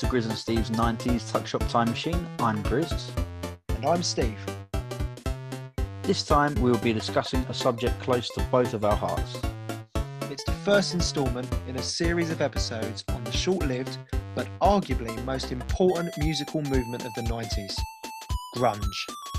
To 0.00 0.06
Grizz 0.06 0.24
and 0.24 0.38
Steve's 0.38 0.70
90s 0.70 1.30
Tuck 1.30 1.46
Shop 1.46 1.62
Time 1.68 1.90
Machine. 1.90 2.26
I'm 2.38 2.62
Grizz. 2.62 3.10
And 3.68 3.84
I'm 3.84 4.02
Steve. 4.02 4.38
This 6.04 6.22
time 6.22 6.54
we'll 6.54 6.78
be 6.78 6.94
discussing 6.94 7.40
a 7.50 7.52
subject 7.52 8.00
close 8.00 8.26
to 8.30 8.42
both 8.44 8.72
of 8.72 8.82
our 8.82 8.96
hearts. 8.96 9.42
It's 10.30 10.42
the 10.44 10.52
first 10.64 10.94
instalment 10.94 11.46
in 11.68 11.76
a 11.76 11.82
series 11.82 12.30
of 12.30 12.40
episodes 12.40 13.04
on 13.10 13.22
the 13.24 13.32
short 13.32 13.66
lived 13.66 13.98
but 14.34 14.48
arguably 14.62 15.22
most 15.26 15.52
important 15.52 16.16
musical 16.16 16.62
movement 16.62 17.04
of 17.04 17.12
the 17.12 17.22
90s 17.22 17.78
grunge. 18.56 19.29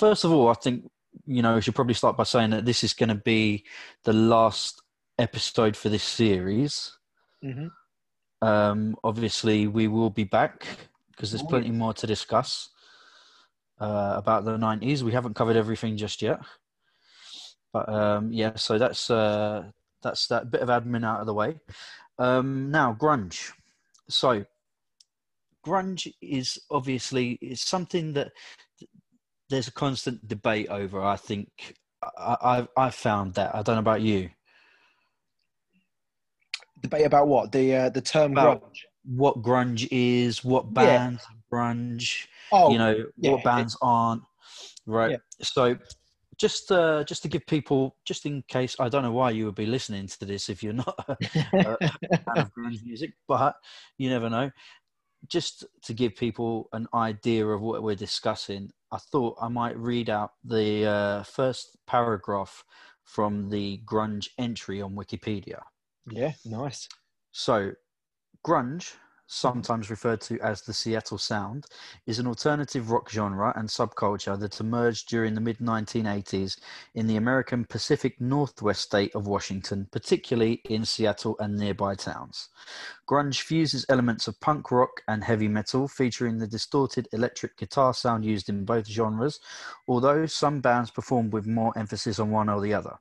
First 0.00 0.24
of 0.24 0.32
all, 0.32 0.48
I 0.48 0.54
think 0.54 0.90
you 1.26 1.42
know 1.42 1.56
we 1.56 1.60
should 1.60 1.74
probably 1.74 1.92
start 1.92 2.16
by 2.16 2.22
saying 2.22 2.50
that 2.50 2.64
this 2.64 2.82
is 2.82 2.94
going 2.94 3.10
to 3.10 3.16
be 3.16 3.66
the 4.04 4.14
last 4.14 4.80
episode 5.18 5.76
for 5.76 5.90
this 5.90 6.02
series. 6.02 6.96
Mm-hmm. 7.44 7.66
Um, 8.40 8.96
obviously, 9.04 9.66
we 9.66 9.88
will 9.88 10.08
be 10.08 10.24
back 10.24 10.66
because 11.10 11.30
there's 11.30 11.42
plenty 11.42 11.70
more 11.70 11.92
to 11.92 12.06
discuss 12.06 12.70
uh, 13.78 14.14
about 14.16 14.46
the 14.46 14.56
90s. 14.56 15.02
We 15.02 15.12
haven't 15.12 15.36
covered 15.36 15.56
everything 15.56 15.98
just 15.98 16.22
yet, 16.22 16.40
but 17.70 17.86
um, 17.90 18.32
yeah. 18.32 18.56
So 18.56 18.78
that's 18.78 19.10
uh, 19.10 19.64
that's 20.02 20.28
that 20.28 20.50
bit 20.50 20.62
of 20.62 20.70
admin 20.70 21.04
out 21.04 21.20
of 21.20 21.26
the 21.26 21.34
way. 21.34 21.56
Um, 22.18 22.70
now, 22.70 22.96
grunge. 22.98 23.52
So, 24.08 24.46
grunge 25.62 26.10
is 26.22 26.58
obviously 26.70 27.32
is 27.42 27.60
something 27.60 28.14
that 28.14 28.32
there's 29.50 29.68
a 29.68 29.72
constant 29.72 30.26
debate 30.26 30.68
over. 30.70 31.02
I 31.02 31.16
think 31.16 31.74
I, 32.16 32.36
I've 32.42 32.68
I 32.76 32.90
found 32.90 33.34
that. 33.34 33.54
I 33.54 33.62
don't 33.62 33.74
know 33.76 33.80
about 33.80 34.00
you. 34.00 34.30
Debate 36.80 37.04
about 37.04 37.28
what? 37.28 37.52
The 37.52 37.74
uh, 37.74 37.88
the 37.90 38.00
term 38.00 38.32
About- 38.32 38.62
grunge. 38.62 38.78
What 39.04 39.42
grunge 39.42 39.88
is? 39.90 40.44
What 40.44 40.72
bands 40.74 41.22
are 41.24 41.36
grunge? 41.58 42.26
Oh, 42.52 42.70
you 42.70 42.78
know 42.78 43.04
yeah, 43.16 43.30
what 43.32 43.44
bands 43.44 43.76
aren't 43.80 44.22
right 44.86 45.12
Yeah. 45.12 45.16
so 45.40 45.76
just 46.36 46.72
uh 46.72 47.04
just 47.04 47.22
to 47.22 47.28
give 47.28 47.46
people 47.46 47.96
just 48.04 48.26
in 48.26 48.42
case 48.48 48.74
i 48.80 48.88
don't 48.88 49.02
know 49.02 49.12
why 49.12 49.30
you 49.30 49.44
would 49.44 49.54
be 49.54 49.66
listening 49.66 50.06
to 50.08 50.24
this 50.24 50.48
if 50.48 50.62
you're 50.62 50.72
not 50.72 50.94
a 51.08 51.16
fan 51.26 51.76
of 52.36 52.50
grunge 52.54 52.82
music 52.84 53.12
but 53.28 53.54
you 53.98 54.08
never 54.10 54.28
know 54.30 54.50
just 55.28 55.64
to 55.84 55.92
give 55.92 56.16
people 56.16 56.68
an 56.72 56.88
idea 56.94 57.46
of 57.46 57.60
what 57.60 57.82
we're 57.82 57.94
discussing 57.94 58.70
i 58.92 58.98
thought 58.98 59.36
i 59.40 59.48
might 59.48 59.76
read 59.76 60.10
out 60.10 60.32
the 60.44 60.86
uh, 60.86 61.22
first 61.22 61.76
paragraph 61.86 62.64
from 63.04 63.50
the 63.50 63.80
grunge 63.84 64.28
entry 64.38 64.80
on 64.80 64.94
wikipedia 64.94 65.60
yeah, 66.10 66.32
nice. 66.44 66.88
so, 67.32 67.72
grunge, 68.44 68.94
sometimes 69.30 69.90
referred 69.90 70.20
to 70.20 70.40
as 70.40 70.62
the 70.62 70.72
Seattle 70.72 71.16
Sound, 71.16 71.66
is 72.04 72.18
an 72.18 72.26
alternative 72.26 72.90
rock 72.90 73.08
genre 73.08 73.52
and 73.56 73.68
subculture 73.68 74.38
that 74.38 74.58
emerged 74.58 75.08
during 75.08 75.34
the 75.34 75.40
mid 75.40 75.58
1980s 75.58 76.58
in 76.94 77.06
the 77.06 77.16
American 77.16 77.64
Pacific 77.64 78.20
Northwest 78.20 78.82
state 78.82 79.14
of 79.14 79.28
Washington, 79.28 79.86
particularly 79.92 80.60
in 80.68 80.84
Seattle 80.84 81.36
and 81.38 81.56
nearby 81.56 81.94
towns. 81.94 82.48
Grunge 83.08 83.42
fuses 83.42 83.86
elements 83.88 84.26
of 84.26 84.40
punk 84.40 84.72
rock 84.72 85.00
and 85.06 85.22
heavy 85.22 85.48
metal, 85.48 85.86
featuring 85.86 86.38
the 86.38 86.48
distorted 86.48 87.06
electric 87.12 87.56
guitar 87.56 87.94
sound 87.94 88.24
used 88.24 88.48
in 88.48 88.64
both 88.64 88.86
genres, 88.86 89.38
although 89.86 90.26
some 90.26 90.60
bands 90.60 90.90
perform 90.90 91.30
with 91.30 91.46
more 91.46 91.72
emphasis 91.78 92.18
on 92.18 92.30
one 92.30 92.48
or 92.48 92.60
the 92.60 92.74
other. 92.74 92.98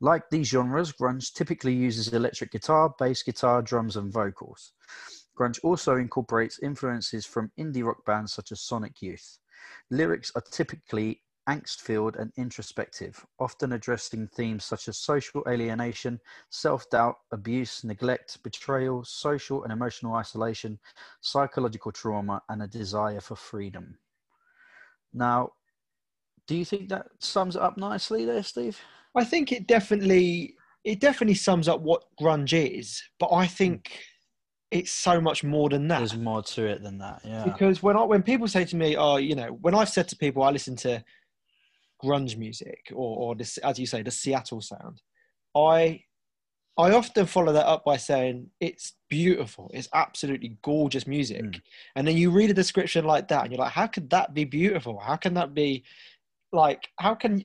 Like 0.00 0.28
these 0.28 0.48
genres, 0.48 0.92
grunge 0.92 1.32
typically 1.32 1.72
uses 1.72 2.08
electric 2.08 2.52
guitar, 2.52 2.94
bass 2.98 3.22
guitar, 3.22 3.62
drums, 3.62 3.96
and 3.96 4.12
vocals. 4.12 4.72
Grunge 5.38 5.60
also 5.62 5.96
incorporates 5.96 6.58
influences 6.60 7.26
from 7.26 7.52
indie 7.58 7.84
rock 7.84 8.04
bands 8.06 8.32
such 8.32 8.52
as 8.52 8.60
Sonic 8.60 9.02
Youth. 9.02 9.38
Lyrics 9.90 10.32
are 10.34 10.42
typically 10.50 11.22
angst 11.48 11.80
filled 11.80 12.16
and 12.16 12.32
introspective, 12.36 13.24
often 13.38 13.72
addressing 13.72 14.26
themes 14.28 14.64
such 14.64 14.88
as 14.88 14.98
social 14.98 15.44
alienation, 15.48 16.20
self 16.50 16.88
doubt, 16.90 17.16
abuse, 17.32 17.84
neglect, 17.84 18.42
betrayal, 18.42 19.04
social 19.04 19.62
and 19.62 19.72
emotional 19.72 20.14
isolation, 20.14 20.78
psychological 21.20 21.92
trauma, 21.92 22.42
and 22.48 22.62
a 22.62 22.66
desire 22.66 23.20
for 23.20 23.36
freedom. 23.36 23.96
Now, 25.12 25.50
do 26.46 26.56
you 26.56 26.64
think 26.64 26.88
that 26.88 27.06
sums 27.20 27.56
it 27.56 27.62
up 27.62 27.76
nicely 27.76 28.24
there, 28.24 28.42
Steve? 28.42 28.80
I 29.14 29.24
think 29.24 29.52
it 29.52 29.66
definitely 29.66 30.54
it 30.84 31.00
definitely 31.00 31.34
sums 31.34 31.68
up 31.68 31.80
what 31.80 32.04
grunge 32.20 32.52
is, 32.52 33.02
but 33.18 33.32
I 33.32 33.46
think 33.46 33.88
hmm. 33.88 34.15
It's 34.70 34.92
so 34.92 35.20
much 35.20 35.44
more 35.44 35.68
than 35.68 35.88
that. 35.88 35.98
There's 35.98 36.16
more 36.16 36.42
to 36.42 36.66
it 36.66 36.82
than 36.82 36.98
that, 36.98 37.20
yeah. 37.24 37.44
because 37.44 37.82
when 37.82 37.96
I 37.96 38.02
when 38.02 38.22
people 38.22 38.48
say 38.48 38.64
to 38.64 38.76
me, 38.76 38.96
"Oh, 38.96 39.16
you 39.16 39.34
know," 39.34 39.48
when 39.60 39.74
I've 39.74 39.88
said 39.88 40.08
to 40.08 40.16
people, 40.16 40.42
I 40.42 40.50
listen 40.50 40.76
to 40.76 41.04
grunge 42.02 42.36
music 42.36 42.92
or 42.92 43.16
or 43.18 43.34
this, 43.34 43.58
as 43.58 43.78
you 43.78 43.86
say, 43.86 44.02
the 44.02 44.10
Seattle 44.10 44.60
sound, 44.60 45.02
I 45.54 46.02
I 46.78 46.90
often 46.92 47.26
follow 47.26 47.52
that 47.52 47.66
up 47.66 47.84
by 47.84 47.96
saying 47.96 48.50
it's 48.60 48.94
beautiful, 49.08 49.70
it's 49.72 49.88
absolutely 49.94 50.58
gorgeous 50.62 51.06
music, 51.06 51.42
Mm. 51.42 51.60
and 51.94 52.06
then 52.06 52.16
you 52.16 52.30
read 52.30 52.50
a 52.50 52.54
description 52.54 53.04
like 53.04 53.28
that, 53.28 53.42
and 53.44 53.52
you're 53.52 53.60
like, 53.60 53.72
"How 53.72 53.86
could 53.86 54.10
that 54.10 54.34
be 54.34 54.44
beautiful? 54.44 54.98
How 54.98 55.16
can 55.16 55.34
that 55.34 55.54
be 55.54 55.84
like? 56.52 56.88
How 56.98 57.14
can 57.14 57.44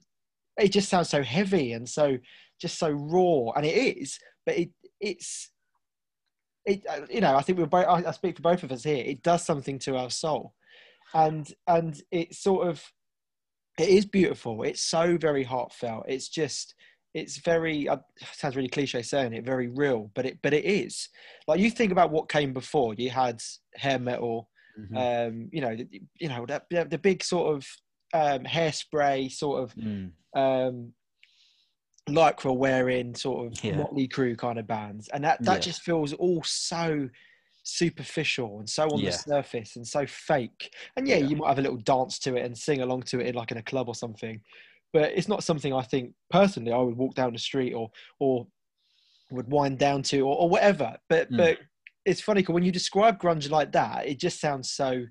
it 0.57 0.69
just 0.69 0.89
sounds 0.89 1.09
so 1.09 1.23
heavy 1.23 1.73
and 1.73 1.87
so 1.87 2.17
just 2.59 2.77
so 2.79 2.89
raw?" 2.89 3.51
And 3.55 3.65
it 3.65 3.97
is, 3.97 4.19
but 4.45 4.57
it 4.57 4.71
it's 4.99 5.51
it 6.65 6.85
uh, 6.87 7.05
you 7.09 7.21
know 7.21 7.35
i 7.35 7.41
think 7.41 7.57
we're 7.57 7.65
both 7.65 7.85
I, 7.87 8.03
I 8.07 8.11
speak 8.11 8.35
for 8.35 8.41
both 8.41 8.63
of 8.63 8.71
us 8.71 8.83
here. 8.83 9.03
It 9.05 9.23
does 9.23 9.43
something 9.45 9.79
to 9.79 9.97
our 9.97 10.09
soul. 10.09 10.53
And 11.13 11.51
and 11.67 12.01
it's 12.11 12.39
sort 12.39 12.67
of 12.67 12.83
it 13.79 13.89
is 13.89 14.05
beautiful. 14.05 14.63
It's 14.63 14.83
so 14.83 15.17
very 15.17 15.43
heartfelt. 15.43 16.05
It's 16.07 16.29
just 16.29 16.75
it's 17.13 17.37
very 17.39 17.89
uh, 17.89 17.97
sounds 18.33 18.55
really 18.55 18.69
cliche 18.69 19.01
saying 19.01 19.33
it 19.33 19.45
very 19.45 19.67
real 19.67 20.09
but 20.15 20.25
it 20.25 20.39
but 20.41 20.53
it 20.53 20.65
is. 20.65 21.09
Like 21.47 21.59
you 21.59 21.69
think 21.69 21.91
about 21.91 22.11
what 22.11 22.29
came 22.29 22.53
before. 22.53 22.93
You 22.93 23.09
had 23.09 23.41
hair 23.75 23.99
metal 23.99 24.49
Mhm. 24.79 24.97
um 24.97 25.49
you 25.51 25.61
know 25.61 25.75
you 26.19 26.29
know 26.29 26.45
that 26.45 26.65
the, 26.69 26.85
the 26.85 26.97
big 26.97 27.23
sort 27.23 27.53
of 27.55 27.67
um 28.13 28.45
hairspray 28.45 29.29
sort 29.31 29.63
of 29.63 29.75
Mm. 29.75 30.11
um 30.35 30.93
lycra 32.09 32.55
wearing 32.55 33.15
sort 33.15 33.47
of 33.47 33.59
Yeah. 33.63 33.77
Mötley 33.77 34.09
Crüe 34.11 34.37
kind 34.37 34.59
of 34.59 34.67
bands 34.67 35.07
and 35.09 35.23
that 35.23 35.43
that 35.45 35.55
Yeah. 35.55 35.59
just 35.61 35.81
feels 35.81 36.13
all 36.13 36.41
so 36.43 37.09
superficial 37.63 38.59
and 38.59 38.69
so 38.69 38.91
on 38.91 39.01
Yeah. 39.01 39.11
the 39.11 39.17
surface 39.17 39.75
and 39.75 39.87
so 39.87 40.05
fake 40.07 40.73
and 40.97 41.07
yeah, 41.07 41.17
you 41.17 41.35
might 41.35 41.49
have 41.49 41.59
a 41.59 41.61
little 41.61 41.77
dance 41.77 42.17
to 42.19 42.35
it 42.35 42.43
and 42.45 42.57
sing 42.57 42.81
along 42.81 43.03
to 43.03 43.19
it 43.19 43.27
in 43.27 43.35
like 43.35 43.51
in 43.51 43.57
a 43.57 43.63
club 43.63 43.87
or 43.87 43.93
something 43.93 44.41
but 44.93 45.11
it's 45.11 45.27
not 45.27 45.43
something 45.43 45.71
i 45.73 45.81
think 45.83 46.13
personally 46.31 46.71
i 46.71 46.77
would 46.77 46.97
walk 46.97 47.13
down 47.13 47.31
the 47.33 47.39
street 47.39 47.73
or 47.73 47.89
or 48.19 48.47
would 49.29 49.49
wind 49.49 49.77
down 49.77 50.01
to 50.01 50.21
or, 50.21 50.35
or 50.37 50.49
whatever 50.49 50.97
but 51.07 51.29
Mm. 51.31 51.37
but 51.37 51.59
it's 52.05 52.19
funny 52.19 52.41
because 52.41 52.53
when 52.53 52.63
you 52.63 52.71
describe 52.71 53.21
grunge 53.21 53.49
like 53.51 53.71
that 53.71 54.07
it 54.07 54.19
just 54.19 54.39
sounds 54.41 54.71
so 54.71 55.05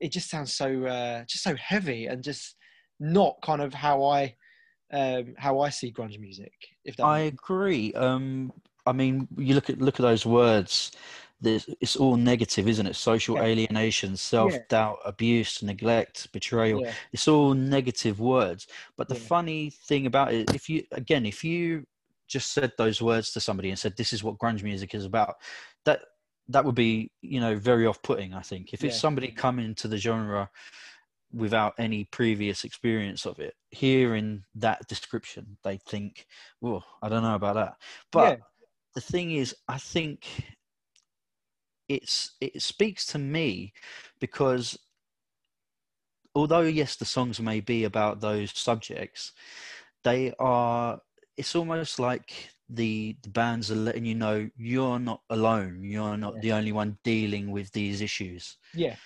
it 0.00 0.10
just 0.10 0.30
sounds 0.30 0.54
so 0.54 0.84
uh 0.86 1.22
just 1.26 1.44
so 1.44 1.54
heavy 1.56 2.06
and 2.06 2.24
just 2.24 2.56
not 2.98 3.36
kind 3.42 3.60
of 3.60 3.74
how 3.74 4.02
i 4.04 4.34
um 4.92 5.34
how 5.38 5.60
i 5.60 5.68
see 5.70 5.92
grunge 5.92 6.18
music 6.18 6.52
if 6.84 6.96
that 6.96 7.04
I 7.06 7.20
agree. 7.20 7.92
Um, 7.94 8.52
I 8.86 8.92
mean, 8.92 9.28
you 9.36 9.54
look 9.54 9.70
at 9.70 9.80
look 9.80 10.00
at 10.00 10.02
those 10.02 10.26
words. 10.26 10.92
There's, 11.40 11.68
it's 11.80 11.96
all 11.96 12.16
negative, 12.16 12.68
isn't 12.68 12.86
it? 12.86 12.94
Social 12.94 13.36
Yeah. 13.36 13.42
alienation, 13.42 14.16
self 14.16 14.58
doubt, 14.68 14.98
abuse, 15.04 15.62
neglect, 15.62 16.30
betrayal. 16.32 16.80
yeah 16.80 16.92
It's 17.12 17.26
all 17.28 17.54
negative 17.54 18.20
words. 18.20 18.68
But 18.96 19.08
the 19.08 19.14
Yeah. 19.14 19.20
funny 19.28 19.70
thing 19.70 20.06
about 20.06 20.32
it, 20.32 20.54
if 20.54 20.68
you 20.68 20.84
again, 20.92 21.26
if 21.26 21.42
you 21.42 21.84
just 22.28 22.52
said 22.52 22.72
those 22.78 23.02
words 23.02 23.32
to 23.32 23.40
somebody 23.40 23.70
and 23.70 23.78
said, 23.78 23.96
"This 23.96 24.12
is 24.12 24.22
what 24.24 24.38
grunge 24.38 24.62
music 24.62 24.94
is 24.94 25.04
about," 25.04 25.36
that 25.84 26.00
that 26.48 26.64
would 26.64 26.74
be, 26.74 27.10
you 27.22 27.40
know, 27.40 27.56
very 27.58 27.86
off-putting. 27.86 28.34
I 28.34 28.42
think 28.42 28.72
if 28.72 28.84
it's 28.84 28.96
somebody 28.96 29.28
coming 29.30 29.74
to 29.76 29.88
the 29.88 29.96
genre 29.96 30.50
without 31.32 31.74
any 31.78 32.04
previous 32.04 32.64
experience 32.64 33.26
of 33.26 33.38
it, 33.38 33.54
hearing 33.70 34.44
that 34.54 34.86
description, 34.88 35.58
they 35.64 35.78
think, 35.78 36.26
"Well, 36.60 36.84
I 37.02 37.08
don't 37.08 37.22
know 37.22 37.34
about 37.34 37.54
that." 37.54 37.76
But 38.12 38.34
Yeah. 38.34 38.36
the 38.94 39.00
thing 39.00 39.32
is, 39.32 39.54
I 39.68 39.78
think 39.78 40.56
it's 41.88 42.36
it 42.40 42.62
speaks 42.62 43.06
to 43.06 43.18
me 43.18 43.72
because 44.20 44.78
although 46.34 46.62
yes, 46.62 46.96
the 46.96 47.04
songs 47.04 47.40
may 47.40 47.60
be 47.60 47.84
about 47.84 48.20
those 48.20 48.56
subjects, 48.56 49.32
they 50.04 50.32
are. 50.38 51.00
It's 51.36 51.56
almost 51.56 51.98
like 51.98 52.50
the 52.68 53.16
the 53.22 53.30
bands 53.30 53.70
are 53.70 53.76
letting 53.76 54.04
you 54.04 54.14
know 54.14 54.50
you're 54.56 54.98
not 54.98 55.22
alone. 55.30 55.82
You're 55.84 56.16
not 56.16 56.34
Yeah. 56.34 56.40
the 56.40 56.52
only 56.52 56.72
one 56.72 56.98
dealing 57.04 57.50
with 57.50 57.72
these 57.72 58.00
issues. 58.00 58.56
Yeah, 58.72 58.96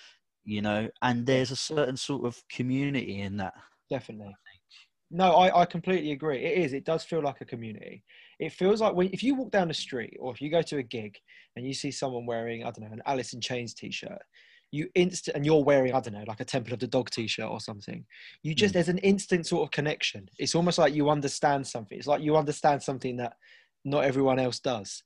You 0.47 0.63
know, 0.63 0.89
and 1.03 1.27
there's 1.27 1.51
a 1.51 1.57
certain 1.57 1.97
sort 1.97 2.25
of 2.25 2.43
community 2.49 3.21
in 3.21 3.37
that. 3.37 3.53
definitely. 3.89 4.37
No, 5.11 5.33
I, 5.33 5.61
I 5.61 5.65
completely 5.65 6.11
agree. 6.13 6.43
It 6.45 6.59
is. 6.59 6.73
It 6.73 6.85
does 6.85 7.03
feel 7.05 7.21
like 7.23 7.41
a 7.41 7.45
community. 7.45 8.03
It 8.39 8.53
feels 8.53 8.81
like 8.81 8.95
when 8.95 9.09
if 9.13 9.23
you 9.23 9.35
walk 9.35 9.51
down 9.51 9.69
the 9.69 9.73
street 9.73 10.17
or 10.19 10.33
if 10.33 10.41
you 10.41 10.51
go 10.51 10.61
to 10.63 10.77
a 10.77 10.83
gig 10.83 11.17
and 11.55 11.65
you 11.65 11.73
see 11.73 11.91
someone 11.91 12.25
wearing 12.25 12.63
I 12.63 12.71
don't 12.71 12.81
know 12.81 12.93
an 12.93 13.03
Alice 13.05 13.33
in 13.33 13.41
Chains 13.41 13.73
t-shirt, 13.73 14.21
you 14.71 14.89
instant 14.95 15.37
and 15.37 15.45
you're 15.45 15.63
wearing 15.63 15.93
I 15.93 16.01
don't 16.01 16.13
know 16.13 16.25
like 16.27 16.41
a 16.41 16.45
Temple 16.45 16.73
of 16.73 16.79
the 16.79 16.87
Dog 16.87 17.09
t-shirt 17.11 17.49
or 17.49 17.61
something. 17.61 18.05
You 18.43 18.55
just 18.55 18.73
Mm. 18.73 18.75
there's 18.75 18.89
an 18.89 18.99
instant 18.99 19.47
sort 19.47 19.63
of 19.63 19.71
connection. 19.71 20.29
It's 20.39 20.55
almost 20.55 20.77
like 20.79 20.93
you 20.95 21.09
understand 21.09 21.67
something. 21.67 21.97
It's 21.97 22.07
like 22.07 22.21
you 22.23 22.37
understand 22.37 22.83
something 22.83 23.17
that 23.17 23.35
not 23.85 24.05
everyone 24.05 24.39
else 24.39 24.59
does. 24.59 25.03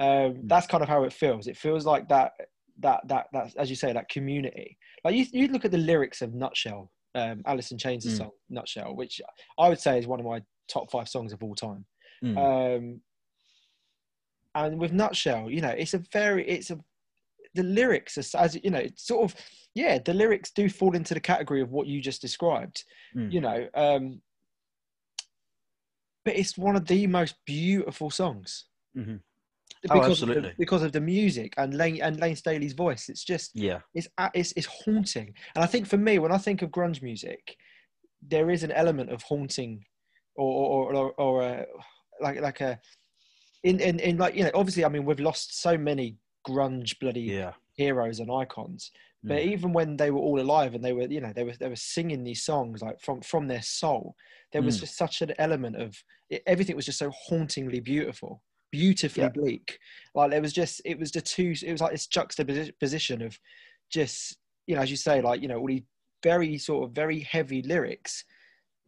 Um, 0.00 0.42
Mm. 0.42 0.48
That's 0.48 0.66
kind 0.66 0.82
of 0.82 0.88
how 0.88 1.04
it 1.04 1.12
feels. 1.12 1.46
It 1.46 1.56
feels 1.56 1.86
like 1.86 2.08
that 2.08 2.32
that 2.80 3.06
that 3.08 3.26
that 3.32 3.56
as 3.56 3.70
you 3.70 3.76
say 3.76 3.92
that 3.92 4.08
community. 4.08 4.76
Like 5.04 5.14
you 5.14 5.26
you 5.32 5.48
look 5.48 5.64
at 5.64 5.70
the 5.70 5.78
lyrics 5.78 6.22
of 6.22 6.34
Nutshell 6.34 6.90
um, 7.14 7.42
Alice 7.46 7.70
in 7.70 7.78
Chains' 7.78 8.06
Mm. 8.06 8.16
song 8.16 8.30
Nutshell, 8.50 8.94
which 8.94 9.20
I 9.58 9.68
would 9.68 9.80
say 9.80 9.98
is 9.98 10.06
one 10.06 10.20
of 10.20 10.26
my 10.26 10.42
top 10.68 10.90
five 10.90 11.08
songs 11.08 11.32
of 11.32 11.42
all 11.42 11.54
time. 11.54 11.86
Mm. 12.22 12.36
Um, 12.36 13.00
and 14.54 14.78
with 14.80 14.92
Nutshell, 14.92 15.50
you 15.50 15.60
know, 15.60 15.68
it's 15.70 15.94
a 15.94 15.98
very, 16.12 16.46
it's 16.48 16.70
a, 16.70 16.78
the 17.54 17.62
lyrics 17.62 18.18
are, 18.18 18.38
as 18.40 18.58
you 18.62 18.70
know, 18.70 18.78
it's 18.78 19.06
sort 19.06 19.30
of, 19.30 19.38
yeah, 19.74 19.98
the 19.98 20.14
lyrics 20.14 20.50
do 20.50 20.68
fall 20.68 20.94
into 20.96 21.14
the 21.14 21.20
category 21.20 21.60
of 21.60 21.70
what 21.70 21.86
you 21.86 22.00
just 22.00 22.20
described, 22.22 22.84
Mm. 23.14 23.32
you 23.32 23.40
know. 23.40 23.68
Um, 23.74 24.22
but 26.24 26.36
it's 26.36 26.58
one 26.58 26.74
of 26.76 26.86
the 26.86 27.06
most 27.06 27.36
beautiful 27.46 28.10
songs. 28.10 28.64
Mhm. 28.96 29.20
Because 29.88 30.22
Oh, 30.22 30.24
Of 30.24 30.28
absolutely. 30.28 30.50
the, 30.50 30.54
because 30.58 30.82
of 30.82 30.92
the 30.92 31.00
music 31.00 31.54
and 31.56 31.74
Layne 31.74 32.00
and 32.02 32.18
Layne 32.20 32.36
Staley's 32.36 32.72
voice, 32.72 33.08
it's 33.08 33.24
just 33.24 33.52
Yeah. 33.54 33.80
it's 33.94 34.08
it's 34.34 34.52
it's 34.56 34.66
haunting. 34.66 35.34
And 35.54 35.64
I 35.64 35.66
think 35.66 35.86
for 35.86 35.96
me, 35.96 36.18
when 36.18 36.32
I 36.32 36.38
think 36.38 36.62
of 36.62 36.70
grunge 36.70 37.02
music, 37.02 37.56
there 38.22 38.50
is 38.50 38.62
an 38.62 38.72
element 38.72 39.10
of 39.10 39.22
haunting, 39.22 39.84
or 40.36 40.90
or 40.92 40.94
or, 40.94 41.12
or 41.20 41.42
a, 41.42 41.66
like 42.20 42.40
like 42.40 42.60
a 42.60 42.80
in, 43.64 43.80
in 43.80 44.00
in 44.00 44.16
like 44.16 44.34
you 44.34 44.44
know 44.44 44.50
obviously 44.54 44.84
I 44.84 44.88
mean 44.88 45.04
we've 45.04 45.20
lost 45.20 45.60
so 45.60 45.76
many 45.76 46.16
grunge 46.48 46.98
bloody 47.00 47.22
Yeah. 47.22 47.52
heroes 47.74 48.20
and 48.20 48.30
icons, 48.30 48.90
but 49.22 49.38
Mm. 49.38 49.46
even 49.52 49.72
when 49.72 49.96
they 49.96 50.10
were 50.10 50.20
all 50.20 50.40
alive 50.40 50.74
and 50.74 50.84
they 50.84 50.92
were 50.92 51.02
you 51.02 51.20
know 51.20 51.32
they 51.34 51.44
were 51.44 51.56
they 51.58 51.68
were 51.68 51.76
singing 51.76 52.24
these 52.24 52.42
songs 52.44 52.82
like 52.82 53.00
from 53.00 53.20
from 53.22 53.46
their 53.48 53.62
soul, 53.62 54.14
there 54.52 54.62
was 54.62 54.76
Mm. 54.76 54.80
just 54.80 54.96
such 54.96 55.22
an 55.22 55.32
element 55.38 55.76
of 55.76 55.96
it, 56.30 56.42
everything 56.46 56.76
was 56.76 56.86
just 56.86 56.98
so 56.98 57.10
hauntingly 57.10 57.80
beautiful. 57.80 58.42
Beautifully 58.76 59.24
Yeah. 59.24 59.30
bleak, 59.30 59.78
like 60.14 60.32
it 60.32 60.42
was 60.42 60.52
just 60.52 60.82
it 60.84 60.98
was 60.98 61.10
the 61.10 61.20
two. 61.22 61.54
It 61.64 61.72
was 61.72 61.80
like 61.80 61.92
this 61.92 62.06
juxtaposition 62.06 63.22
of 63.22 63.38
just 63.90 64.36
you 64.66 64.74
know, 64.76 64.82
as 64.82 64.90
you 64.90 64.96
say, 64.96 65.20
like 65.22 65.40
you 65.40 65.48
know, 65.48 65.58
all 65.58 65.66
these 65.68 65.82
very 66.22 66.58
sort 66.58 66.84
of 66.84 66.94
very 66.94 67.20
heavy 67.20 67.62
lyrics 67.62 68.24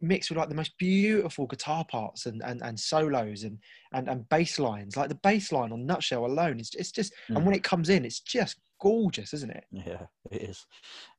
mixed 0.01 0.29
with 0.29 0.37
like 0.37 0.49
the 0.49 0.55
most 0.55 0.77
beautiful 0.77 1.47
guitar 1.47 1.83
parts 1.85 2.25
and 2.27 2.43
and, 2.43 2.61
and 2.61 2.79
solos 2.79 3.43
and 3.43 3.57
and 3.93 4.07
and 4.07 4.29
bass 4.29 4.59
lines. 4.59 4.95
Like 4.95 5.09
the 5.09 5.15
bass 5.15 5.51
line 5.51 5.71
on 5.71 5.85
Nutshell 5.87 6.25
alone, 6.25 6.59
it's 6.59 6.75
it's 6.75 6.91
just 6.91 7.11
and 7.29 7.39
Mm. 7.39 7.45
when 7.45 7.55
it 7.55 7.63
comes 7.63 7.89
in, 7.89 8.05
it's 8.05 8.19
just 8.19 8.57
gorgeous, 8.79 9.33
isn't 9.33 9.51
it? 9.51 9.65
Yeah, 9.71 10.05
it 10.31 10.41
is. 10.43 10.65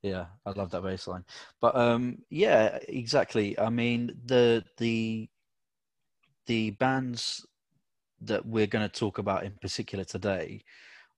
Yeah, 0.03 0.27
I 0.47 0.51
love 0.51 0.71
that 0.71 0.83
bass 0.85 1.09
line. 1.09 1.25
But 1.61 1.75
um 1.75 2.19
yeah, 2.31 2.79
exactly. 2.89 3.59
I 3.59 3.69
mean 3.69 4.13
the 4.27 4.65
the 4.79 5.29
the 6.47 6.71
bands 6.73 7.45
that 8.23 8.45
we're 8.47 8.67
going 8.67 8.89
to 8.89 9.01
talk 9.01 9.19
about 9.19 9.45
in 9.45 9.53
particular 9.61 10.05
today 10.05 10.63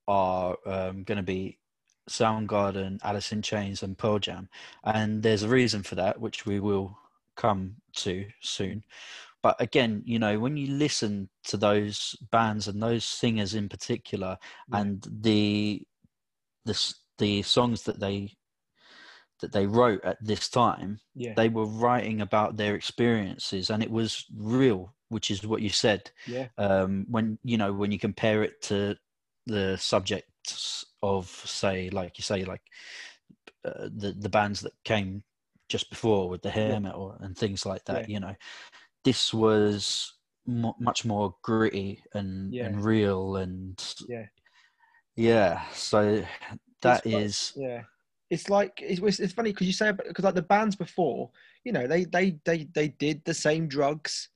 are 0.09 0.57
um, 0.67 1.05
going 1.05 1.17
to 1.17 1.23
be 1.23 1.59
Soundgarden, 2.11 2.99
Alice 3.03 3.33
in 3.33 3.43
Chains, 3.43 3.83
and 3.83 3.97
Pearl 3.97 4.19
Jam, 4.19 4.49
and 4.85 5.23
there's 5.23 5.45
a 5.45 5.49
reason 5.49 5.83
for 5.83 5.95
that, 5.95 6.21
which 6.21 6.47
we 6.47 6.59
will 6.61 6.99
come 7.37 7.77
to 7.97 8.27
soon. 8.41 8.83
But 9.43 9.61
again, 9.61 10.03
you 10.05 10.19
know, 10.19 10.39
when 10.39 10.57
you 10.57 10.69
listen 10.69 11.29
to 11.45 11.57
those 11.57 12.17
bands 12.31 12.69
and 12.69 12.83
those 12.83 13.05
singers 13.05 13.55
in 13.55 13.69
particular, 13.69 14.39
Yeah. 14.69 14.81
and 14.81 15.07
the 15.21 15.83
the 16.65 16.95
the 17.19 17.43
songs 17.43 17.83
that 17.85 18.01
they 18.01 18.35
that 19.41 19.53
they 19.53 19.67
wrote 19.67 20.05
at 20.05 20.19
this 20.25 20.49
time, 20.49 21.01
Yeah, 21.15 21.35
they 21.35 21.49
were 21.49 21.67
writing 21.67 22.21
about 22.21 22.57
their 22.57 22.75
experiences, 22.75 23.71
and 23.71 23.83
it 23.83 23.91
was 23.91 24.27
real, 24.37 24.95
which 25.13 25.31
is 25.31 25.47
what 25.47 25.63
you 25.63 25.69
said 25.69 26.11
yeah, 26.27 26.49
um, 26.59 27.07
when 27.09 27.39
you 27.45 27.57
know 27.57 27.73
when 27.73 27.93
you 27.93 27.99
compare 27.99 28.43
it 28.43 28.61
to 28.63 28.97
the 29.47 29.77
subjects 29.77 30.85
of 31.03 31.27
say 31.29 31.91
like 31.91 32.19
you 32.19 32.23
say 32.23 32.45
like 32.45 32.63
uh, 33.65 33.89
the 33.97 34.13
the 34.19 34.29
bands 34.29 34.61
that 34.61 34.73
came 34.85 35.23
just 35.69 35.91
before 35.91 36.29
with 36.29 36.43
the 36.43 36.51
hair 36.51 36.73
Yeah. 36.73 36.79
metal 36.81 37.17
and 37.21 37.37
things 37.37 37.65
like 37.67 37.85
that 37.87 38.09
Yeah. 38.09 38.15
you 38.15 38.21
know 38.21 38.35
this 39.05 39.33
was 39.35 40.15
mo- 40.47 40.77
much 40.79 41.05
more 41.05 41.35
gritty 41.43 42.03
and 42.15 42.53
Yeah. 42.55 42.67
and 42.67 42.85
real 42.85 43.37
and 43.37 43.75
Yeah. 44.09 44.27
yeah 45.17 45.63
so 45.73 46.25
that 46.83 47.07
It's 47.07 47.57
like- 47.57 47.65
yeah. 47.65 47.83
It's 48.31 48.49
like 48.49 48.81
it's 48.83 49.21
it's 49.21 49.35
funny 49.35 49.53
because 49.53 49.67
you 49.67 49.75
say 49.75 49.93
because 49.93 50.25
like 50.25 50.35
the 50.35 50.41
bands 50.57 50.75
before, 50.75 51.31
you 51.65 51.73
know, 51.73 51.87
they 51.87 52.05
they 52.05 52.39
they 52.47 52.65
they 52.73 52.89
did 52.89 53.23
the 53.27 53.35
same 53.35 53.69
drugs, 53.69 54.31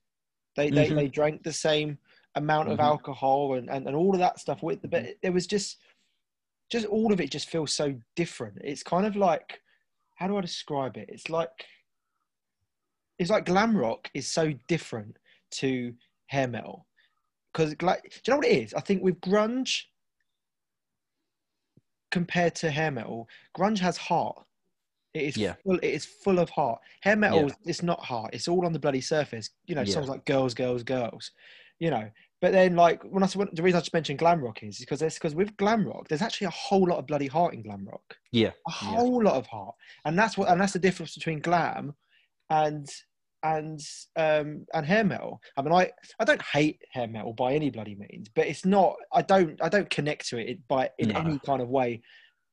they 0.56 0.70
they, 0.70 0.88
Mhm. 0.90 0.96
they 0.96 1.08
drank 1.08 1.42
the 1.42 1.52
same 1.52 1.98
amount 2.34 2.68
of 2.68 2.78
Mhm. 2.78 2.84
alcohol 2.84 3.54
and, 3.54 3.70
and 3.70 3.86
and 3.86 3.96
all 3.96 4.12
of 4.12 4.18
that 4.20 4.38
stuff 4.38 4.62
with 4.62 4.82
the 4.82 4.88
but 4.88 5.02
Mm-hmm. 5.02 5.12
there 5.22 5.32
was 5.32 5.46
just 5.46 5.78
just 6.70 6.86
all 6.86 7.12
of 7.12 7.20
it 7.20 7.30
just 7.30 7.48
feels 7.48 7.72
so 7.72 7.94
different. 8.16 8.58
It's 8.64 8.82
kind 8.82 9.06
of 9.06 9.14
like 9.16 9.62
how 10.16 10.26
do 10.26 10.36
I 10.36 10.40
describe 10.40 10.96
it? 10.96 11.08
It's 11.10 11.28
like 11.30 11.66
it's 13.18 13.30
like 13.30 13.46
glam 13.46 13.76
rock 13.76 14.10
is 14.14 14.30
so 14.30 14.52
different 14.68 15.16
to 15.52 15.94
hair 16.26 16.48
metal 16.48 16.86
because 17.52 17.74
like 17.82 18.02
do 18.02 18.20
you 18.26 18.32
know 18.32 18.36
what 18.38 18.46
it 18.46 18.62
is? 18.64 18.74
I 18.74 18.80
think 18.80 19.02
with 19.02 19.20
grunge 19.20 19.82
compared 22.10 22.54
to 22.56 22.70
hair 22.70 22.90
metal, 22.90 23.28
grunge 23.56 23.78
has 23.78 23.96
heart. 23.96 24.45
It 25.16 25.24
is 25.28 25.36
Yeah. 25.36 25.54
full. 25.64 25.78
It 25.78 25.94
is 25.98 26.04
full 26.04 26.38
of 26.38 26.50
heart. 26.50 26.80
Hair 27.00 27.16
metal, 27.16 27.48
Yeah. 27.48 27.54
it's 27.64 27.82
not 27.82 28.00
heart. 28.04 28.30
It's 28.34 28.48
all 28.48 28.66
on 28.66 28.72
the 28.72 28.78
bloody 28.78 29.00
surface. 29.00 29.50
You 29.66 29.74
know, 29.74 29.82
Yeah. 29.82 29.94
songs 29.94 30.08
like 30.08 30.24
"Girls, 30.26 30.52
Girls, 30.54 30.82
Girls." 30.82 31.30
You 31.78 31.90
know, 31.90 32.10
but 32.40 32.52
then 32.52 32.74
like 32.74 33.02
when 33.04 33.22
I 33.22 33.26
when, 33.28 33.48
the 33.52 33.62
reason 33.62 33.76
I 33.78 33.80
just 33.80 33.92
mentioned 33.92 34.18
glam 34.18 34.42
rock 34.42 34.62
is 34.62 34.78
because 34.78 35.02
it's 35.02 35.16
because 35.16 35.34
with 35.34 35.56
glam 35.56 35.86
rock, 35.86 36.08
there's 36.08 36.22
actually 36.22 36.46
a 36.46 36.50
whole 36.50 36.86
lot 36.86 36.98
of 36.98 37.06
bloody 37.06 37.26
heart 37.26 37.54
in 37.54 37.62
glam 37.62 37.84
rock. 37.86 38.16
yeah 38.32 38.52
A 38.66 38.70
whole 38.70 39.22
lot 39.22 39.34
of 39.34 39.46
heart, 39.46 39.74
and 40.04 40.18
that's 40.18 40.36
what 40.38 40.48
and 40.50 40.60
that's 40.60 40.72
the 40.72 40.78
difference 40.78 41.14
between 41.14 41.40
glam 41.40 41.94
and 42.50 42.88
and 43.42 43.80
um 44.16 44.66
and 44.72 44.86
hair 44.86 45.04
metal. 45.04 45.40
I 45.56 45.62
mean, 45.62 45.72
I 45.72 45.92
I 46.18 46.24
don't 46.24 46.42
hate 46.42 46.82
hair 46.92 47.06
metal 47.08 47.32
by 47.34 47.54
any 47.54 47.70
bloody 47.70 47.94
means, 47.94 48.28
but 48.34 48.46
it's 48.46 48.64
not. 48.64 48.96
I 49.12 49.22
don't 49.22 49.60
I 49.62 49.68
don't 49.68 49.90
connect 49.90 50.28
to 50.30 50.38
it 50.38 50.66
by 50.68 50.90
in 50.98 51.10
No. 51.10 51.20
any 51.20 51.38
kind 51.40 51.60
of 51.60 51.68
way, 51.68 52.00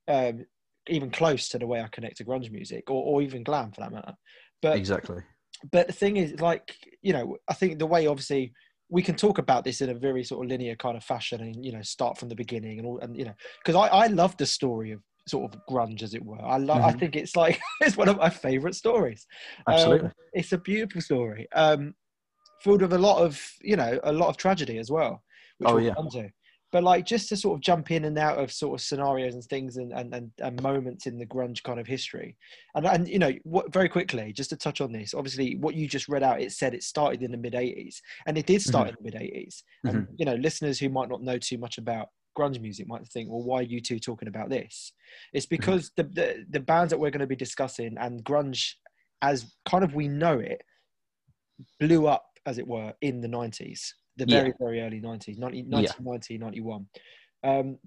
um, 0.10 0.46
even 0.88 1.12
close 1.12 1.48
to 1.50 1.60
the 1.60 1.68
way 1.68 1.82
I 1.82 1.88
connect 1.88 2.18
to 2.18 2.26
grunge 2.26 2.52
music 2.52 2.90
or 2.90 3.04
or 3.04 3.22
even 3.22 3.44
glam 3.44 3.72
for 3.72 3.82
that 3.82 3.92
matter. 3.92 4.14
But 4.62 4.78
exactly 4.80 5.24
but 5.72 5.88
the 5.88 5.94
thing 5.94 6.18
is, 6.18 6.40
like 6.40 6.76
you 7.02 7.14
know, 7.14 7.38
I 7.48 7.54
think 7.54 7.80
the 7.80 7.86
way 7.86 8.08
obviously 8.08 8.54
we 8.90 9.02
can 9.02 9.16
talk 9.16 9.38
about 9.38 9.64
this 9.64 9.82
in 9.82 9.90
a 9.90 9.94
very 9.96 10.24
sort 10.24 10.46
of 10.46 10.50
linear 10.50 10.76
kind 10.76 10.98
of 10.98 11.04
fashion, 11.04 11.42
and 11.42 11.64
you 11.66 11.72
know, 11.72 11.82
start 11.82 12.18
from 12.18 12.30
the 12.30 12.36
beginning 12.36 12.80
and 12.80 12.88
all, 12.88 13.00
and 13.00 13.16
you 13.18 13.26
know, 13.26 13.34
because 13.64 13.76
I 13.76 13.88
I 13.88 14.08
love 14.08 14.36
the 14.38 14.46
story 14.46 14.92
of 14.92 15.02
sort 15.28 15.54
of 15.54 15.60
grunge 15.70 16.04
as 16.04 16.14
it 16.14 16.24
were. 16.24 16.42
I 16.44 16.58
love. 16.58 16.82
I 16.84 16.92
Mhm. 16.92 17.00
think 17.00 17.16
it's 17.16 17.36
like 17.36 17.60
it's 17.82 17.98
one 17.98 18.10
of 18.10 18.18
my 18.18 18.30
favorite 18.30 18.76
stories. 18.76 19.26
Um, 19.68 19.68
absolutely 19.68 20.10
it's 20.34 20.52
a 20.52 20.58
beautiful 20.58 21.02
story, 21.02 21.48
um, 21.54 21.94
filled 22.62 22.82
with 22.82 22.94
a 22.94 22.98
lot 23.00 23.22
of 23.24 23.42
you 23.62 23.76
know 23.76 24.00
a 24.04 24.12
lot 24.12 24.30
of 24.30 24.38
tragedy 24.38 24.78
as 24.78 24.92
well. 24.92 25.24
Which 25.60 25.70
Oh, 25.70 25.78
we'll 25.78 25.86
yeah. 25.86 25.96
But 26.74 26.84
like 26.84 27.06
just 27.06 27.30
to 27.30 27.38
sort 27.38 27.56
of 27.56 27.62
jump 27.62 27.92
in 27.92 28.06
and 28.06 28.18
out 28.18 28.40
of 28.40 28.52
sort 28.52 28.74
of 28.74 28.84
scenarios 28.84 29.36
and 29.36 29.44
things 29.44 29.78
and, 29.78 29.94
and, 29.94 30.12
and, 30.12 30.32
and 30.40 30.62
moments 30.64 31.06
in 31.06 31.20
the 31.20 31.26
grunge 31.26 31.62
kind 31.62 31.80
of 31.80 31.86
history, 31.86 32.36
and 32.74 32.88
and 32.88 33.08
you 33.08 33.20
know 33.20 33.32
what 33.44 33.72
very 33.72 33.88
quickly 33.88 34.34
just 34.34 34.50
to 34.50 34.58
touch 34.58 34.82
on 34.82 34.92
this. 34.92 35.14
Obviously, 35.14 35.56
what 35.58 35.76
you 35.76 35.88
just 35.88 36.10
read 36.10 36.24
out, 36.24 36.42
it 36.42 36.52
said 36.52 36.74
it 36.74 36.82
started 36.82 37.22
in 37.22 37.32
the 37.32 37.38
mid 37.38 37.54
'80s, 37.54 37.98
and 38.26 38.40
it 38.40 38.48
did 38.48 38.60
mm-hmm. 38.60 38.70
start 38.70 38.90
in 38.90 38.96
the 39.00 39.04
mid 39.04 39.14
'80s. 39.14 39.62
And 39.84 39.94
mm-hmm. 39.94 40.14
you 40.18 40.26
know, 40.26 40.34
listeners 40.34 40.80
who 40.80 40.90
might 40.90 41.10
not 41.10 41.22
know 41.22 41.38
too 41.38 41.60
much 41.60 41.78
about 41.78 42.08
grunge 42.36 42.60
music 42.60 42.88
might 42.88 43.08
think, 43.08 43.30
well, 43.30 43.44
why 43.44 43.60
are 43.60 43.64
you 43.64 43.80
two 43.80 44.00
talking 44.00 44.28
about 44.28 44.50
this? 44.50 44.94
It's 45.32 45.46
mm-hmm. 45.46 45.56
because 45.56 45.92
the, 45.96 46.04
the 46.04 46.46
the 46.50 46.60
bands 46.60 46.90
that 46.90 46.98
we're 46.98 47.12
going 47.12 47.20
to 47.20 47.28
be 47.28 47.36
discussing 47.36 47.96
and 48.00 48.26
grunge, 48.26 48.72
as 49.22 49.54
kind 49.70 49.84
of 49.84 49.94
we 49.94 50.08
know 50.08 50.40
it, 50.40 50.64
blew 51.80 52.08
up 52.08 52.26
as 52.48 52.58
it 52.58 52.68
were 52.68 52.94
in 53.02 53.22
the 53.22 53.28
90s, 53.28 53.92
the 54.18 54.26
Yeah. 54.26 54.42
very 54.42 54.54
very 54.60 54.82
early 54.82 55.02
90s, 55.02 55.38
90, 55.38 55.64
1990, 55.64 56.38
91. 56.38 56.88
Um, 57.44 57.80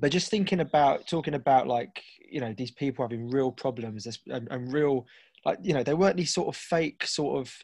but 0.00 0.12
just 0.12 0.30
thinking 0.30 0.60
about 0.60 1.06
talking 1.06 1.34
about 1.34 1.66
like 1.66 2.02
you 2.18 2.40
know 2.40 2.52
these 2.52 2.70
people 2.72 3.04
having 3.04 3.30
real 3.30 3.52
problems 3.52 4.06
and, 4.26 4.48
and 4.50 4.72
real 4.72 5.06
like 5.44 5.58
you 5.62 5.72
know 5.74 5.82
they 5.82 5.94
weren't 5.94 6.16
these 6.16 6.34
sort 6.34 6.48
of 6.48 6.56
fake 6.56 7.04
sort 7.06 7.40
of 7.40 7.54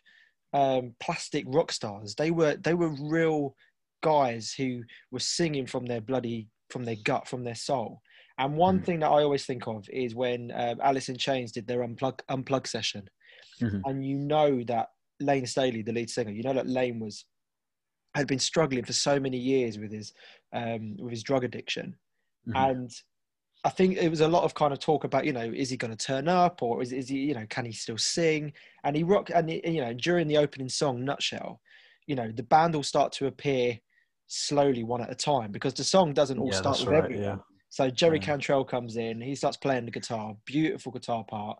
um, 0.54 0.94
plastic 1.00 1.44
rock 1.48 1.72
stars. 1.72 2.14
They 2.14 2.30
were 2.30 2.56
they 2.56 2.74
were 2.74 2.94
real 3.10 3.56
guys 4.02 4.52
who 4.52 4.82
were 5.10 5.20
singing 5.20 5.66
from 5.66 5.86
their 5.86 6.00
bloody 6.00 6.48
from 6.70 6.84
their 6.84 6.96
gut, 7.04 7.28
from 7.28 7.44
their 7.44 7.54
soul. 7.54 8.00
And 8.38 8.56
one 8.56 8.80
Mm. 8.80 8.84
thing 8.84 9.00
that 9.00 9.10
I 9.10 9.22
always 9.22 9.44
think 9.46 9.66
of 9.66 9.88
is 9.90 10.14
when 10.14 10.50
um, 10.54 10.80
Alice 10.82 11.08
in 11.08 11.16
Chains 11.18 11.52
did 11.52 11.66
their 11.66 11.80
unplug 11.86 12.20
unplug 12.30 12.66
session, 12.66 13.08
Mhm. 13.60 13.82
and 13.86 14.04
you 14.06 14.18
know 14.18 14.62
that 14.64 14.88
Layne 15.20 15.46
Staley, 15.46 15.82
the 15.82 15.92
lead 15.92 16.10
singer, 16.10 16.30
you 16.32 16.42
know 16.42 16.54
that 16.54 16.66
Layne 16.66 17.00
was 17.00 17.24
had 18.14 18.26
been 18.26 18.38
struggling 18.38 18.84
for 18.84 18.92
so 18.92 19.18
many 19.18 19.38
years 19.38 19.78
with 19.78 19.92
his 19.92 20.12
um, 20.52 20.96
with 20.98 21.10
his 21.10 21.22
drug 21.22 21.44
addiction, 21.44 21.96
Mhm. 22.48 22.54
and 22.56 22.90
I 23.64 23.70
think 23.70 23.96
it 23.96 24.08
was 24.08 24.20
a 24.20 24.28
lot 24.28 24.42
of 24.42 24.54
kind 24.54 24.72
of 24.72 24.80
talk 24.80 25.04
about 25.04 25.24
you 25.24 25.32
know 25.32 25.50
is 25.54 25.70
he 25.70 25.76
going 25.76 25.96
to 25.96 26.06
turn 26.06 26.28
up 26.28 26.62
or 26.62 26.82
is 26.82 26.92
is 26.92 27.08
he 27.08 27.18
you 27.18 27.34
know 27.34 27.46
can 27.48 27.64
he 27.64 27.72
still 27.72 27.98
sing 27.98 28.52
and 28.84 28.96
he 28.96 29.04
rock 29.04 29.30
and 29.32 29.48
he, 29.48 29.62
you 29.64 29.80
know 29.80 29.94
during 29.94 30.26
the 30.26 30.36
opening 30.38 30.68
song 30.68 31.04
Nutshell, 31.04 31.60
you 32.06 32.16
know 32.16 32.30
the 32.32 32.42
band 32.42 32.74
will 32.74 32.82
start 32.82 33.12
to 33.12 33.26
appear 33.26 33.78
slowly 34.26 34.82
one 34.82 35.00
at 35.02 35.10
a 35.10 35.14
time 35.14 35.52
because 35.52 35.74
the 35.74 35.84
song 35.84 36.12
doesn't 36.12 36.38
all 36.38 36.50
Yeah, 36.50 36.58
start 36.58 36.80
with 36.80 36.88
right, 36.88 37.04
everyone. 37.04 37.22
yeah. 37.22 37.36
So 37.68 37.88
Jerry 37.88 38.18
Yeah. 38.18 38.24
Cantrell 38.26 38.64
comes 38.64 38.96
in, 38.96 39.20
he 39.20 39.34
starts 39.34 39.56
playing 39.56 39.86
the 39.86 39.90
guitar, 39.90 40.36
beautiful 40.44 40.92
guitar 40.92 41.24
part. 41.24 41.58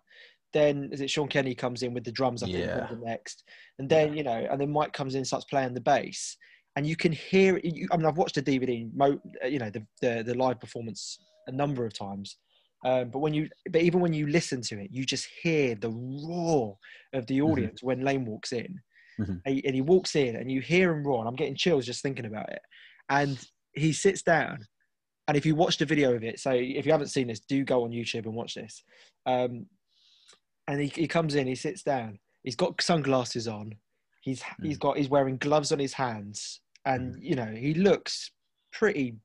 Then 0.52 0.90
is 0.92 1.00
it 1.00 1.10
Sean 1.10 1.28
Kinney 1.28 1.54
comes 1.54 1.82
in 1.82 1.94
with 1.94 2.04
the 2.04 2.12
drums? 2.12 2.42
I 2.42 2.46
think 2.46 2.66
Yeah. 2.66 2.88
next, 3.02 3.44
and 3.78 3.88
then 3.88 4.14
you 4.16 4.22
know, 4.22 4.46
and 4.50 4.60
then 4.60 4.70
Mike 4.70 4.92
comes 4.92 5.14
in, 5.14 5.18
and 5.18 5.26
starts 5.26 5.46
playing 5.46 5.74
the 5.74 5.80
bass, 5.80 6.36
and 6.76 6.86
you 6.86 6.96
can 6.96 7.12
hear. 7.12 7.56
it- 7.56 7.64
You, 7.64 7.88
I 7.90 7.96
mean, 7.96 8.06
I've 8.06 8.18
watched 8.18 8.34
the 8.34 8.42
DVD, 8.42 8.90
you 9.50 9.58
know, 9.58 9.70
the, 9.70 9.86
the 10.00 10.22
the 10.22 10.34
live 10.34 10.60
performance 10.60 11.18
a 11.46 11.52
number 11.52 11.84
of 11.86 11.92
times, 11.96 12.36
um, 12.84 13.10
but 13.10 13.18
when 13.20 13.34
you, 13.34 13.48
but 13.70 13.82
even 13.82 14.00
when 14.00 14.12
you 14.12 14.26
listen 14.26 14.60
to 14.62 14.78
it, 14.80 14.90
you 14.92 15.04
just 15.04 15.26
hear 15.42 15.74
the 15.74 15.90
roar 15.90 16.76
of 17.14 17.26
the 17.26 17.38
Mhm. 17.38 17.50
audience 17.50 17.82
when 17.82 18.02
Layne 18.02 18.24
walks 18.26 18.52
in, 18.52 18.78
Mhm. 19.20 19.40
and, 19.44 19.54
he, 19.56 19.64
and 19.64 19.74
he 19.74 19.80
walks 19.80 20.14
in, 20.14 20.36
and 20.36 20.50
you 20.50 20.60
hear 20.60 20.92
him 20.92 21.02
roar, 21.04 21.20
and 21.20 21.28
I'm 21.28 21.34
getting 21.36 21.56
chills 21.56 21.86
just 21.86 22.02
thinking 22.02 22.26
about 22.26 22.50
it, 22.52 22.62
and 23.08 23.38
he 23.74 23.92
sits 23.92 24.22
down 24.22 24.66
and 25.28 25.36
if 25.36 25.46
you 25.46 25.54
watch 25.54 25.78
the 25.78 25.86
video 25.86 26.14
of 26.14 26.24
it, 26.24 26.40
so 26.40 26.50
if 26.50 26.84
you 26.84 26.90
haven't 26.92 27.06
seen 27.08 27.28
this, 27.28 27.38
do 27.40 27.64
go 27.64 27.84
on 27.84 27.90
YouTube 27.90 28.24
and 28.26 28.34
watch 28.34 28.54
this. 28.54 28.82
Um, 29.24 29.66
and 30.68 30.80
he, 30.80 30.88
he 30.88 31.08
comes 31.08 31.34
in, 31.34 31.46
he 31.46 31.54
sits 31.54 31.82
down, 31.82 32.18
he's 32.42 32.56
got 32.56 32.80
sunglasses 32.80 33.48
on, 33.48 33.74
he's 34.22 34.42
hmm. 34.42 34.64
he's 34.64 34.78
got 34.78 34.96
he's 34.96 35.08
wearing 35.08 35.36
gloves 35.38 35.72
on 35.72 35.78
his 35.78 35.92
hands, 35.92 36.60
and 36.84 37.14
hmm. 37.16 37.22
you 37.22 37.36
know 37.36 37.52
he 37.54 37.74
looks 37.74 38.30
pretty 38.72 39.16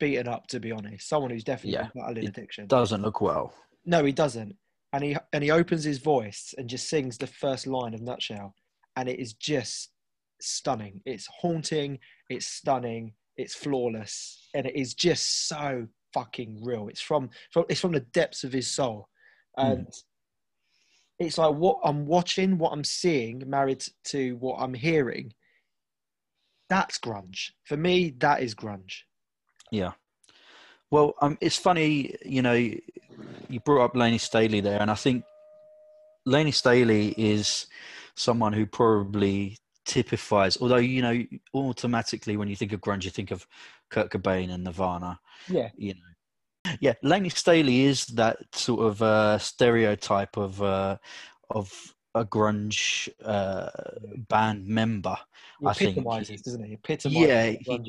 beaten 0.00 0.26
up 0.26 0.46
to 0.48 0.58
be 0.58 0.72
honest. 0.72 1.08
Someone 1.08 1.30
who's 1.30 1.44
definitely 1.44 1.72
Yeah, 1.74 1.88
battling 1.94 2.28
addiction. 2.28 2.66
Doesn't 2.66 3.02
look 3.02 3.20
well. 3.20 3.54
No, 3.84 4.04
he 4.04 4.12
doesn't. 4.12 4.56
And 4.92 5.04
he 5.04 5.16
and 5.32 5.44
he 5.44 5.50
opens 5.50 5.84
his 5.84 5.98
voice 5.98 6.54
and 6.58 6.68
just 6.68 6.88
sings 6.88 7.16
the 7.16 7.26
first 7.26 7.66
line 7.66 7.94
of 7.94 8.00
Nutshell, 8.00 8.54
and 8.96 9.08
it 9.08 9.20
is 9.20 9.34
just 9.34 9.90
stunning. 10.40 11.00
It's 11.04 11.28
haunting. 11.40 11.98
It's 12.28 12.46
stunning. 12.46 13.12
It's 13.36 13.54
flawless, 13.54 14.48
and 14.54 14.66
it 14.66 14.74
is 14.74 14.94
just 14.94 15.48
so 15.48 15.86
fucking 16.12 16.60
real. 16.62 16.88
It's 16.88 17.00
from, 17.00 17.30
from 17.52 17.64
it's 17.68 17.80
from 17.80 17.92
the 17.92 18.00
depths 18.00 18.42
of 18.42 18.52
his 18.52 18.68
soul, 18.68 19.08
hmm. 19.56 19.66
and 19.66 19.86
it's 21.20 21.36
like 21.36 21.54
what 21.54 21.78
I'm 21.84 22.06
watching, 22.06 22.56
what 22.56 22.72
I'm 22.72 22.82
seeing, 22.82 23.44
married 23.46 23.84
to 24.04 24.36
what 24.36 24.56
I'm 24.58 24.74
hearing. 24.74 25.34
That's 26.70 26.98
grunge 26.98 27.50
for 27.64 27.76
me. 27.76 28.14
That 28.18 28.42
is 28.42 28.54
grunge. 28.54 29.02
Yeah. 29.70 29.92
Well, 30.90 31.14
um, 31.20 31.36
it's 31.40 31.56
funny, 31.56 32.16
you 32.24 32.42
know, 32.42 32.54
you 32.54 33.60
brought 33.64 33.84
up 33.84 33.94
Laney 33.94 34.18
Staley 34.18 34.60
there, 34.60 34.80
and 34.80 34.90
I 34.90 34.94
think 34.94 35.24
Laney 36.26 36.50
Staley 36.50 37.14
is 37.16 37.66
someone 38.16 38.52
who 38.52 38.66
probably 38.66 39.58
typifies, 39.84 40.56
although, 40.60 40.76
you 40.76 41.02
know, 41.02 41.22
automatically 41.54 42.36
when 42.36 42.48
you 42.48 42.56
think 42.56 42.72
of 42.72 42.80
grunge, 42.80 43.04
you 43.04 43.10
think 43.10 43.30
of 43.30 43.46
Kurt 43.90 44.10
Cobain 44.10 44.50
and 44.50 44.64
Nirvana, 44.64 45.20
Yeah, 45.48 45.68
you 45.76 45.94
know. 45.94 46.00
Yeah, 46.80 46.94
Laney 47.02 47.28
Staley 47.30 47.82
is 47.82 48.06
that 48.06 48.38
sort 48.54 48.86
of 48.86 49.02
uh, 49.02 49.38
stereotype 49.38 50.36
of 50.36 50.62
uh, 50.62 50.96
of 51.50 51.72
a 52.14 52.24
grunge 52.24 53.08
uh, 53.24 53.70
band 54.28 54.66
member. 54.66 55.16
he 55.60 55.66
I 55.66 55.72
think 55.72 55.96
doesn't 55.96 56.64
he? 56.64 56.74
Epitomizes 56.74 57.14
Yeah, 57.16 57.44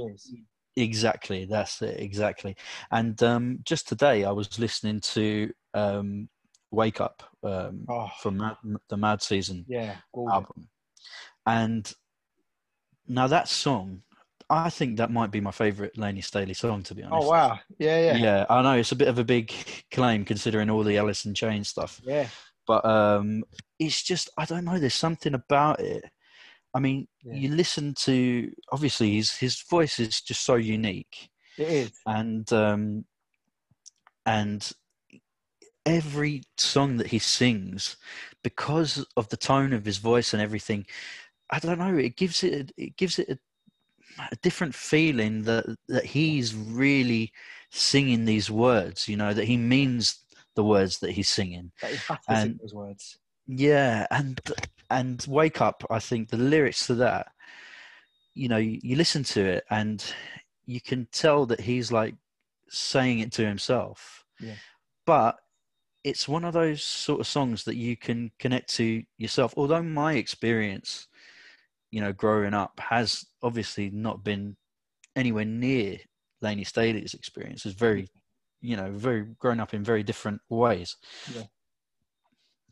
is. 0.07 0.33
Exactly, 0.77 1.45
that's 1.45 1.81
it. 1.81 1.99
Exactly. 1.99 2.55
And 2.91 3.21
um, 3.23 3.59
just 3.63 3.87
today, 3.87 4.23
I 4.23 4.31
was 4.31 4.57
listening 4.57 5.01
to 5.01 5.51
um, 5.73 6.29
"Wake 6.71 7.01
Up" 7.01 7.23
um, 7.43 7.85
Oh, 7.89 8.09
from 8.21 8.37
Mad, 8.37 8.57
the 8.87 8.97
Mad 8.97 9.21
Season 9.21 9.65
yeah, 9.67 9.95
album, 10.29 10.69
and 11.45 11.93
now 13.07 13.27
that 13.27 13.49
song, 13.49 14.03
I 14.51 14.69
think 14.69 14.97
that 14.97 15.09
might 15.11 15.31
be 15.31 15.39
my 15.39 15.51
favorite 15.51 15.97
Laney 15.97 16.21
Staley 16.21 16.53
song. 16.53 16.83
To 16.83 16.93
be 16.95 17.03
honest. 17.03 17.27
Oh 17.27 17.29
wow! 17.29 17.59
Yeah, 17.79 17.99
yeah, 17.99 18.17
yeah. 18.17 18.17
Yeah, 18.17 18.45
I 18.49 18.61
know 18.61 18.77
it's 18.77 18.91
a 18.91 18.97
bit 18.97 19.07
of 19.07 19.17
a 19.17 19.23
big 19.23 19.53
claim 19.91 20.25
considering 20.25 20.69
all 20.69 20.83
the 20.83 20.97
Alice 20.97 21.25
in 21.25 21.33
Chains 21.33 21.69
stuff, 21.69 22.01
Yeah, 22.05 22.27
but 22.67 22.83
um, 22.85 23.43
it's 23.79 24.03
just 24.03 24.29
I 24.37 24.45
don't 24.45 24.65
know. 24.65 24.77
There's 24.77 24.93
something 24.93 25.33
about 25.33 25.79
it. 25.79 26.03
I 26.73 26.79
mean, 26.79 27.07
Yeah. 27.23 27.35
you 27.37 27.49
listen 27.49 27.93
to 27.99 28.51
obviously 28.71 29.15
his 29.15 29.35
his 29.37 29.61
voice 29.61 29.99
is 29.99 30.21
just 30.21 30.43
so 30.43 30.55
unique 30.55 31.29
It 31.57 31.67
is. 31.69 31.91
and 32.05 32.51
um, 32.51 33.05
and 34.25 34.71
every 35.85 36.43
song 36.57 36.97
that 36.97 37.07
he 37.07 37.19
sings, 37.19 37.97
because 38.43 39.05
of 39.17 39.29
the 39.29 39.37
tone 39.37 39.73
of 39.73 39.85
his 39.85 39.97
voice 39.97 40.33
and 40.33 40.41
everything, 40.41 40.85
I 41.49 41.59
don't 41.59 41.79
know. 41.79 41.95
It 41.97 42.15
gives 42.17 42.43
it 42.43 42.71
it 42.77 42.97
gives 42.97 43.19
it 43.19 43.29
a, 43.29 43.37
a 44.31 44.35
different 44.37 44.75
feeling 44.75 45.43
that 45.43 45.65
that 45.87 46.05
he's 46.05 46.55
really 46.55 47.31
singing 47.69 48.25
these 48.25 48.49
words. 48.51 49.07
You 49.07 49.17
know 49.17 49.33
that 49.33 49.45
he 49.45 49.57
means 49.57 50.19
the 50.55 50.63
words 50.63 50.99
that 50.99 51.11
he's 51.11 51.29
singing. 51.29 51.71
That 51.81 51.91
he 51.91 51.97
has 51.97 52.25
to 52.27 52.41
sing 52.41 52.59
those 52.61 52.73
words. 52.73 53.17
Yeah, 53.47 54.07
and 54.11 54.39
and 54.89 55.25
wake 55.27 55.61
up. 55.61 55.83
I 55.89 55.99
think 55.99 56.29
the 56.29 56.37
lyrics 56.37 56.87
to 56.87 56.95
that, 56.95 57.27
you 58.33 58.49
know, 58.49 58.57
you, 58.57 58.79
you 58.83 58.95
listen 58.95 59.23
to 59.23 59.41
it 59.41 59.63
and 59.69 60.03
you 60.65 60.81
can 60.81 61.07
tell 61.11 61.45
that 61.47 61.61
he's 61.61 61.91
like 61.91 62.15
saying 62.69 63.19
it 63.19 63.31
to 63.33 63.45
himself. 63.45 64.25
Yeah. 64.39 64.55
But 65.05 65.37
it's 66.03 66.27
one 66.27 66.43
of 66.43 66.53
those 66.53 66.83
sort 66.83 67.21
of 67.21 67.27
songs 67.27 67.63
that 67.63 67.75
you 67.75 67.95
can 67.95 68.31
connect 68.39 68.73
to 68.75 69.03
yourself. 69.17 69.53
Although 69.55 69.83
my 69.83 70.13
experience, 70.13 71.07
you 71.91 72.01
know, 72.01 72.13
growing 72.13 72.53
up 72.53 72.79
has 72.79 73.25
obviously 73.43 73.89
not 73.91 74.23
been 74.23 74.55
anywhere 75.15 75.45
near 75.45 75.97
Laney 76.41 76.63
Staley's 76.63 77.13
experience. 77.13 77.65
It's 77.65 77.75
very, 77.75 78.07
you 78.61 78.77
know, 78.77 78.91
very 78.91 79.25
grown 79.37 79.59
up 79.59 79.73
in 79.73 79.83
very 79.83 80.03
different 80.03 80.41
ways. 80.49 80.95
Yeah. 81.35 81.43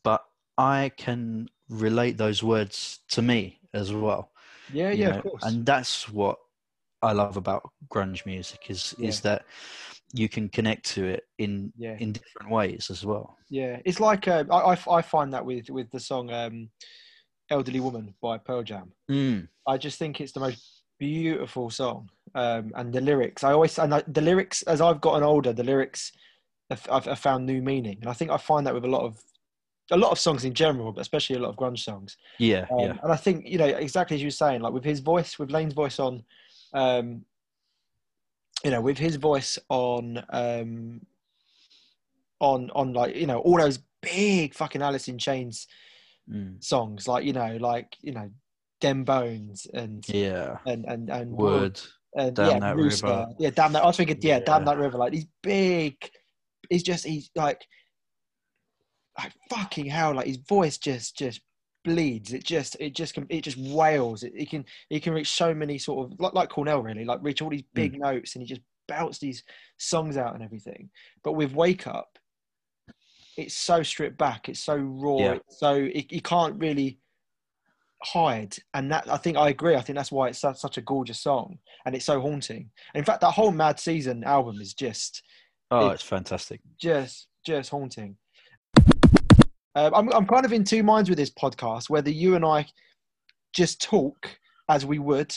But 0.03 0.23
I 0.57 0.91
can 0.97 1.49
relate 1.69 2.17
those 2.17 2.41
words 2.41 2.99
to 3.09 3.21
me 3.21 3.59
as 3.73 3.93
well. 3.93 4.31
Yeah, 4.73 4.91
yeah, 4.91 5.11
know, 5.11 5.17
of 5.17 5.23
course. 5.23 5.43
And 5.43 5.65
that's 5.65 6.09
what 6.09 6.37
I 7.01 7.11
love 7.11 7.37
about 7.37 7.69
grunge 7.89 8.25
music 8.25 8.65
is 8.69 8.93
is 8.99 9.21
that 9.21 9.45
you 10.13 10.27
can 10.27 10.49
connect 10.49 10.85
to 10.91 11.05
it 11.05 11.23
in 11.37 11.71
yeah, 11.77 11.95
in 11.99 12.13
different 12.13 12.51
ways 12.51 12.89
as 12.89 13.05
well. 13.05 13.37
yeah. 13.49 13.79
It's 13.85 13.99
like 13.99 14.27
uh, 14.27 14.43
I, 14.51 14.73
I 14.73 14.97
I 14.97 15.01
find 15.01 15.33
that 15.33 15.45
with 15.45 15.69
with 15.69 15.89
the 15.91 15.99
song 15.99 16.31
um, 16.31 16.69
"Elderly 17.49 17.79
Woman" 17.79 18.13
by 18.21 18.37
Pearl 18.37 18.63
Jam. 18.63 18.91
Mm. 19.09 19.47
I 19.67 19.77
just 19.77 19.99
think 19.99 20.19
it's 20.21 20.31
the 20.31 20.39
most 20.39 20.83
beautiful 20.99 21.69
song, 21.69 22.09
um, 22.35 22.71
and 22.75 22.93
the 22.93 23.01
lyrics. 23.01 23.43
I 23.43 23.53
always 23.53 23.77
and 23.79 23.93
I, 23.93 24.03
the 24.07 24.21
lyrics 24.21 24.61
as 24.63 24.81
I've 24.81 25.01
gotten 25.01 25.23
older, 25.23 25.53
the 25.53 25.63
lyrics 25.63 26.11
have, 26.69 26.87
I've, 26.91 27.07
I've 27.07 27.19
found 27.19 27.45
new 27.45 27.61
meaning, 27.61 27.97
and 28.01 28.09
I 28.09 28.13
think 28.13 28.31
I 28.31 28.37
find 28.37 28.65
that 28.67 28.73
with 28.73 28.85
a 28.85 28.89
lot 28.89 29.03
of 29.03 29.17
a 29.91 29.97
lot 29.97 30.11
of 30.11 30.19
songs 30.19 30.45
in 30.45 30.53
general, 30.53 30.91
but 30.91 31.01
especially 31.01 31.35
a 31.35 31.39
lot 31.39 31.49
of 31.49 31.55
grunge 31.55 31.79
songs. 31.79 32.17
Yeah, 32.37 32.65
Um, 32.71 32.79
yeah, 32.79 32.93
And 33.01 33.11
I 33.11 33.15
think 33.15 33.47
you 33.47 33.57
know 33.57 33.65
exactly 33.65 34.15
as 34.15 34.21
you 34.21 34.27
were 34.27 34.31
saying, 34.31 34.61
like 34.61 34.73
with 34.73 34.83
his 34.83 34.99
voice, 34.99 35.39
with 35.39 35.51
Layne's 35.51 35.73
voice 35.73 35.99
on, 35.99 36.23
um, 36.73 37.25
you 38.63 38.71
know, 38.71 38.81
with 38.81 38.97
his 38.97 39.15
voice 39.15 39.57
on, 39.69 40.23
um, 40.29 41.01
on 42.39 42.69
on 42.71 42.93
like 42.93 43.15
you 43.15 43.27
know 43.27 43.39
all 43.39 43.57
those 43.57 43.79
big 44.01 44.53
fucking 44.53 44.81
Alice 44.81 45.07
in 45.07 45.17
Chains 45.17 45.67
mm. 46.31 46.63
songs, 46.63 47.07
like 47.07 47.25
you 47.25 47.33
know, 47.33 47.57
like 47.59 47.95
you 48.01 48.13
know, 48.13 48.29
Them 48.81 49.03
Bones 49.03 49.67
and 49.73 50.07
yeah. 50.09 50.57
and 50.65 50.85
and 50.85 51.09
and 51.09 51.31
Wood 51.31 51.79
and 52.15 52.35
Damn 52.35 52.49
yeah, 52.49 52.59
That 52.59 52.75
Rooster. 52.75 53.07
River. 53.07 53.27
yeah, 53.39 53.49
damn 53.51 53.73
that. 53.73 53.83
I 53.83 53.87
was 53.87 53.97
thinking, 53.97 54.17
yeah, 54.21 54.39
damn 54.39 54.65
that 54.65 54.77
river. 54.77 54.97
Like 54.97 55.13
he's 55.13 55.27
big, 55.43 55.95
he's 56.69 56.83
just 56.83 57.05
he's 57.05 57.29
like, 57.35 57.63
like 59.17 59.33
fucking 59.49 59.85
hell. 59.85 60.15
Like 60.15 60.27
his 60.27 60.37
voice 60.37 60.77
just 60.77 61.17
just 61.17 61.41
bleeds. 61.85 62.33
It 62.33 62.43
just 62.43 62.77
it 62.79 62.95
just 62.95 63.13
can 63.13 63.25
it 63.29 63.41
just 63.43 63.57
wails. 63.57 64.23
It, 64.23 64.33
it 64.35 64.49
can 64.49 64.65
it 64.89 65.03
can 65.03 65.13
reach 65.13 65.31
so 65.31 65.53
many 65.53 65.77
sort 65.77 66.11
of 66.11 66.19
like 66.19 66.33
like 66.33 66.49
Cornell 66.49 66.81
really, 66.81 67.05
like 67.05 67.19
reach 67.21 67.41
all 67.41 67.49
these 67.49 67.63
big 67.73 67.93
Mm. 67.93 67.99
notes, 67.99 68.35
and 68.35 68.41
he 68.43 68.47
just 68.47 68.61
belts 68.87 69.19
these 69.19 69.43
songs 69.77 70.17
out 70.17 70.33
and 70.33 70.43
everything. 70.43 70.89
But 71.23 71.33
with 71.33 71.53
Wake 71.53 71.85
Up, 71.85 72.17
it's 73.39 73.55
so 73.55 73.83
stripped 73.83 74.17
back. 74.17 74.49
It's 74.49 74.59
so 74.63 74.75
raw. 74.75 75.17
Yeah. 75.17 75.31
It's 75.33 75.59
so 75.59 75.73
it, 75.75 76.11
you 76.11 76.21
can't 76.21 76.55
really. 76.59 76.99
hide, 78.03 78.55
and 78.73 78.89
that 78.91 79.09
I 79.11 79.17
think 79.17 79.35
I 79.37 79.49
agree. 79.49 79.75
I 79.75 79.81
think 79.81 79.97
that's 79.97 80.11
why 80.11 80.29
it's 80.29 80.39
such, 80.39 80.57
such 80.57 80.77
a 80.77 80.81
gorgeous 80.81 81.19
song, 81.19 81.57
and 81.85 81.93
it's 81.95 82.05
so 82.05 82.21
haunting. 82.21 82.69
in 82.95 83.03
fact, 83.03 83.19
that 83.21 83.31
whole 83.31 83.51
Mad 83.51 83.77
Season 83.79 84.23
album 84.23 84.61
is 84.61 84.73
just 84.73 85.21
Oh, 85.71 85.89
It- 85.89 85.95
it's 85.95 86.03
fantastic. 86.03 86.61
just 86.79 87.27
just 87.45 87.69
haunting. 87.69 88.15
Um, 89.75 89.93
I'm 89.93 90.11
I'm 90.13 90.25
kind 90.25 90.45
of 90.45 90.53
in 90.53 90.63
two 90.63 90.81
minds 90.83 91.09
with 91.09 91.17
this 91.17 91.29
podcast. 91.31 91.89
Whether 91.89 92.09
you 92.09 92.35
and 92.35 92.43
I 92.45 92.67
just 93.53 93.81
talk 93.81 94.29
as 94.67 94.85
we 94.85 94.99
would, 94.99 95.33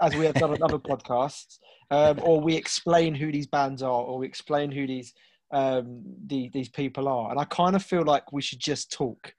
as 0.00 0.14
we 0.14 0.24
have 0.24 0.34
done 0.34 0.50
on 0.52 0.62
other 0.62 0.78
podcasts, 0.90 1.58
um, 1.90 2.18
or 2.22 2.40
we 2.40 2.54
explain 2.56 3.14
who 3.14 3.30
these 3.30 3.46
bands 3.46 3.82
are, 3.82 4.02
or 4.02 4.18
we 4.18 4.26
explain 4.26 4.70
who 4.70 4.86
these 4.86 5.12
um, 5.54 6.02
the, 6.26 6.50
these 6.52 6.68
people 6.68 7.08
are. 7.08 7.30
And 7.30 7.38
I 7.38 7.44
kind 7.44 7.74
of 7.76 7.82
feel 7.82 8.02
like 8.02 8.32
we 8.32 8.42
should 8.42 8.60
just 8.60 8.92
talk. 8.92 9.32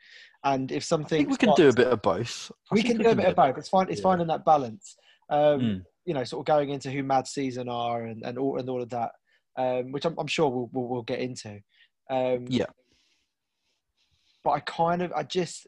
And 0.44 0.72
if 0.72 0.84
something 0.84 1.28
we 1.28 1.38
can 1.38 1.54
do 1.56 1.70
a 1.70 1.74
bit 1.74 1.88
of 1.88 2.02
both. 2.02 2.52
I 2.72 2.76
we 2.76 2.84
can 2.84 2.98
do 2.98 3.10
a 3.10 3.16
bit 3.16 3.26
of 3.26 3.36
both. 3.36 3.58
It's 3.58 3.70
fine. 3.70 3.88
It's 3.90 4.00
Yeah. 4.00 4.04
finding 4.10 4.28
that 4.28 4.46
balance. 4.46 4.96
Um, 5.30 5.60
Mm. 5.60 5.86
You 6.08 6.14
know, 6.14 6.24
sort 6.24 6.42
of 6.42 6.46
going 6.46 6.70
into 6.70 6.92
who 6.92 7.02
Mad 7.02 7.26
Season 7.28 7.68
are 7.68 8.04
and 8.06 8.24
and 8.24 8.38
all 8.38 8.60
and 8.60 8.70
all 8.70 8.82
of 8.82 8.90
that, 8.92 9.12
um, 9.58 9.92
which 9.92 10.06
I'm, 10.06 10.16
I'm 10.20 10.28
sure 10.28 10.50
we'll, 10.50 10.70
we'll 10.72 10.88
we'll 10.88 11.02
get 11.02 11.20
into. 11.20 11.60
Um, 12.12 12.46
Yeah. 12.48 12.68
But 14.44 14.52
I 14.52 14.60
kind 14.60 15.02
of, 15.02 15.12
I 15.14 15.24
just, 15.24 15.66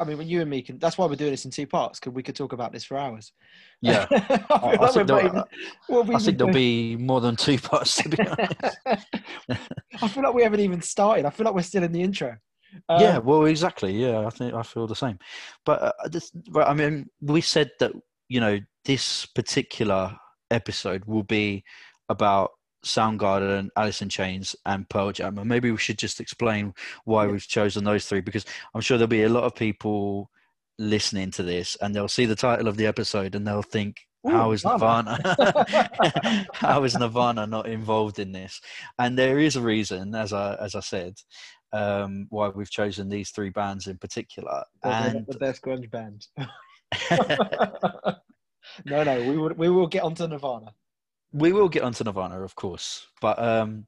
I 0.00 0.04
mean, 0.04 0.18
when 0.18 0.28
you 0.28 0.40
and 0.40 0.50
me 0.50 0.62
can, 0.62 0.78
that's 0.78 0.98
why 0.98 1.06
we're 1.06 1.14
doing 1.14 1.30
this 1.30 1.44
in 1.44 1.50
two 1.50 1.66
parts 1.66 2.00
because 2.00 2.12
we 2.12 2.22
could 2.22 2.34
talk 2.34 2.52
about 2.52 2.72
this 2.72 2.84
for 2.84 2.96
hours. 2.96 3.32
Yeah. 3.80 4.06
I, 4.10 4.76
I 4.80 4.86
think 4.88 5.06
there'll- 5.06 5.26
even- 5.26 6.14
I 6.14 6.18
think 6.18 6.38
there'll 6.38 6.52
be 6.52 6.96
more 6.96 7.20
than 7.20 7.36
two 7.36 7.58
parts 7.58 7.96
to 7.96 8.08
be 8.08 8.18
honest. 8.26 8.54
I 10.02 10.08
feel 10.08 10.22
like 10.24 10.34
we 10.34 10.42
haven't 10.42 10.60
even 10.60 10.82
started. 10.82 11.24
I 11.26 11.30
feel 11.30 11.44
like 11.44 11.54
we're 11.54 11.62
still 11.62 11.84
in 11.84 11.92
the 11.92 12.02
intro. 12.02 12.36
Um, 12.88 13.00
yeah, 13.00 13.18
well, 13.18 13.44
exactly. 13.44 13.92
Yeah, 13.92 14.26
I 14.26 14.30
think 14.30 14.52
I 14.52 14.62
feel 14.64 14.88
the 14.88 14.96
same. 14.96 15.18
But 15.64 15.80
uh, 15.82 15.92
this, 16.10 16.32
but, 16.50 16.66
I 16.68 16.74
mean, 16.74 17.06
we 17.20 17.40
said 17.40 17.70
that 17.78 17.92
you 18.28 18.40
know 18.40 18.58
this 18.84 19.26
particular 19.26 20.16
episode 20.50 21.04
will 21.04 21.22
be 21.22 21.62
about 22.08 22.50
Soundgarden, 22.84 23.70
Alice 23.76 24.02
in 24.02 24.08
Chains, 24.08 24.54
and 24.66 24.88
Pearl 24.88 25.12
Jam, 25.12 25.38
and 25.38 25.48
maybe 25.48 25.70
we 25.70 25.78
should 25.78 25.98
just 25.98 26.20
explain 26.20 26.74
why 27.04 27.26
we've 27.26 27.46
chosen 27.46 27.84
those 27.84 28.06
three 28.06 28.20
because 28.20 28.44
I'm 28.74 28.80
sure 28.80 28.98
there'll 28.98 29.08
be 29.08 29.24
a 29.24 29.28
lot 29.28 29.44
of 29.44 29.54
people 29.54 30.30
listening 30.78 31.30
to 31.32 31.42
this 31.42 31.76
and 31.80 31.94
they'll 31.94 32.08
see 32.08 32.26
the 32.26 32.34
title 32.34 32.68
of 32.68 32.76
the 32.76 32.86
episode 32.86 33.34
and 33.34 33.46
they'll 33.46 33.62
think. 33.62 34.00
Ooh, 34.26 34.30
How 34.30 34.52
is 34.52 34.64
Nirvana." 34.64 35.18
Nirvana? 35.22 36.46
How 36.54 36.82
is 36.84 36.96
Nirvana 36.96 37.46
not 37.46 37.66
involved 37.66 38.18
in 38.18 38.32
this? 38.32 38.58
And 38.98 39.18
there 39.18 39.38
is 39.38 39.56
a 39.56 39.60
reason, 39.60 40.14
as 40.14 40.32
I 40.32 40.54
as 40.54 40.74
I 40.74 40.80
said, 40.80 41.18
um, 41.74 42.26
why 42.30 42.48
we've 42.48 42.70
chosen 42.70 43.10
these 43.10 43.30
three 43.30 43.50
bands 43.50 43.86
in 43.86 43.98
particular. 43.98 44.64
They're 44.82 44.92
And 44.92 45.26
the 45.26 45.38
best 45.38 45.60
grunge 45.60 45.90
band. 45.90 46.26
no, 48.86 49.04
no, 49.04 49.22
we 49.28 49.36
will 49.36 49.54
we 49.56 49.68
will 49.68 49.88
get 49.88 50.04
onto 50.04 50.26
Nirvana. 50.26 50.72
We 51.34 51.52
will 51.52 51.68
get 51.68 51.82
onto 51.82 52.04
Nirvana, 52.04 52.42
of 52.42 52.54
course, 52.54 53.08
but 53.20 53.38
um, 53.38 53.86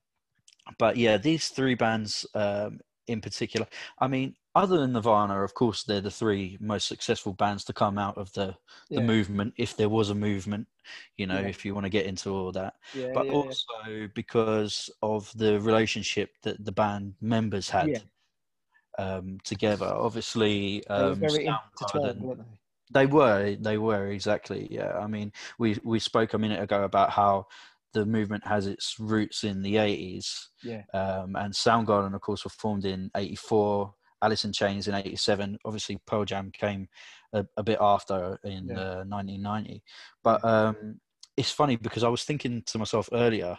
but 0.78 0.96
yeah, 0.96 1.16
these 1.18 1.48
three 1.50 1.74
bands 1.76 2.26
um, 2.34 2.80
in 3.06 3.20
particular. 3.20 3.66
I 4.00 4.08
mean, 4.08 4.34
other 4.54 4.78
than 4.78 4.92
Nirvana, 4.92 5.42
of 5.44 5.54
course, 5.54 5.84
they're 5.84 6.00
the 6.00 6.10
three 6.10 6.58
most 6.60 6.88
successful 6.88 7.34
bands 7.34 7.64
to 7.66 7.72
come 7.72 7.98
out 7.98 8.18
of 8.18 8.32
the 8.32 8.56
the 8.94 9.00
Yeah. 9.00 9.06
movement, 9.06 9.54
if 9.56 9.76
there 9.76 9.88
was 9.88 10.10
a 10.10 10.14
movement. 10.14 10.68
You 11.16 11.26
know, 11.26 11.40
Yeah. 11.40 11.48
if 11.48 11.64
you 11.64 11.74
want 11.74 11.84
to 11.84 11.90
get 11.90 12.06
into 12.06 12.30
all 12.30 12.52
that. 12.52 12.74
Yeah, 12.94 13.12
but 13.14 13.28
also 13.28 14.08
because 14.14 14.90
of 15.02 15.32
the 15.36 15.60
relationship 15.60 16.30
that 16.42 16.64
the 16.64 16.72
band 16.72 17.14
members 17.20 17.70
had 17.70 18.02
um, 18.98 19.38
together. 19.44 19.86
Obviously, 19.86 20.82
They 20.88 21.02
were 21.02 21.12
um, 21.12 21.20
very 21.20 21.46
intertwined, 21.46 22.20
weren't 22.22 22.38
they? 22.40 22.58
They 22.92 23.06
were, 23.06 23.56
they 23.58 23.78
were 23.78 24.08
exactly. 24.08 24.68
Yeah, 24.70 24.92
I 24.98 25.06
mean, 25.06 25.32
we 25.58 25.78
we 25.84 25.98
spoke 25.98 26.34
a 26.34 26.38
minute 26.38 26.62
ago 26.62 26.84
about 26.84 27.10
how 27.10 27.46
the 27.92 28.04
movement 28.06 28.46
has 28.46 28.66
its 28.66 28.96
roots 28.98 29.42
in 29.44 29.62
the 29.62 29.78
eighties, 29.78 30.50
Yeah. 30.62 30.82
um, 30.92 31.34
and 31.36 31.52
Soundgarden, 31.54 32.14
of 32.14 32.20
course, 32.20 32.44
were 32.44 32.50
formed 32.50 32.84
in 32.84 33.10
'84. 33.14 33.94
Alice 34.22 34.44
in 34.46 34.52
Chains 34.52 34.88
in 34.88 34.94
'87. 34.94 35.58
Obviously, 35.64 35.98
Pearl 36.06 36.24
Jam 36.24 36.50
came 36.50 36.88
a, 37.34 37.44
a 37.56 37.62
bit 37.62 37.78
after 37.80 38.38
in 38.44 38.68
Yeah. 38.68 38.80
uh, 38.80 39.04
1990. 39.04 39.82
But 40.24 40.42
um, 40.44 41.00
it's 41.36 41.50
funny 41.50 41.76
because 41.76 42.02
I 42.02 42.08
was 42.08 42.24
thinking 42.24 42.62
to 42.66 42.78
myself 42.78 43.08
earlier, 43.12 43.58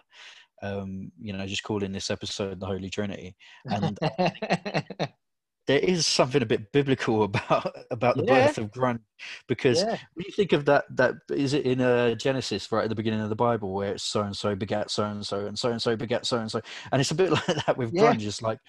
um, 0.63 1.11
you 1.21 1.31
know, 1.33 1.45
just 1.45 1.63
calling 1.63 1.91
this 1.91 2.09
episode 2.09 2.59
the 2.59 2.65
Holy 2.65 2.89
Trinity, 2.89 3.35
and 3.65 3.97
there 5.67 5.80
is 5.80 6.08
something 6.08 6.41
a 6.41 6.45
bit 6.45 6.71
biblical 6.71 7.23
about 7.30 7.75
about 7.91 8.17
the 8.17 8.23
Yeah. 8.23 8.45
birth 8.47 8.58
of 8.58 8.71
grunge 8.71 8.99
because 9.47 9.80
yeah, 9.84 9.97
when 10.13 10.25
you 10.25 10.32
think 10.32 10.53
of 10.53 10.65
that 10.65 10.86
that 10.95 11.15
is 11.30 11.53
it 11.53 11.65
in 11.65 11.82
uh, 11.82 12.15
genesis 12.15 12.71
right 12.71 12.84
at 12.84 12.89
the 12.89 12.95
beginning 12.95 13.21
of 13.21 13.30
the 13.30 13.36
bible 13.36 13.73
where 13.73 13.91
it's 13.93 14.03
so 14.03 14.21
and 14.21 14.36
so 14.36 14.56
begat 14.56 14.89
so 14.91 15.06
and 15.06 15.25
so 15.25 15.45
and 15.47 15.58
so 15.58 15.71
and 15.71 15.82
so 15.82 15.95
begat 15.95 16.25
so 16.25 16.38
and 16.39 16.51
so 16.51 16.62
and 16.91 17.01
it's 17.01 17.12
a 17.12 17.15
bit 17.15 17.32
like 17.47 17.65
that 17.65 17.77
with 17.77 17.93
Yeah. 17.93 18.13
grunge 18.13 18.25
it's 18.25 18.41
like 18.41 18.60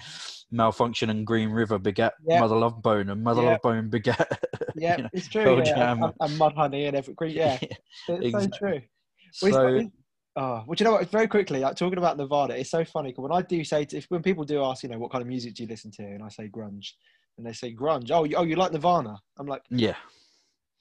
Malfunkshun 0.53 1.11
and 1.11 1.27
green 1.27 1.51
river 1.51 1.79
begat 1.79 2.15
Yeah. 2.27 2.41
mother 2.41 2.57
love 2.57 2.83
bone 2.83 3.11
and 3.11 3.23
mother 3.23 3.43
love 3.43 3.61
bone 3.63 3.89
begat 3.91 4.27
yeah, 4.77 4.97
you 4.97 5.03
know, 5.05 5.09
it's 5.13 5.29
true. 5.29 5.57
Yeah, 5.59 5.75
Jam. 5.75 6.03
and, 6.03 6.41
Mudhoney 6.41 6.89
and 6.89 6.97
every 6.97 7.15
yeah, 7.31 7.59
it's 8.09 8.33
so 8.33 8.49
true. 8.59 8.81
Well, 9.43 9.53
so 9.53 9.91
Oh, 10.41 10.63
well, 10.67 10.77
you 10.79 10.85
know 10.85 10.93
what? 10.93 11.11
Very 11.11 11.27
quickly, 11.27 11.59
like 11.61 11.75
talking 11.77 11.99
about 11.99 12.17
Nirvana, 12.17 12.55
it's 12.55 12.71
so 12.71 12.85
funny 12.85 13.13
'cause 13.13 13.23
when 13.25 13.33
I 13.33 13.43
do 13.43 13.65
say, 13.65 13.85
to, 13.87 13.97
if 13.99 14.07
when 14.09 14.23
people 14.23 14.45
do 14.45 14.63
ask, 14.63 14.85
you 14.85 14.89
know, 14.89 14.99
what 14.99 15.11
kind 15.11 15.21
of 15.23 15.27
music 15.29 15.55
do 15.55 15.65
you 15.65 15.69
listen 15.69 15.91
to, 15.93 16.03
and 16.05 16.23
I 16.23 16.29
say 16.29 16.49
grunge, 16.49 16.93
and 17.37 17.45
they 17.47 17.53
say 17.53 17.75
grunge, 17.75 18.11
oh, 18.13 18.23
you, 18.25 18.37
oh, 18.37 18.45
you 18.45 18.55
like 18.57 18.73
Nirvana? 18.73 19.19
I'm 19.39 19.47
like, 19.47 19.63
yeah 19.71 19.97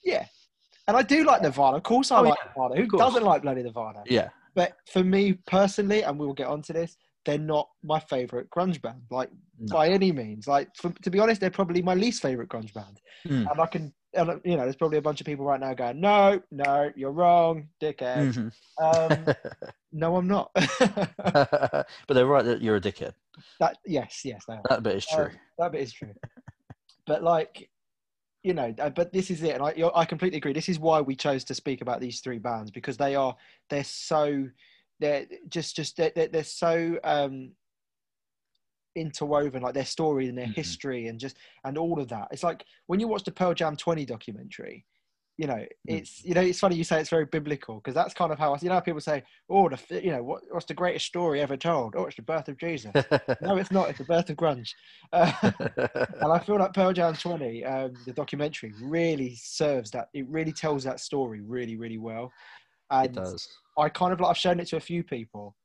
yeah, 0.03 0.25
and 0.87 0.95
I 0.95 1.01
do 1.01 1.25
like 1.25 1.41
Nirvana. 1.41 1.77
Of 1.77 1.83
course, 1.83 2.11
I 2.11 2.19
Oh, 2.19 2.23
like 2.23 2.37
yeah, 2.45 2.51
Nirvana. 2.55 2.81
Who 2.81 2.97
doesn't 2.97 3.23
like 3.23 3.41
bloody 3.41 3.63
Nirvana? 3.63 4.03
yeah 4.05 4.29
But 4.53 4.73
for 4.93 5.03
me 5.03 5.33
personally, 5.47 6.03
and 6.03 6.19
we 6.19 6.25
will 6.27 6.33
get 6.35 6.47
onto 6.47 6.71
this, 6.71 6.95
they're 7.25 7.37
not 7.39 7.67
my 7.83 7.99
favorite 7.99 8.49
grunge 8.51 8.79
band, 8.81 9.01
like 9.09 9.29
No. 9.59 9.73
by 9.73 9.89
any 9.89 10.11
means. 10.11 10.47
Like, 10.47 10.69
for, 10.77 10.91
to 10.91 11.09
be 11.09 11.19
honest, 11.19 11.41
they're 11.41 11.49
probably 11.49 11.81
my 11.81 11.95
least 11.95 12.21
favorite 12.21 12.47
grunge 12.49 12.73
band. 12.73 13.01
Mm. 13.27 13.51
And 13.51 13.59
I 13.59 13.65
can, 13.65 13.93
and, 14.13 14.41
you 14.43 14.55
know, 14.57 14.63
there's 14.63 14.75
probably 14.75 14.97
a 14.97 15.01
bunch 15.01 15.21
of 15.21 15.25
people 15.25 15.45
right 15.45 15.59
now 15.59 15.73
going, 15.73 15.99
"No, 15.99 16.41
no, 16.51 16.91
you're 16.95 17.11
wrong, 17.11 17.69
dickhead." 17.81 18.35
Mhm. 18.35 18.51
Um, 18.81 19.25
no, 19.91 20.15
I'm 20.15 20.27
not. 20.27 20.51
but 20.53 21.87
they're 22.09 22.25
right 22.25 22.45
that 22.45 22.61
you're 22.61 22.77
a 22.77 22.81
dickhead 22.81 23.13
that 23.59 23.77
yes, 23.85 24.21
yes, 24.23 24.43
they 24.47 24.55
are. 24.55 24.63
that 24.69 24.83
bit 24.83 24.95
is 24.95 25.05
true 25.05 25.25
Um, 25.25 25.31
that 25.57 25.71
bit 25.71 25.81
is 25.81 25.93
true. 25.93 26.13
but 27.05 27.23
like, 27.23 27.69
you 28.43 28.53
know, 28.53 28.73
uh, 28.79 28.89
but 28.89 29.11
this 29.11 29.31
is 29.31 29.43
it, 29.43 29.55
and 29.55 29.63
I, 29.63 29.73
I 29.95 30.05
completely 30.05 30.37
agree. 30.37 30.53
This 30.53 30.69
is 30.69 30.79
why 30.79 31.01
we 31.01 31.15
chose 31.15 31.43
to 31.45 31.55
speak 31.55 31.81
about 31.81 31.99
these 31.99 32.19
three 32.21 32.39
bands 32.39 32.71
because 32.71 32.97
they 32.97 33.15
are 33.15 33.35
they're 33.69 33.83
so 33.83 34.47
they're 34.99 35.25
just 35.49 35.75
just 35.75 35.97
they're, 35.97 36.11
they're, 36.15 36.27
they're 36.27 36.43
so 36.43 36.99
um 37.03 37.51
interwoven 38.97 39.61
like 39.61 39.73
their 39.73 39.85
story 39.85 40.27
and 40.27 40.37
their 40.37 40.47
Mhm. 40.47 40.55
history 40.55 41.07
and 41.07 41.19
just 41.19 41.37
and 41.63 41.77
all 41.77 41.99
of 41.99 42.07
that 42.09 42.27
it's 42.31 42.43
like 42.43 42.65
when 42.87 42.99
you 42.99 43.07
watch 43.07 43.23
the 43.23 43.31
pearl 43.31 43.53
jam 43.53 43.75
20 43.75 44.05
documentary 44.05 44.85
you 45.37 45.45
know 45.47 45.53
Mm. 45.89 45.97
it's 45.99 46.25
you 46.25 46.33
know 46.33 46.41
it's 46.41 46.59
funny 46.59 46.75
you 46.75 46.83
say 46.83 46.99
it's 46.99 47.09
very 47.11 47.25
biblical 47.25 47.75
because 47.75 47.93
that's 47.93 48.13
kind 48.13 48.31
of 48.31 48.39
how 48.39 48.53
I, 48.53 48.57
you 48.61 48.69
know 48.69 48.81
people 48.81 49.01
say 49.01 49.23
oh 49.49 49.69
the 49.69 50.03
you 50.03 50.11
know 50.11 50.23
what, 50.23 50.41
what's 50.49 50.65
the 50.65 50.73
greatest 50.73 51.05
story 51.05 51.41
ever 51.41 51.55
told 51.55 51.95
oh 51.95 52.05
it's 52.05 52.15
the 52.15 52.23
birth 52.23 52.47
of 52.49 52.57
jesus 52.57 52.91
no 53.41 53.55
it's 53.57 53.71
not 53.71 53.89
it's 53.89 53.99
the 53.99 54.05
birth 54.05 54.29
of 54.29 54.35
grunge 54.35 54.71
uh, 55.13 55.31
and 56.21 56.33
I 56.33 56.39
feel 56.39 56.57
like 56.57 56.73
Pearl 56.73 56.93
Jam 56.93 57.13
20, 57.15 57.63
um, 57.65 57.93
the 58.05 58.13
documentary, 58.13 58.73
really 58.81 59.35
serves 59.35 59.91
that. 59.91 60.07
It 60.13 60.27
really 60.27 60.51
tells 60.51 60.83
that 60.83 60.99
story 60.99 61.41
really, 61.41 61.77
really 61.77 61.97
well. 61.97 62.31
And 62.91 63.05
it 63.05 63.13
does 63.13 63.47
I 63.77 63.89
kind 63.89 64.11
of 64.13 64.19
like, 64.19 64.31
I've 64.31 64.37
shown 64.37 64.59
it 64.59 64.67
to 64.69 64.77
a 64.77 64.81
few 64.81 65.03
people 65.03 65.55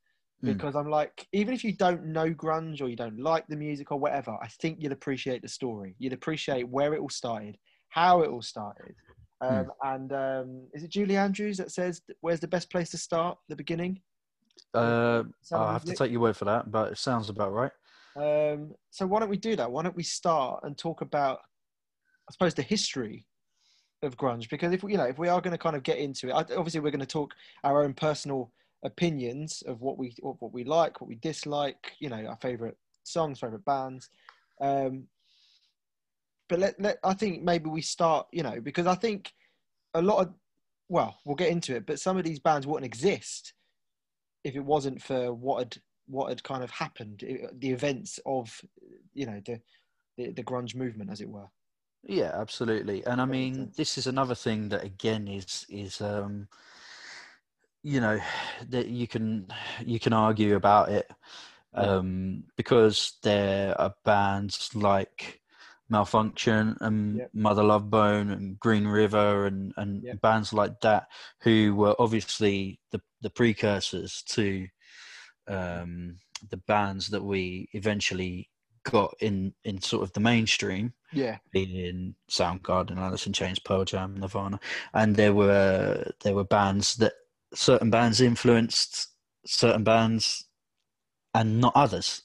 Mm. 0.43 0.47
because 0.47 0.75
I'm 0.75 0.89
like, 0.89 1.27
even 1.31 1.53
if 1.53 1.63
you 1.63 1.71
don't 1.73 2.05
know 2.05 2.29
grunge 2.33 2.81
or 2.81 2.89
you 2.89 2.95
don't 2.95 3.19
like 3.19 3.47
the 3.47 3.55
music 3.55 3.91
or 3.91 3.99
whatever, 3.99 4.37
I 4.41 4.47
think 4.47 4.79
you'd 4.81 4.91
appreciate 4.91 5.41
the 5.41 5.47
story. 5.47 5.95
You'd 5.99 6.13
appreciate 6.13 6.67
where 6.67 6.93
it 6.93 6.99
all 6.99 7.09
started, 7.09 7.57
how 7.89 8.21
it 8.21 8.29
all 8.29 8.41
started. 8.41 8.95
Um, 9.41 9.71
And 9.81 10.11
um, 10.13 10.67
is 10.73 10.83
it 10.83 10.89
Julie 10.89 11.17
Andrews 11.17 11.57
that 11.57 11.71
says, 11.71 12.01
where's 12.21 12.39
the 12.39 12.47
best 12.47 12.69
place 12.69 12.89
to 12.91 12.97
start? 12.97 13.37
The 13.49 13.55
beginning? 13.55 14.01
uh, 14.75 15.23
i'll 15.51 15.71
have 15.71 15.83
to 15.83 15.93
take 15.93 16.11
your 16.11 16.21
word 16.21 16.35
for 16.35 16.45
that 16.45 16.71
but 16.71 16.91
it 16.91 16.97
sounds 16.97 17.29
about 17.29 17.51
right 17.51 17.71
Um, 18.15 18.73
so 18.91 19.05
why 19.07 19.19
don't 19.19 19.29
we 19.29 19.37
do 19.37 19.55
that? 19.55 19.71
Why 19.71 19.83
don't 19.83 19.95
we 19.95 20.03
start 20.03 20.61
and 20.63 20.77
talk 20.77 21.01
about, 21.01 21.39
I 22.29 22.31
suppose, 22.31 22.53
the 22.53 22.61
history 22.61 23.25
of 24.03 24.17
grunge? 24.17 24.49
Because 24.49 24.71
if 24.71 24.83
we, 24.83 24.91
you 24.91 24.97
know, 24.97 25.05
if 25.05 25.17
we 25.17 25.29
are 25.29 25.41
going 25.41 25.51
to 25.51 25.57
kind 25.57 25.75
of 25.75 25.81
get 25.83 25.97
into 25.97 26.27
it, 26.27 26.33
obviously 26.33 26.79
we're 26.79 26.91
going 26.91 26.99
to 26.99 27.05
talk 27.05 27.33
our 27.63 27.83
own 27.83 27.93
personal 27.93 28.51
opinions 28.83 29.63
of 29.65 29.81
what 29.81 29.97
we 29.97 30.13
of 30.23 30.35
what 30.39 30.53
we 30.53 30.63
like, 30.63 31.01
what 31.01 31.07
we 31.07 31.15
dislike, 31.15 31.93
you 31.99 32.09
know, 32.09 32.25
our 32.25 32.37
favorite 32.37 32.77
songs, 33.03 33.39
favorite 33.39 33.65
bands. 33.65 34.09
Um, 34.61 35.05
but 36.49 36.59
let, 36.59 36.79
let 36.79 36.97
I 37.03 37.13
think 37.13 37.43
maybe 37.43 37.69
we 37.69 37.81
start, 37.81 38.27
you 38.31 38.43
know, 38.43 38.59
because 38.61 38.85
I 38.87 38.95
think 38.95 39.31
a 39.93 40.01
lot 40.01 40.19
of, 40.19 40.33
well, 40.89 41.17
we'll 41.25 41.35
get 41.35 41.49
into 41.49 41.75
it, 41.75 41.85
but 41.85 41.99
some 41.99 42.17
of 42.17 42.23
these 42.23 42.39
bands 42.39 42.67
wouldn't 42.67 42.85
exist 42.85 43.53
if 44.43 44.55
it 44.55 44.63
wasn't 44.63 45.01
for 45.01 45.33
what 45.33 45.59
had 45.59 45.77
what 46.07 46.29
had 46.29 46.43
kind 46.43 46.63
of 46.63 46.69
happened, 46.69 47.23
the 47.59 47.69
events 47.69 48.19
of, 48.25 48.61
you 49.13 49.25
know, 49.25 49.41
the 49.45 49.61
the, 50.17 50.31
the 50.31 50.43
grunge 50.43 50.75
movement, 50.75 51.09
as 51.09 51.21
it 51.21 51.29
were. 51.29 51.47
Yeah, 52.03 52.31
absolutely. 52.33 53.05
And 53.05 53.21
I 53.21 53.25
mean, 53.25 53.71
this 53.77 53.97
is 53.97 54.07
another 54.07 54.35
thing 54.35 54.69
that 54.69 54.83
again 54.83 55.27
is 55.27 55.65
is 55.69 56.01
um 56.01 56.49
you 57.83 57.99
know 57.99 58.19
that 58.69 58.87
you 58.87 59.07
can 59.07 59.47
you 59.85 59.99
can 59.99 60.13
argue 60.13 60.55
about 60.55 60.89
it 60.89 61.11
um 61.75 62.43
because 62.55 63.17
there 63.23 63.79
are 63.79 63.93
bands 64.05 64.69
like 64.75 65.41
Malfunkshun 65.91 66.77
and 66.81 67.17
Yep. 67.19 67.29
Mother 67.33 67.63
Love 67.63 67.89
Bone 67.89 68.31
and 68.31 68.59
Green 68.59 68.87
River 68.87 69.45
and 69.47 69.73
and 69.77 70.01
Yep. 70.03 70.21
bands 70.21 70.53
like 70.53 70.79
that 70.81 71.07
who 71.41 71.75
were 71.75 71.95
obviously 71.99 72.79
the 72.91 73.01
the 73.21 73.29
precursors 73.29 74.23
to 74.29 74.67
um 75.47 76.17
the 76.49 76.57
bands 76.57 77.09
that 77.09 77.23
we 77.23 77.69
eventually 77.73 78.49
got 78.83 79.13
in 79.19 79.53
in 79.63 79.81
sort 79.81 80.03
of 80.03 80.13
the 80.13 80.19
mainstream 80.19 80.93
Yeah, 81.11 81.37
In 81.53 82.15
Soundgarden, 82.29 82.97
Alice 82.97 83.27
in 83.27 83.33
Chains, 83.33 83.59
Pearl 83.59 83.85
Jam, 83.85 84.15
Nirvana, 84.15 84.59
and 84.93 85.15
there 85.15 85.33
were 85.33 86.11
there 86.23 86.33
were 86.35 86.43
bands 86.45 86.95
that 86.95 87.13
certain 87.53 87.89
bands 87.89 88.21
influenced 88.21 89.07
certain 89.45 89.83
bands 89.83 90.45
and 91.33 91.59
not 91.59 91.73
others. 91.75 92.21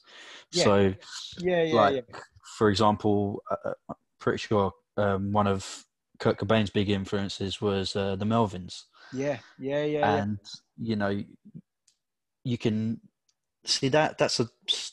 Yeah. 0.52 0.64
So, 0.64 0.94
yeah, 1.38 1.62
yeah, 1.64 1.74
like 1.74 1.94
yeah. 1.96 2.18
for 2.56 2.70
example, 2.70 3.42
uh, 3.50 3.72
I'm 3.88 3.96
pretty 4.20 4.38
sure 4.38 4.72
um, 4.96 5.32
one 5.32 5.46
of 5.46 5.84
Kurt 6.18 6.38
Cobain's 6.38 6.70
big 6.70 6.90
influences 6.90 7.60
was 7.60 7.94
uh, 7.94 8.16
the 8.16 8.24
Melvins, 8.24 8.84
Yeah, 9.12 9.38
yeah, 9.58 9.84
yeah, 9.84 9.98
yeah. 9.98 10.14
and 10.22 10.38
you 10.78 10.96
know 10.96 11.22
you 12.44 12.58
can 12.58 13.00
see 13.64 13.88
that 13.88 14.16
that's 14.18 14.40
a 14.40 14.48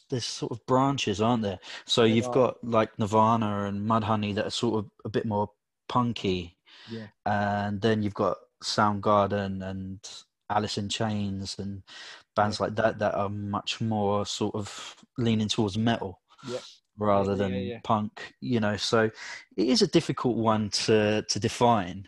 there's 0.09 0.25
sort 0.25 0.51
of 0.51 0.65
branches 0.65 1.21
aren't 1.21 1.43
there 1.43 1.59
so 1.85 2.01
There 2.01 2.09
you've 2.09 2.27
are. 2.27 2.33
got 2.33 2.63
like 2.63 2.97
nirvana 2.99 3.65
and 3.65 3.87
mudhoney 3.87 4.35
that 4.35 4.45
are 4.47 4.51
sort 4.51 4.83
of 4.83 4.91
a 5.05 5.09
bit 5.09 5.25
more 5.25 5.49
punky 5.87 6.57
Yeah. 6.91 7.07
and 7.25 7.79
then 7.81 8.03
you've 8.03 8.13
got 8.15 8.37
soundgarden 8.63 9.63
and 9.69 9.99
alice 10.49 10.77
in 10.77 10.87
chains 10.89 11.57
and 11.59 11.81
bands 12.35 12.59
like 12.59 12.75
that 12.75 12.99
that 12.99 13.15
are 13.15 13.29
much 13.29 13.81
more 13.81 14.25
sort 14.25 14.53
of 14.55 14.95
leaning 15.17 15.47
towards 15.47 15.77
metal 15.77 16.21
Yeah. 16.47 16.59
rather 16.97 17.31
Yeah, 17.31 17.37
than 17.37 17.53
yeah, 17.53 17.59
yeah. 17.73 17.79
punk 17.83 18.33
you 18.41 18.59
know 18.59 18.77
so 18.77 19.09
it 19.57 19.67
is 19.67 19.81
a 19.81 19.87
difficult 19.87 20.37
one 20.37 20.69
to 20.69 21.23
to 21.29 21.39
define 21.39 22.07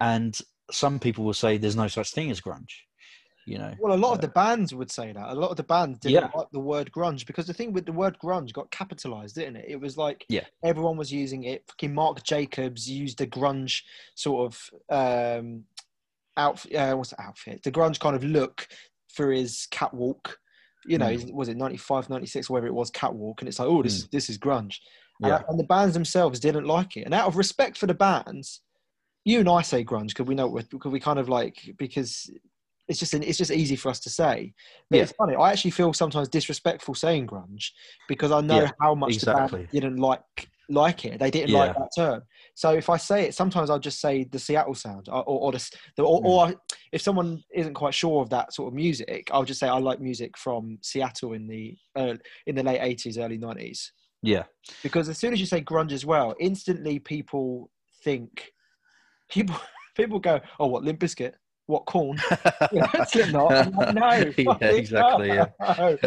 and 0.00 0.40
some 0.70 0.98
people 0.98 1.24
will 1.24 1.34
say 1.34 1.58
there's 1.58 1.76
no 1.76 1.88
such 1.88 2.10
thing 2.12 2.30
as 2.30 2.40
grunge 2.40 2.72
you 3.46 3.58
know 3.58 3.74
Well, 3.78 3.94
a 3.94 3.98
lot 3.98 4.14
of 4.14 4.22
the 4.22 4.28
bands 4.28 4.74
would 4.74 4.90
say 4.90 5.12
that. 5.12 5.28
A 5.28 5.34
lot 5.34 5.50
of 5.50 5.56
the 5.58 5.62
bands 5.62 5.98
didn't 5.98 6.14
Yeah. 6.14 6.30
like 6.34 6.50
the 6.52 6.60
word 6.60 6.90
grunge 6.90 7.26
because 7.26 7.46
the 7.46 7.52
thing 7.52 7.74
with 7.74 7.84
the 7.84 7.92
word 7.92 8.16
grunge 8.24 8.54
got 8.54 8.70
capitalized, 8.70 9.34
didn't 9.34 9.56
it? 9.56 9.66
It 9.68 9.80
was 9.80 9.98
like 9.98 10.24
Yeah. 10.30 10.46
everyone 10.62 10.96
was 10.96 11.12
using 11.12 11.44
it. 11.44 11.64
Fucking 11.68 11.92
Marc 11.92 12.22
Jacobs 12.22 12.88
used 12.88 13.18
the 13.18 13.26
grunge 13.26 13.82
sort 14.14 14.46
of 14.46 14.70
um, 14.88 15.64
outfit. 16.36 16.74
Uh, 16.74 16.96
what's 16.96 17.10
the 17.10 17.20
outfit? 17.22 17.62
The 17.62 17.72
grunge 17.72 18.00
kind 18.00 18.16
of 18.16 18.24
look 18.24 18.66
for 19.14 19.30
his 19.30 19.66
catwalk. 19.70 20.38
You 20.86 20.98
know, 20.98 21.06
Mm. 21.10 21.32
was 21.32 21.48
it 21.48 21.56
95, 21.56 22.10
96, 22.10 22.50
whatever 22.50 22.66
it 22.66 22.74
was, 22.74 22.90
catwalk, 22.90 23.40
and 23.40 23.48
it's 23.48 23.58
like, 23.58 23.68
oh, 23.68 23.82
this 23.82 23.94
is 23.94 24.08
this 24.08 24.28
is 24.28 24.38
grunge. 24.38 24.76
And, 25.22 25.30
yeah 25.30 25.42
and 25.48 25.58
the 25.58 25.64
bands 25.64 25.94
themselves 25.94 26.40
didn't 26.40 26.66
like 26.66 26.96
it. 26.96 27.02
And 27.04 27.14
out 27.14 27.28
of 27.28 27.36
respect 27.36 27.78
for 27.78 27.86
the 27.86 27.94
bands, 27.94 28.60
you 29.24 29.40
and 29.40 29.48
I 29.48 29.62
say 29.62 29.84
grunge 29.84 30.08
because 30.08 30.26
we 30.26 30.34
know 30.34 30.48
what 30.48 30.68
because 30.68 30.92
we 30.92 31.00
kind 31.00 31.18
of 31.18 31.28
like 31.28 31.56
because 31.78 32.30
it's 32.88 32.98
just 32.98 33.14
it's 33.14 33.38
just 33.38 33.50
easy 33.50 33.76
for 33.76 33.88
us 33.88 34.00
to 34.00 34.10
say. 34.10 34.52
But 34.90 34.98
Yeah. 34.98 35.02
it's 35.04 35.12
funny. 35.12 35.34
I 35.36 35.52
actually 35.52 35.70
feel 35.70 35.94
sometimes 35.94 36.28
disrespectful 36.28 36.94
saying 36.94 37.28
grunge 37.28 37.70
because 38.08 38.30
I 38.30 38.42
know 38.42 38.60
Yeah, 38.60 38.70
how 38.80 38.94
much 38.94 39.12
the 39.12 39.16
exactly. 39.28 39.60
band 39.60 39.68
didn't 39.72 39.96
like 39.96 40.50
like 40.68 41.04
it. 41.04 41.18
They 41.18 41.30
didn't 41.30 41.52
like 41.52 41.74
that 41.74 41.90
term. 41.96 42.22
So 42.54 42.70
if 42.70 42.88
I 42.88 42.96
say 42.96 43.26
it, 43.26 43.34
sometimes 43.34 43.70
I'll 43.70 43.78
just 43.78 44.00
say 44.00 44.24
the 44.24 44.38
Seattle 44.38 44.74
sound, 44.74 45.08
or 45.08 45.22
or, 45.24 45.40
or, 45.40 45.52
the, 45.52 45.70
the, 45.96 46.02
or, 46.02 46.20
Mm. 46.20 46.24
or 46.24 46.54
if 46.92 47.02
someone 47.02 47.42
isn't 47.54 47.74
quite 47.74 47.94
sure 47.94 48.22
of 48.22 48.30
that 48.30 48.52
sort 48.52 48.68
of 48.68 48.74
music, 48.74 49.28
I'll 49.32 49.44
just 49.44 49.60
say 49.60 49.68
I 49.68 49.78
like 49.78 50.00
music 50.00 50.38
from 50.38 50.78
Seattle 50.82 51.32
in 51.32 51.46
the 51.46 51.76
uh, 51.96 52.14
in 52.46 52.54
the 52.54 52.62
late 52.62 52.80
eighties, 52.80 53.18
early 53.18 53.38
nineties 53.38 53.92
yeah 54.24 54.44
because 54.82 55.10
as 55.10 55.18
soon 55.18 55.34
as 55.34 55.38
you 55.38 55.44
say 55.44 55.60
grunge 55.60 55.92
as 55.92 56.06
well, 56.06 56.34
instantly 56.40 56.98
people 56.98 57.70
think 58.02 58.50
people 59.30 59.54
people 59.96 60.18
go, 60.18 60.40
"Oh, 60.58 60.66
what 60.66 60.82
Limp 60.82 61.00
Bizkit? 61.00 61.34
What 61.66 61.86
Korn? 61.86 62.18
Slipknot?" 63.06 63.52
Like, 63.74 63.94
no, 63.94 64.32
yeah 64.60 64.68
exactly 64.70 65.28
yeah 65.28 65.46
no, 65.78 65.98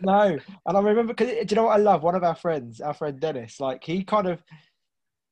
no. 0.00 0.38
And 0.66 0.76
I 0.76 0.80
remember, 0.80 1.14
cause, 1.14 1.28
do 1.28 1.46
you 1.48 1.56
know 1.56 1.64
what 1.64 1.78
I 1.78 1.82
love? 1.82 2.02
One 2.02 2.14
of 2.14 2.24
our 2.24 2.34
friends, 2.34 2.80
our 2.80 2.94
friend 2.94 3.18
Dennis, 3.18 3.60
like 3.60 3.84
he 3.84 4.04
kind 4.04 4.26
of 4.26 4.42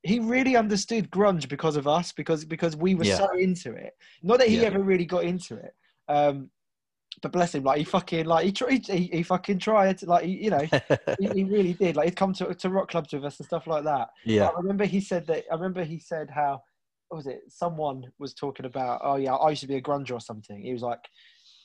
he 0.03 0.19
really 0.19 0.55
understood 0.55 1.09
grunge 1.09 1.49
because 1.49 1.75
of 1.75 1.87
us, 1.87 2.11
because 2.11 2.45
because 2.45 2.75
we 2.75 2.95
were 2.95 3.05
Yeah. 3.05 3.17
so 3.17 3.27
into 3.37 3.73
it. 3.73 3.93
Not 4.23 4.39
that 4.39 4.47
he 4.47 4.57
Yeah. 4.57 4.67
ever 4.67 4.79
really 4.81 5.05
got 5.05 5.23
into 5.23 5.55
it. 5.55 5.73
Um, 6.07 6.51
but 7.21 7.31
bless 7.31 7.55
him, 7.55 7.63
like 7.63 7.77
he 7.79 7.83
fucking 7.85 8.25
like 8.25 8.45
he 8.45 8.51
tried, 8.51 8.85
he, 8.87 9.09
he 9.11 9.23
fucking 9.23 9.59
tried, 9.59 10.03
like 10.03 10.25
he, 10.25 10.31
you 10.43 10.49
know, 10.49 10.67
he, 11.19 11.27
he 11.33 11.43
really 11.45 11.73
did. 11.73 11.95
Like 11.95 12.09
he'd 12.09 12.17
come 12.17 12.33
to 12.33 12.53
to 12.53 12.69
rock 12.69 12.89
clubs 12.89 13.13
with 13.13 13.23
us 13.23 13.39
and 13.39 13.47
stuff 13.47 13.67
like 13.67 13.83
that. 13.85 14.09
yeah 14.25 14.47
I 14.47 14.51
remember 14.57 14.85
he 14.85 14.99
said 14.99 15.25
that. 15.27 15.45
I 15.49 15.55
remember 15.55 15.83
he 15.83 15.97
said 15.97 16.29
how 16.29 16.63
was 17.15 17.27
it? 17.27 17.41
Someone 17.47 18.11
was 18.19 18.33
talking 18.33 18.65
about. 18.65 19.01
Oh 19.03 19.15
yeah, 19.15 19.35
I 19.35 19.49
used 19.49 19.61
to 19.61 19.67
be 19.67 19.75
a 19.75 19.81
grunger 19.81 20.11
or 20.11 20.19
something. 20.19 20.63
He 20.63 20.73
was 20.73 20.81
like, 20.81 20.99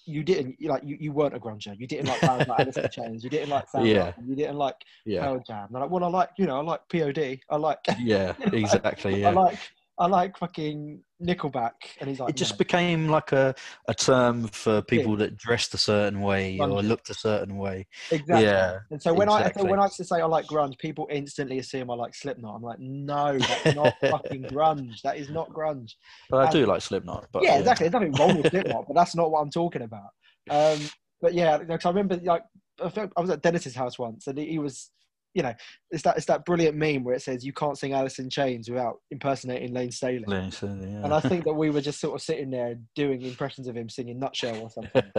you 0.06 0.22
didn't 0.22 0.56
like 0.62 0.82
you, 0.84 0.96
you 0.98 1.12
weren't 1.12 1.34
a 1.34 1.38
grunger. 1.38 1.78
You 1.78 1.86
didn't 1.86 2.06
like 2.06 2.20
bands 2.20 2.48
like 2.48 2.60
Alice 2.60 2.76
in 2.76 2.88
Chains. 2.92 3.24
You 3.24 3.30
didn't 3.30 3.50
like 3.50 3.70
Soundgarden. 3.70 3.94
Yeah. 3.94 4.12
You 4.26 4.36
didn't 4.36 4.56
like 4.56 4.76
yeah 5.04 5.24
Pearl 5.24 5.42
Jam. 5.46 5.68
They're 5.70 5.80
like, 5.82 5.90
well, 5.90 6.04
I 6.04 6.08
like 6.08 6.30
you 6.38 6.46
know 6.46 6.58
I 6.58 6.62
like 6.62 6.80
POD. 6.90 7.40
I 7.50 7.56
like 7.56 7.78
yeah 7.98 8.34
exactly 8.52 9.14
I 9.14 9.30
yeah 9.30 9.30
like 9.30 9.58
I 9.98 10.06
like 10.06 10.38
fucking 10.38 11.00
Nickelback. 11.22 11.72
And 12.00 12.08
he's 12.08 12.20
like, 12.20 12.30
it 12.30 12.36
just 12.36 12.54
no. 12.54 12.58
became 12.58 13.08
like 13.08 13.32
a, 13.32 13.54
a 13.88 13.94
term 13.94 14.48
for 14.48 14.82
people 14.82 15.16
that 15.16 15.36
dressed 15.36 15.74
a 15.74 15.78
certain 15.78 16.20
way 16.20 16.58
or 16.58 16.82
looked 16.82 17.10
a 17.10 17.14
certain 17.14 17.56
way 17.56 17.86
exactly. 18.10 18.44
yeah 18.44 18.78
And 18.90 19.02
so 19.02 19.12
when 19.12 19.28
I 19.28 19.50
so 19.52 19.64
when 19.64 19.78
I 19.78 19.84
used 19.84 19.96
to 19.96 20.04
say 20.04 20.20
I 20.20 20.26
like 20.26 20.46
grunge, 20.46 20.78
people 20.78 21.06
instantly 21.10 21.58
assume 21.58 21.90
I 21.90 21.94
like 21.94 22.14
Slipknot. 22.14 22.54
I'm 22.56 22.62
like, 22.62 22.78
no, 22.80 23.38
that's 23.38 23.74
not 23.74 23.94
fucking 24.00 24.44
grunge. 24.44 25.02
That 25.02 25.16
is 25.16 25.28
not 25.30 25.50
grunge. 25.50 25.92
but 26.28 26.38
i 26.38 26.46
Um, 26.46 26.52
do 26.52 26.66
like 26.66 26.82
slipknot 26.82 27.26
but 27.32 27.42
yeah, 27.42 27.58
exactly. 27.58 27.88
There's 27.88 27.92
nothing 28.00 28.12
wrong 28.12 28.40
with 28.42 28.50
Slipknot, 28.50 28.86
but 28.86 28.94
that's 28.94 29.14
not 29.14 29.30
what 29.30 29.40
I'm 29.40 29.50
talking 29.50 29.82
about. 29.82 30.10
Um, 30.48 30.78
but 31.20 31.34
yeah, 31.34 31.58
because 31.58 31.84
I 31.84 31.90
remember 31.90 32.16
like 32.22 32.42
I 32.82 33.08
I 33.16 33.20
was 33.20 33.30
at 33.30 33.42
Dennis's 33.42 33.74
house 33.74 33.98
once, 33.98 34.26
and 34.26 34.38
he, 34.38 34.46
he 34.46 34.58
was, 34.58 34.90
you 35.34 35.42
know, 35.42 35.54
it's 35.90 36.02
that 36.02 36.16
it's 36.16 36.26
that 36.26 36.44
brilliant 36.44 36.76
meme 36.76 37.04
where 37.04 37.14
it 37.14 37.22
says 37.22 37.44
you 37.44 37.52
can't 37.52 37.78
sing 37.78 37.92
Alice 37.92 38.18
in 38.18 38.28
Chains 38.28 38.68
without 38.68 38.96
impersonating 39.10 39.72
Layne 39.72 39.92
Staley. 39.92 40.24
Yeah, 40.26 40.50
so, 40.50 40.66
yeah. 40.66 41.04
And 41.04 41.14
I 41.14 41.20
think 41.20 41.44
that 41.44 41.54
we 41.54 41.70
were 41.70 41.80
just 41.80 42.00
sort 42.00 42.14
of 42.14 42.22
sitting 42.22 42.50
there 42.50 42.76
doing 42.96 43.22
impressions 43.22 43.68
of 43.68 43.76
him 43.76 43.88
singing 43.88 44.18
Nutshell 44.18 44.60
or 44.60 44.70
something. 44.70 45.12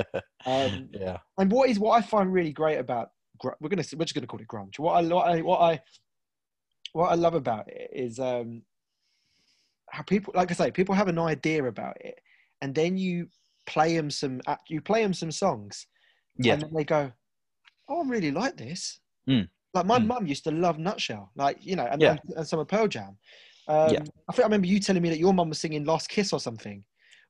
Um, 0.46 0.90
yeah 0.94 1.18
and 1.38 1.52
what 1.52 1.70
is 1.70 1.80
what 1.80 1.98
I 1.98 2.02
find 2.02 2.32
really 2.32 2.52
great 2.52 2.78
about 2.78 3.10
gr- 3.40 3.58
we're 3.60 3.70
gonna 3.70 3.84
we're 3.98 4.06
just 4.06 4.16
gonna 4.16 4.28
call 4.28 4.40
it 4.40 4.48
grunge. 4.48 4.80
What 4.80 4.94
I 4.94 5.08
what 5.08 5.28
I 5.28 5.42
what 5.42 5.60
I, 5.60 5.80
what 6.94 7.12
I 7.12 7.16
love 7.16 7.34
about 7.34 7.68
it 7.68 7.90
is 7.94 8.20
um, 8.20 8.62
how 9.90 10.04
people 10.04 10.34
like 10.36 10.52
I 10.52 10.54
say 10.54 10.72
people 10.72 10.96
have 10.96 11.08
an 11.08 11.20
idea 11.20 11.64
about 11.66 11.98
it, 12.00 12.20
and 12.62 12.74
then 12.74 12.98
you 12.98 13.28
play 13.66 13.96
them 13.96 14.10
some 14.10 14.42
you 14.70 14.82
play 14.82 15.02
them 15.02 15.14
some 15.14 15.32
songs, 15.32 15.88
yeah 16.38 16.54
and 16.54 16.62
then 16.62 16.74
they 16.74 16.84
go, 16.84 17.12
"Oh, 17.90 18.04
I 18.04 18.08
really 18.08 18.32
like 18.32 18.58
this." 18.58 19.00
Mm. 19.28 19.50
Like 19.74 19.86
my 19.86 20.00
Mm. 20.00 20.08
mum 20.08 20.28
used 20.28 20.44
to 20.46 20.52
love 20.52 20.80
Nutshell, 20.80 21.32
like 21.36 21.58
you 21.62 21.76
know, 21.76 21.86
and, 21.86 22.02
Yeah. 22.02 22.12
and, 22.12 22.20
and 22.38 22.48
some 22.48 22.60
of 22.60 22.68
Pearl 22.68 22.88
Jam. 22.88 23.18
Um, 23.68 23.94
Yeah. 23.94 24.00
I 24.28 24.34
think 24.34 24.44
I 24.44 24.48
remember 24.48 24.68
you 24.68 24.80
telling 24.80 25.02
me 25.02 25.10
that 25.10 25.20
your 25.20 25.34
mum 25.34 25.50
was 25.50 25.60
singing 25.60 25.86
"Last 25.86 26.10
Kiss" 26.10 26.34
or 26.34 26.40
something. 26.40 26.84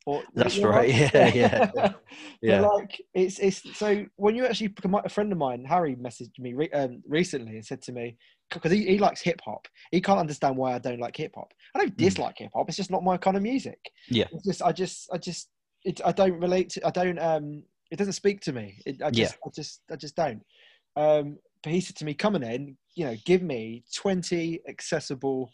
Or 0.08 0.24
That's 0.34 0.56
you 0.56 0.64
know, 0.64 0.70
right, 0.70 0.90
like- 0.90 1.14
yeah, 1.14 1.72
yeah, 1.76 1.94
yeah 2.42 2.62
like 2.62 3.00
it's 3.14 3.38
it's 3.38 3.78
so 3.78 4.04
when 4.16 4.36
you 4.36 4.48
actually 4.48 4.74
a 5.06 5.10
friend 5.10 5.32
of 5.32 5.38
mine 5.38 5.64
Harry 5.64 5.96
messaged 5.96 6.40
me 6.40 6.54
re, 6.54 6.70
um, 6.72 7.04
recently 7.08 7.58
and 7.58 7.64
said 7.66 7.84
to 7.84 7.92
me 7.92 8.18
because 8.50 8.72
he, 8.72 8.84
he 8.88 8.98
likes 8.98 9.22
hip 9.22 9.40
hop 9.46 9.68
he 9.92 10.02
can't 10.02 10.18
understand 10.20 10.58
why 10.58 10.74
I 10.74 10.80
don't 10.80 11.00
like 11.00 11.16
hip 11.16 11.34
hop 11.36 11.54
I 11.76 11.80
don't 11.80 11.94
Mm. 11.96 11.98
dislike 11.98 12.40
hip 12.40 12.50
hop 12.56 12.68
it's 12.68 12.78
just 12.78 12.90
not 12.90 13.04
my 13.04 13.16
kind 13.18 13.38
of 13.38 13.44
music 13.44 13.78
Yeah. 14.10 14.26
it's 14.32 14.44
just 14.44 14.64
I 14.64 14.72
just 14.72 15.08
I 15.14 15.20
just 15.20 15.50
it, 15.84 16.02
I 16.04 16.12
don't 16.12 16.40
relate 16.40 16.72
to 16.72 16.88
I 16.88 16.90
don't 16.90 17.20
um 17.20 17.62
it 17.92 17.98
doesn't 17.98 18.14
speak 18.14 18.42
to 18.42 18.54
me 18.54 18.82
it, 18.88 19.04
I 19.04 19.12
just 19.12 19.36
I 19.46 19.50
just 19.56 19.82
I 19.92 19.96
just 19.98 20.16
don't 20.16 20.42
um 20.96 21.38
but 21.64 21.72
he 21.72 21.82
said 21.82 21.96
to 21.96 22.06
me 22.06 22.14
come 22.14 22.36
on 22.36 22.44
in 22.44 22.78
you 22.96 23.06
know 23.06 23.16
give 23.26 23.42
me 23.42 23.84
20 23.96 24.62
accessible 24.68 25.52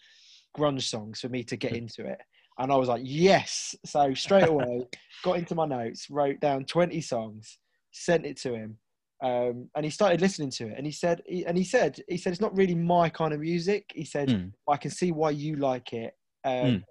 grunge 0.58 0.84
songs 0.84 1.20
for 1.22 1.30
me 1.30 1.44
to 1.44 1.56
get 1.58 1.74
Mm. 1.74 1.78
into 1.78 2.06
it 2.06 2.20
and 2.60 2.72
I 2.72 2.76
was 2.76 2.90
like, 2.90 3.02
yes. 3.04 3.76
So 3.86 4.14
straight 4.16 4.48
away, 4.48 4.88
got 5.24 5.38
into 5.38 5.54
my 5.54 5.66
notes, 5.68 6.10
wrote 6.10 6.40
down 6.40 6.66
20 6.66 7.00
songs, 7.02 7.60
sent 7.92 8.26
it 8.26 8.36
to 8.38 8.56
him. 8.56 8.78
Um, 9.24 9.70
and 9.76 9.86
he 9.86 9.92
started 9.92 10.22
listening 10.22 10.50
to 10.52 10.70
it. 10.70 10.74
And 10.76 10.86
he 10.86 10.92
said, 10.92 11.22
he, 11.28 11.46
and 11.46 11.56
he 11.56 11.64
said, 11.64 12.00
he 12.08 12.18
said, 12.18 12.32
it's 12.32 12.42
not 12.42 12.58
really 12.58 12.74
my 12.74 13.10
kind 13.10 13.32
of 13.34 13.42
music. 13.42 13.86
He 13.94 14.06
said, 14.06 14.30
Mm. 14.30 14.52
I 14.68 14.78
can 14.78 14.90
see 14.90 15.12
why 15.12 15.32
you 15.32 15.56
like 15.58 15.94
it. 15.94 16.14
Um, 16.46 16.54
Mm. 16.54 16.84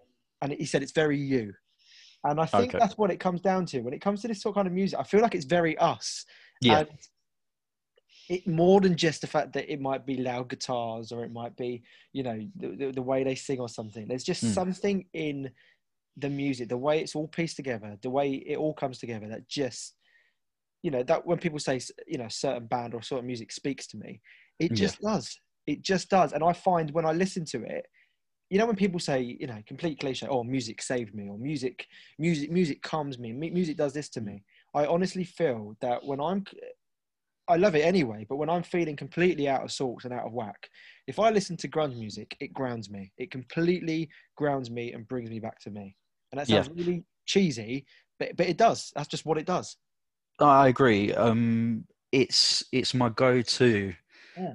And 0.43 0.53
he 0.53 0.67
said, 0.67 0.83
it's 0.83 0.93
very 0.93 1.19
you. 1.19 1.53
And 2.23 2.41
I 2.41 2.47
think 2.47 2.69
Okay. 2.69 2.79
that's 2.79 2.97
what 2.97 3.11
it 3.11 3.19
comes 3.19 3.41
down 3.41 3.67
to. 3.67 3.81
When 3.81 3.93
it 3.95 4.01
comes 4.01 4.23
to 4.23 4.29
this 4.29 4.43
sort 4.43 4.53
of 4.53 4.57
kind 4.57 4.69
of 4.69 4.73
music, 4.73 4.99
I 5.01 5.03
feel 5.03 5.21
like 5.21 5.35
it's 5.35 5.47
very 5.47 5.77
us. 5.79 6.25
Yeah. 6.61 6.81
And 6.81 6.89
it 8.29 8.47
more 8.47 8.81
than 8.81 8.97
just 8.97 9.21
the 9.21 9.27
fact 9.27 9.53
that 9.53 9.73
it 9.73 9.81
might 9.81 10.05
be 10.05 10.17
loud 10.17 10.49
guitars 10.49 11.13
or 11.13 11.25
it 11.25 11.33
might 11.33 11.57
be 11.57 11.83
you 12.13 12.23
know 12.23 12.39
the, 12.57 12.93
the, 12.93 13.03
way 13.03 13.23
they 13.23 13.35
sing 13.35 13.61
or 13.61 13.69
something 13.69 14.07
there's 14.09 14.25
just 14.25 14.43
Mm. 14.43 14.55
something 14.55 15.07
in 15.13 15.51
the 16.17 16.29
music 16.29 16.69
the 16.69 16.77
way 16.77 17.01
it's 17.01 17.15
all 17.15 17.29
pieced 17.29 17.57
together 17.57 17.97
the 18.03 18.11
way 18.11 18.33
it 18.33 18.57
all 18.57 18.75
comes 18.75 18.99
together 18.99 19.29
that 19.29 19.49
just 19.49 19.95
you 20.83 20.91
know 20.91 21.03
that 21.03 21.27
when 21.27 21.39
people 21.39 21.59
say 21.59 21.81
you 22.07 22.19
know 22.19 22.29
certain 22.29 22.67
band 22.67 22.95
or 22.95 23.03
certain 23.03 23.27
music 23.27 23.53
speaks 23.53 23.87
to 23.87 23.97
me 23.97 24.21
it 24.59 24.71
Yeah. 24.71 24.77
just 24.77 25.01
does 25.01 25.41
it 25.67 25.83
just 25.83 26.09
does 26.09 26.33
and 26.33 26.43
i 26.43 26.53
find 26.53 26.91
when 26.91 27.07
i 27.07 27.13
listen 27.13 27.45
to 27.45 27.63
it 27.63 27.87
you 28.51 28.59
know 28.59 28.67
when 28.67 28.77
people 28.77 29.01
say 29.01 29.21
you 29.21 29.47
know 29.47 29.61
complete 29.67 29.99
cliche 29.99 30.27
oh 30.29 30.45
music 30.45 30.81
saved 30.81 31.15
me 31.15 31.29
or 31.29 31.39
music 31.39 31.87
music 32.19 32.51
music 32.51 32.83
calms 32.83 33.19
me 33.19 33.33
music 33.33 33.77
does 33.77 33.93
this 33.93 34.09
to 34.09 34.21
me 34.21 34.43
i 34.75 34.87
honestly 34.87 35.25
feel 35.25 35.77
that 35.81 36.05
when 36.05 36.21
i'm 36.21 36.45
i 37.49 37.57
love 37.57 37.75
it 37.75 37.85
anyway 37.85 38.27
but 38.29 38.37
when 38.37 38.51
i'm 38.51 38.63
feeling 38.63 38.97
completely 38.97 39.49
out 39.49 39.63
of 39.63 39.71
sorts 39.73 40.05
and 40.05 40.13
out 40.15 40.27
of 40.27 40.33
whack 40.33 40.69
if 41.07 41.19
i 41.19 41.31
listen 41.31 41.57
to 41.57 41.69
grunge 41.69 41.97
music 41.97 42.37
it 42.41 42.53
grounds 42.53 42.91
me 42.91 43.13
it 43.19 43.31
completely 43.31 44.09
grounds 44.37 44.71
me 44.71 44.93
and 44.93 45.07
brings 45.09 45.31
me 45.31 45.39
back 45.41 45.59
to 45.61 45.71
me 45.71 45.97
and 46.33 46.41
that 46.41 46.49
Yeah. 46.49 46.63
sounds 46.63 46.71
really 46.71 47.05
cheesy 47.27 47.87
but, 48.19 48.37
but 48.37 48.47
it 48.49 48.57
does 48.57 48.93
that's 48.95 49.09
just 49.09 49.27
what 49.27 49.39
it 49.39 49.47
does 49.47 49.77
I 50.39 50.69
agree. 50.69 51.15
Um, 51.15 51.85
it's 52.13 52.63
it's 52.73 52.93
my 52.95 53.09
go-to. 53.09 53.95
Yeah. 54.37 54.55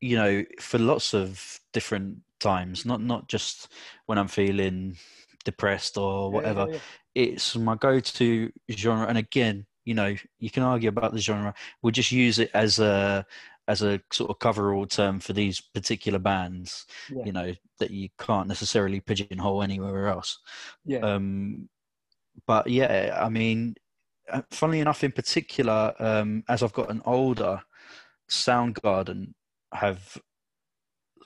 You 0.00 0.16
know, 0.16 0.44
for 0.60 0.78
lots 0.78 1.14
of 1.14 1.60
different 1.72 2.18
times, 2.40 2.84
not 2.84 3.00
not 3.00 3.28
just 3.28 3.72
when 4.06 4.18
I'm 4.18 4.28
feeling 4.28 4.96
depressed 5.44 5.96
or 5.96 6.30
Yeah, 6.30 6.36
whatever. 6.36 6.66
yeah, 6.68 6.72
yeah. 6.74 6.78
It's 7.14 7.56
my 7.56 7.74
go-to 7.76 8.52
genre. 8.70 9.06
And 9.06 9.16
again, 9.18 9.66
you 9.88 9.94
know, 9.94 10.14
you 10.38 10.50
can 10.50 10.62
argue 10.62 10.90
about 10.90 11.14
the 11.14 11.18
genre. 11.18 11.54
We'll 11.80 11.92
just 11.92 12.12
use 12.12 12.38
it 12.38 12.50
as 12.52 12.78
a 12.78 13.24
as 13.68 13.80
a 13.80 14.00
sort 14.12 14.30
of 14.30 14.38
coverall 14.38 14.86
term 14.86 15.18
for 15.18 15.32
these 15.32 15.62
particular 15.62 16.18
bands. 16.18 16.84
Yeah. 17.10 17.24
You 17.24 17.32
know 17.32 17.54
that 17.78 17.90
you 17.90 18.10
can't 18.18 18.48
necessarily 18.48 19.00
pigeonhole 19.00 19.62
anywhere 19.62 20.08
else. 20.08 20.40
yeah 20.84 20.98
Um, 20.98 21.70
but 22.46 22.66
yeah, 22.66 23.18
I 23.18 23.30
mean, 23.30 23.76
uh, 24.30 24.42
funnily 24.50 24.80
enough, 24.80 25.02
in 25.02 25.12
particular, 25.12 25.94
um, 25.98 26.44
as 26.50 26.62
I've 26.62 26.74
gotten 26.74 27.00
older, 27.06 27.62
Soundgarden 28.30 29.32
have 29.72 30.18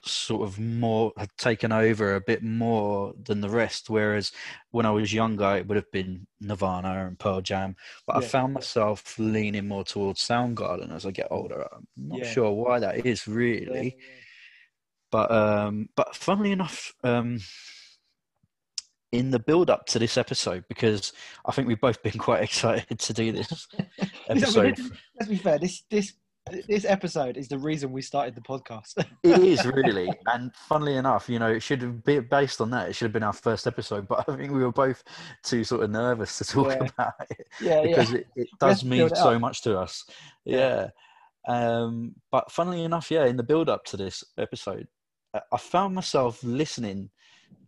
sort 0.05 0.43
of 0.49 0.59
more 0.59 1.13
had 1.17 1.31
taken 1.39 1.71
over 1.73 2.15
a 2.15 2.21
bit 2.21 2.43
more 2.43 3.15
than 3.23 3.41
the 3.41 3.49
rest. 3.49 3.89
Whereas 3.91 4.33
when 4.71 4.85
I 4.87 4.91
was 4.91 5.13
younger, 5.13 5.57
it 5.57 5.67
would 5.69 5.77
have 5.77 5.91
been 5.93 6.27
Nirvana 6.41 7.07
and 7.07 7.19
Pearl 7.19 7.41
Jam. 7.41 7.77
But 8.07 8.17
I 8.17 8.21
found 8.21 8.55
myself 8.55 9.19
leaning 9.19 9.69
more 9.69 9.85
towards 9.85 10.21
Soundgarden 10.27 10.93
as 10.95 11.07
I 11.07 11.11
get 11.11 11.29
older. 11.31 11.67
I'm 11.73 11.87
not 11.97 12.19
Yeah. 12.21 12.33
sure 12.33 12.51
why 12.53 12.79
that 12.81 13.07
is 13.07 13.27
really, 13.29 13.97
yeah. 13.99 14.05
but 15.11 15.31
um, 15.31 15.89
but 15.97 16.15
funnily 16.17 16.53
enough, 16.53 16.93
um, 17.05 17.39
in 19.13 19.31
the 19.31 19.39
build 19.39 19.69
up 19.69 19.85
to 19.87 19.99
this 19.99 20.17
episode, 20.17 20.65
because 20.69 21.13
I 21.45 21.53
think 21.53 21.69
we've 21.69 21.81
both 21.81 22.03
been 22.03 22.19
quite 22.19 22.43
excited 22.49 22.99
to 22.99 23.13
do 23.13 23.31
this 23.31 23.69
episode. 24.29 24.79
let's 25.19 25.29
be 25.29 25.37
fair. 25.37 25.59
This 25.59 25.83
this 25.91 26.15
this 26.69 26.85
episode 26.85 27.37
is 27.37 27.49
the 27.49 27.59
reason 27.59 27.93
we 27.93 28.03
started 28.03 28.35
the 28.35 28.41
podcast. 28.41 29.05
It 29.23 29.39
is 29.43 29.65
really, 29.65 30.11
and 30.27 30.53
funnily 30.55 30.97
enough, 30.97 31.29
you 31.29 31.39
know, 31.39 31.49
it 31.49 31.61
should 31.61 31.81
have 31.83 32.03
been 32.05 32.27
based 32.29 32.61
on 32.61 32.71
that. 32.71 32.89
It 32.89 32.95
should 32.95 33.07
have 33.07 33.13
been 33.13 33.23
our 33.23 33.33
first 33.33 33.67
episode, 33.67 34.09
but 34.09 34.25
I 34.29 34.37
think 34.37 34.53
we 34.53 34.63
were 34.65 34.73
both 34.73 35.03
too 35.45 35.65
sort 35.65 35.85
of 35.85 35.91
nervous 35.91 36.39
to 36.39 36.45
talk 36.45 36.69
Yeah. 36.69 36.89
about 36.97 37.13
it 37.31 37.47
yeah, 37.61 37.83
because 37.83 38.13
yeah. 38.13 38.19
it, 38.19 38.27
it 38.37 38.49
does 38.59 38.85
mean 38.85 39.03
it 39.03 39.17
so 39.17 39.39
much 39.39 39.63
to 39.63 39.79
us. 39.79 40.05
Yeah. 40.45 40.89
Um, 41.47 42.15
but 42.31 42.51
funnily 42.51 42.85
enough, 42.85 43.11
yeah, 43.11 43.27
in 43.27 43.37
the 43.37 43.43
build 43.43 43.69
up 43.69 43.85
to 43.87 43.97
this 43.97 44.25
episode, 44.39 44.89
I- 45.35 45.41
I 45.53 45.59
found 45.59 45.95
myself 45.95 46.43
listening 46.43 47.11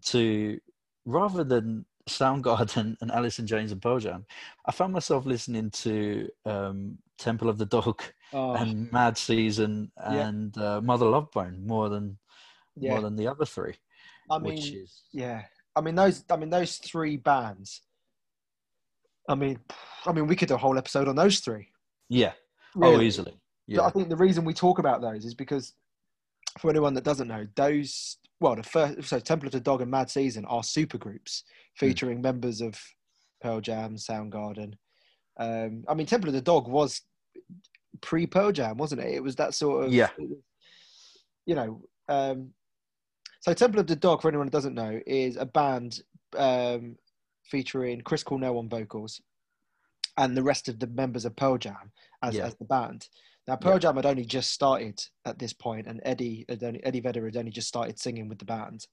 to 0.06 0.58
rather 1.06 1.44
than 1.44 1.84
Soundgarden 2.08 2.96
and 3.00 3.10
Alice 3.10 3.38
in 3.38 3.46
Chains 3.46 3.72
and 3.72 3.80
Pearl 3.82 3.98
Jam, 3.98 4.26
I 4.66 4.72
found 4.72 4.92
myself 4.92 5.26
listening 5.26 5.70
to 5.70 6.28
um, 6.44 6.98
Temple 7.18 7.48
of 7.48 7.58
the 7.58 7.66
Dog 7.66 8.02
Oh, 8.32 8.54
and 8.54 8.90
Mad 8.92 9.16
Season 9.16 9.92
Yeah. 9.96 10.26
and 10.28 10.58
uh, 10.58 10.80
Mother 10.80 11.06
Love 11.06 11.30
Bone 11.30 11.64
more 11.66 11.88
than 11.88 12.18
yeah. 12.76 12.90
more 12.92 13.00
than 13.00 13.14
the 13.16 13.28
other 13.28 13.44
three, 13.44 13.74
I 14.30 14.38
mean, 14.38 14.58
is 14.58 15.02
yeah. 15.12 15.42
I 15.76 15.80
mean 15.80 15.94
those. 15.94 16.24
I 16.28 16.36
mean 16.36 16.50
those 16.50 16.76
three 16.78 17.16
bands. 17.16 17.82
I 19.28 19.34
mean, 19.36 19.58
I 20.04 20.12
mean, 20.12 20.26
we 20.26 20.36
could 20.36 20.48
do 20.48 20.54
a 20.54 20.58
whole 20.58 20.76
episode 20.78 21.08
on 21.08 21.16
those 21.16 21.40
three. 21.40 21.68
yeah, 22.08 22.32
oh 22.76 22.80
really. 22.90 23.06
easily, 23.06 23.34
But 23.68 23.84
I 23.84 23.90
think 23.90 24.08
the 24.08 24.16
reason 24.16 24.44
we 24.44 24.52
talk 24.52 24.78
about 24.78 25.00
those 25.00 25.24
is 25.24 25.34
because, 25.34 25.72
for 26.58 26.68
anyone 26.70 26.94
that 26.94 27.04
doesn't 27.04 27.28
know, 27.28 27.46
those 27.54 28.18
well, 28.40 28.56
the 28.56 28.62
first 28.62 29.04
so 29.04 29.18
Temple 29.18 29.46
of 29.48 29.52
the 29.52 29.60
Dog 29.60 29.80
and 29.80 29.90
Mad 29.90 30.10
Season 30.10 30.44
are 30.46 30.62
super 30.62 30.98
groups 30.98 31.44
Hmm. 31.78 31.86
featuring 31.86 32.20
members 32.22 32.60
of 32.60 32.78
Pearl 33.42 33.60
Jam, 33.60 33.96
Soundgarden. 33.96 34.74
Um, 35.38 35.84
I 35.88 35.94
mean, 35.94 36.06
Temple 36.06 36.28
of 36.28 36.34
the 36.34 36.40
Dog 36.40 36.68
was 36.68 37.02
pre 38.00 38.26
Pearl 38.26 38.52
Jam, 38.52 38.76
wasn't 38.76 39.00
it? 39.00 39.14
It 39.14 39.22
was 39.22 39.36
that 39.36 39.54
sort 39.54 39.84
of 39.86 39.92
Yeah. 39.92 40.10
You 41.46 41.54
know, 41.54 41.82
um, 42.08 42.54
so 43.40 43.52
Temple 43.52 43.80
of 43.80 43.86
the 43.86 43.96
Dog, 43.96 44.22
for 44.22 44.28
anyone 44.28 44.46
who 44.46 44.50
doesn't 44.52 44.74
know, 44.74 45.00
is 45.06 45.36
a 45.36 45.44
band 45.44 46.00
um, 46.36 46.96
featuring 47.44 48.00
Chris 48.00 48.22
Cornell 48.22 48.58
on 48.58 48.68
vocals 48.68 49.20
and 50.16 50.36
the 50.36 50.42
rest 50.42 50.68
of 50.68 50.78
the 50.78 50.86
members 50.86 51.24
of 51.24 51.36
Pearl 51.36 51.58
Jam 51.58 51.92
as, 52.22 52.34
Yeah. 52.36 52.46
as 52.46 52.54
the 52.56 52.64
band. 52.64 53.08
Now, 53.46 53.56
Pearl 53.56 53.74
Yeah. 53.74 53.78
Jam 53.80 53.96
had 53.96 54.06
only 54.06 54.24
just 54.24 54.52
started 54.52 54.98
at 55.26 55.38
this 55.38 55.52
point, 55.52 55.86
and 55.86 56.00
Eddie 56.04 56.44
had 56.48 56.62
only, 56.64 56.82
Eddie 56.84 57.00
Vedder 57.00 57.24
had 57.26 57.36
only 57.36 57.50
just 57.50 57.68
started 57.68 57.98
singing 57.98 58.28
with 58.28 58.38
the 58.38 58.44
band. 58.44 58.86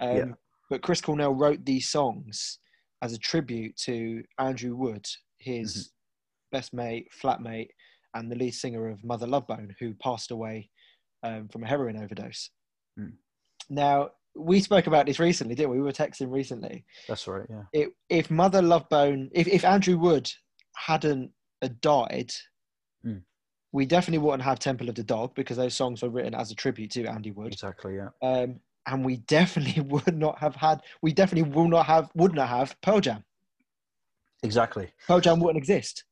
Um, 0.00 0.16
Yeah. 0.16 0.24
But 0.70 0.82
Chris 0.82 1.00
Cornell 1.00 1.34
wrote 1.34 1.64
these 1.64 1.88
songs 1.90 2.58
as 3.02 3.12
a 3.12 3.18
tribute 3.18 3.76
to 3.76 4.24
Andrew 4.38 4.74
Wood, 4.76 5.06
his 5.38 5.74
Mm-hmm. 5.76 6.56
best 6.56 6.72
mate, 6.72 7.08
flatmate, 7.12 7.68
and 8.14 8.30
the 8.30 8.36
lead 8.36 8.54
singer 8.54 8.88
of 8.88 9.04
Mother 9.04 9.26
Love 9.26 9.46
Bone, 9.46 9.74
who 9.78 9.92
passed 9.94 10.30
away 10.30 10.70
um, 11.22 11.48
from 11.48 11.62
a 11.64 11.66
heroin 11.66 11.96
overdose. 12.02 12.50
Mm. 12.98 13.12
Now, 13.70 14.10
we 14.36 14.60
spoke 14.60 14.86
about 14.86 15.06
this 15.06 15.18
recently, 15.20 15.54
didn't 15.54 15.70
we? 15.70 15.78
We 15.78 15.84
were 15.84 15.92
texting 15.92 16.30
recently 16.32 16.84
that's 17.08 17.26
right, 17.28 17.46
yeah, 17.48 17.62
it, 17.72 17.90
if 18.08 18.30
Mother 18.30 18.60
Love 18.62 18.88
Bone, 18.88 19.30
if, 19.32 19.46
if 19.48 19.64
Andrew 19.64 19.96
Wood 19.98 20.30
hadn't 20.76 21.30
uh, 21.62 21.68
died, 21.80 22.32
Mm. 23.06 23.22
We 23.74 23.84
definitely 23.84 24.24
wouldn't 24.24 24.44
have 24.44 24.60
Temple 24.60 24.88
of 24.88 24.94
the 24.94 25.02
Dog 25.02 25.34
because 25.34 25.56
those 25.56 25.74
songs 25.74 26.00
were 26.00 26.08
written 26.08 26.32
as 26.34 26.50
a 26.52 26.54
tribute 26.54 26.92
to 26.92 27.04
Andy 27.06 27.32
Wood. 27.32 27.52
exactly, 27.52 27.96
yeah, 27.96 28.10
Um, 28.22 28.60
and 28.86 29.04
we 29.04 29.16
definitely 29.16 29.82
would 29.94 30.16
not 30.16 30.38
have 30.38 30.54
had, 30.54 30.80
we 31.02 31.12
definitely 31.12 31.50
will 31.50 31.68
not 31.68 31.86
have, 31.86 32.08
would 32.14 32.34
not 32.34 32.48
have 32.48 32.80
Pearl 32.82 33.00
Jam. 33.00 33.24
exactly. 34.44 34.92
Pearl 35.08 35.20
Jam 35.20 35.40
wouldn't 35.40 35.58
exist. 35.58 36.04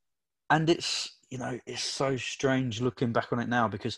and 0.50 0.68
it's 0.68 1.18
you 1.30 1.38
know 1.38 1.58
it's 1.66 1.82
so 1.82 2.16
strange 2.16 2.80
looking 2.82 3.12
back 3.12 3.32
on 3.32 3.38
it 3.40 3.48
now 3.48 3.66
because 3.68 3.96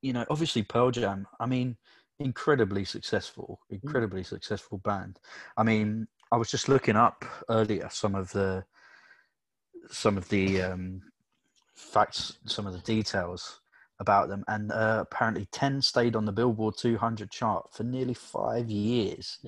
you 0.00 0.12
know 0.14 0.24
obviously 0.30 0.62
pearl 0.62 0.90
jam 0.90 1.26
i 1.40 1.46
mean 1.46 1.76
incredibly 2.20 2.84
successful 2.86 3.60
incredibly 3.68 4.22
successful 4.22 4.78
band 4.78 5.18
i 5.58 5.62
mean 5.62 6.06
i 6.32 6.36
was 6.38 6.50
just 6.50 6.70
looking 6.70 6.96
up 6.96 7.22
earlier 7.50 7.86
some 7.90 8.14
of 8.14 8.30
the 8.32 8.64
some 9.90 10.16
of 10.16 10.26
the 10.30 10.62
um 10.62 11.02
facts 11.80 12.38
some 12.46 12.66
of 12.66 12.72
the 12.72 12.78
details 12.80 13.60
about 13.98 14.28
them 14.28 14.42
and 14.48 14.72
uh, 14.72 14.98
apparently 15.02 15.46
10 15.52 15.82
stayed 15.82 16.16
on 16.16 16.24
the 16.24 16.32
billboard 16.32 16.74
200 16.78 17.30
chart 17.30 17.66
for 17.72 17.82
nearly 17.84 18.14
five 18.14 18.70
years 18.70 19.38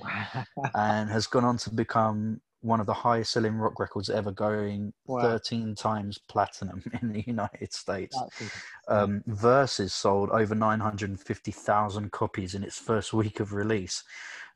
and 0.74 1.08
has 1.08 1.26
gone 1.26 1.44
on 1.44 1.56
to 1.56 1.70
become 1.70 2.40
one 2.62 2.78
of 2.78 2.86
the 2.86 2.94
highest 2.94 3.32
selling 3.32 3.56
rock 3.56 3.78
records 3.80 4.08
ever, 4.08 4.30
going 4.30 4.92
Wow. 5.06 5.20
13 5.22 5.74
times 5.74 6.18
platinum 6.28 6.82
in 7.02 7.12
the 7.12 7.24
United 7.26 7.72
States. 7.72 8.16
Um, 8.88 9.22
Versus 9.26 9.92
sold 9.92 10.30
over 10.30 10.54
950,000 10.54 12.12
copies 12.12 12.54
in 12.54 12.62
its 12.62 12.78
first 12.78 13.12
week 13.12 13.40
of 13.40 13.52
release. 13.52 14.04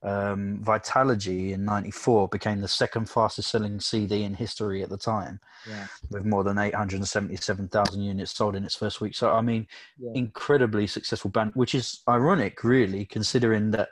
Um, 0.06 0.58
Vitalogy 0.62 1.50
in 1.52 1.64
94 1.64 2.28
became 2.28 2.60
the 2.60 2.68
second 2.68 3.10
fastest 3.10 3.50
selling 3.50 3.80
CD 3.80 4.22
in 4.22 4.34
history 4.34 4.82
at 4.84 4.88
the 4.88 4.96
time, 4.96 5.40
yeah. 5.68 5.86
with 6.10 6.24
more 6.24 6.44
than 6.44 6.58
877,000 6.58 8.00
units 8.00 8.30
sold 8.36 8.54
in 8.54 8.64
its 8.64 8.76
first 8.76 9.00
week. 9.00 9.16
So, 9.16 9.32
I 9.32 9.40
mean, 9.40 9.66
Yeah. 9.98 10.12
incredibly 10.14 10.86
successful 10.86 11.30
band, 11.32 11.52
which 11.54 11.74
is 11.74 12.02
ironic, 12.08 12.62
really, 12.62 13.04
considering 13.04 13.72
that 13.72 13.88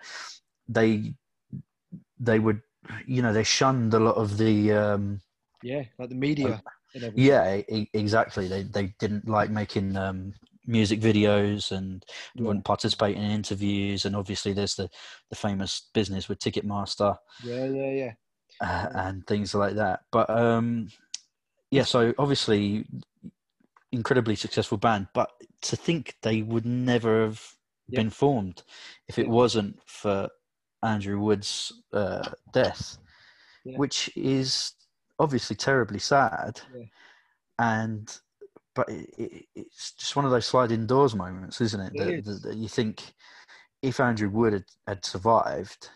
they 0.69 1.15
they 2.21 2.39
would, 2.39 2.63
you 3.07 3.21
know, 3.21 3.33
they 3.33 3.43
shunned 3.43 3.93
a 3.93 3.99
lot 3.99 4.15
of 4.17 4.39
the, 4.39 4.73
um, 4.73 5.21
Yeah. 5.63 5.83
Like 5.99 6.11
the 6.11 6.15
media. 6.15 6.63
everything. 6.95 7.13
yeah, 7.17 7.57
e- 7.69 7.91
exactly. 7.93 8.47
They 8.47 8.63
they 8.63 8.95
didn't 9.01 9.27
like 9.29 9.51
making 9.51 9.97
um, 9.97 10.33
music 10.67 11.01
videos 11.01 11.73
and 11.73 12.05
Yeah. 12.35 12.47
wouldn't 12.47 12.65
participate 12.65 13.17
in 13.17 13.23
interviews. 13.23 14.05
And 14.05 14.17
obviously, 14.17 14.53
there's 14.53 14.75
the 14.77 14.89
the 15.31 15.37
famous 15.37 15.89
business 15.95 16.29
with 16.29 16.39
Ticketmaster 16.39 17.17
Yeah. 17.43 17.67
Yeah. 17.67 17.91
Yeah. 17.91 18.15
uh, 18.61 18.89
and 18.95 19.27
things 19.27 19.55
like 19.55 19.75
that. 19.75 20.01
But 20.13 20.31
um, 20.31 20.89
yeah, 21.71 21.85
so 21.85 22.15
obviously, 22.19 22.87
incredibly 23.93 24.37
successful 24.37 24.79
band, 24.79 25.09
but 25.15 25.31
to 25.63 25.77
think 25.77 26.17
they 26.23 26.43
would 26.43 26.67
never 26.67 27.23
have 27.25 27.43
Yeah. 27.89 28.01
been 28.01 28.11
formed 28.11 28.63
if 29.09 29.19
it 29.19 29.27
Yeah. 29.27 29.33
wasn't 29.33 29.81
for 29.87 30.29
Andrew 30.83 31.21
Wood's 31.21 31.73
uh, 31.93 32.31
death, 32.53 32.99
which 33.65 34.11
is 34.17 34.73
obviously 35.19 35.57
terribly 35.57 35.99
sad. 35.99 36.61
And 37.59 38.19
but 38.75 38.89
it, 38.89 39.11
it, 39.19 39.45
it's 39.55 39.93
just 39.93 40.17
one 40.17 40.25
of 40.25 40.31
those 40.31 40.47
sliding 40.47 40.87
doors 40.87 41.15
moments, 41.15 41.61
isn't 41.61 41.81
it? 41.81 41.93
It 41.95 41.99
That, 41.99 42.31
is. 42.31 42.43
that, 42.43 42.57
you 42.57 42.69
think 42.69 43.03
if 43.83 44.01
Andrew 44.01 44.29
Wood 44.29 44.53
had, 44.53 44.65
had 44.87 45.05
survived, 45.05 45.91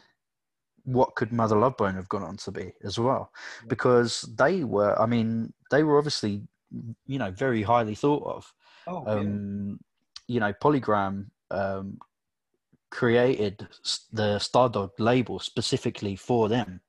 what 0.85 1.15
could 1.15 1.33
Mother 1.33 1.57
Love 1.57 1.77
Bone 1.77 1.95
have 1.95 2.09
gone 2.09 2.23
on 2.23 2.37
to 2.39 2.51
be 2.51 2.73
as 2.85 2.99
well? 2.99 3.33
Yeah. 3.63 3.67
Because 3.69 4.23
they 4.37 4.65
were, 4.65 5.01
I 5.01 5.07
mean, 5.07 5.53
they 5.71 5.83
were 5.83 5.99
obviously, 5.99 6.43
you 7.07 7.19
know, 7.19 7.31
very 7.31 7.63
highly 7.63 7.95
thought 7.95 8.25
of. 8.25 8.53
Oh, 8.87 9.05
yeah. 9.07 9.13
Um, 9.13 9.81
You 10.27 10.41
know, 10.41 10.53
Polygram 10.53 11.27
um, 11.51 11.99
created 12.91 13.67
the 14.13 14.39
Stardog 14.39 14.91
label 14.99 15.39
specifically 15.39 16.17
for 16.17 16.49
them 16.49 16.81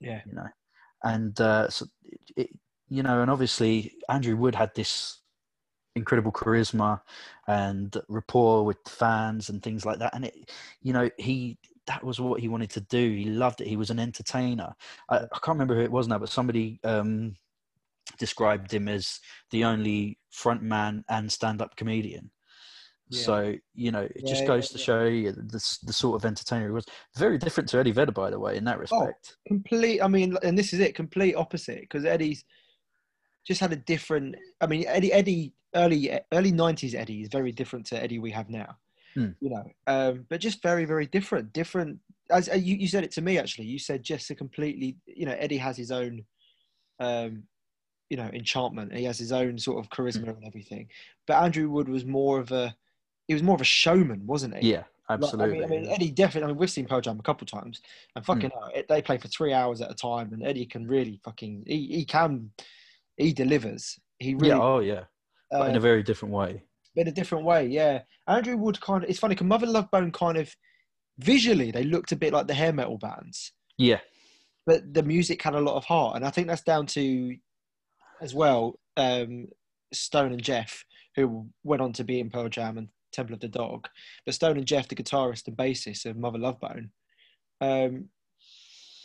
yeah, 0.00 0.20
you 0.24 0.32
know 0.32 0.48
and 1.04 1.40
uh, 1.40 1.68
so 1.68 1.86
it, 2.04 2.20
it, 2.36 2.50
you 2.90 3.02
know 3.02 3.22
and 3.22 3.30
obviously 3.30 3.94
andrew 4.08 4.36
wood 4.36 4.54
had 4.54 4.70
this 4.74 5.20
incredible 5.96 6.32
charisma 6.32 7.00
and 7.46 7.96
rapport 8.08 8.64
with 8.64 8.76
fans 8.86 9.48
and 9.48 9.62
things 9.62 9.86
like 9.86 9.98
that 9.98 10.14
and 10.14 10.24
it 10.24 10.50
you 10.82 10.92
know 10.92 11.08
he 11.18 11.58
that 11.86 12.04
was 12.04 12.20
what 12.20 12.40
he 12.40 12.48
wanted 12.48 12.70
to 12.70 12.80
do 12.82 13.10
he 13.12 13.24
loved 13.24 13.60
it 13.60 13.66
he 13.66 13.76
was 13.76 13.90
an 13.90 13.98
entertainer 13.98 14.74
i, 15.08 15.16
I 15.16 15.38
can't 15.42 15.56
remember 15.56 15.74
who 15.74 15.82
it 15.82 15.90
was 15.90 16.06
now 16.08 16.18
but 16.18 16.28
somebody 16.28 16.78
um 16.84 17.34
described 18.18 18.72
him 18.72 18.88
as 18.88 19.20
the 19.50 19.64
only 19.64 20.18
front 20.30 20.62
man 20.62 21.04
and 21.08 21.30
stand-up 21.30 21.74
comedian 21.76 22.30
Yeah. 23.08 23.22
so 23.22 23.54
you 23.74 23.90
know 23.90 24.02
it 24.02 24.16
Yeah, 24.16 24.28
just 24.28 24.42
yeah, 24.42 24.46
goes 24.46 24.68
to 24.70 24.78
yeah. 24.78 24.84
show 24.84 25.04
you 25.04 25.32
the, 25.32 25.78
the 25.84 25.92
sort 25.92 26.16
of 26.16 26.24
entertainer 26.24 26.66
he 26.66 26.72
was 26.72 26.86
very 27.16 27.38
different 27.38 27.68
to 27.70 27.78
eddie 27.78 27.92
vedder 27.92 28.12
by 28.12 28.30
the 28.30 28.38
way 28.38 28.56
in 28.56 28.64
that 28.64 28.78
respect. 28.78 29.00
Oh, 29.02 29.06
respect 29.06 29.36
complete. 29.48 30.00
I 30.00 30.08
mean, 30.08 30.36
and 30.42 30.56
this 30.56 30.72
is 30.72 30.80
it, 30.80 30.94
complete 30.94 31.34
opposite 31.34 31.80
because 31.82 32.04
Eddie's 32.04 32.44
just 33.46 33.60
had 33.60 33.72
a 33.72 33.76
different. 33.76 34.36
I 34.60 34.66
mean, 34.66 34.84
Eddie, 34.86 35.12
Eddie, 35.12 35.52
early 35.74 36.20
early 36.32 36.52
nineties 36.52 36.94
Eddie 36.94 37.22
is 37.22 37.28
very 37.28 37.52
different 37.52 37.86
to 37.86 38.02
Eddie 38.02 38.18
we 38.18 38.30
have 38.30 38.50
now. 38.50 38.76
Hmm. 39.14 39.30
You 39.40 39.50
know, 39.50 39.64
um, 39.86 40.26
but 40.28 40.40
just 40.40 40.62
very 40.62 40.84
very 40.84 41.06
different. 41.06 41.52
Different. 41.52 41.98
As 42.30 42.48
uh, 42.48 42.54
you, 42.54 42.76
you 42.76 42.86
said 42.86 43.02
it 43.04 43.10
to 43.12 43.22
me 43.22 43.38
actually, 43.38 43.66
you 43.66 43.78
said 43.78 44.02
just 44.02 44.30
a 44.30 44.34
completely. 44.34 44.96
You 45.06 45.26
know, 45.26 45.36
Eddie 45.38 45.58
has 45.58 45.76
his 45.76 45.90
own. 45.90 46.24
Um, 47.00 47.44
you 48.10 48.16
know, 48.16 48.28
enchantment. 48.32 48.92
He 48.92 49.04
has 49.04 49.18
his 49.18 49.30
own 49.30 49.56
sort 49.56 49.78
of 49.78 49.88
charisma 49.88 50.28
and 50.28 50.44
everything. 50.44 50.88
But 51.26 51.42
Andrew 51.42 51.70
Wood 51.70 51.88
was 51.88 52.04
more 52.04 52.40
of 52.40 52.50
a. 52.50 52.76
He 53.28 53.34
was 53.34 53.42
more 53.42 53.54
of 53.54 53.60
a 53.60 53.64
showman, 53.64 54.26
wasn't 54.26 54.56
he? 54.56 54.72
yeah 54.72 54.82
Like, 55.08 55.20
absolutely 55.22 55.62
I 55.62 55.66
mean, 55.68 55.78
I 55.78 55.82
mean. 55.82 55.90
Eddie 55.92 56.10
definitely. 56.10 56.46
I 56.46 56.46
mean, 56.48 56.56
we've 56.56 56.70
seen 56.70 56.86
Pearl 56.86 57.00
Jam 57.00 57.20
a 57.20 57.22
couple 57.22 57.44
of 57.44 57.50
times, 57.50 57.80
and 58.16 58.26
fucking 58.26 58.50
hell, 58.50 58.72
they 58.88 59.00
play 59.00 59.16
for 59.16 59.28
three 59.28 59.52
hours 59.52 59.80
at 59.80 59.90
a 59.90 59.94
time, 59.94 60.32
and 60.32 60.44
Eddie 60.44 60.66
can 60.66 60.86
really 60.88 61.20
fucking. 61.24 61.64
He, 61.66 61.86
he 61.86 62.04
can, 62.04 62.50
he 63.20 63.32
delivers. 63.32 63.98
He 64.18 64.34
really, 64.34 64.48
yeah 64.48 64.60
oh 64.60 64.80
yeah 64.80 65.04
but 65.50 65.68
in 65.68 65.74
uh, 65.74 65.78
a 65.78 65.80
very 65.80 66.02
different 66.02 66.34
way 66.34 66.62
in 66.96 67.06
a 67.06 67.12
different 67.12 67.44
way. 67.44 67.66
Yeah, 67.66 68.02
Andrew 68.26 68.56
Wood 68.56 68.80
kind 68.80 69.04
of. 69.04 69.08
It's 69.08 69.20
funny 69.20 69.36
because 69.36 69.46
Mother 69.46 69.66
Love 69.66 69.88
Bone 69.92 70.10
kind 70.10 70.36
of 70.36 70.52
visually 71.18 71.70
they 71.70 71.84
looked 71.84 72.10
a 72.10 72.16
bit 72.16 72.32
like 72.32 72.48
the 72.48 72.54
hair 72.54 72.72
metal 72.72 72.98
bands, 72.98 73.52
yeah 73.78 74.00
but 74.66 74.94
the 74.94 75.02
music 75.02 75.42
had 75.42 75.54
a 75.54 75.60
lot 75.60 75.76
of 75.76 75.84
heart, 75.84 76.16
and 76.16 76.24
I 76.24 76.30
think 76.30 76.46
that's 76.46 76.62
down 76.62 76.86
to, 76.86 77.36
as 78.20 78.34
well, 78.34 78.78
um, 78.96 79.48
Stone 79.92 80.32
and 80.32 80.42
Jeff, 80.42 80.84
who 81.16 81.48
went 81.64 81.82
on 81.82 81.92
to 81.94 82.04
be 82.04 82.20
in 82.20 82.30
Pearl 82.30 82.48
Jam 82.48 82.78
and 82.78 82.88
Temple 83.12 83.34
of 83.34 83.40
the 83.40 83.48
Dog, 83.48 83.88
but 84.24 84.34
Stone 84.34 84.58
and 84.58 84.66
Jeff, 84.66 84.86
the 84.88 84.94
guitarist 84.94 85.48
and 85.48 85.56
bassist 85.56 86.06
of 86.06 86.16
Mother 86.16 86.38
Love 86.38 86.60
Bone. 86.60 86.90
Um, 87.60 88.10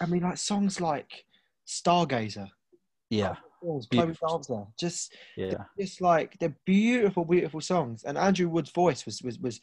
I 0.01 0.05
mean, 0.05 0.21
like 0.21 0.37
songs 0.37 0.79
like 0.79 1.25
Stargazer, 1.67 2.49
yeah 3.09 3.35
songs, 3.65 3.87
Chloe 3.91 4.05
Beautiful. 4.05 4.37
Dancer, 4.37 4.63
just 4.79 5.15
yeah 5.35 5.63
just 5.79 6.01
like 6.01 6.37
they're 6.39 6.55
beautiful, 6.65 7.25
beautiful 7.25 7.61
songs. 7.61 8.03
And 8.03 8.17
Andrew 8.17 8.47
Wood's 8.49 8.71
voice 8.71 9.05
was 9.05 9.21
was 9.21 9.39
was 9.39 9.59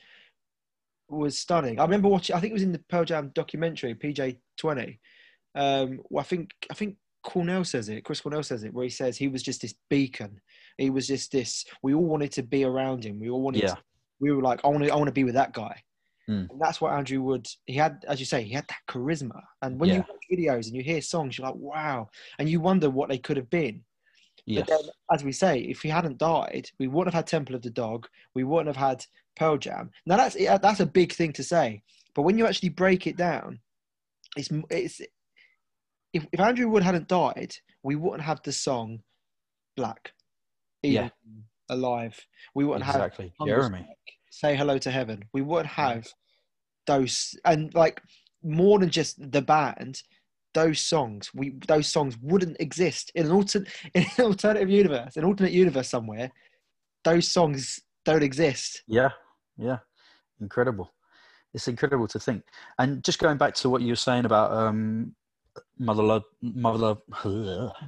was 1.08 1.38
stunning. 1.38 1.78
I 1.78 1.84
remember 1.84 2.08
watching. 2.08 2.34
I 2.36 2.40
think 2.40 2.50
it 2.50 2.54
was 2.54 2.62
in 2.62 2.72
the 2.72 2.78
Pearl 2.88 3.04
Jam 3.04 3.30
documentary, 3.34 3.94
PJ 3.94 4.38
Twenty. 4.56 5.00
Um, 5.54 6.00
well, 6.08 6.20
I 6.22 6.24
think 6.24 6.50
I 6.70 6.74
think 6.74 6.96
Cornell 7.22 7.64
says 7.64 7.88
it. 7.88 8.04
Chris 8.04 8.20
Cornell 8.20 8.42
says 8.42 8.64
it, 8.64 8.72
where 8.72 8.84
he 8.84 8.90
says 8.90 9.16
he 9.16 9.28
was 9.28 9.42
just 9.42 9.62
this 9.62 9.74
beacon. 9.90 10.40
He 10.78 10.90
was 10.90 11.06
just 11.06 11.32
this. 11.32 11.64
We 11.82 11.94
all 11.94 12.04
wanted 12.04 12.32
to 12.32 12.42
be 12.42 12.64
around 12.64 13.04
him. 13.04 13.20
We 13.20 13.28
all 13.30 13.42
wanted. 13.42 13.62
Yeah. 13.62 13.74
To, 13.74 13.78
we 14.20 14.32
were 14.32 14.42
like, 14.42 14.60
I 14.64 14.68
want 14.68 14.84
to. 14.84 14.90
I 14.90 14.96
want 14.96 15.08
to 15.08 15.12
be 15.12 15.24
with 15.24 15.34
that 15.34 15.52
guy. 15.52 15.82
Mm. 16.30 16.48
And 16.50 16.60
that's 16.60 16.80
what 16.80 16.92
Andrew 16.92 17.20
Wood. 17.20 17.46
He 17.66 17.74
had, 17.74 18.04
as 18.08 18.20
you 18.20 18.26
say, 18.26 18.42
he 18.44 18.54
had 18.54 18.66
that 18.68 18.78
charisma. 18.88 19.42
And 19.60 19.78
when 19.78 19.90
you 19.90 19.96
Yeah. 19.96 20.04
watch 20.08 20.20
videos 20.32 20.66
and 20.68 20.76
you 20.76 20.82
hear 20.82 21.02
songs, 21.02 21.36
you're 21.36 21.46
like, 21.46 21.56
wow. 21.56 22.08
And 22.38 22.48
you 22.48 22.60
wonder 22.60 22.88
what 22.88 23.08
they 23.08 23.18
could 23.18 23.36
have 23.36 23.50
been. 23.50 23.82
Yes 24.46 24.66
But 24.68 24.78
then, 24.78 24.90
as 25.12 25.24
we 25.24 25.32
say, 25.32 25.60
if 25.60 25.82
he 25.82 25.88
hadn't 25.88 26.18
died, 26.18 26.70
we 26.78 26.88
wouldn't 26.88 27.14
have 27.14 27.20
had 27.20 27.26
Temple 27.26 27.54
of 27.54 27.62
the 27.62 27.70
Dog. 27.70 28.08
We 28.34 28.44
wouldn't 28.44 28.74
have 28.74 28.88
had 28.88 29.04
Pearl 29.36 29.56
Jam. 29.56 29.90
Now 30.06 30.16
that's 30.16 30.36
that's 30.60 30.80
a 30.80 30.86
big 30.86 31.12
thing 31.12 31.32
to 31.34 31.44
say, 31.44 31.82
but 32.14 32.22
when 32.22 32.38
you 32.38 32.46
actually 32.46 32.70
break 32.70 33.06
it 33.06 33.16
down, 33.16 33.60
it's 34.36 34.48
it's 34.70 35.00
if, 36.12 36.26
if 36.32 36.40
Andrew 36.40 36.68
Wood 36.68 36.82
hadn't 36.82 37.08
died, 37.08 37.54
we 37.82 37.96
wouldn't 37.96 38.22
have 38.22 38.42
the 38.42 38.52
song 38.52 39.00
Black, 39.76 40.12
even 40.82 41.04
alive. 41.70 42.18
We 42.54 42.64
wouldn't 42.64 42.84
have 42.84 42.96
exactly 42.96 43.32
Hunger 43.38 43.56
jeremy 43.56 43.86
Say 44.30 44.56
Hello 44.56 44.78
to 44.78 44.90
Heaven. 44.90 45.24
We 45.32 45.42
wouldn't 45.42 45.68
have 45.68 46.06
those 46.86 47.34
and 47.44 47.72
like 47.74 48.02
more 48.42 48.78
than 48.78 48.90
just 48.90 49.30
the 49.30 49.42
band. 49.42 50.02
Those 50.54 50.80
songs, 50.80 51.30
we 51.34 51.54
those 51.66 51.88
songs 51.88 52.16
wouldn't 52.20 52.58
exist 52.60 53.10
in 53.14 53.26
an 53.26 53.32
alternate 53.32 53.68
in 53.94 54.04
an 54.18 54.24
alternative 54.24 54.70
universe, 54.70 55.16
an 55.16 55.24
alternate 55.24 55.52
universe 55.52 55.88
somewhere. 55.88 56.30
Those 57.04 57.30
songs 57.30 57.80
don't 58.04 58.22
exist. 58.22 58.82
yeah 58.88 59.10
yeah 59.56 59.78
incredible 60.40 60.92
it's 61.54 61.68
incredible 61.68 62.08
to 62.08 62.18
think 62.18 62.42
and 62.78 63.04
just 63.04 63.18
going 63.20 63.36
back 63.38 63.54
to 63.54 63.68
what 63.68 63.82
you 63.82 63.92
were 63.92 63.96
saying 63.96 64.24
about 64.24 64.50
um 64.50 65.14
mother 65.78 66.02
love 66.02 66.22
mother 66.40 66.78
love 66.78 67.00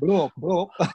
Blah, 0.01 0.29
blah. 0.37 0.67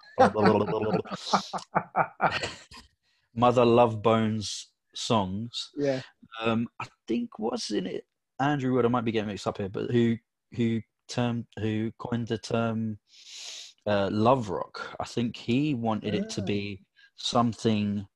mother 3.35 3.65
love 3.65 4.01
bones 4.01 4.67
songs 4.95 5.69
yeah, 5.77 6.01
um 6.41 6.67
i 6.79 6.85
think 7.07 7.37
what's 7.39 7.71
in 7.71 7.85
it 7.87 8.05
andrew 8.39 8.73
wood 8.73 8.85
i 8.85 8.89
might 8.89 9.05
be 9.05 9.11
getting 9.11 9.27
mixed 9.27 9.47
up 9.47 9.57
here 9.57 9.69
but 9.69 9.89
who 9.91 10.15
who 10.55 10.81
termed 11.09 11.45
who 11.59 11.91
coined 11.97 12.27
the 12.27 12.37
term 12.37 12.99
uh, 13.85 14.09
love 14.11 14.49
rock. 14.49 14.95
I 14.99 15.05
think 15.05 15.35
he 15.35 15.73
wanted 15.73 16.13
it 16.15 16.29
to 16.31 16.41
Ah. 16.41 16.45
be 16.45 16.85
something 17.15 18.07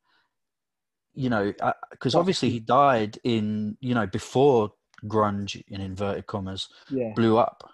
you 1.15 1.29
know 1.29 1.53
because 1.91 2.13
Well- 2.15 2.21
obviously 2.21 2.49
he 2.49 2.59
died 2.59 3.19
in 3.23 3.77
you 3.81 3.93
know 3.93 4.07
before 4.07 4.71
grunge 5.05 5.61
in 5.67 5.81
inverted 5.81 6.25
commas 6.27 6.67
yeah, 6.89 7.13
blew 7.15 7.37
up 7.37 7.69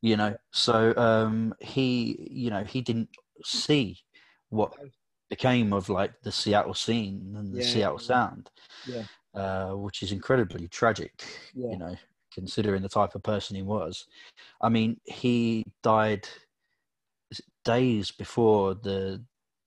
you 0.00 0.16
know. 0.16 0.34
So 0.52 0.94
um 0.96 1.54
he 1.60 2.28
you 2.30 2.50
know 2.50 2.64
he 2.64 2.80
didn't 2.80 3.08
see 3.44 3.98
what 4.50 4.72
became 5.28 5.72
of 5.72 5.88
like 5.88 6.12
the 6.22 6.32
seattle 6.32 6.74
scene 6.74 7.34
and 7.36 7.52
the 7.54 7.62
Yeah, 7.62 7.72
seattle 7.72 7.98
sound 7.98 8.50
Yeah. 8.86 9.04
uh 9.34 9.70
which 9.72 10.02
is 10.02 10.12
incredibly 10.12 10.68
tragic 10.68 11.24
Yeah. 11.54 11.72
you 11.72 11.78
know 11.78 11.96
considering 12.34 12.82
the 12.82 12.88
type 12.88 13.14
of 13.14 13.22
person 13.22 13.56
he 13.56 13.62
was. 13.62 14.06
I 14.60 14.68
mean 14.68 14.98
he 15.04 15.64
died 15.82 16.28
days 17.64 18.10
before 18.10 18.74
the 18.74 19.24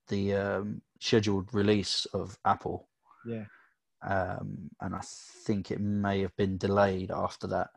the 0.08 0.34
um 0.36 0.82
scheduled 1.00 1.54
release 1.54 2.06
of 2.14 2.38
apple. 2.46 2.88
Yeah, 3.26 3.46
um, 4.06 4.70
and 4.82 4.96
I 4.96 5.02
think 5.02 5.72
it 5.72 5.80
may 5.80 6.22
have 6.22 6.36
been 6.36 6.58
delayed 6.58 7.12
after 7.12 7.48
that, 7.48 7.70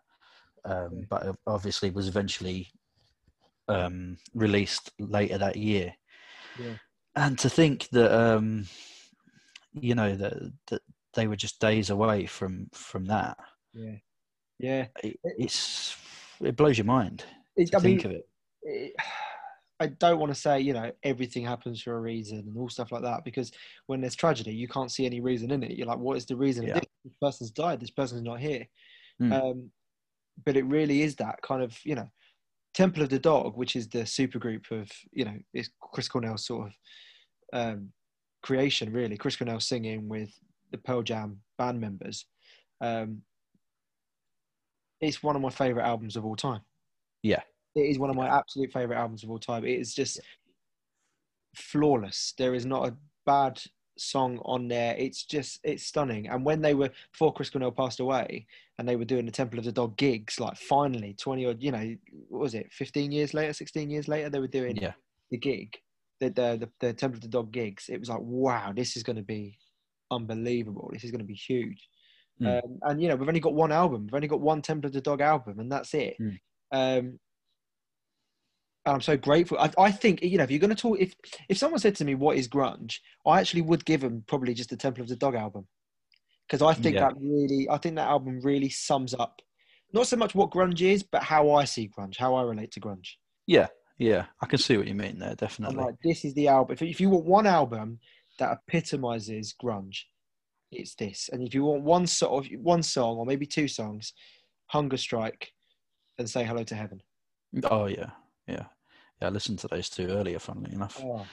um, 0.64 1.06
but 1.08 1.36
obviously 1.46 1.90
was 1.90 2.08
eventually 2.08 2.68
um, 3.68 4.18
released 4.34 4.92
later 4.98 5.38
that 5.38 5.56
year. 5.56 5.94
Yeah. 6.58 6.74
And 7.16 7.38
to 7.40 7.48
think 7.48 7.88
that 7.90 8.12
um, 8.12 8.66
you 9.72 9.94
know 9.94 10.14
that 10.14 10.52
that 10.68 10.82
they 11.14 11.26
were 11.26 11.36
just 11.36 11.60
days 11.60 11.90
away 11.90 12.26
from 12.26 12.68
from 12.72 13.06
that, 13.06 13.38
yeah, 13.72 13.96
yeah. 14.58 14.86
it, 15.02 15.18
it's 15.22 15.96
it 16.40 16.56
blows 16.56 16.78
your 16.78 16.84
mind 16.84 17.24
It, 17.56 17.70
to 17.70 17.78
I 17.78 17.80
mean, 17.80 17.98
think 18.00 18.04
of 18.04 18.10
it. 18.12 18.28
it, 18.62 18.94
I 19.80 19.86
don't 19.86 20.18
want 20.18 20.32
to 20.34 20.40
say 20.40 20.60
you 20.60 20.72
know 20.72 20.90
everything 21.02 21.44
happens 21.44 21.82
for 21.82 21.96
a 21.96 22.00
reason 22.00 22.38
and 22.38 22.56
all 22.56 22.68
stuff 22.68 22.92
like 22.92 23.02
that 23.02 23.24
because 23.24 23.52
when 23.86 24.00
there's 24.00 24.16
tragedy, 24.16 24.52
you 24.52 24.68
can't 24.68 24.90
see 24.90 25.06
any 25.06 25.20
reason 25.20 25.50
in 25.50 25.62
it. 25.62 25.72
You're 25.72 25.86
like, 25.86 25.98
what 25.98 26.16
is 26.16 26.26
the 26.26 26.36
reason? 26.36 26.64
Yeah. 26.66 26.74
This? 26.74 26.84
this 27.04 27.14
person's 27.22 27.50
died. 27.50 27.80
This 27.80 27.90
person's 27.90 28.22
not 28.22 28.40
here. 28.40 28.66
Mm. 29.22 29.32
Um, 29.32 29.70
but 30.44 30.56
it 30.56 30.64
really 30.66 31.02
is 31.02 31.16
that 31.16 31.40
kind 31.42 31.62
of 31.62 31.76
you 31.84 31.94
know, 31.94 32.08
Temple 32.74 33.02
of 33.02 33.08
the 33.08 33.18
Dog, 33.18 33.56
which 33.56 33.76
is 33.76 33.88
the 33.88 34.00
supergroup 34.00 34.70
of 34.70 34.90
you 35.12 35.24
know, 35.24 35.36
it's 35.54 35.70
Chris 35.80 36.08
Cornell's 36.08 36.46
sort 36.46 36.68
of 36.68 36.72
um, 37.52 37.92
creation, 38.42 38.92
really. 38.92 39.16
Chris 39.16 39.36
Cornell 39.36 39.60
singing 39.60 40.08
with 40.08 40.30
the 40.70 40.78
Pearl 40.78 41.02
Jam 41.02 41.40
band 41.56 41.80
members. 41.80 42.26
Um, 42.80 43.22
it's 45.00 45.22
one 45.22 45.36
of 45.36 45.42
my 45.42 45.50
favorite 45.50 45.84
albums 45.84 46.16
of 46.16 46.24
all 46.24 46.36
time. 46.36 46.60
Yeah. 47.22 47.42
It 47.74 47.82
is 47.82 47.98
one 47.98 48.10
of 48.10 48.16
my 48.16 48.28
absolute 48.28 48.72
favorite 48.72 48.96
albums 48.96 49.22
of 49.24 49.30
all 49.30 49.38
time. 49.38 49.64
It 49.64 49.78
is 49.78 49.94
just 49.94 50.20
flawless. 51.54 52.34
There 52.38 52.54
is 52.54 52.66
not 52.66 52.88
a 52.88 52.96
bad 53.26 53.60
song 53.96 54.40
on 54.44 54.68
there. 54.68 54.94
It's 54.98 55.24
just 55.24 55.60
it's 55.64 55.84
stunning. 55.84 56.28
And 56.28 56.44
when 56.44 56.60
they 56.62 56.74
were 56.74 56.90
before 57.12 57.32
Chris 57.32 57.50
Cornell 57.50 57.72
passed 57.72 58.00
away, 58.00 58.46
and 58.78 58.88
they 58.88 58.96
were 58.96 59.04
doing 59.04 59.26
the 59.26 59.32
Temple 59.32 59.58
of 59.58 59.64
the 59.64 59.72
Dog 59.72 59.96
gigs, 59.96 60.40
like 60.40 60.56
finally 60.56 61.14
twenty 61.14 61.46
odd, 61.46 61.62
you 61.62 61.72
know, 61.72 61.96
what 62.28 62.40
was 62.40 62.54
it, 62.54 62.72
fifteen 62.72 63.12
years 63.12 63.34
later, 63.34 63.52
sixteen 63.52 63.90
years 63.90 64.08
later, 64.08 64.30
they 64.30 64.40
were 64.40 64.46
doing 64.48 64.76
Yeah. 64.76 64.92
the 65.30 65.38
gig, 65.38 65.76
the 66.20 66.30
the 66.30 66.58
the, 66.80 66.86
the 66.86 66.92
Temple 66.92 67.18
of 67.18 67.22
the 67.22 67.28
Dog 67.28 67.52
gigs. 67.52 67.88
It 67.88 67.98
was 68.00 68.08
like, 68.08 68.20
wow, 68.20 68.72
this 68.74 68.96
is 68.96 69.02
going 69.02 69.16
to 69.16 69.22
be 69.22 69.58
unbelievable. 70.10 70.90
This 70.92 71.04
is 71.04 71.10
going 71.10 71.20
to 71.20 71.24
be 71.26 71.34
huge. 71.34 71.88
Mm. 72.40 72.62
Um, 72.64 72.78
and 72.82 73.02
you 73.02 73.08
know, 73.08 73.16
we've 73.16 73.28
only 73.28 73.40
got 73.40 73.54
one 73.54 73.72
album. 73.72 74.04
We've 74.04 74.14
only 74.14 74.28
got 74.28 74.40
one 74.40 74.62
Temple 74.62 74.86
of 74.88 74.92
the 74.92 75.00
Dog 75.00 75.20
album, 75.20 75.58
and 75.58 75.70
that's 75.70 75.92
it. 75.94 76.16
Mm. 76.20 76.38
Um, 76.72 77.18
and 78.86 78.94
I'm 78.94 79.00
so 79.00 79.16
grateful. 79.16 79.58
I, 79.58 79.70
I 79.78 79.90
think 79.90 80.22
you 80.22 80.38
know, 80.38 80.44
if 80.44 80.50
you're 80.50 80.60
going 80.60 80.74
to 80.74 80.76
talk, 80.76 80.98
if 81.00 81.14
if 81.48 81.58
someone 81.58 81.80
said 81.80 81.96
to 81.96 82.04
me, 82.04 82.14
"What 82.14 82.36
is 82.36 82.48
grunge?" 82.48 82.96
I 83.26 83.40
actually 83.40 83.62
would 83.62 83.84
give 83.84 84.00
them 84.02 84.24
probably 84.26 84.54
just 84.54 84.70
the 84.70 84.76
Temple 84.76 85.02
of 85.02 85.08
the 85.08 85.16
Dog 85.16 85.34
album, 85.34 85.66
because 86.46 86.62
I 86.62 86.74
think 86.74 86.94
Yeah. 86.94 87.08
that 87.08 87.14
really, 87.20 87.68
I 87.70 87.78
think 87.78 87.96
that 87.96 88.08
album 88.08 88.40
really 88.42 88.70
sums 88.70 89.14
up 89.14 89.42
not 89.92 90.06
so 90.06 90.16
much 90.16 90.34
what 90.34 90.50
grunge 90.50 90.80
is, 90.82 91.02
but 91.02 91.22
how 91.22 91.50
I 91.50 91.64
see 91.64 91.88
grunge, 91.88 92.16
how 92.18 92.34
I 92.34 92.42
relate 92.42 92.70
to 92.72 92.80
grunge. 92.80 93.12
Yeah. 93.46 93.68
Yeah. 93.98 94.26
I 94.42 94.46
can 94.46 94.58
see 94.58 94.76
what 94.76 94.86
you 94.86 94.94
mean 94.94 95.18
there. 95.18 95.30
I'm 95.30 95.36
Definitely. 95.36 95.76
like, 95.76 95.94
this 96.04 96.24
is 96.24 96.34
the 96.34 96.48
album. 96.48 96.74
If, 96.74 96.82
if 96.82 97.00
you 97.00 97.10
want 97.10 97.24
one 97.24 97.46
album 97.46 97.98
that 98.38 98.58
epitomizes 98.68 99.54
grunge, 99.62 100.00
it's 100.70 100.94
this. 100.94 101.28
And 101.32 101.42
if 101.46 101.54
you 101.54 101.64
want 101.64 101.82
one 101.82 102.06
sort 102.06 102.44
of 102.46 102.52
one 102.60 102.82
song 102.82 103.16
or 103.18 103.26
maybe 103.26 103.46
two 103.46 103.68
songs, 103.68 104.12
Hunger 104.66 104.96
Strike 104.96 105.52
and 106.18 106.28
Say 106.28 106.44
Hello 106.44 106.62
to 106.64 106.74
Heaven. 106.74 107.00
Oh 107.64 107.86
yeah. 107.86 108.10
Yeah. 108.46 108.64
Yeah. 109.20 109.28
I 109.28 109.30
listened 109.30 109.58
to 109.60 109.68
those 109.68 109.88
two 109.88 110.08
earlier. 110.08 110.38
Funnily 110.38 110.72
enough. 110.72 111.00
Oh, 111.02 111.26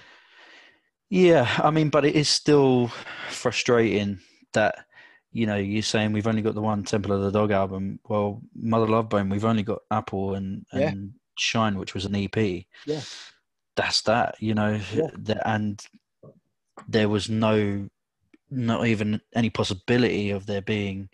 Yeah, 1.09 1.47
I 1.63 1.69
mean, 1.71 1.89
but 1.89 2.05
it 2.05 2.15
is 2.15 2.29
still 2.29 2.91
frustrating 3.29 4.19
that 4.53 4.85
you 5.31 5.45
know 5.45 5.57
you're 5.57 5.81
saying 5.83 6.13
we've 6.13 6.27
only 6.27 6.41
got 6.41 6.55
the 6.55 6.61
one 6.61 6.83
Temple 6.83 7.11
of 7.11 7.21
the 7.21 7.31
Dog 7.37 7.51
album. 7.51 7.99
Well, 8.07 8.41
Mother 8.55 8.87
Love 8.87 9.09
Bone, 9.09 9.29
we've 9.29 9.45
only 9.45 9.63
got 9.63 9.79
Apple 9.91 10.35
and 10.35 10.65
Yeah. 10.73 10.89
and 10.89 11.13
Shine, 11.37 11.77
which 11.77 11.93
was 11.93 12.05
an 12.05 12.15
EP. 12.15 12.65
Yeah. 12.85 13.01
that's 13.75 14.01
that. 14.03 14.35
You 14.39 14.53
know, 14.53 14.79
Yeah. 14.93 15.41
And 15.45 15.85
there 16.87 17.09
was 17.09 17.29
no, 17.29 17.89
not 18.55 18.87
even 18.87 19.21
any 19.35 19.49
possibility 19.49 20.31
of 20.31 20.45
there 20.45 20.61
being 20.61 21.09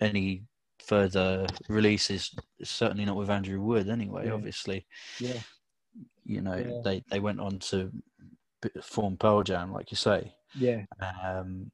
any 0.00 0.44
further 0.80 1.46
releases. 1.68 2.34
Certainly 2.62 3.04
not 3.04 3.16
with 3.16 3.30
Andrew 3.30 3.60
Wood, 3.60 3.88
anyway. 3.88 4.26
Yeah. 4.26 4.32
Obviously, 4.32 4.86
yeah. 5.20 5.40
you 6.24 6.40
know 6.40 6.56
Yeah. 6.56 6.80
they 6.84 7.04
they 7.10 7.20
went 7.20 7.40
on 7.40 7.58
to 7.70 7.92
form 8.82 9.16
Pearl 9.16 9.42
Jam, 9.42 9.72
like 9.72 9.90
you 9.90 9.96
say. 9.96 10.34
Yeah. 10.54 10.84
Um, 11.22 11.70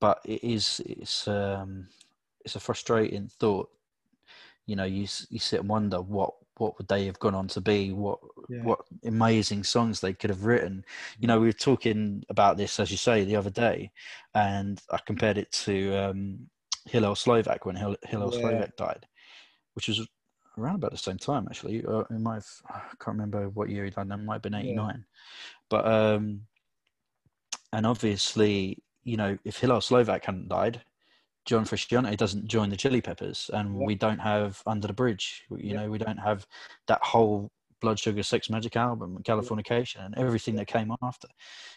but 0.00 0.20
it 0.24 0.44
is 0.44 0.80
it's 0.86 1.26
um, 1.28 1.88
it's 2.44 2.56
a 2.56 2.60
frustrating 2.60 3.28
thought. 3.28 3.70
You 4.66 4.76
know, 4.76 4.84
you 4.84 5.06
you 5.30 5.38
sit 5.38 5.60
and 5.60 5.68
wonder 5.68 6.00
what 6.00 6.34
what 6.60 6.76
would 6.76 6.88
they 6.88 7.06
have 7.06 7.18
gone 7.18 7.34
on 7.34 7.48
to 7.48 7.60
be? 7.60 7.92
What 7.92 8.20
Yeah. 8.48 8.62
what 8.62 8.80
amazing 9.04 9.64
songs 9.64 10.00
they 10.00 10.12
could 10.12 10.28
have 10.30 10.44
written. 10.44 10.84
You 11.18 11.26
know, 11.28 11.40
we 11.40 11.46
were 11.46 11.66
talking 11.70 12.22
about 12.28 12.56
this 12.58 12.78
as 12.78 12.90
you 12.90 12.98
say 12.98 13.24
the 13.24 13.36
other 13.36 13.50
day, 13.50 13.90
and 14.34 14.80
I 14.90 14.98
compared 14.98 15.38
it 15.38 15.50
to 15.64 15.74
um, 15.96 16.50
Hillel 16.84 17.16
Slovak 17.16 17.64
when 17.64 17.76
Hil- 17.76 18.02
Hillel 18.04 18.32
Yeah. 18.32 18.40
Slovak 18.40 18.76
died, 18.76 19.06
which 19.74 19.88
was 19.88 20.06
around 20.58 20.76
about 20.76 20.92
the 20.92 20.98
same 20.98 21.16
time 21.16 21.48
actually. 21.48 21.80
Uh, 21.86 22.04
it 22.10 22.20
might 22.20 22.44
have, 22.44 22.52
I 22.68 22.80
can't 23.00 23.16
remember 23.16 23.48
what 23.48 23.70
year 23.70 23.84
he 23.84 23.90
died. 23.90 24.10
It 24.10 24.16
might 24.18 24.34
have 24.34 24.42
been 24.42 24.60
eighty 24.60 24.74
nine, 24.76 25.06
but 25.72 25.86
um, 25.88 26.44
and 27.72 27.86
obviously, 27.86 28.82
you 29.04 29.16
know, 29.16 29.38
if 29.44 29.56
Hillel 29.56 29.80
Slovak 29.80 30.26
hadn't 30.26 30.48
died, 30.48 30.82
John 31.46 31.64
Frusciante 31.64 32.16
doesn't 32.16 32.46
join 32.46 32.68
the 32.70 32.76
Chili 32.76 33.00
Peppers, 33.00 33.50
and 33.52 33.78
Yeah. 33.78 33.86
we 33.86 33.94
don't 33.94 34.18
have 34.18 34.62
Under 34.66 34.86
the 34.86 34.92
Bridge. 34.92 35.42
You 35.50 35.56
Yeah. 35.58 35.76
know, 35.82 35.90
we 35.90 35.98
don't 35.98 36.18
have 36.18 36.46
that 36.86 37.02
whole 37.02 37.50
Blood 37.80 37.98
Sugar 37.98 38.22
Sex 38.22 38.48
Magik 38.48 38.76
album, 38.76 39.18
Californication, 39.22 40.04
and 40.04 40.14
everything 40.18 40.54
that 40.56 40.66
came 40.66 40.94
after. 41.02 41.28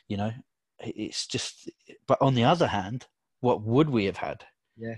You 0.08 0.18
know, 0.18 0.32
it's 0.80 1.26
just. 1.28 1.70
But 2.08 2.22
on 2.22 2.36
the 2.36 2.44
other 2.44 2.68
hand, 2.68 3.08
what 3.40 3.62
would 3.62 3.90
we 3.90 4.06
have 4.06 4.18
had? 4.18 4.44
Yeah. 4.78 4.96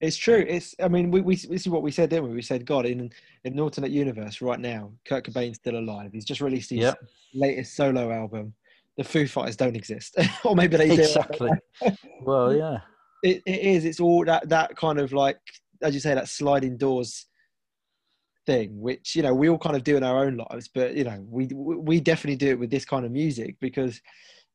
It's 0.00 0.16
true. 0.16 0.44
It's. 0.46 0.74
I 0.82 0.88
mean, 0.88 1.10
we, 1.10 1.20
we 1.20 1.36
this 1.36 1.62
is 1.62 1.68
what 1.68 1.82
we 1.82 1.90
said, 1.92 2.10
didn't 2.10 2.28
we? 2.28 2.34
We 2.34 2.42
said, 2.42 2.66
God, 2.66 2.84
in 2.86 3.10
in 3.44 3.52
an 3.54 3.60
alternate 3.60 3.92
universe, 3.92 4.40
right 4.42 4.60
now, 4.60 4.92
Kurt 5.06 5.24
Cobain's 5.24 5.56
still 5.56 5.78
alive. 5.78 6.10
He's 6.12 6.24
just 6.24 6.40
released 6.40 6.70
his 6.70 6.80
Yep. 6.80 6.98
latest 7.34 7.74
solo 7.74 8.10
album. 8.12 8.52
The 8.98 9.04
Foo 9.04 9.26
Fighters 9.26 9.56
don't 9.56 9.76
exist, 9.76 10.16
or 10.44 10.54
maybe 10.54 10.76
they 10.76 10.94
do. 10.94 11.00
Exactly. 11.02 11.50
well, 12.20 12.54
yeah. 12.54 12.80
It, 13.22 13.42
it 13.46 13.60
is. 13.60 13.84
It's 13.84 14.00
all 14.00 14.24
that 14.24 14.48
that 14.48 14.76
kind 14.76 14.98
of 14.98 15.12
like, 15.12 15.38
as 15.82 15.94
you 15.94 16.00
say, 16.00 16.14
that 16.14 16.28
sliding 16.28 16.76
doors 16.76 17.26
thing, 18.46 18.80
which 18.80 19.14
you 19.14 19.22
know 19.22 19.34
we 19.34 19.48
all 19.48 19.58
kind 19.58 19.76
of 19.76 19.84
do 19.84 19.96
in 19.96 20.02
our 20.02 20.24
own 20.24 20.36
lives. 20.36 20.68
But 20.74 20.94
you 20.94 21.04
know, 21.04 21.24
we 21.28 21.46
we 21.54 22.00
definitely 22.00 22.36
do 22.36 22.48
it 22.48 22.58
with 22.58 22.70
this 22.70 22.84
kind 22.84 23.04
of 23.04 23.12
music 23.12 23.56
because 23.60 24.00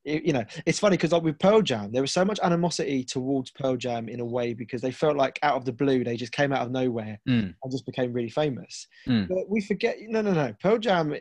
it, 0.05 0.23
you 0.23 0.33
know 0.33 0.43
it's 0.65 0.79
funny 0.79 0.95
because 0.97 1.11
like 1.11 1.23
with 1.23 1.39
Pearl 1.39 1.61
Jam, 1.61 1.91
there 1.91 2.01
was 2.01 2.11
so 2.11 2.25
much 2.25 2.39
animosity 2.43 3.03
towards 3.03 3.51
Pearl 3.51 3.77
Jam 3.77 4.09
in 4.09 4.19
a 4.19 4.25
way 4.25 4.53
because 4.53 4.81
they 4.81 4.91
felt 4.91 5.17
like 5.17 5.39
out 5.43 5.55
of 5.55 5.65
the 5.65 5.73
blue 5.73 6.03
they 6.03 6.17
just 6.17 6.31
came 6.31 6.51
out 6.51 6.65
of 6.65 6.71
nowhere 6.71 7.19
Mm. 7.27 7.53
and 7.61 7.71
just 7.71 7.85
became 7.85 8.13
really 8.13 8.29
famous. 8.29 8.87
Mm. 9.07 9.27
But 9.27 9.49
we 9.49 9.61
forget. 9.61 9.97
No, 10.07 10.21
no, 10.21 10.33
no. 10.33 10.53
Pearl 10.61 10.77
Jam. 10.77 11.15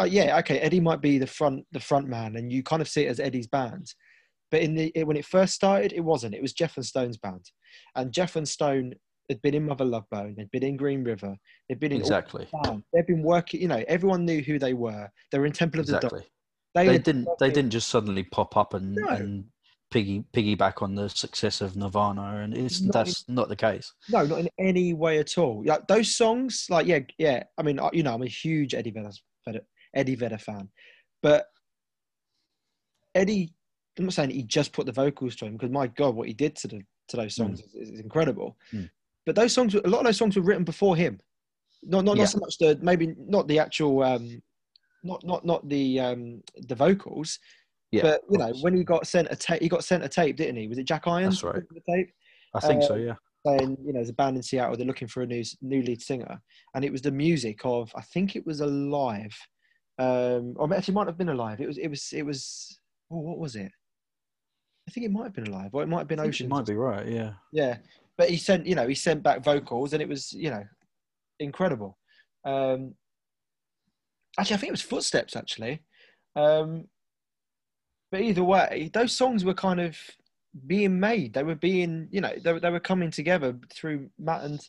Uh, 0.00 0.04
yeah, 0.04 0.38
okay. 0.38 0.58
Eddie 0.58 0.80
might 0.80 1.00
be 1.00 1.18
the 1.18 1.26
front 1.26 1.64
the 1.72 1.80
front 1.80 2.08
man, 2.08 2.36
and 2.36 2.50
you 2.52 2.62
kind 2.62 2.82
of 2.82 2.88
see 2.88 3.04
it 3.04 3.10
as 3.10 3.20
Eddie's 3.20 3.46
band. 3.46 3.94
But 4.50 4.62
in 4.62 4.74
the 4.74 4.92
when 5.04 5.16
it 5.16 5.24
first 5.24 5.54
started, 5.54 5.92
it 5.92 6.00
wasn't. 6.00 6.34
It 6.34 6.42
was 6.42 6.52
Jeff 6.52 6.76
and 6.76 6.86
Stone's 6.86 7.16
band, 7.16 7.44
and 7.96 8.12
Jeff 8.12 8.36
and 8.36 8.48
Stone 8.48 8.94
had 9.28 9.40
been 9.42 9.54
in 9.54 9.64
Mother 9.64 9.84
Love 9.84 10.04
Bone, 10.10 10.34
they'd 10.36 10.50
been 10.50 10.62
in 10.62 10.76
Green 10.76 11.02
River, 11.02 11.34
they'd 11.68 11.80
been 11.80 11.92
in 11.92 12.00
Exactly. 12.00 12.46
They'd 12.92 13.06
been 13.06 13.22
working. 13.22 13.60
You 13.60 13.68
know, 13.68 13.82
everyone 13.88 14.24
knew 14.24 14.42
who 14.42 14.58
they 14.58 14.74
were. 14.74 15.08
They 15.32 15.38
were 15.38 15.46
in 15.46 15.52
Temple 15.52 15.80
of 15.80 15.86
the 15.86 15.98
Dog. 15.98 16.22
They, 16.74 16.86
They 16.86 16.98
didn't. 16.98 17.28
They 17.38 17.50
didn't 17.50 17.70
just 17.70 17.88
suddenly 17.88 18.24
pop 18.24 18.56
up 18.56 18.74
and 18.74 18.94
No. 18.94 19.08
and 19.08 19.44
piggy 19.90 20.24
piggyback 20.34 20.82
on 20.82 20.96
the 20.96 21.08
success 21.08 21.60
of 21.60 21.76
Nirvana, 21.76 22.42
and 22.42 22.56
it's 22.56 22.80
Not 22.80 22.92
that's 22.92 23.28
not 23.28 23.48
the 23.48 23.56
case. 23.56 23.92
No, 24.10 24.24
not 24.26 24.40
in 24.40 24.48
any 24.58 24.92
way 24.92 25.18
at 25.18 25.38
all. 25.38 25.62
Like 25.64 25.86
those 25.86 26.16
songs, 26.16 26.66
like 26.68 26.86
yeah, 26.86 27.00
yeah. 27.18 27.44
I 27.56 27.62
mean, 27.62 27.78
you 27.92 28.02
know, 28.02 28.14
I'm 28.14 28.22
a 28.22 28.26
huge 28.26 28.74
Eddie 28.74 28.90
Vedder 28.90 29.60
Eddie 29.94 30.16
Vedder 30.16 30.38
fan, 30.38 30.68
but 31.22 31.46
Eddie, 33.14 33.54
I'm 33.98 34.04
not 34.06 34.14
saying 34.14 34.30
he 34.30 34.42
just 34.42 34.72
put 34.72 34.86
the 34.86 34.92
vocals 34.92 35.36
to 35.36 35.46
him 35.46 35.52
because 35.52 35.70
my 35.70 35.86
God, 35.86 36.14
what 36.16 36.26
he 36.28 36.34
did 36.34 36.56
to 36.56 36.68
the 36.68 36.82
to 37.08 37.16
those 37.16 37.36
songs 37.36 37.60
is, 37.60 37.90
is 37.90 38.00
incredible. 38.00 38.56
Mm. 38.72 38.90
But 39.26 39.36
those 39.36 39.52
songs, 39.52 39.74
a 39.74 39.80
lot 39.88 40.00
of 40.00 40.04
those 40.06 40.16
songs 40.16 40.36
were 40.36 40.42
written 40.42 40.64
before 40.64 40.96
him. 40.96 41.20
Not 41.82 42.04
not, 42.04 42.16
Yeah. 42.16 42.22
not 42.22 42.30
so 42.30 42.38
much 42.38 42.58
the 42.58 42.78
maybe 42.82 43.14
not 43.18 43.46
the 43.46 43.58
actual, 43.58 44.02
um, 44.02 44.42
not 45.02 45.22
not 45.24 45.44
not 45.44 45.68
the 45.68 46.00
um, 46.00 46.42
the 46.68 46.74
vocals. 46.74 47.38
Yeah, 47.92 48.02
but 48.02 48.22
you 48.30 48.38
know, 48.38 48.52
when 48.62 48.76
he 48.76 48.82
got 48.82 49.06
sent 49.06 49.28
a 49.30 49.36
tape, 49.36 49.62
he 49.62 49.68
got 49.68 49.84
sent 49.84 50.02
a 50.02 50.08
tape, 50.08 50.36
didn't 50.36 50.56
he? 50.56 50.66
Was 50.66 50.78
it 50.78 50.84
Jack 50.84 51.06
Irons? 51.06 51.40
That's 51.40 51.54
right. 51.54 51.62
The 51.70 51.92
tape 51.92 52.10
I 52.54 52.60
think 52.60 52.82
so. 52.82 52.94
Uh, 52.94 52.98
Yeah. 52.98 53.14
saying, 53.46 53.76
you 53.84 53.92
know, 53.92 53.98
there's 53.98 54.08
a 54.08 54.14
band 54.14 54.36
in 54.36 54.42
Seattle, 54.42 54.76
they're 54.76 54.86
looking 54.86 55.06
for 55.08 55.22
a 55.22 55.26
new 55.26 55.44
new 55.60 55.82
lead 55.82 56.02
singer, 56.02 56.40
and 56.74 56.84
it 56.84 56.90
was 56.90 57.02
the 57.02 57.12
music 57.12 57.60
of, 57.64 57.92
I 57.94 58.00
think 58.00 58.34
it 58.34 58.46
was 58.46 58.60
Alive, 58.60 59.36
um, 59.98 60.54
or 60.56 60.72
actually 60.74 60.92
it 60.92 60.94
might 60.94 61.06
have 61.06 61.18
been 61.18 61.28
Alive. 61.28 61.60
It 61.60 61.66
was, 61.66 61.78
it 61.78 61.88
was, 61.88 62.12
it 62.12 62.24
was. 62.24 62.80
Oh, 63.10 63.20
what 63.20 63.38
was 63.38 63.54
it? 63.54 63.70
I 64.86 64.90
think 64.90 65.06
it 65.06 65.12
might 65.12 65.24
have 65.24 65.32
been 65.32 65.46
Alive, 65.46 65.70
or 65.72 65.82
it 65.82 65.88
might 65.88 65.98
have 66.00 66.08
been 66.08 66.20
Ocean. 66.20 66.48
might 66.48 66.66
be 66.66 66.74
right. 66.74 67.06
Yeah. 67.06 67.32
Yeah, 67.52 67.78
but 68.18 68.28
he 68.30 68.36
sent, 68.36 68.66
you 68.66 68.74
know, 68.74 68.86
he 68.86 68.94
sent 68.94 69.22
back 69.22 69.42
vocals, 69.42 69.92
and 69.92 70.02
it 70.02 70.08
was, 70.08 70.32
you 70.32 70.50
know, 70.50 70.64
incredible. 71.40 71.98
Um, 72.44 72.94
actually, 74.38 74.54
I 74.54 74.58
think 74.58 74.68
it 74.68 74.72
was 74.72 74.82
Footsteps. 74.82 75.36
Actually, 75.36 75.80
um, 76.36 76.86
but 78.12 78.20
either 78.20 78.44
way, 78.44 78.90
those 78.92 79.12
songs 79.16 79.44
were 79.44 79.54
kind 79.54 79.80
of 79.80 79.96
being 80.66 81.00
made. 81.00 81.32
They 81.32 81.42
were 81.42 81.54
being, 81.56 82.08
you 82.12 82.20
know, 82.20 82.32
they, 82.42 82.52
were- 82.52 82.60
they 82.60 82.70
were 82.70 82.78
coming 82.80 83.10
together 83.10 83.56
through 83.72 84.10
Matt 84.18 84.44
and, 84.44 84.68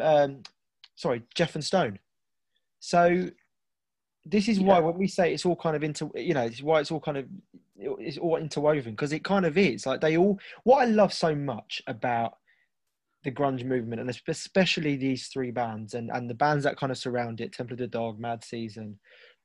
um, 0.00 0.42
sorry, 0.96 1.22
Jeff 1.34 1.54
and 1.54 1.64
Stone. 1.64 1.98
So 2.80 3.30
this 4.26 4.46
is 4.48 4.60
why 4.60 4.74
Yeah. 4.74 4.80
when 4.80 4.98
we 4.98 5.06
say 5.06 5.32
it's 5.32 5.46
all 5.46 5.56
kind 5.56 5.74
of 5.76 5.82
into, 5.82 6.10
you 6.16 6.34
know, 6.34 6.46
this 6.48 6.58
is 6.58 6.62
why 6.62 6.80
it's 6.80 6.90
all 6.90 7.00
kind 7.00 7.16
of 7.16 7.26
it's 7.78 8.18
all 8.18 8.36
interwoven 8.36 8.92
because 8.92 9.12
it 9.12 9.24
kind 9.24 9.44
of 9.46 9.58
is 9.58 9.86
like 9.86 10.00
they 10.00 10.16
all. 10.16 10.38
What 10.64 10.82
I 10.82 10.84
love 10.86 11.12
so 11.12 11.34
much 11.34 11.82
about 11.86 12.34
the 13.24 13.32
grunge 13.32 13.64
movement 13.64 14.00
and 14.00 14.10
especially 14.28 14.96
these 14.96 15.28
three 15.28 15.50
bands 15.50 15.94
and 15.94 16.10
and 16.10 16.30
the 16.30 16.34
bands 16.34 16.64
that 16.64 16.76
kind 16.76 16.92
of 16.92 16.98
surround 16.98 17.40
it, 17.40 17.52
Temple 17.52 17.74
of 17.74 17.78
the 17.78 17.86
Dog, 17.86 18.18
Mad 18.18 18.44
Season, 18.44 18.98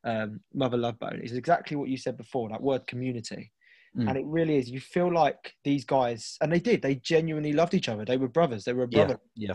um, 0.04 0.40
Mother 0.54 0.76
Love 0.76 0.98
Bone, 0.98 1.20
is 1.22 1.32
exactly 1.32 1.76
what 1.76 1.88
you 1.88 1.96
said 1.96 2.16
before. 2.16 2.48
That 2.48 2.62
word 2.62 2.86
community. 2.86 3.52
Mm. 3.96 4.08
and 4.08 4.16
it 4.16 4.24
really 4.24 4.56
is. 4.56 4.70
You 4.70 4.80
feel 4.80 5.12
like 5.12 5.54
these 5.64 5.84
guys, 5.84 6.38
and 6.40 6.50
they 6.50 6.60
did. 6.60 6.80
They 6.80 6.94
genuinely 6.94 7.52
loved 7.52 7.74
each 7.74 7.90
other. 7.90 8.06
They 8.06 8.16
were 8.16 8.28
brothers. 8.28 8.64
They 8.64 8.72
were 8.72 8.84
a 8.84 8.88
Yeah, 8.90 9.04
brother, 9.04 9.20
yeah. 9.36 9.54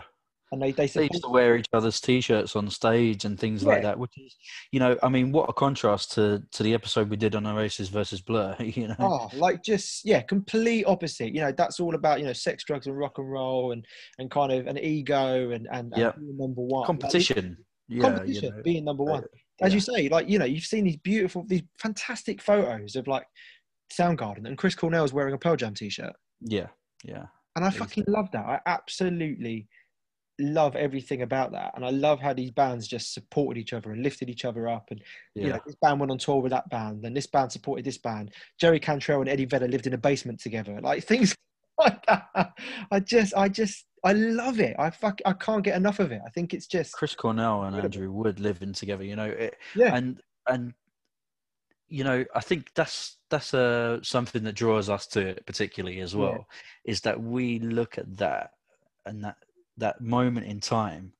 And 0.50 0.62
they 0.62 0.72
they, 0.72 0.86
They 0.86 1.08
used 1.12 1.24
to 1.24 1.30
wear 1.30 1.56
each 1.56 1.66
other's 1.72 2.00
t-shirts 2.00 2.56
on 2.56 2.70
stage 2.70 3.24
and 3.24 3.38
things 3.38 3.62
like 3.64 3.82
that, 3.82 3.98
which 3.98 4.12
is, 4.16 4.34
you 4.72 4.80
know, 4.80 4.96
I 5.02 5.08
mean, 5.08 5.30
what 5.30 5.48
a 5.50 5.52
contrast 5.52 6.12
to 6.12 6.42
to 6.52 6.62
the 6.62 6.74
episode 6.74 7.10
we 7.10 7.16
did 7.16 7.34
on 7.34 7.46
Oasis 7.46 7.88
versus 7.88 8.20
Blur. 8.20 8.56
You 8.78 8.88
know, 8.88 8.96
Oh, 8.98 9.30
like 9.34 9.62
just 9.62 10.04
yeah, 10.04 10.20
complete 10.22 10.84
opposite. 10.84 11.34
You 11.34 11.40
know, 11.40 11.52
that's 11.52 11.80
all 11.80 11.94
about 11.94 12.20
you 12.20 12.26
know 12.26 12.32
sex, 12.32 12.64
drugs, 12.64 12.86
and 12.86 12.96
rock 12.96 13.18
and 13.18 13.30
roll, 13.30 13.72
and 13.72 13.84
and 14.18 14.30
kind 14.30 14.52
of 14.52 14.66
an 14.66 14.78
ego 14.78 15.50
and 15.50 15.66
and, 15.70 15.92
and 15.92 15.96
Yep. 15.96 16.18
being 16.18 16.38
number 16.38 16.62
one. 16.62 16.80
Like, 16.80 16.86
competition. 16.86 17.56
Yeah, 17.88 18.02
competition, 18.02 18.44
you 18.44 18.50
know, 18.50 18.62
being 18.62 18.84
number 18.84 19.04
one. 19.04 19.24
As 19.60 19.72
yeah. 19.72 19.74
you 19.74 19.80
say, 19.80 20.08
like 20.08 20.28
you 20.28 20.38
know, 20.38 20.44
you've 20.44 20.64
seen 20.64 20.84
these 20.84 20.98
beautiful, 20.98 21.44
these 21.46 21.62
fantastic 21.78 22.40
photos 22.40 22.94
of 22.96 23.06
like 23.06 23.26
Soundgarden 23.92 24.46
and 24.46 24.56
Chris 24.56 24.74
Cornell's 24.74 25.12
wearing 25.12 25.34
a 25.34 25.38
Pearl 25.38 25.56
Jam 25.56 25.74
t-shirt, 25.74 26.12
yeah, 26.42 26.68
yeah. 27.04 27.24
and 27.56 27.64
I 27.64 27.70
fucking 27.70 28.04
love 28.06 28.30
that. 28.32 28.44
I 28.46 28.60
absolutely 28.66 29.66
love 30.38 30.76
everything 30.76 31.22
about 31.22 31.52
that, 31.52 31.72
and 31.74 31.84
I 31.84 31.90
love 31.90 32.20
how 32.20 32.32
these 32.32 32.50
bands 32.50 32.86
just 32.86 33.12
supported 33.14 33.60
each 33.60 33.72
other 33.72 33.92
and 33.92 34.02
lifted 34.02 34.30
each 34.30 34.44
other 34.44 34.68
up. 34.68 34.88
And 34.90 35.02
Yeah, 35.34 35.44
you 35.44 35.52
know, 35.52 35.60
this 35.66 35.76
band 35.82 36.00
went 36.00 36.12
on 36.12 36.18
tour 36.18 36.40
with 36.40 36.50
that 36.50 36.68
band, 36.70 37.04
and 37.04 37.16
this 37.16 37.26
band 37.26 37.52
supported 37.52 37.84
this 37.84 37.98
band. 37.98 38.32
Jerry 38.58 38.80
Cantrell 38.80 39.20
and 39.20 39.28
Eddie 39.28 39.44
Vedder 39.46 39.68
lived 39.68 39.86
in 39.86 39.94
a 39.94 39.98
basement 39.98 40.40
together, 40.40 40.80
like 40.80 41.04
things 41.08 41.34
like 41.78 42.04
that. 42.06 42.52
I 42.90 43.00
just, 43.00 43.34
I 43.36 43.48
just, 43.48 43.86
I 44.04 44.12
love 44.12 44.60
it. 44.60 44.76
I 44.78 44.90
fuck, 44.90 45.20
I 45.26 45.32
can't 45.32 45.62
get 45.64 45.76
enough 45.76 45.98
of 45.98 46.12
it. 46.12 46.20
I 46.26 46.30
think 46.30 46.54
it's 46.54 46.66
just, 46.66 46.92
Chris 46.92 47.14
Cornell 47.14 47.62
and 47.64 47.74
Incredible. 47.74 48.02
Andrew 48.04 48.12
Wood 48.12 48.40
living 48.40 48.72
together. 48.72 49.04
You 49.04 49.16
know, 49.16 49.26
it, 49.26 49.56
yeah, 49.74 49.94
and 49.94 50.20
and 50.48 50.74
you 51.88 52.04
know, 52.04 52.24
I 52.34 52.40
think 52.40 52.72
that's 52.74 53.16
that's 53.30 53.54
uh, 53.54 54.00
something 54.02 54.44
that 54.44 54.54
draws 54.54 54.88
us 54.88 55.06
to 55.08 55.20
it 55.20 55.46
particularly 55.46 56.00
as 56.00 56.14
Yeah. 56.14 56.20
well, 56.20 56.48
is 56.84 57.00
that 57.02 57.20
we 57.20 57.58
look 57.60 57.98
at 57.98 58.16
that 58.18 58.52
and 59.06 59.24
that 59.24 59.36
that 59.78 60.00
moment 60.00 60.46
in 60.46 60.60
time, 60.60 61.12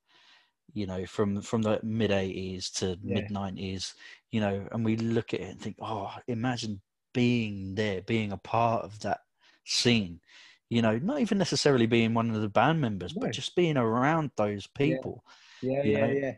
you 0.72 0.86
know, 0.86 1.06
from 1.06 1.40
from 1.42 1.62
the 1.62 1.80
mid 1.82 2.10
'80s 2.10 2.70
to 2.78 2.98
Yeah. 3.02 3.14
mid 3.14 3.30
'90s, 3.30 3.94
you 4.30 4.40
know, 4.40 4.66
and 4.72 4.84
we 4.84 4.96
look 4.96 5.34
at 5.34 5.40
it 5.40 5.50
and 5.50 5.60
think, 5.60 5.76
oh, 5.80 6.14
imagine 6.26 6.80
being 7.14 7.74
there, 7.74 8.02
being 8.02 8.32
a 8.32 8.36
part 8.36 8.84
of 8.84 9.00
that 9.00 9.20
scene. 9.64 10.20
You 10.68 10.82
know, 10.82 10.98
not 10.98 11.20
even 11.20 11.38
necessarily 11.38 11.86
being 11.86 12.12
one 12.12 12.30
of 12.30 12.40
the 12.42 12.48
band 12.48 12.80
members, 12.80 13.16
No. 13.16 13.22
but 13.22 13.32
just 13.32 13.56
being 13.56 13.76
around 13.78 14.30
those 14.36 14.66
people. 14.66 15.24
yeah, 15.62 15.82
yeah, 15.82 16.06
know, 16.06 16.12
yeah, 16.12 16.34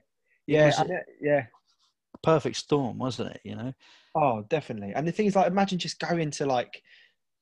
yeah, 0.46 0.66
was- 0.66 0.90
yeah. 1.20 1.46
Perfect 2.22 2.56
storm, 2.56 2.98
wasn't 2.98 3.32
it? 3.34 3.40
You 3.44 3.56
know. 3.56 3.74
Oh, 4.14 4.42
definitely. 4.42 4.92
And 4.94 5.06
the 5.06 5.12
thing 5.12 5.26
is, 5.26 5.36
like, 5.36 5.46
imagine 5.46 5.78
just 5.78 5.98
going 5.98 6.30
to 6.32 6.46
like, 6.46 6.82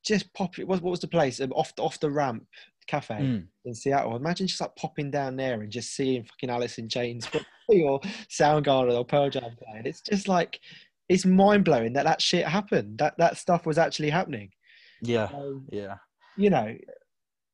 just 0.05 0.33
pop 0.35 0.59
it. 0.59 0.66
What, 0.68 0.81
what 0.83 0.91
was 0.91 1.01
the 1.01 1.09
place? 1.09 1.41
Off 1.41 1.74
the, 1.74 1.83
off 1.83 2.01
the 2.01 2.11
ramp 2.11 2.47
cafe 2.89 3.14
Mm. 3.20 3.47
in 3.64 3.74
Seattle. 3.74 4.16
Imagine 4.16 4.47
just 4.49 4.61
like 4.61 4.74
popping 4.74 5.11
down 5.11 5.36
there 5.36 5.61
and 5.61 5.70
just 5.70 5.95
seeing 5.95 6.24
fucking 6.24 6.51
Alice 6.51 6.78
in 6.78 6.89
Chains 6.89 7.28
or 7.68 8.01
Soundgarden 8.28 8.97
or 8.99 9.05
Pearl 9.05 9.30
Jam 9.30 9.55
playing. 9.62 9.86
It's 9.86 10.01
just 10.01 10.26
like, 10.26 10.59
it's 11.09 11.24
mind 11.24 11.64
blowing 11.64 11.93
that 11.93 12.05
that 12.05 12.20
shit 12.20 12.47
happened. 12.47 12.99
That 12.99 13.16
that 13.18 13.36
stuff 13.36 13.64
was 13.66 13.78
actually 13.78 14.11
happening. 14.11 14.51
Yeah, 15.03 15.28
Um, 15.32 15.66
yeah. 15.70 15.95
you 16.36 16.51
know, 16.51 16.74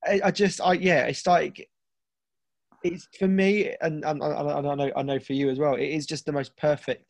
I, 0.07 0.21
I 0.25 0.31
just, 0.31 0.61
I 0.63 0.73
yeah, 0.75 1.05
it's 1.05 1.27
like, 1.27 1.69
it's 2.83 3.09
for 3.19 3.29
me, 3.29 3.75
and, 3.81 4.05
and, 4.05 4.23
and 4.23 4.35
I 4.69 4.75
know, 4.75 4.93
I 4.97 5.03
know 5.03 5.19
for 5.19 5.33
you 5.33 5.51
as 5.51 5.59
well. 5.59 5.75
It 5.75 5.87
is 5.89 6.07
just 6.07 6.27
the 6.27 6.33
most 6.33 6.57
perfect 6.57 7.07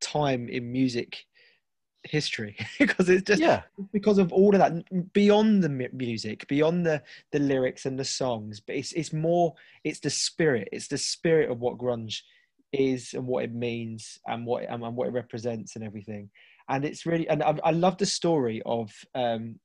time 0.00 0.48
in 0.48 0.70
music 0.72 1.18
history 2.04 2.56
because 2.78 3.08
it's 3.08 3.22
just 3.22 3.40
yeah, 3.40 3.62
because 3.92 4.18
of 4.18 4.32
all 4.32 4.54
of 4.54 4.58
that 4.58 5.12
beyond 5.12 5.62
the 5.62 5.68
music, 5.92 6.46
beyond 6.48 6.86
the 6.86 7.02
the 7.32 7.38
lyrics 7.38 7.86
and 7.86 7.98
the 7.98 8.04
songs. 8.04 8.60
But 8.60 8.76
it's 8.76 8.92
it's 8.92 9.12
more, 9.12 9.54
it's 9.84 10.00
the 10.00 10.10
spirit. 10.10 10.68
It's 10.72 10.88
the 10.88 10.98
spirit 10.98 11.50
of 11.50 11.60
what 11.60 11.78
grunge 11.78 12.20
is 12.72 13.14
and 13.14 13.26
what 13.26 13.44
it 13.44 13.52
means 13.52 14.18
and 14.26 14.46
what 14.46 14.64
and, 14.68 14.82
and 14.82 14.96
what 14.96 15.08
it 15.08 15.12
represents 15.12 15.76
and 15.76 15.84
everything. 15.84 16.30
And 16.68 16.84
it's 16.84 17.04
really, 17.04 17.28
and 17.28 17.42
I, 17.42 17.58
I 17.64 17.70
love 17.72 17.98
the 17.98 18.06
story 18.06 18.62
of 18.64 18.92
um, 19.16 19.58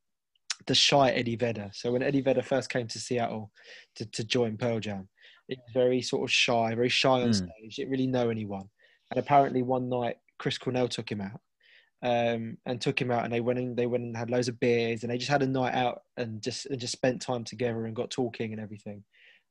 the 0.65 0.73
shy 0.73 1.09
Eddie 1.11 1.35
Vedder. 1.35 1.69
So 1.73 1.91
when 1.91 2.01
Eddie 2.01 2.21
Vedder 2.21 2.41
first 2.41 2.69
came 2.69 2.87
to 2.87 2.99
Seattle 2.99 3.51
to, 3.95 4.05
to 4.07 4.23
join 4.23 4.57
Pearl 4.57 4.79
Jam, 4.79 5.07
he 5.47 5.55
was 5.55 5.71
very 5.73 6.01
sort 6.01 6.23
of 6.23 6.31
shy, 6.31 6.73
very 6.73 6.89
shy 6.89 7.21
on 7.21 7.29
Mm. 7.29 7.35
stage. 7.35 7.75
Didn't 7.75 7.91
really 7.91 8.07
know 8.07 8.29
anyone. 8.29 8.67
And 9.11 9.19
apparently 9.19 9.61
one 9.61 9.87
night 9.87 10.17
Chris 10.39 10.57
Cornell 10.57 10.87
took 10.87 11.11
him 11.11 11.21
out. 11.21 11.39
Um, 12.05 12.57
and 12.67 12.79
took 12.79 13.01
him 13.01 13.09
out, 13.09 13.23
and 13.23 13.33
they 13.33 13.41
went 13.41 13.57
and 13.57 13.75
they 13.75 13.87
went 13.87 14.03
and 14.03 14.15
had 14.15 14.29
loads 14.29 14.47
of 14.47 14.59
beers, 14.59 15.01
and 15.01 15.11
they 15.11 15.17
just 15.17 15.31
had 15.31 15.41
a 15.41 15.47
night 15.47 15.73
out 15.73 16.03
and 16.17 16.39
just 16.39 16.67
and 16.67 16.79
just 16.79 16.93
spent 16.93 17.19
time 17.19 17.43
together 17.43 17.85
and 17.85 17.95
got 17.95 18.11
talking 18.11 18.51
and 18.51 18.61
everything. 18.61 19.03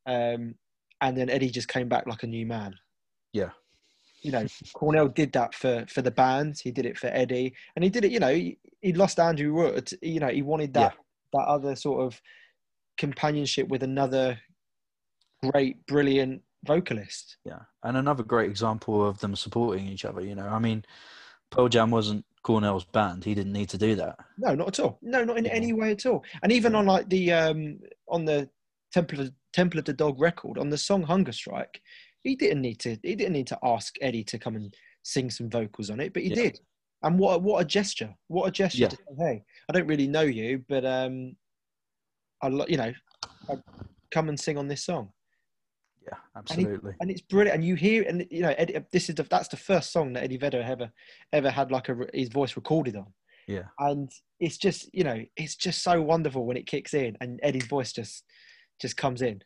Um, 0.06 0.54
and 1.00 1.16
then 1.16 1.30
Eddie 1.30 1.50
just 1.50 1.66
came 1.66 1.88
back 1.88 2.06
like 2.06 2.22
a 2.22 2.28
new 2.28 2.46
man. 2.46 2.76
yeah, 3.32 3.50
You 4.22 4.30
know, 4.30 4.46
Cornell 4.72 5.08
did 5.08 5.32
that 5.32 5.52
for 5.52 5.84
for 5.88 6.00
the 6.00 6.12
band. 6.12 6.60
He 6.62 6.70
did 6.70 6.86
it 6.86 6.96
for 6.96 7.08
Eddie, 7.08 7.54
and 7.74 7.82
he 7.82 7.90
did 7.90 8.04
it. 8.04 8.12
You 8.12 8.20
know, 8.20 8.32
he, 8.32 8.58
he 8.80 8.92
lost 8.92 9.18
Andrew 9.18 9.52
Wood. 9.52 9.90
You 10.00 10.20
know, 10.20 10.28
he 10.28 10.42
wanted 10.42 10.74
that 10.74 10.94
that 11.32 11.48
other 11.48 11.74
sort 11.74 12.02
of 12.06 12.20
companionship 12.96 13.66
with 13.68 13.82
another 13.82 14.38
great, 15.42 15.84
brilliant 15.86 16.42
vocalist. 16.64 17.36
yeah. 17.44 17.60
And 17.82 17.96
another 17.96 18.22
great 18.22 18.48
example 18.48 19.06
of 19.06 19.18
them 19.18 19.36
supporting 19.36 19.86
each 19.86 20.04
other. 20.04 20.20
You 20.20 20.34
know, 20.34 20.46
I 20.46 20.58
mean, 20.58 20.84
Pearl 21.50 21.68
Jam 21.68 21.90
wasn't 21.90 22.24
Cornell's 22.44 22.84
band. 22.84 23.24
He 23.24 23.34
didn't 23.34 23.52
need 23.52 23.68
to 23.70 23.78
do 23.78 23.96
that. 23.96 24.16
No, 24.38 24.54
not 24.54 24.68
at 24.68 24.80
all. 24.80 24.98
No, 25.02 25.24
not 25.24 25.38
in 25.38 25.46
Yeah. 25.46 25.52
any 25.52 25.72
way 25.72 25.90
at 25.90 26.06
all. 26.06 26.22
And 26.42 26.52
even 26.52 26.74
on 26.74 26.86
like 26.86 27.08
the 27.08 27.32
um 27.32 27.80
on 28.08 28.24
the 28.24 28.48
Temple 28.92 29.20
of 29.20 29.32
Temple 29.52 29.78
of 29.80 29.86
the 29.86 29.92
Dog 29.92 30.20
record 30.20 30.58
on 30.58 30.70
the 30.70 30.78
song 30.78 31.02
Hunger 31.02 31.32
Strike, 31.32 31.80
he 32.22 32.36
didn't 32.36 32.60
need 32.60 32.78
to. 32.80 32.96
He 33.02 33.16
didn't 33.16 33.32
need 33.32 33.46
to 33.48 33.58
ask 33.64 33.94
Eddie 34.00 34.24
to 34.24 34.38
come 34.38 34.56
and 34.56 34.74
sing 35.02 35.30
some 35.30 35.50
vocals 35.50 35.90
on 35.90 36.00
it, 36.00 36.12
but 36.12 36.22
he 36.22 36.28
Yeah. 36.28 36.34
did. 36.36 36.60
And 37.02 37.18
what 37.18 37.34
a- 37.34 37.38
what 37.38 37.60
a 37.60 37.64
gesture! 37.64 38.14
What 38.28 38.46
a 38.48 38.50
gesture 38.50 38.82
Yeah. 38.82 38.88
to 38.88 38.96
say, 38.96 39.14
"Hey, 39.18 39.44
I 39.68 39.72
don't 39.72 39.86
really 39.86 40.06
know 40.06 40.22
you, 40.22 40.64
but 40.68 40.84
um, 40.84 41.36
I 42.42 42.48
you 42.48 42.76
know, 42.76 42.92
I 43.48 43.56
come 44.10 44.28
and 44.28 44.38
sing 44.38 44.56
on 44.58 44.68
this 44.68 44.84
song." 44.84 45.12
Yeah, 46.06 46.18
absolutely. 46.36 46.92
and 47.00 47.10
it's 47.10 47.22
brilliant. 47.22 47.56
And 47.56 47.64
you 47.64 47.74
hear, 47.74 48.02
and 48.02 48.26
you 48.30 48.42
know, 48.42 48.54
Eddie, 48.56 48.78
this 48.92 49.08
is 49.08 49.14
the, 49.14 49.22
that's 49.22 49.48
the 49.48 49.56
first 49.56 49.92
song 49.92 50.12
that 50.12 50.24
Eddie 50.24 50.36
Vedder 50.36 50.62
ever 50.62 50.90
ever 51.32 51.50
had 51.50 51.70
like 51.70 51.88
a, 51.88 51.96
his 52.12 52.28
voice 52.28 52.56
recorded 52.56 52.96
on, 52.96 53.06
Yeah, 53.46 53.64
and 53.78 54.10
it's 54.40 54.58
just 54.58 54.90
you 54.92 55.04
know, 55.04 55.22
it's 55.36 55.56
just 55.56 55.82
so 55.82 56.02
wonderful 56.02 56.46
when 56.46 56.56
it 56.56 56.66
kicks 56.66 56.94
in 56.94 57.16
and 57.20 57.40
Eddie's 57.42 57.66
voice 57.66 57.92
just 57.92 58.24
just 58.80 58.96
comes 58.96 59.22
in. 59.22 59.42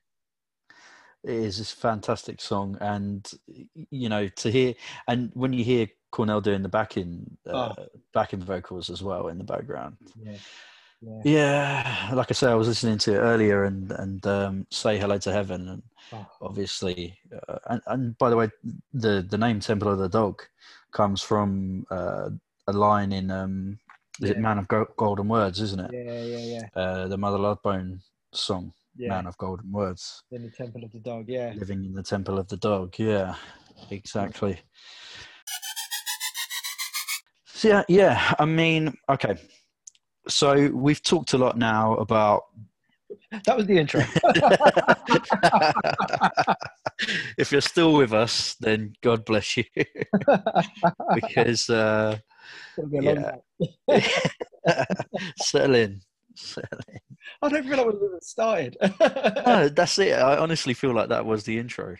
it 1.24 1.30
is. 1.30 1.61
A 1.61 1.64
fantastic 1.64 2.40
song, 2.40 2.76
and 2.80 3.30
you 3.90 4.09
know 4.09 4.28
to 4.28 4.50
hear 4.50 4.74
and 5.06 5.30
when 5.34 5.52
you 5.52 5.62
hear 5.62 5.86
Cornell 6.11 6.40
doing 6.40 6.62
the 6.62 6.68
backing 6.68 7.36
uh, 7.48 7.74
backing 8.14 8.40
vocals 8.40 8.90
as 8.90 9.02
well 9.02 9.28
in 9.28 9.38
the 9.38 9.44
background. 9.44 9.96
Yeah, 10.20 10.38
yeah. 11.01 11.20
Yeah, 11.24 12.11
like 12.14 12.30
I 12.30 12.34
say, 12.34 12.51
I 12.51 12.55
was 12.55 12.68
listening 12.68 12.99
to 12.99 13.14
it 13.14 13.18
earlier, 13.18 13.64
and 13.64 13.90
and 13.92 14.26
um, 14.26 14.66
say 14.70 14.99
hello 14.99 15.18
to 15.18 15.32
heaven, 15.32 15.68
and 15.68 15.82
Oh, 16.11 16.26
obviously, 16.40 17.18
uh, 17.49 17.59
and, 17.68 17.82
and 17.86 18.18
by 18.18 18.30
the 18.30 18.36
way, 18.36 18.49
the 18.94 19.26
the 19.28 19.36
name 19.38 19.61
Temple 19.61 19.88
of 19.92 19.99
the 19.99 20.09
Dog 20.09 20.42
comes 20.90 21.22
from 21.22 21.84
uh, 21.90 22.30
a 22.66 22.72
line 22.72 23.12
in 23.12 23.30
um, 23.30 23.78
is 24.22 24.30
it 24.30 24.38
Man 24.38 24.59
of 24.59 24.66
Go- 24.68 24.88
Golden 24.96 25.28
Words, 25.28 25.61
isn't 25.61 25.80
it? 25.80 25.90
yeah, 25.92 26.22
yeah, 26.22 26.59
yeah, 26.61 26.68
Uh, 26.74 27.09
the 27.09 27.18
Mother 27.18 27.38
Love 27.38 27.62
Bone 27.62 28.01
song, 28.32 28.72
yeah. 28.96 29.11
Man 29.11 29.26
of 29.26 29.36
Golden 29.36 29.70
Words, 29.70 30.22
In 30.32 30.42
the 30.44 30.51
Temple 30.51 30.82
of 30.82 30.92
the 30.92 30.99
Dog, 31.01 31.26
yeah. 31.28 31.53
living 31.55 31.84
in 31.84 31.92
the 31.92 32.03
Temple 32.03 32.38
of 32.38 32.49
the 32.49 32.57
Dog. 32.57 32.94
Yeah, 32.99 33.34
exactly. 33.90 34.59
So 37.46 37.68
yeah, 37.68 37.82
yeah. 37.88 38.34
I 38.38 38.44
mean, 38.46 38.94
okay. 39.11 39.36
So 40.29 40.70
we've 40.70 41.03
talked 41.03 41.33
a 41.33 41.39
lot 41.39 41.57
now 41.57 41.95
about 41.95 42.43
That 43.45 43.57
was 43.57 43.66
the 43.66 43.79
intro. 43.79 44.01
if 47.39 47.53
you're 47.53 47.61
still 47.61 47.95
with 47.95 48.12
us, 48.12 48.57
then 48.61 48.95
God 49.03 49.24
bless 49.24 49.57
you, 49.57 49.64
because 51.14 51.70
uh, 51.70 52.18
be 52.91 52.99
Yeah. 53.01 53.37
settle 55.39 55.76
in. 55.76 56.01
Settle 56.35 56.81
in. 56.93 57.01
I 57.43 57.49
don't 57.49 57.66
feel 57.66 57.79
like 57.79 57.87
we've 57.87 58.22
started. 58.22 58.76
No, 59.47 59.68
that's 59.68 59.99
it. 59.99 60.12
I 60.12 60.37
honestly 60.37 60.74
feel 60.74 60.95
like 60.95 61.09
that 61.09 61.26
was 61.26 61.45
the 61.45 61.59
intro. 61.59 61.97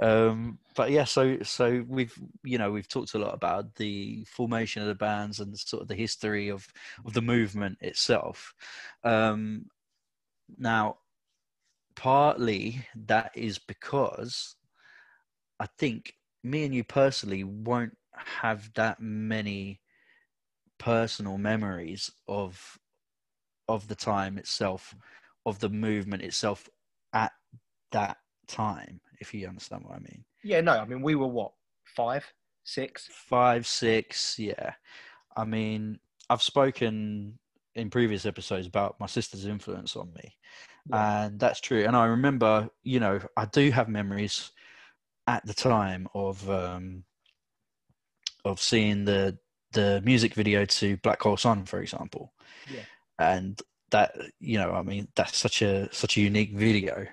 Um, 0.00 0.58
but 0.76 0.90
yeah, 0.90 1.04
so 1.04 1.38
so 1.42 1.84
we've 1.88 2.16
you 2.44 2.58
know 2.58 2.70
we've 2.70 2.88
talked 2.88 3.14
a 3.14 3.18
lot 3.18 3.34
about 3.34 3.74
the 3.76 4.24
formation 4.26 4.82
of 4.82 4.88
the 4.88 4.94
bands 4.94 5.40
and 5.40 5.58
sort 5.58 5.82
of 5.82 5.88
the 5.88 5.94
history 5.96 6.50
of 6.50 6.66
of 7.04 7.14
the 7.14 7.22
movement 7.22 7.78
itself. 7.80 8.54
Um, 9.02 9.66
now, 10.58 10.98
partly 11.96 12.86
that 13.06 13.32
is 13.34 13.58
because 13.58 14.56
I 15.60 15.66
think 15.78 16.14
me 16.42 16.64
and 16.64 16.74
you 16.74 16.84
personally 16.84 17.44
won't 17.44 17.96
have 18.14 18.72
that 18.74 19.00
many 19.00 19.80
personal 20.78 21.38
memories 21.38 22.10
of 22.28 22.78
of 23.68 23.88
the 23.88 23.94
time 23.94 24.38
itself, 24.38 24.94
of 25.46 25.58
the 25.60 25.68
movement 25.68 26.22
itself 26.22 26.68
at 27.12 27.32
that 27.92 28.18
time. 28.46 29.00
If 29.20 29.34
you 29.34 29.48
understand 29.48 29.84
what 29.84 29.96
I 29.96 30.00
mean. 30.00 30.24
Yeah, 30.42 30.60
no, 30.60 30.72
I 30.72 30.84
mean 30.84 31.02
we 31.02 31.14
were 31.14 31.26
what 31.26 31.52
five, 31.84 32.24
six, 32.64 33.08
five, 33.10 33.66
six. 33.66 34.38
Yeah, 34.38 34.72
I 35.36 35.44
mean 35.44 35.98
I've 36.30 36.42
spoken 36.42 37.38
in 37.74 37.90
previous 37.90 38.26
episodes 38.26 38.66
about 38.66 38.98
my 39.00 39.06
sister's 39.06 39.46
influence 39.46 39.96
on 39.96 40.12
me, 40.14 40.36
yeah. 40.90 41.24
and 41.24 41.40
that's 41.40 41.60
true. 41.60 41.84
And 41.84 41.96
I 41.96 42.06
remember, 42.06 42.68
you 42.82 43.00
know, 43.00 43.20
I 43.36 43.46
do 43.46 43.70
have 43.70 43.88
memories 43.88 44.50
at 45.26 45.44
the 45.46 45.54
time 45.54 46.08
of 46.14 46.48
um, 46.50 47.04
of 48.44 48.60
seeing 48.60 49.04
the 49.04 49.38
the 49.72 50.00
music 50.04 50.34
video 50.34 50.64
to 50.64 50.96
Black 50.98 51.22
Hole 51.22 51.36
Sun, 51.36 51.66
for 51.66 51.80
example. 51.80 52.32
Yeah. 52.72 52.80
And 53.18 53.60
that 53.90 54.14
you 54.40 54.58
know, 54.58 54.72
I 54.72 54.82
mean, 54.82 55.08
that's 55.14 55.36
such 55.36 55.62
a 55.62 55.92
such 55.92 56.16
a 56.16 56.20
unique 56.20 56.54
video. 56.54 57.06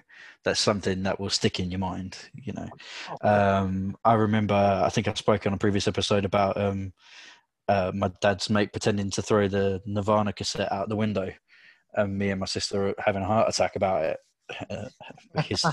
That's 0.46 0.60
something 0.60 1.04
that 1.04 1.20
will 1.20 1.32
stick 1.32 1.60
in 1.60 1.72
your 1.72 1.80
mind. 1.80 2.18
You 2.36 2.54
know, 2.54 2.70
oh, 3.24 3.30
um, 3.30 3.98
I 4.06 4.14
remember. 4.14 4.54
I 4.54 4.90
think 4.90 5.08
I 5.08 5.14
spoke 5.16 5.46
on 5.48 5.54
a 5.54 5.58
previous 5.58 5.88
episode 5.88 6.24
about 6.24 6.56
um, 6.56 6.94
uh, 7.68 7.92
my 7.94 8.12
dad's 8.22 8.50
mate 8.50 8.72
pretending 8.72 9.10
to 9.12 9.24
throw 9.24 9.48
the 9.48 9.82
Nirvana 9.88 10.34
cassette 10.34 10.72
out 10.72 10.88
the 10.88 10.96
window, 10.96 11.32
and 11.96 12.18
me 12.18 12.30
and 12.30 12.40
my 12.40 12.46
sister 12.46 12.94
having 13.00 13.24
a 13.24 13.26
heart 13.26 13.50
attack 13.50 13.76
about 13.76 14.04
it. 14.04 14.18
Uh, 14.70 14.88
because 15.36 15.66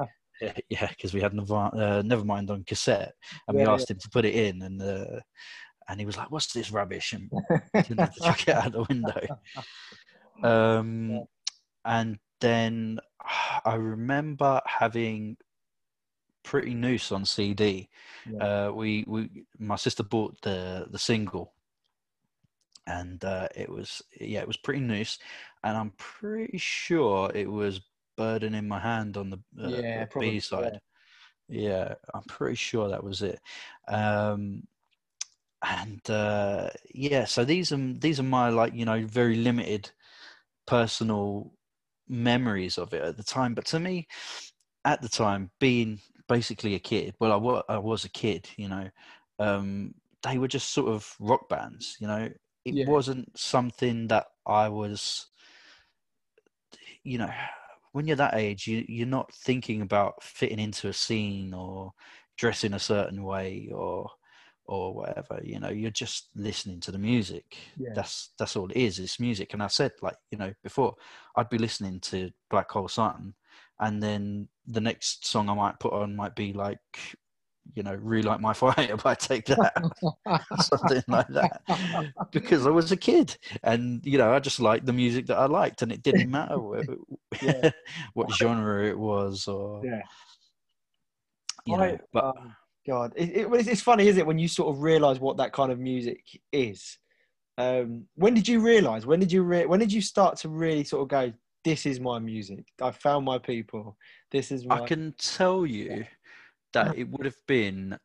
yeah, 0.40 0.88
because 0.88 1.14
we 1.14 1.20
had 1.20 1.32
Nirvana, 1.32 1.76
uh, 1.76 2.02
Nevermind 2.02 2.50
on 2.50 2.64
cassette, 2.64 3.12
and 3.46 3.56
yeah, 3.56 3.64
we 3.64 3.70
asked 3.70 3.88
yeah. 3.88 3.94
him 3.94 4.00
to 4.00 4.10
put 4.10 4.24
it 4.24 4.34
in, 4.34 4.62
and 4.62 4.82
uh, 4.82 5.20
and 5.88 6.00
he 6.00 6.06
was 6.06 6.16
like, 6.16 6.30
"What's 6.30 6.52
this 6.52 6.72
rubbish?" 6.72 7.12
and 7.12 7.30
didn't 7.74 8.12
chuck 8.14 8.48
it 8.48 8.54
out 8.54 8.72
the 8.72 8.82
window. 8.88 9.20
Um, 10.42 11.24
and 11.84 12.18
then 12.40 12.98
I 13.64 13.74
remember 13.74 14.60
having 14.64 15.36
Pretty 16.42 16.74
Noose 16.74 17.10
on 17.10 17.24
CD. 17.24 17.88
Uh, 18.40 18.70
we 18.72 19.04
we 19.06 19.28
my 19.58 19.76
sister 19.76 20.02
bought 20.02 20.40
the 20.42 20.86
the 20.88 20.98
single, 20.98 21.54
and 22.86 23.24
uh, 23.24 23.48
it 23.54 23.68
was 23.68 24.02
yeah 24.20 24.40
it 24.40 24.46
was 24.46 24.56
Pretty 24.56 24.80
Noose, 24.80 25.18
and 25.64 25.76
I'm 25.76 25.92
pretty 25.96 26.58
sure 26.58 27.30
it 27.34 27.50
was 27.50 27.80
burden 28.16 28.54
in 28.54 28.68
my 28.68 28.78
hand 28.78 29.16
on 29.16 29.30
the 29.30 29.38
uh, 29.62 29.68
yeah, 29.68 30.06
B 30.18 30.40
side. 30.40 30.80
Yeah. 31.48 31.68
yeah. 31.68 31.94
I'm 32.14 32.22
pretty 32.22 32.56
sure 32.56 32.88
that 32.88 33.04
was 33.04 33.22
it. 33.22 33.40
Um, 33.88 34.62
and 35.62 36.08
uh, 36.10 36.70
yeah, 36.94 37.24
so 37.24 37.44
these 37.44 37.72
are 37.72 37.92
these 37.94 38.20
are 38.20 38.24
my 38.24 38.50
like 38.50 38.74
you 38.74 38.84
know 38.84 39.04
very 39.04 39.36
limited 39.36 39.90
personal 40.66 41.52
memories 42.08 42.78
of 42.78 42.92
it 42.94 43.02
at 43.02 43.16
the 43.16 43.22
time. 43.22 43.54
But 43.54 43.66
to 43.66 43.80
me, 43.80 44.06
at 44.84 45.02
the 45.02 45.08
time, 45.08 45.50
being 45.60 46.00
basically 46.28 46.74
a 46.74 46.78
kid, 46.78 47.14
well, 47.20 47.32
I 47.32 47.36
was, 47.36 47.62
I 47.68 47.78
was 47.78 48.04
a 48.04 48.10
kid, 48.10 48.48
you 48.56 48.68
know, 48.68 48.88
um, 49.38 49.94
they 50.22 50.38
were 50.38 50.48
just 50.48 50.72
sort 50.72 50.88
of 50.88 51.14
rock 51.20 51.48
bands, 51.48 51.96
you 52.00 52.06
know. 52.06 52.28
It 52.64 52.74
yeah. 52.74 52.88
wasn't 52.88 53.38
something 53.38 54.08
that 54.08 54.26
I 54.44 54.68
was, 54.68 55.26
you 57.04 57.18
know, 57.18 57.30
when 57.92 58.06
you're 58.06 58.16
that 58.16 58.34
age, 58.34 58.66
you, 58.66 58.84
you're 58.88 59.06
not 59.06 59.32
thinking 59.32 59.82
about 59.82 60.22
fitting 60.22 60.58
into 60.58 60.88
a 60.88 60.92
scene 60.92 61.54
or 61.54 61.92
dressing 62.36 62.74
a 62.74 62.78
certain 62.78 63.22
way 63.22 63.70
or 63.72 64.10
or 64.68 64.94
whatever. 64.94 65.40
You 65.42 65.60
know, 65.60 65.70
you're 65.70 65.90
just 65.90 66.28
listening 66.34 66.80
to 66.80 66.92
the 66.92 66.98
music. 66.98 67.56
Yeah. 67.76 67.90
That's 67.94 68.30
that's 68.38 68.56
all 68.56 68.70
it 68.70 68.76
is. 68.76 68.98
It's 68.98 69.20
music. 69.20 69.52
And 69.52 69.62
I 69.62 69.68
said, 69.68 69.92
like 70.02 70.16
you 70.30 70.38
know, 70.38 70.52
before 70.62 70.94
I'd 71.36 71.50
be 71.50 71.58
listening 71.58 72.00
to 72.00 72.30
Black 72.50 72.70
Hole 72.70 72.88
Sun, 72.88 73.34
and 73.80 74.02
then 74.02 74.48
the 74.66 74.80
next 74.80 75.26
song 75.26 75.48
I 75.48 75.54
might 75.54 75.80
put 75.80 75.92
on 75.92 76.16
might 76.16 76.34
be 76.34 76.52
like 76.52 76.80
you 77.74 77.82
know, 77.82 77.94
relight 78.00 78.40
my 78.40 78.52
fire 78.54 78.96
by 78.96 79.14
take 79.14 79.44
that, 79.46 79.72
something 80.60 81.02
like 81.08 81.28
that, 81.28 81.62
because 82.30 82.66
I 82.66 82.70
was 82.70 82.92
a 82.92 82.96
kid 82.96 83.36
and 83.62 84.04
you 84.06 84.18
know 84.18 84.32
I 84.32 84.38
just 84.38 84.60
liked 84.60 84.86
the 84.86 84.92
music 84.92 85.26
that 85.26 85.38
I 85.38 85.46
liked, 85.46 85.82
and 85.82 85.90
it 85.90 86.02
didn't 86.02 86.30
matter 86.30 86.58
what, 86.58 86.86
what 88.14 88.32
genre 88.32 88.86
it 88.86 88.98
was 88.98 89.48
or 89.48 89.84
yeah. 89.84 90.02
You 91.66 91.76
know, 91.76 91.98
but 92.12 92.24
um, 92.24 92.54
God, 92.86 93.12
it, 93.16 93.30
it, 93.36 93.68
it's 93.68 93.80
funny, 93.80 94.06
is 94.06 94.16
it, 94.16 94.26
when 94.26 94.38
you 94.38 94.48
sort 94.48 94.74
of 94.74 94.82
realize 94.82 95.18
what 95.18 95.38
that 95.38 95.52
kind 95.52 95.72
of 95.72 95.78
music 95.78 96.22
is? 96.52 96.98
Um, 97.58 98.04
when 98.14 98.34
did 98.34 98.46
you 98.46 98.60
realize? 98.60 99.06
When 99.06 99.18
did 99.18 99.32
you 99.32 99.42
re- 99.42 99.66
when 99.66 99.80
did 99.80 99.92
you 99.92 100.02
start 100.02 100.36
to 100.38 100.48
really 100.48 100.84
sort 100.84 101.02
of 101.02 101.08
go? 101.08 101.32
This 101.64 101.86
is 101.86 101.98
my 101.98 102.18
music. 102.18 102.66
I 102.80 102.90
found 102.92 103.24
my 103.24 103.38
people. 103.38 103.96
This 104.30 104.52
is. 104.52 104.66
My... 104.66 104.82
I 104.82 104.86
can 104.86 105.14
tell 105.18 105.66
you 105.66 106.04
that 106.74 106.96
it 106.98 107.08
would 107.08 107.24
have 107.24 107.46
been 107.46 107.98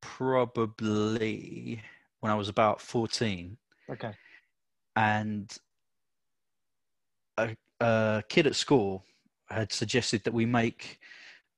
probably 0.00 1.82
when 2.20 2.32
I 2.32 2.36
was 2.36 2.48
about 2.48 2.80
14. 2.80 3.56
Okay. 3.90 4.12
And 4.94 5.52
a, 7.36 7.56
a 7.80 8.22
kid 8.28 8.46
at 8.46 8.54
school 8.54 9.04
had 9.48 9.72
suggested 9.72 10.24
that 10.24 10.34
we 10.34 10.46
make 10.46 10.98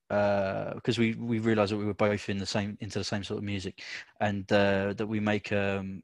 because 0.09 0.99
uh, 0.99 1.01
we 1.01 1.15
we 1.15 1.39
realized 1.39 1.73
that 1.73 1.77
we 1.77 1.85
were 1.85 1.95
both 1.95 2.29
in 2.29 2.39
the 2.39 2.47
same 2.47 2.77
into 2.81 2.99
the 2.99 3.05
same 3.05 3.23
sort 3.23 3.39
of 3.39 3.45
music 3.45 3.83
and 4.21 4.51
uh, 4.53 4.93
that 4.95 5.07
we 5.07 5.21
make 5.21 5.53
um, 5.53 6.03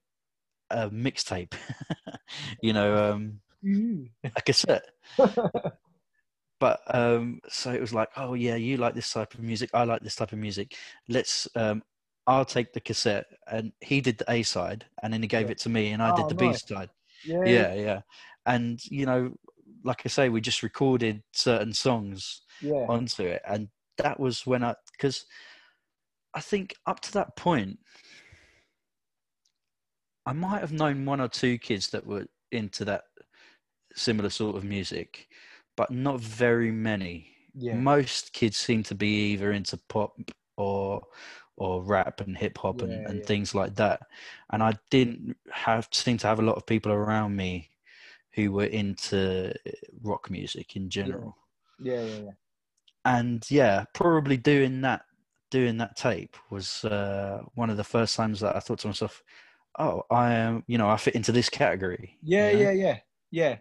a 0.70 0.90
mixtape 0.90 1.54
you 2.62 2.72
know 2.72 3.12
um, 3.12 3.40
mm. 3.64 4.08
a 4.24 4.42
cassette 4.42 4.84
but 6.64 6.80
um, 6.94 7.40
so 7.48 7.72
it 7.72 7.80
was 7.80 7.92
like, 7.92 8.08
oh 8.16 8.32
yeah, 8.32 8.54
you 8.54 8.78
like 8.78 8.94
this 8.94 9.12
type 9.12 9.34
of 9.34 9.40
music, 9.40 9.68
I 9.74 9.84
like 9.84 10.00
this 10.00 10.16
type 10.16 10.32
of 10.32 10.38
music. 10.38 10.74
Let's, 11.10 11.46
um, 11.56 11.82
I'll 12.26 12.46
take 12.46 12.72
the 12.72 12.80
cassette, 12.80 13.26
and 13.46 13.72
he 13.82 14.00
did 14.00 14.16
the 14.16 14.30
A 14.30 14.42
side, 14.42 14.86
and 15.02 15.12
then 15.12 15.20
he 15.20 15.28
gave 15.28 15.46
yeah. 15.46 15.52
it 15.52 15.58
to 15.58 15.68
me, 15.68 15.90
and 15.90 16.02
I 16.02 16.12
oh, 16.12 16.16
did 16.16 16.34
the 16.34 16.42
nice. 16.42 16.62
B 16.62 16.74
side. 16.74 16.88
Yeah. 17.22 17.44
yeah, 17.44 17.74
yeah, 17.74 18.00
and 18.46 18.80
you 18.86 19.04
know, 19.04 19.34
like 19.82 20.02
I 20.06 20.08
say, 20.08 20.30
we 20.30 20.40
just 20.40 20.62
recorded 20.62 21.22
certain 21.32 21.74
songs 21.74 22.40
yeah. 22.62 22.86
onto 22.88 23.24
it, 23.24 23.42
and 23.46 23.68
that 23.98 24.18
was 24.18 24.46
when 24.46 24.64
I, 24.64 24.74
because 24.92 25.24
I 26.34 26.40
think 26.40 26.74
up 26.86 27.00
to 27.00 27.12
that 27.12 27.36
point, 27.36 27.78
I 30.26 30.32
might 30.32 30.60
have 30.60 30.72
known 30.72 31.04
one 31.04 31.20
or 31.20 31.28
two 31.28 31.58
kids 31.58 31.88
that 31.90 32.06
were 32.06 32.26
into 32.50 32.84
that 32.86 33.04
similar 33.94 34.30
sort 34.30 34.56
of 34.56 34.64
music 34.64 35.28
but 35.76 35.90
not 35.90 36.20
very 36.20 36.70
many. 36.70 37.30
Yeah. 37.54 37.74
Most 37.74 38.32
kids 38.32 38.56
seem 38.56 38.82
to 38.84 38.94
be 38.94 39.32
either 39.32 39.52
into 39.52 39.78
pop 39.88 40.16
or 40.56 41.02
or 41.56 41.82
rap 41.82 42.20
and 42.20 42.36
hip 42.36 42.58
hop 42.58 42.80
yeah, 42.80 42.88
and, 42.88 43.06
and 43.06 43.18
yeah. 43.20 43.26
things 43.26 43.54
like 43.54 43.76
that. 43.76 44.00
And 44.50 44.62
I 44.62 44.74
didn't 44.90 45.36
have 45.52 45.88
seem 45.92 46.18
to 46.18 46.26
have 46.26 46.40
a 46.40 46.44
lot 46.44 46.56
of 46.56 46.66
people 46.66 46.92
around 46.92 47.36
me 47.36 47.70
who 48.34 48.50
were 48.50 48.64
into 48.64 49.54
rock 50.02 50.30
music 50.30 50.74
in 50.74 50.90
general. 50.90 51.36
Yeah, 51.80 52.02
yeah, 52.02 52.16
yeah. 52.24 52.30
And 53.04 53.44
yeah, 53.50 53.84
probably 53.92 54.36
doing 54.36 54.80
that 54.82 55.02
doing 55.50 55.76
that 55.76 55.96
tape 55.96 56.36
was 56.50 56.84
uh, 56.84 57.40
one 57.54 57.70
of 57.70 57.76
the 57.76 57.84
first 57.84 58.16
times 58.16 58.40
that 58.40 58.56
I 58.56 58.60
thought 58.60 58.80
to 58.80 58.88
myself, 58.88 59.22
"Oh, 59.78 60.02
I 60.10 60.32
am, 60.32 60.64
you 60.66 60.78
know, 60.78 60.88
I 60.88 60.96
fit 60.96 61.14
into 61.14 61.32
this 61.32 61.48
category." 61.48 62.18
Yeah, 62.22 62.50
you 62.50 62.56
know? 62.56 62.70
yeah, 62.70 62.72
yeah, 62.72 62.98
yeah. 63.30 63.56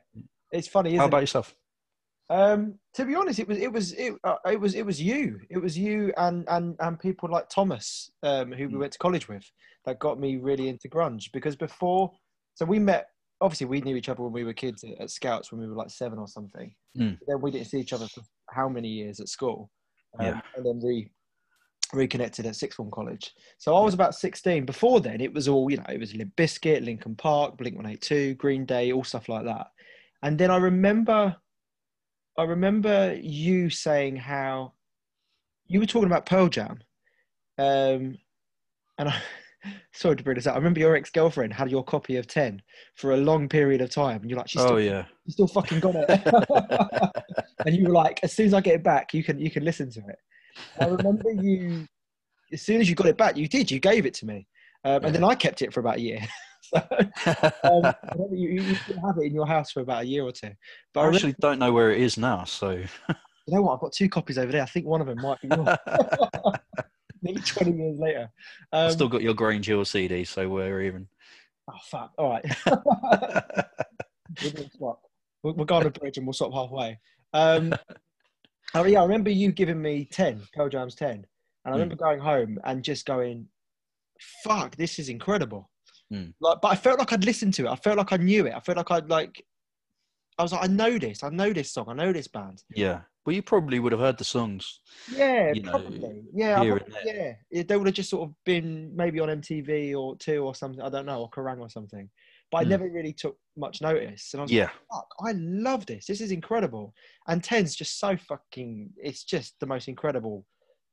It's 0.51 0.67
funny. 0.67 0.91
Isn't 0.91 0.97
it? 0.97 1.01
How 1.01 1.07
about 1.07 1.17
it? 1.17 1.21
yourself? 1.21 1.55
Um, 2.29 2.79
to 2.95 3.05
be 3.05 3.15
honest, 3.15 3.39
it 3.39 3.47
was 3.47 3.57
it 3.57 3.71
was 3.71 3.93
it, 3.93 4.13
uh, 4.23 4.35
it 4.45 4.59
was 4.59 4.75
it 4.75 4.85
was 4.85 5.01
you. 5.01 5.39
It 5.49 5.57
was 5.57 5.77
you 5.77 6.13
and 6.17 6.45
and 6.47 6.75
and 6.79 6.99
people 6.99 7.29
like 7.29 7.49
Thomas, 7.49 8.09
um, 8.23 8.51
who 8.51 8.67
we 8.67 8.73
hmm. 8.73 8.79
went 8.79 8.93
to 8.93 8.99
college 8.99 9.27
with, 9.27 9.43
that 9.85 9.99
got 9.99 10.19
me 10.19 10.37
really 10.37 10.69
into 10.69 10.87
grunge. 10.87 11.31
Because 11.33 11.55
before, 11.55 12.11
so 12.55 12.65
we 12.65 12.79
met. 12.79 13.07
Obviously, 13.41 13.67
we 13.67 13.81
knew 13.81 13.97
each 13.97 14.07
other 14.07 14.23
when 14.23 14.31
we 14.31 14.45
were 14.45 14.53
kids 14.53 14.85
at, 14.85 15.01
at 15.01 15.09
Scouts 15.09 15.51
when 15.51 15.59
we 15.59 15.67
were 15.67 15.75
like 15.75 15.89
seven 15.89 16.17
or 16.17 16.27
something. 16.27 16.73
Mm. 16.97 17.17
Then 17.27 17.41
we 17.41 17.51
didn't 17.51 17.67
see 17.67 17.79
each 17.79 17.91
other 17.91 18.07
for 18.07 18.21
how 18.49 18.69
many 18.69 18.87
years 18.87 19.19
at 19.19 19.29
school, 19.29 19.69
um, 20.19 20.25
yeah. 20.25 20.41
and 20.55 20.65
then 20.65 20.79
re 20.83 21.09
reconnected 21.93 22.45
at 22.45 22.55
sixth 22.55 22.77
form 22.77 22.89
college. 22.91 23.33
So 23.57 23.75
I 23.75 23.83
was 23.83 23.93
about 23.93 24.15
sixteen. 24.15 24.65
Before 24.65 24.99
then, 24.99 25.21
it 25.21 25.33
was 25.33 25.47
all 25.47 25.69
you 25.69 25.77
know. 25.77 25.85
It 25.89 25.99
was 25.99 26.15
Limp 26.15 26.35
Bizkit, 26.35 26.83
Linkin 26.83 27.15
Park, 27.15 27.57
Blink 27.57 27.75
One 27.75 27.85
Eight 27.85 28.01
Two, 28.01 28.35
Green 28.35 28.65
Day, 28.65 28.91
all 28.91 29.03
stuff 29.03 29.29
like 29.29 29.45
that. 29.45 29.67
And 30.21 30.37
then 30.37 30.51
I 30.51 30.57
remember 30.57 31.35
I 32.37 32.43
remember 32.43 33.17
you 33.21 33.69
saying 33.69 34.15
how 34.15 34.73
you 35.67 35.79
were 35.79 35.85
talking 35.85 36.07
about 36.07 36.25
Pearl 36.25 36.49
Jam, 36.49 36.79
um, 37.57 38.17
and 38.97 39.09
I, 39.09 39.21
sorry 39.91 40.15
to 40.15 40.23
bring 40.23 40.35
this 40.35 40.47
up. 40.47 40.55
I 40.55 40.57
remember 40.57 40.79
your 40.79 40.95
ex 40.95 41.09
girlfriend 41.09 41.53
had 41.53 41.69
your 41.69 41.83
copy 41.83 42.17
of 42.17 42.27
Ten 42.27 42.61
for 42.95 43.11
a 43.11 43.17
long 43.17 43.47
period 43.49 43.81
of 43.81 43.89
time, 43.89 44.21
and 44.21 44.29
you're 44.29 44.37
like, 44.37 44.47
"She's 44.47 44.61
still, 44.61 44.75
oh 44.75 44.77
yeah, 44.77 45.05
you 45.25 45.33
still 45.33 45.47
fucking 45.47 45.79
got 45.79 45.95
it." 45.95 46.09
and 47.65 47.75
you 47.75 47.83
were 47.85 47.93
like, 47.93 48.19
"As 48.23 48.33
soon 48.33 48.47
as 48.47 48.53
I 48.53 48.61
get 48.61 48.75
it 48.75 48.83
back, 48.83 49.13
you 49.13 49.23
can 49.23 49.39
you 49.39 49.51
can 49.51 49.63
listen 49.63 49.91
to 49.91 49.99
it." 49.99 50.17
I 50.79 50.85
remember 50.87 51.31
you, 51.31 51.87
as 52.51 52.61
soon 52.61 52.81
as 52.81 52.89
you 52.89 52.95
got 52.95 53.07
it 53.07 53.17
back, 53.17 53.37
you 53.37 53.47
did. 53.47 53.71
You 53.71 53.79
gave 53.79 54.05
it 54.05 54.13
to 54.15 54.25
me, 54.25 54.47
um, 54.83 55.01
yeah. 55.01 55.07
and 55.07 55.15
then 55.15 55.23
I 55.23 55.35
kept 55.35 55.61
it 55.61 55.73
for 55.73 55.79
about 55.79 55.97
a 55.97 56.01
year. 56.01 56.19
so, 56.61 56.81
um, 57.63 57.93
you, 58.31 58.49
you, 58.49 58.75
have 59.05 59.17
it 59.17 59.25
in 59.25 59.33
your 59.33 59.47
house 59.47 59.71
for 59.71 59.81
about 59.81 60.03
a 60.03 60.05
year 60.05 60.23
or 60.23 60.31
two. 60.31 60.51
But 60.93 61.01
I 61.01 61.03
I 61.03 61.05
remember, 61.07 61.15
actually 61.15 61.35
don't 61.39 61.59
know 61.59 61.73
where 61.73 61.91
it 61.91 62.01
is 62.01 62.17
now, 62.17 62.43
so 62.43 62.71
you 62.71 62.87
know 63.47 63.61
what? 63.61 63.75
I've 63.75 63.81
got 63.81 63.93
two 63.93 64.09
copies 64.09 64.37
over 64.37 64.51
there. 64.51 64.61
I 64.61 64.65
think 64.65 64.85
one 64.85 65.01
of 65.01 65.07
them 65.07 65.21
might 65.21 65.41
be 65.41 65.49
yours. 65.49 65.77
Nearly 67.23 67.41
20 67.45 67.71
years 67.71 67.97
later. 67.99 68.29
Um, 68.71 68.85
I've 68.87 68.91
still 68.91 69.07
got 69.07 69.21
your 69.23 69.33
Grange 69.33 69.65
Hill 69.65 69.85
CD, 69.85 70.23
so 70.25 70.47
we're 70.49 70.81
even. 70.81 71.07
Oh, 71.71 71.73
fuck. 71.89 72.11
All 72.17 72.29
right. 72.29 72.45
We're 74.43 74.51
gonna 74.51 74.69
swap. 74.75 75.01
We'll, 75.43 75.53
we'll 75.53 75.65
go 75.65 75.75
on 75.75 75.85
a 75.85 75.89
bridge 75.91 76.17
and 76.17 76.25
we'll 76.27 76.33
swap 76.33 76.53
halfway. 76.53 76.99
Um, 77.33 77.73
oh, 78.75 78.83
yeah, 78.85 78.99
I 78.99 79.03
remember 79.03 79.29
you 79.29 79.51
giving 79.51 79.81
me 79.81 80.05
10, 80.11 80.41
Pearl 80.53 80.69
Jam's 80.69 80.95
10. 80.95 81.09
And 81.11 81.25
I 81.65 81.69
Hmm. 81.69 81.73
remember 81.75 81.95
going 81.95 82.19
home 82.19 82.59
and 82.65 82.83
just 82.83 83.05
going, 83.05 83.47
fuck, 84.43 84.75
this 84.75 84.99
is 84.99 85.07
incredible. 85.09 85.69
Hmm. 86.11 86.27
Like, 86.41 86.59
but 86.61 86.69
I 86.69 86.75
felt 86.75 86.99
like 86.99 87.13
I'd 87.13 87.23
listened 87.25 87.53
to 87.55 87.65
it. 87.67 87.69
I 87.69 87.75
felt 87.75 87.97
like 87.97 88.11
I 88.11 88.17
knew 88.17 88.45
it. 88.47 88.53
I 88.53 88.59
felt 88.59 88.77
like 88.77 88.91
I'd 88.91 89.09
like, 89.09 89.43
I 90.37 90.43
was 90.43 90.51
like, 90.51 90.63
I 90.63 90.67
know 90.67 90.97
this. 90.97 91.23
I 91.23 91.29
know 91.29 91.53
this 91.53 91.71
song. 91.71 91.85
I 91.89 91.93
know 91.93 92.11
this 92.13 92.27
band. 92.27 92.63
yeah. 92.75 93.01
Well, 93.25 93.33
you 93.33 93.41
probably 93.41 93.79
would 93.79 93.93
have 93.93 94.01
heard 94.01 94.17
the 94.17 94.25
songs. 94.25 94.81
Yeah, 95.09 95.53
You 95.53 95.61
know, 95.61 95.71
probably. 95.71 96.23
Yeah, 96.33 96.55
probably- 96.55 96.81
yeah. 97.05 97.33
Yeah, 97.49 97.63
They 97.65 97.77
would 97.77 97.87
have 97.87 97.95
just 97.95 98.09
sort 98.09 98.27
of 98.29 98.35
been 98.43 98.93
maybe 98.97 99.21
on 99.21 99.29
MTV 99.29 99.95
or 99.97 100.17
two 100.17 100.43
or 100.43 100.53
something. 100.53 100.81
I 100.81 100.89
don't 100.89 101.05
know, 101.05 101.21
or 101.21 101.29
Kerrang 101.29 101.59
or 101.61 101.69
something. 101.69 102.09
But 102.51 102.57
I 102.57 102.63
Hmm. 102.63 102.69
never 102.71 102.89
really 102.89 103.13
took 103.13 103.37
much 103.55 103.81
notice. 103.81 104.33
And 104.33 104.41
I 104.41 104.43
was 104.43 104.51
Yeah. 104.51 104.63
like, 104.63 104.71
fuck, 104.91 105.07
I 105.25 105.31
love 105.37 105.85
this. 105.85 106.05
This 106.05 106.19
is 106.19 106.31
incredible. 106.31 106.93
And 107.29 107.41
10's 107.41 107.75
just 107.75 107.97
so 107.97 108.17
fucking, 108.17 108.91
it's 108.97 109.23
just 109.23 109.57
the 109.61 109.67
most 109.67 109.87
incredible 109.87 110.45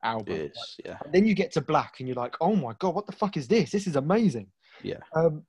album. 0.04 0.32
It 0.36 0.52
is. 0.54 0.76
Yeah. 0.84 0.98
Then 1.12 1.26
you 1.26 1.34
get 1.34 1.50
to 1.54 1.60
Black 1.60 1.94
and 1.98 2.06
you're 2.08 2.14
like, 2.14 2.36
oh 2.40 2.54
my 2.54 2.74
God, 2.78 2.94
what 2.94 3.06
the 3.06 3.12
fuck 3.12 3.36
is 3.36 3.48
this? 3.48 3.72
This 3.72 3.88
is 3.88 3.96
amazing. 3.96 4.52
Yeah. 4.84 5.00
Um, 5.16 5.44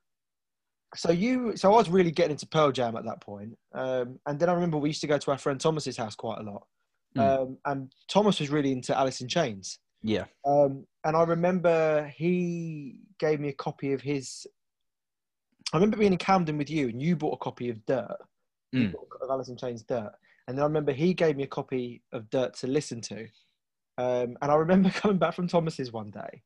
so 0.95 1.11
you, 1.11 1.55
so 1.55 1.71
I 1.71 1.75
was 1.75 1.89
really 1.89 2.11
getting 2.11 2.31
into 2.31 2.47
Pearl 2.47 2.71
Jam 2.71 2.95
at 2.95 3.05
that 3.05 3.21
point. 3.21 3.57
Um, 3.73 4.19
and 4.25 4.39
then 4.39 4.49
I 4.49 4.53
remember 4.53 4.77
we 4.77 4.89
used 4.89 5.01
to 5.01 5.07
go 5.07 5.17
to 5.17 5.31
our 5.31 5.37
friend 5.37 5.59
Thomas's 5.59 5.97
house 5.97 6.15
quite 6.15 6.39
a 6.39 6.43
lot. 6.43 6.67
Mm. 7.17 7.41
Um, 7.41 7.57
and 7.65 7.93
Thomas 8.09 8.39
was 8.39 8.49
really 8.49 8.71
into 8.71 8.97
Alice 8.97 9.21
in 9.21 9.27
Chains. 9.27 9.79
Yeah. 10.03 10.25
Um, 10.45 10.85
and 11.05 11.15
I 11.15 11.23
remember 11.23 12.11
he 12.15 12.99
gave 13.19 13.39
me 13.39 13.49
a 13.49 13.53
copy 13.53 13.93
of 13.93 14.01
his. 14.01 14.45
I 15.73 15.77
remember 15.77 15.97
being 15.97 16.11
in 16.11 16.17
Camden 16.17 16.57
with 16.57 16.69
you, 16.69 16.89
and 16.89 17.01
you 17.01 17.15
bought 17.15 17.35
a 17.35 17.43
copy 17.43 17.69
of 17.69 17.85
Dirt, 17.85 18.17
Mm. 18.73 18.93
of 18.93 19.29
Alice 19.29 19.49
in 19.49 19.57
Chains 19.57 19.83
Dirt, 19.83 20.11
and 20.47 20.57
then 20.57 20.63
I 20.63 20.65
remember 20.67 20.93
he 20.93 21.13
gave 21.13 21.35
me 21.35 21.43
a 21.43 21.47
copy 21.47 22.01
of 22.13 22.29
Dirt 22.29 22.53
to 22.55 22.67
listen 22.67 23.01
to, 23.01 23.27
um, 23.97 24.37
and 24.41 24.49
I 24.51 24.55
remember 24.55 24.89
coming 24.89 25.17
back 25.17 25.33
from 25.33 25.47
Thomas's 25.47 25.91
one 25.91 26.09
day, 26.09 26.41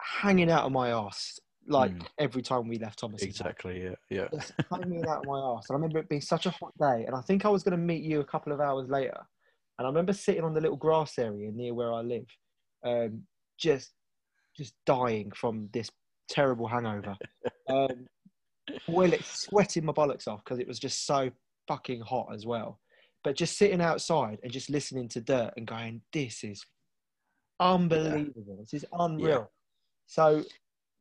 hanging 0.00 0.50
out 0.50 0.64
of 0.64 0.72
my 0.72 0.90
ass 0.90 1.38
like 1.66 1.92
Mm. 1.92 2.06
every 2.18 2.42
time 2.42 2.68
we 2.68 2.78
left 2.78 2.98
Thomas's. 2.98 3.26
house 3.26 3.40
Exactly. 3.40 3.82
Yeah. 3.84 3.94
Yeah. 4.10 4.28
just 4.32 4.52
hanging 4.70 5.06
out 5.06 5.24
my 5.26 5.38
ass. 5.38 5.68
And 5.68 5.74
I 5.74 5.78
remember 5.78 5.98
it 5.98 6.08
being 6.08 6.20
such 6.20 6.46
a 6.46 6.50
hot 6.50 6.72
day. 6.78 7.04
And 7.06 7.14
I 7.14 7.20
think 7.22 7.44
I 7.44 7.48
was 7.48 7.62
going 7.62 7.72
to 7.72 7.78
meet 7.78 8.02
you 8.02 8.20
a 8.20 8.24
couple 8.24 8.52
of 8.52 8.60
hours 8.60 8.88
later. 8.88 9.18
And 9.78 9.86
I 9.86 9.88
remember 9.88 10.12
sitting 10.12 10.44
on 10.44 10.54
the 10.54 10.60
little 10.60 10.76
grass 10.76 11.18
area 11.18 11.50
near 11.50 11.74
where 11.74 11.92
I 11.92 12.00
live, 12.02 12.26
um, 12.84 13.22
just 13.58 13.92
just 14.56 14.74
dying 14.86 15.32
from 15.32 15.68
this 15.72 15.90
terrible 16.28 16.68
hangover. 16.68 17.16
um, 17.68 18.06
boiling, 18.86 19.20
sweating 19.22 19.84
my 19.84 19.92
bollocks 19.92 20.28
off 20.28 20.44
because 20.44 20.58
it 20.60 20.68
was 20.68 20.78
just 20.78 21.06
so 21.06 21.30
fucking 21.66 22.00
hot 22.02 22.28
as 22.32 22.46
well. 22.46 22.78
But 23.24 23.36
just 23.36 23.58
sitting 23.58 23.80
outside 23.80 24.38
and 24.42 24.52
just 24.52 24.70
listening 24.70 25.08
to 25.08 25.20
dirt 25.20 25.54
and 25.56 25.66
going, 25.66 26.02
this 26.12 26.44
is 26.44 26.64
unbelievable. 27.58 28.58
This 28.60 28.74
is 28.74 28.86
unreal. 28.92 29.50
So 30.06 30.44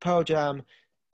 Pearl 0.03 0.23
Jam, 0.23 0.61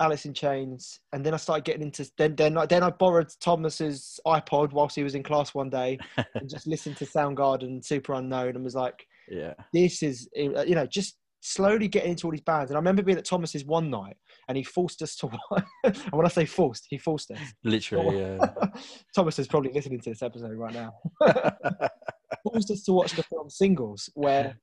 Alice 0.02 0.26
in 0.26 0.34
Chains, 0.34 1.00
and 1.14 1.26
then 1.26 1.34
I 1.34 1.38
started 1.38 1.66
getting 1.66 1.84
into 1.84 2.10
then 2.18 2.36
then 2.36 2.58
I, 2.58 2.66
then 2.66 2.84
I 2.84 2.90
borrowed 2.90 3.30
Thomas's 3.40 4.20
iPod 4.26 4.74
whilst 4.74 4.96
he 4.96 5.04
was 5.04 5.16
in 5.16 5.24
class 5.24 5.54
one 5.54 5.70
day 5.70 5.98
and 6.36 6.50
just 6.50 6.68
listened 6.74 6.98
to 6.98 7.06
Soundgarden 7.06 7.64
and 7.64 7.82
Superunknown 7.84 8.56
and 8.56 8.64
was 8.64 8.76
like, 8.76 9.06
Yeah. 9.30 9.54
this 9.74 10.02
is 10.02 10.28
uh, 10.38 10.64
you 10.64 10.76
know 10.76 10.86
just 10.86 11.18
slowly 11.42 11.88
getting 11.88 12.12
into 12.12 12.28
all 12.28 12.32
these 12.32 12.42
bands. 12.42 12.70
And 12.72 12.76
I 12.78 12.80
remember 12.80 13.02
being 13.02 13.18
at 13.18 13.26
Thomas's 13.26 13.64
one 13.64 13.90
night 13.90 14.18
and 14.48 14.58
he 14.58 14.64
forced 14.64 15.02
us 15.02 15.16
to. 15.18 15.30
and 15.84 15.96
when 16.12 16.26
I 16.26 16.30
say 16.30 16.46
forced, 16.46 16.86
he 16.90 16.98
forced 16.98 17.32
us. 17.32 17.40
Literally. 17.64 18.20
Yeah. 18.20 18.46
Thomas 19.16 19.40
is 19.40 19.48
probably 19.48 19.72
listening 19.72 20.02
to 20.02 20.10
this 20.10 20.22
episode 20.22 20.58
right 20.58 20.74
now. 20.74 20.94
forced 22.44 22.72
us 22.72 22.84
to 22.84 22.94
watch 22.94 23.14
the 23.14 23.24
film 23.24 23.50
Singles, 23.50 24.10
where 24.16 24.58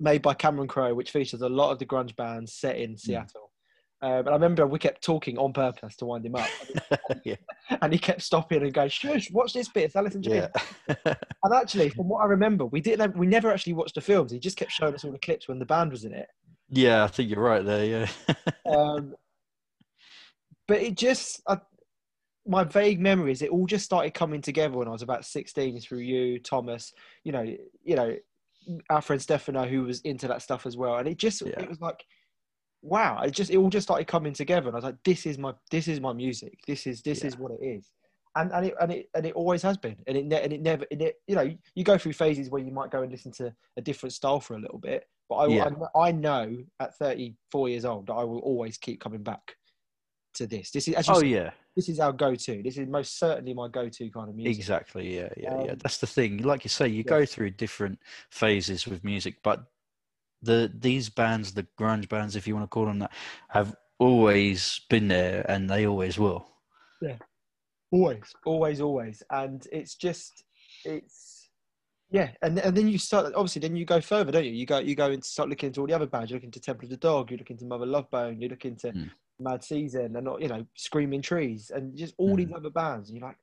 made 0.00 0.22
by 0.22 0.34
Cameron 0.34 0.68
Crowe, 0.68 0.94
which 0.94 1.10
features 1.10 1.42
a 1.42 1.48
lot 1.48 1.72
of 1.72 1.78
the 1.78 1.86
grunge 1.86 2.14
bands 2.16 2.54
set 2.54 2.76
in 2.76 2.96
Seattle. 2.96 3.47
Uh, 4.00 4.22
but 4.22 4.30
I 4.30 4.34
remember 4.34 4.64
we 4.66 4.78
kept 4.78 5.02
talking 5.02 5.36
on 5.38 5.52
purpose 5.52 5.96
to 5.96 6.06
wind 6.06 6.24
him 6.24 6.36
up, 6.36 6.48
yeah. 7.24 7.34
and 7.82 7.92
he 7.92 7.98
kept 7.98 8.22
stopping 8.22 8.62
and 8.62 8.72
going, 8.72 8.90
"Shush, 8.90 9.30
watch 9.32 9.52
this 9.52 9.68
bit, 9.68 9.84
it's 9.84 9.96
Alice 9.96 10.14
in 10.14 10.22
Chains." 10.22 10.48
Yeah. 11.06 11.14
And 11.44 11.54
actually, 11.54 11.88
from 11.90 12.08
what 12.08 12.20
I 12.22 12.26
remember, 12.26 12.66
we 12.66 12.80
didn't. 12.80 13.00
Have, 13.00 13.16
we 13.16 13.26
never 13.26 13.50
actually 13.52 13.72
watched 13.72 13.94
the 13.94 14.00
films. 14.00 14.30
He 14.32 14.38
just 14.38 14.56
kept 14.56 14.70
showing 14.72 14.94
us 14.94 15.04
all 15.04 15.12
the 15.12 15.18
clips 15.18 15.48
when 15.48 15.58
the 15.58 15.66
band 15.66 15.90
was 15.92 16.04
in 16.04 16.12
it. 16.12 16.28
yeah. 16.68 17.04
I 17.04 17.06
think 17.06 17.30
you're 17.30 17.40
right 17.42 17.64
there. 17.64 17.84
Yeah. 17.84 18.34
Um, 18.70 19.14
but 20.66 20.82
it 20.82 20.94
just, 20.96 21.40
I, 21.48 21.58
my 22.46 22.64
vague 22.64 23.00
memories, 23.00 23.40
it 23.42 23.50
all 23.50 23.66
just 23.66 23.84
started 23.86 24.12
coming 24.14 24.42
together 24.42 24.76
when 24.76 24.88
I 24.88 24.90
was 24.90 25.00
about 25.02 25.24
16 25.24 25.80
through 25.80 26.00
you, 26.00 26.38
Thomas, 26.38 26.92
you 27.24 27.32
know, 27.32 27.42
you 27.82 27.96
know, 27.96 28.14
our 28.90 29.00
friend 29.00 29.20
Stefano, 29.22 29.64
who 29.66 29.84
was 29.84 30.00
into 30.02 30.28
that 30.28 30.42
stuff 30.42 30.66
as 30.66 30.76
well. 30.76 30.96
And 30.96 31.08
it 31.08 31.16
just, 31.16 31.40
Yeah. 31.40 31.60
it 31.60 31.68
was 31.68 31.80
like, 31.80 32.04
wow, 32.82 33.22
it 33.22 33.32
just, 33.32 33.50
it 33.50 33.56
all 33.56 33.70
just 33.70 33.86
started 33.86 34.06
coming 34.06 34.32
together. 34.32 34.68
And 34.68 34.74
I 34.74 34.78
was 34.78 34.84
like, 34.84 35.02
this 35.04 35.26
is 35.26 35.38
my, 35.38 35.52
this 35.70 35.88
is 35.88 36.00
my 36.00 36.12
music. 36.12 36.58
This 36.66 36.86
is, 36.86 37.02
this 37.02 37.20
Yeah. 37.22 37.28
is 37.28 37.38
what 37.38 37.52
it 37.52 37.64
is. 37.64 37.90
And, 38.36 38.52
and 38.52 38.66
it 38.66 38.74
and 38.80 38.92
it 38.92 39.08
and 39.14 39.26
it 39.26 39.34
always 39.34 39.62
has 39.62 39.76
been, 39.78 39.96
and 40.06 40.16
it 40.16 40.26
ne- 40.26 40.42
and 40.42 40.52
it 40.52 40.60
never, 40.60 40.84
and 40.92 41.02
it, 41.02 41.16
you 41.26 41.34
know, 41.34 41.50
you 41.74 41.82
go 41.82 41.98
through 41.98 42.12
phases 42.12 42.50
where 42.50 42.62
you 42.62 42.70
might 42.70 42.90
go 42.90 43.02
and 43.02 43.10
listen 43.10 43.32
to 43.32 43.52
a 43.76 43.80
different 43.80 44.12
style 44.12 44.38
for 44.38 44.54
a 44.54 44.60
little 44.60 44.78
bit, 44.78 45.04
but 45.28 45.36
I, 45.36 45.46
Yeah. 45.46 45.70
I, 45.96 46.08
I 46.08 46.12
know 46.12 46.56
at 46.78 46.96
34 46.98 47.68
years 47.70 47.84
old 47.84 48.06
that 48.06 48.12
I 48.12 48.22
will 48.22 48.38
always 48.40 48.78
keep 48.78 49.00
coming 49.00 49.22
back 49.24 49.56
to 50.34 50.46
this. 50.46 50.70
This 50.70 50.86
is 50.86 50.94
as 50.94 51.08
oh 51.08 51.14
said, 51.20 51.28
yeah. 51.28 51.50
this 51.74 51.88
is 51.88 51.98
our 51.98 52.12
go-to. 52.12 52.62
This 52.62 52.76
is 52.78 52.86
most 52.86 53.18
certainly 53.18 53.54
my 53.54 53.66
go-to 53.66 54.08
kind 54.10 54.28
of 54.28 54.36
music. 54.36 54.56
Exactly. 54.56 55.16
Yeah. 55.16 55.30
Yeah. 55.36 55.64
yeah. 55.64 55.72
Um, 55.72 55.78
That's 55.82 55.98
the 55.98 56.06
thing. 56.06 56.42
Like 56.42 56.64
you 56.64 56.70
say, 56.70 56.86
you 56.86 56.98
yeah. 56.98 57.02
go 57.10 57.24
through 57.26 57.50
different 57.52 57.98
phases 58.30 58.86
with 58.86 59.02
music, 59.02 59.36
but 59.42 59.64
the 60.42 60.72
these 60.78 61.08
bands, 61.08 61.52
the 61.52 61.66
grunge 61.78 62.08
bands, 62.08 62.36
if 62.36 62.46
you 62.46 62.54
want 62.54 62.64
to 62.64 62.74
call 62.74 62.86
them 62.86 63.00
that, 63.00 63.12
have 63.48 63.74
always 63.98 64.80
been 64.88 65.08
there, 65.08 65.44
and 65.48 65.68
they 65.68 65.86
always 65.86 66.18
will. 66.18 66.48
Yeah, 67.00 67.16
always, 67.90 68.34
always, 68.44 68.80
always, 68.80 69.22
and 69.30 69.66
it's 69.72 69.94
just 69.94 70.44
it's 70.84 71.50
yeah, 72.10 72.30
and 72.42 72.58
and 72.58 72.76
then 72.76 72.88
you 72.88 72.98
start 72.98 73.34
obviously 73.34 73.60
then 73.60 73.76
you 73.76 73.84
go 73.84 74.00
further, 74.00 74.32
don't 74.32 74.44
you? 74.44 74.52
You 74.52 74.66
go 74.66 74.78
you 74.78 74.94
go 74.94 75.10
and 75.10 75.24
start 75.24 75.48
looking 75.48 75.68
into 75.68 75.80
all 75.80 75.86
the 75.86 75.94
other 75.94 76.06
bands. 76.06 76.30
You 76.30 76.36
look 76.36 76.44
into 76.44 76.60
Temple 76.60 76.84
of 76.84 76.90
the 76.90 76.96
Dog. 76.96 77.30
You 77.30 77.36
look 77.36 77.50
into 77.50 77.64
Mother 77.64 77.86
Love 77.86 78.10
Bone. 78.10 78.40
You 78.40 78.48
look 78.48 78.64
into 78.64 78.92
Mm. 78.92 79.10
Mad 79.40 79.62
Season, 79.62 80.16
and 80.16 80.24
not 80.24 80.40
you 80.40 80.48
know 80.48 80.64
Screaming 80.74 81.22
Trees, 81.22 81.70
and 81.74 81.96
just 81.96 82.14
all 82.16 82.36
these 82.36 82.48
Mm. 82.48 82.56
other 82.56 82.70
bands. 82.70 83.10
And 83.10 83.18
you're 83.18 83.28
like, 83.28 83.38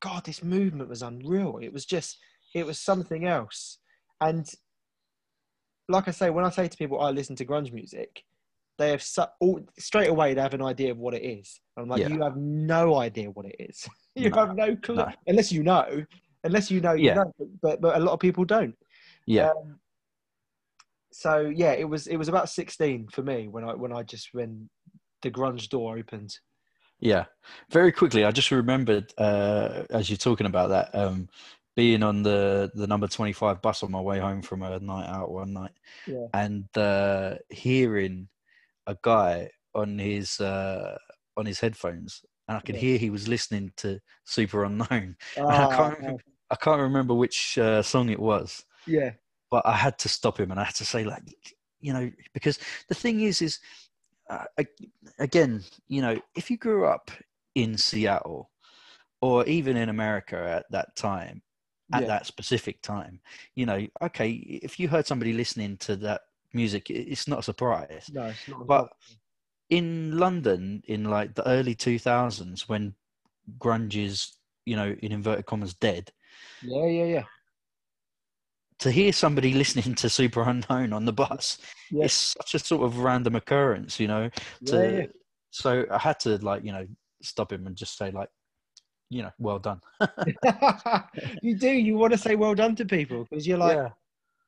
God, 0.00 0.24
this 0.24 0.42
movement 0.42 0.88
was 0.88 1.02
unreal. 1.02 1.58
It 1.62 1.72
was 1.72 1.86
just 1.86 2.18
it 2.54 2.66
was 2.66 2.78
something 2.78 3.26
else, 3.26 3.78
and 4.20 4.48
like 5.88 6.08
I 6.08 6.10
say, 6.12 6.30
when 6.30 6.44
I 6.44 6.50
say 6.50 6.68
to 6.68 6.76
people 6.76 7.00
I 7.00 7.10
listen 7.10 7.36
to 7.36 7.44
grunge 7.46 7.72
music, 7.72 8.22
they 8.78 8.90
have 8.90 9.02
su- 9.02 9.24
all, 9.40 9.60
straight 9.78 10.08
away 10.08 10.34
they 10.34 10.40
have 10.40 10.54
an 10.54 10.62
idea 10.62 10.90
of 10.92 10.98
what 10.98 11.14
it 11.14 11.22
is. 11.24 11.60
I'm 11.76 11.88
like, 11.88 12.00
Yeah. 12.00 12.08
you 12.08 12.22
have 12.22 12.36
no 12.36 12.96
idea 12.96 13.30
what 13.30 13.46
it 13.46 13.56
is. 13.58 13.88
you 14.14 14.30
No, 14.30 14.46
have 14.46 14.54
no 14.56 14.76
clue 14.76 14.96
no. 14.96 15.08
unless 15.26 15.50
you 15.50 15.62
know. 15.62 16.04
Unless 16.44 16.70
you 16.70 16.80
know, 16.80 16.92
you 16.92 17.06
Yeah. 17.06 17.14
know. 17.14 17.32
But 17.62 17.80
but 17.80 17.96
a 17.96 18.00
lot 18.00 18.12
of 18.12 18.20
people 18.20 18.44
don't. 18.44 18.76
Yeah. 19.26 19.50
Um, 19.50 19.80
so 21.10 21.40
yeah, 21.40 21.72
it 21.72 21.88
was 21.88 22.06
it 22.06 22.16
was 22.16 22.28
about 22.28 22.48
16 22.48 23.08
for 23.08 23.22
me 23.22 23.48
when 23.48 23.64
I 23.64 23.74
when 23.74 23.92
I 23.92 24.02
just 24.02 24.28
when 24.32 24.68
the 25.22 25.30
grunge 25.30 25.68
door 25.68 25.98
opened. 25.98 26.38
Yeah, 27.00 27.26
very 27.70 27.92
quickly. 27.92 28.24
I 28.24 28.30
just 28.32 28.50
remembered 28.50 29.12
uh, 29.18 29.84
as 29.90 30.10
you're 30.10 30.16
talking 30.16 30.46
about 30.46 30.68
that, 30.70 30.94
um, 30.94 31.28
being 31.78 32.02
on 32.02 32.24
the 32.24 32.68
the 32.74 32.88
number 32.88 33.06
twenty 33.06 33.32
five 33.32 33.62
bus 33.62 33.84
on 33.84 33.92
my 33.92 34.00
way 34.00 34.18
home 34.18 34.42
from 34.42 34.62
a 34.64 34.80
night 34.80 35.08
out 35.08 35.30
one 35.30 35.52
night, 35.52 35.70
Yeah. 36.08 36.26
and 36.34 36.66
uh, 36.76 37.36
hearing 37.50 38.28
a 38.88 38.96
guy 39.00 39.48
on 39.76 39.96
his 39.96 40.40
uh, 40.40 40.98
on 41.36 41.46
his 41.46 41.60
headphones, 41.60 42.24
and 42.48 42.56
I 42.56 42.60
could 42.62 42.74
Yeah. 42.74 42.80
hear 42.80 42.98
he 42.98 43.10
was 43.10 43.28
listening 43.28 43.70
to 43.76 44.00
Superunknown. 44.26 45.14
I 45.48 45.52
Ah, 45.52 45.68
can't 45.76 45.98
remember, 46.00 46.22
I 46.50 46.56
can't 46.56 46.80
remember 46.80 47.14
which 47.14 47.56
uh, 47.58 47.80
song 47.82 48.08
it 48.10 48.18
was, 48.18 48.64
yeah, 48.88 49.12
but 49.48 49.64
I 49.64 49.76
had 49.76 50.00
to 50.00 50.08
stop 50.08 50.40
him 50.40 50.50
and 50.50 50.58
I 50.58 50.64
had 50.64 50.74
to 50.76 50.84
say 50.84 51.04
like, 51.04 51.22
you 51.80 51.92
know, 51.92 52.10
because 52.34 52.58
the 52.88 52.96
thing 52.96 53.20
is, 53.20 53.40
is 53.40 53.60
uh, 54.28 54.46
again, 55.20 55.62
you 55.86 56.02
know, 56.02 56.20
if 56.34 56.50
you 56.50 56.56
grew 56.56 56.86
up 56.86 57.12
in 57.54 57.78
Seattle 57.78 58.50
or 59.20 59.46
even 59.46 59.76
in 59.76 59.88
America 59.88 60.36
at 60.36 60.66
that 60.72 60.96
time, 60.96 61.40
at 61.92 62.02
yeah, 62.02 62.06
that 62.08 62.26
specific 62.26 62.82
time, 62.82 63.20
you 63.54 63.66
know, 63.66 63.86
okay, 64.02 64.30
if 64.30 64.78
you 64.78 64.88
heard 64.88 65.06
somebody 65.06 65.32
listening 65.32 65.76
to 65.78 65.96
that 65.96 66.22
music, 66.52 66.90
it's 66.90 67.28
not 67.28 67.40
a 67.40 67.42
surprise. 67.42 68.10
no, 68.12 68.26
it's 68.26 68.48
not. 68.48 68.66
But 68.66 68.88
in 69.70 70.16
London 70.18 70.82
in 70.86 71.04
like 71.04 71.34
the 71.34 71.46
early 71.46 71.74
2000s 71.74 72.68
when 72.68 72.94
grunge 73.58 73.96
is, 74.02 74.36
you 74.64 74.76
know, 74.76 74.94
in 75.02 75.12
inverted 75.12 75.46
commas, 75.46 75.74
dead. 75.74 76.10
Yeah, 76.62 76.86
yeah, 76.86 77.04
yeah. 77.04 77.24
To 78.80 78.90
hear 78.90 79.12
somebody 79.12 79.52
listening 79.54 79.94
to 79.96 80.06
Superunknown 80.06 80.94
on 80.94 81.04
the 81.04 81.12
bus, 81.12 81.58
Yeah. 81.90 82.04
it's 82.04 82.34
such 82.38 82.54
a 82.54 82.58
sort 82.58 82.84
of 82.84 82.98
random 82.98 83.34
occurrence, 83.36 83.98
you 83.98 84.08
know. 84.08 84.30
Yeah, 84.60 84.84
yeah. 84.84 85.06
So 85.50 85.84
I 85.90 85.98
had 85.98 86.20
to 86.20 86.36
like, 86.38 86.64
you 86.64 86.72
know, 86.72 86.86
stop 87.22 87.52
him 87.52 87.66
and 87.66 87.76
just 87.76 87.96
say 87.96 88.10
like, 88.10 88.28
you 89.10 89.22
know, 89.22 89.30
well 89.38 89.58
done. 89.58 89.80
you 91.42 91.56
do. 91.56 91.70
You 91.70 91.96
want 91.96 92.12
to 92.12 92.18
say 92.18 92.34
well 92.36 92.54
done 92.54 92.76
to 92.76 92.84
people 92.84 93.26
because 93.28 93.46
you're 93.46 93.58
like, 93.58 93.76
yeah, 93.76 93.88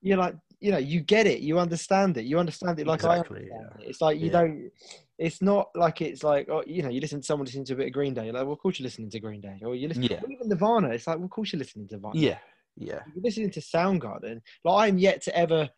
you're 0.02 0.18
like, 0.18 0.34
you 0.60 0.70
know, 0.70 0.78
you 0.78 1.00
get 1.00 1.26
it. 1.26 1.40
You 1.40 1.58
understand 1.58 2.16
it. 2.18 2.24
You 2.24 2.38
understand 2.38 2.78
it 2.78 2.86
like 2.86 2.96
Exactly, 3.00 3.48
I 3.50 3.56
understand 3.56 3.70
yeah. 3.78 3.84
it. 3.84 3.88
It's 3.90 4.00
like 4.00 4.18
you 4.18 4.26
Yeah. 4.26 4.32
don't. 4.32 4.70
It's 5.18 5.42
not 5.42 5.68
like 5.74 6.00
it's 6.00 6.22
like 6.22 6.48
oh, 6.50 6.62
you 6.66 6.82
know, 6.82 6.88
you 6.88 7.00
listen 7.00 7.20
to 7.20 7.26
someone 7.26 7.44
listening 7.46 7.64
to 7.66 7.74
a 7.74 7.76
bit 7.76 7.86
of 7.88 7.92
Green 7.92 8.14
Day. 8.14 8.24
You're 8.24 8.34
like, 8.34 8.44
well, 8.44 8.52
of 8.54 8.58
course 8.58 8.78
you're 8.78 8.84
listening 8.84 9.10
to 9.10 9.20
Green 9.20 9.40
Day, 9.40 9.58
or 9.62 9.74
you 9.74 9.88
listen. 9.88 10.02
Yeah. 10.02 10.20
or 10.22 10.30
even 10.30 10.48
Nirvana. 10.48 10.88
It's 10.88 11.06
like, 11.06 11.16
well, 11.16 11.24
of 11.26 11.30
course 11.30 11.52
you're 11.52 11.58
listening 11.58 11.88
to 11.88 11.96
Nirvana. 11.96 12.18
yeah, 12.18 12.38
yeah. 12.76 13.00
You're 13.14 13.22
listening 13.24 13.50
to 13.50 13.60
Soundgarden, 13.60 14.40
like 14.64 14.88
I'm 14.88 14.98
yet 14.98 15.22
to 15.22 15.36
ever. 15.36 15.68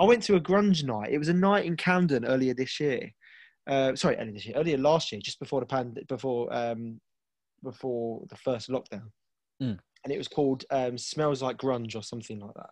I 0.00 0.04
went 0.04 0.22
to 0.24 0.34
a 0.34 0.40
grunge 0.40 0.82
night. 0.84 1.10
It 1.12 1.18
was 1.18 1.28
a 1.28 1.34
night 1.34 1.64
in 1.64 1.76
Camden 1.76 2.24
earlier 2.24 2.54
this 2.54 2.80
year. 2.80 3.12
Uh, 3.66 3.96
sorry, 3.96 4.16
earlier 4.16 4.32
this 4.32 4.46
year, 4.46 4.56
earlier 4.56 4.78
last 4.78 5.10
year, 5.12 5.20
just 5.20 5.38
before 5.40 5.60
the 5.60 5.66
pand, 5.66 6.00
before 6.08 6.52
um, 6.54 7.00
before 7.62 8.22
the 8.28 8.36
first 8.36 8.68
lockdown, 8.68 9.10
Mm. 9.62 9.78
and 10.04 10.12
it 10.12 10.18
was 10.18 10.28
called 10.28 10.64
um, 10.70 10.96
"Smells 10.98 11.42
Like 11.42 11.56
Grunge" 11.56 11.96
or 11.96 12.02
something 12.02 12.38
like 12.40 12.54
that. 12.54 12.70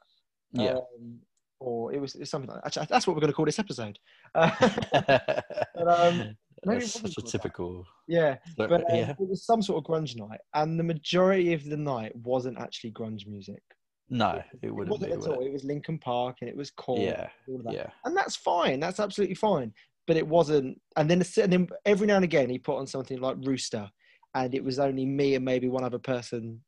Yeah. 0.52 0.74
Um, 0.74 1.18
or 1.60 1.92
it 1.94 2.00
was, 2.00 2.14
it 2.14 2.20
was 2.20 2.30
something 2.30 2.50
like 2.50 2.58
that. 2.62 2.66
Actually, 2.66 2.86
that's 2.90 3.06
what 3.06 3.16
we're 3.16 3.20
going 3.20 3.32
to 3.32 3.34
call 3.36 3.46
this 3.46 3.58
episode. 3.58 3.98
Uh, 4.34 5.50
um, 5.86 6.36
maybe 6.66 6.84
such 6.86 7.00
a 7.00 7.14
called 7.14 7.26
that. 7.26 7.26
typical. 7.30 7.86
yeah, 8.08 8.36
but, 8.56 8.68
but 8.70 8.80
um, 8.82 8.96
yeah. 8.96 9.10
it 9.10 9.28
was 9.28 9.44
some 9.44 9.60
sort 9.62 9.78
of 9.78 9.84
grunge 9.90 10.16
night, 10.16 10.40
and 10.54 10.78
the 10.78 10.84
majority 10.84 11.52
of 11.52 11.64
the 11.64 11.76
night 11.76 12.14
wasn't 12.16 12.58
actually 12.58 12.90
grunge 12.92 13.26
music. 13.26 13.62
No, 14.10 14.30
it 14.32 14.44
It 14.62 14.70
wouldn't 14.74 14.90
wasn't 14.90 15.10
be. 15.10 15.12
at 15.14 15.18
would 15.20 15.30
all. 15.30 15.42
it? 15.42 15.46
It 15.48 15.52
was 15.52 15.64
Linkin 15.64 15.98
Park, 15.98 16.38
and 16.40 16.48
it 16.50 16.56
was 16.56 16.70
Korn, 16.70 17.00
Yeah, 17.02 17.28
all 17.48 17.56
of 17.56 17.64
that. 17.64 17.72
yeah. 17.74 17.86
and 18.04 18.16
that's 18.16 18.36
fine. 18.36 18.80
That's 18.80 19.00
absolutely 19.00 19.34
fine. 19.34 19.72
But 20.06 20.16
it 20.16 20.26
wasn't. 20.26 20.80
And 20.96 21.10
then, 21.10 21.22
and 21.40 21.52
then 21.52 21.68
every 21.84 22.06
now 22.06 22.16
and 22.16 22.24
again, 22.24 22.50
he 22.50 22.58
put 22.58 22.78
on 22.78 22.86
something 22.86 23.20
like 23.20 23.36
Rooster, 23.40 23.88
and 24.34 24.54
it 24.54 24.62
was 24.62 24.78
only 24.78 25.06
me 25.06 25.34
and 25.34 25.44
maybe 25.44 25.68
one 25.68 25.84
other 25.84 25.98
person 25.98 26.60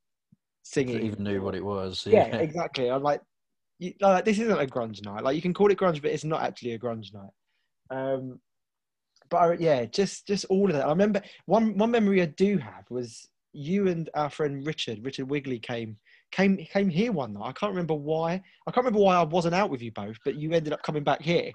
singing. 0.62 1.03
Even 1.03 1.24
knew 1.24 1.43
what 1.43 1.55
it 1.55 1.64
was. 1.64 2.05
Yeah, 2.07 2.26
Yeah, 2.26 2.37
exactly. 2.39 2.91
I'm 2.91 3.03
like, 3.03 3.20
you, 3.78 3.93
like, 4.01 4.24
this 4.24 4.39
isn't 4.39 4.59
a 4.59 4.66
grunge 4.66 5.05
night. 5.05 5.22
Like, 5.22 5.37
you 5.37 5.43
can 5.43 5.55
call 5.55 5.70
it 5.70 5.78
grunge, 5.78 6.01
but 6.01 6.11
it's 6.11 6.24
not 6.24 6.43
actually 6.43 6.72
a 6.72 6.78
grunge 6.78 7.12
night. 7.12 7.30
Um, 7.91 8.41
but 9.28 9.37
I, 9.37 9.53
yeah, 9.55 9.84
just 9.84 10.26
just 10.26 10.45
all 10.47 10.68
of 10.68 10.76
that. 10.76 10.87
I 10.87 10.91
remember 10.91 11.20
one 11.47 11.76
one 11.76 11.91
memory 11.91 12.22
I 12.22 12.26
do 12.26 12.59
have 12.59 12.84
was 12.91 13.28
you 13.53 13.89
and 13.89 14.09
our 14.14 14.30
friend 14.30 14.64
Richard, 14.66 15.05
Richard 15.05 15.30
Wigley 15.30 15.59
came 15.59 15.97
came 16.33 16.57
came 16.57 16.89
here 16.89 17.12
one 17.12 17.33
night. 17.33 17.47
I 17.47 17.53
can't 17.53 17.70
remember 17.70 17.95
why. 17.95 18.43
I 18.66 18.70
can't 18.70 18.85
remember 18.85 19.01
why 19.01 19.16
I 19.16 19.22
wasn't 19.22 19.55
out 19.55 19.70
with 19.70 19.83
you 19.83 19.93
both, 19.93 20.16
but 20.24 20.35
you 20.37 20.53
ended 20.53 20.72
up 20.72 20.83
coming 20.83 21.05
back 21.05 21.22
here. 21.22 21.53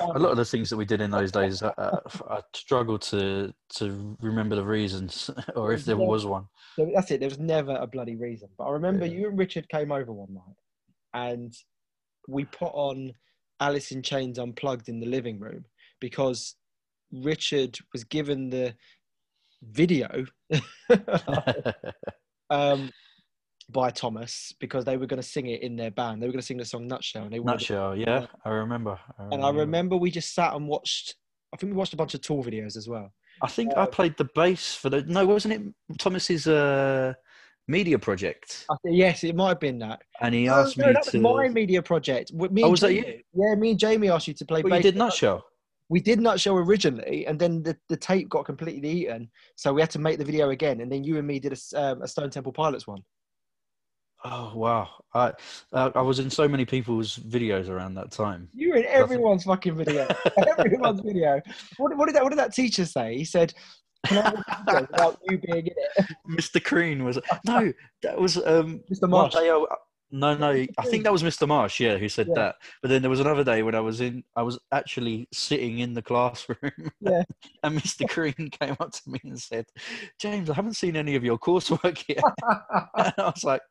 a 0.00 0.18
lot 0.18 0.30
of 0.30 0.36
the 0.36 0.44
things 0.44 0.70
that 0.70 0.76
we 0.76 0.84
did 0.84 1.00
in 1.00 1.10
those 1.10 1.32
days, 1.32 1.62
uh, 1.62 1.72
uh, 1.78 1.98
I 2.30 2.40
struggle 2.52 2.98
to 2.98 3.52
to 3.76 4.16
remember 4.20 4.56
the 4.56 4.64
reasons, 4.64 5.30
or 5.56 5.72
if 5.72 5.84
there 5.84 5.96
was 5.96 6.26
one. 6.26 6.46
That's 6.76 7.10
it. 7.10 7.20
There 7.20 7.28
was 7.28 7.38
never 7.38 7.76
a 7.76 7.86
bloody 7.86 8.16
reason. 8.16 8.48
But 8.58 8.64
I 8.64 8.70
remember 8.72 9.06
Yeah. 9.06 9.12
you 9.12 9.28
and 9.28 9.38
Richard 9.38 9.68
came 9.68 9.92
over 9.92 10.12
one 10.12 10.34
night 10.34 10.56
and 11.14 11.54
we 12.28 12.44
put 12.44 12.72
on 12.72 13.12
Alice 13.60 13.92
in 13.92 14.02
Chains 14.02 14.38
Unplugged 14.38 14.88
in 14.88 14.98
the 14.98 15.06
living 15.06 15.38
room 15.38 15.64
because 16.00 16.56
Richard 17.12 17.78
was 17.92 18.02
given 18.04 18.50
the 18.50 18.74
video 19.62 20.24
um, 22.50 22.90
by 23.70 23.90
Thomas 23.90 24.52
because 24.60 24.84
they 24.84 24.96
were 24.96 25.06
going 25.06 25.20
to 25.22 25.26
sing 25.26 25.46
it 25.46 25.62
in 25.62 25.76
their 25.76 25.90
band. 25.90 26.22
They 26.22 26.26
were 26.26 26.32
going 26.32 26.40
to 26.40 26.46
sing 26.46 26.58
the 26.58 26.64
song 26.64 26.86
Nutshell. 26.86 27.24
And, 27.24 27.32
they 27.32 27.38
Nutshell, 27.38 27.96
yeah, 27.96 28.26
I 28.44 28.50
remember. 28.50 28.98
I 29.18 29.24
and 29.32 29.44
I 29.44 29.50
remember 29.50 29.96
we 29.96 30.10
just 30.10 30.34
sat 30.34 30.54
and 30.54 30.68
watched, 30.68 31.14
I 31.52 31.56
think 31.56 31.72
we 31.72 31.76
watched 31.76 31.94
a 31.94 31.96
bunch 31.96 32.14
of 32.14 32.20
tour 32.20 32.42
videos 32.42 32.76
as 32.76 32.88
well. 32.88 33.12
I 33.42 33.48
think 33.48 33.76
I 33.76 33.86
played 33.86 34.16
the 34.16 34.28
bass 34.34 34.74
for 34.76 34.90
the. 34.90 35.02
No, 35.02 35.26
wasn't 35.26 35.54
it 35.54 35.98
Thomas's 35.98 36.46
uh, 36.46 37.14
media 37.66 37.98
project? 37.98 38.64
I 38.70 38.74
yes, 38.84 39.24
it 39.24 39.34
might 39.34 39.48
have 39.48 39.60
been 39.60 39.78
that. 39.80 40.02
And 40.20 40.34
he 40.34 40.48
asked 40.48 40.78
no, 40.78 40.86
me 40.86 40.92
that 40.92 41.02
to. 41.04 41.18
was 41.18 41.22
my 41.22 41.48
media 41.48 41.82
project. 41.82 42.32
Me 42.32 42.62
Oh, 42.62 42.70
was 42.70 42.80
that 42.82 42.90
Jamie- 42.90 43.24
Yeah, 43.34 43.54
me 43.56 43.70
and 43.70 43.78
Jamie 43.78 44.08
asked 44.08 44.28
you 44.28 44.34
to 44.34 44.44
play 44.44 44.62
Well, 44.62 44.70
you 44.74 44.76
bass. 44.78 44.82
did 44.84 44.96
Nutshell. 44.96 45.44
we 45.88 46.00
did 46.00 46.20
Nutshell 46.20 46.56
originally, 46.58 47.26
and 47.26 47.36
then 47.38 47.62
the, 47.64 47.76
the 47.88 47.96
tape 47.96 48.28
got 48.28 48.44
completely 48.44 48.88
eaten, 48.88 49.28
so 49.56 49.72
we 49.72 49.80
had 49.80 49.90
to 49.90 49.98
make 49.98 50.18
the 50.18 50.24
video 50.24 50.50
again. 50.50 50.80
And 50.80 50.90
then 50.92 51.02
you 51.02 51.18
and 51.18 51.26
me 51.26 51.40
did 51.40 51.58
a, 51.74 51.80
um, 51.82 52.02
a 52.02 52.06
Stone 52.08 52.30
Temple 52.30 52.52
Pilots 52.52 52.86
one. 52.86 53.00
Oh 54.26 54.52
wow! 54.54 54.88
I 55.12 55.32
uh, 55.74 55.90
I 55.94 56.00
was 56.00 56.18
in 56.18 56.30
so 56.30 56.48
many 56.48 56.64
people's 56.64 57.18
videos 57.18 57.68
around 57.68 57.94
that 57.94 58.10
time. 58.10 58.48
You 58.54 58.70
were 58.70 58.76
in 58.76 58.86
everyone's 58.86 59.44
fucking 59.44 59.76
video. 59.76 60.08
everyone's 60.58 61.00
video. 61.00 61.42
What, 61.76 61.94
what 61.96 62.06
did 62.06 62.14
that? 62.16 62.22
What 62.22 62.30
did 62.30 62.38
that 62.38 62.54
teacher 62.54 62.86
say? 62.86 63.18
He 63.18 63.24
said, 63.26 63.52
"Can 64.06 64.18
I 64.18 64.22
have 64.22 64.34
a 64.34 64.64
video 64.64 64.88
without 64.90 65.18
you 65.28 65.38
being 65.38 65.66
in 65.66 65.74
it?" 65.76 66.06
Mr. 66.30 66.62
Crean 66.62 67.04
was 67.04 67.18
no, 67.46 67.70
that 68.02 68.18
was 68.18 68.38
um 68.38 68.80
Mr. 68.90 69.02
one 69.02 69.10
Marsh. 69.10 69.34
day 69.34 69.50
I- 69.50 69.64
no, 70.14 70.36
no, 70.36 70.50
I 70.78 70.84
think 70.86 71.02
that 71.02 71.12
was 71.12 71.24
Mr. 71.24 71.46
Marsh, 71.48 71.80
yeah, 71.80 71.96
who 71.96 72.08
said 72.08 72.28
Yeah. 72.28 72.34
that. 72.36 72.54
But 72.80 72.88
then 72.90 73.02
there 73.02 73.10
was 73.10 73.18
another 73.18 73.42
day 73.42 73.64
when 73.64 73.74
I 73.74 73.80
was 73.80 74.00
in, 74.00 74.22
I 74.36 74.42
was 74.42 74.58
actually 74.70 75.26
sitting 75.32 75.80
in 75.80 75.92
the 75.92 76.02
classroom, 76.02 76.56
Yeah. 77.00 77.24
and 77.64 77.76
Mr. 77.78 78.08
Crean 78.08 78.48
came 78.50 78.76
up 78.78 78.92
to 78.92 79.00
me 79.10 79.18
and 79.24 79.38
said, 79.40 79.66
"James, 80.20 80.48
I 80.48 80.54
haven't 80.54 80.74
seen 80.76 80.96
any 80.96 81.16
of 81.16 81.24
your 81.24 81.36
coursework 81.38 82.04
yet." 82.08 82.22
and 82.96 83.12
I 83.18 83.24
was 83.24 83.42
like, 83.42 83.62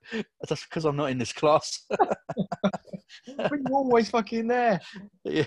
"That's 0.49 0.65
because 0.65 0.83
I'm 0.83 0.97
not 0.97 1.11
in 1.11 1.17
this 1.17 1.31
class." 1.31 1.85
but 1.89 3.51
you're 3.51 3.73
always 3.73 4.09
fucking 4.09 4.47
there. 4.47 4.81
yeah. 5.23 5.45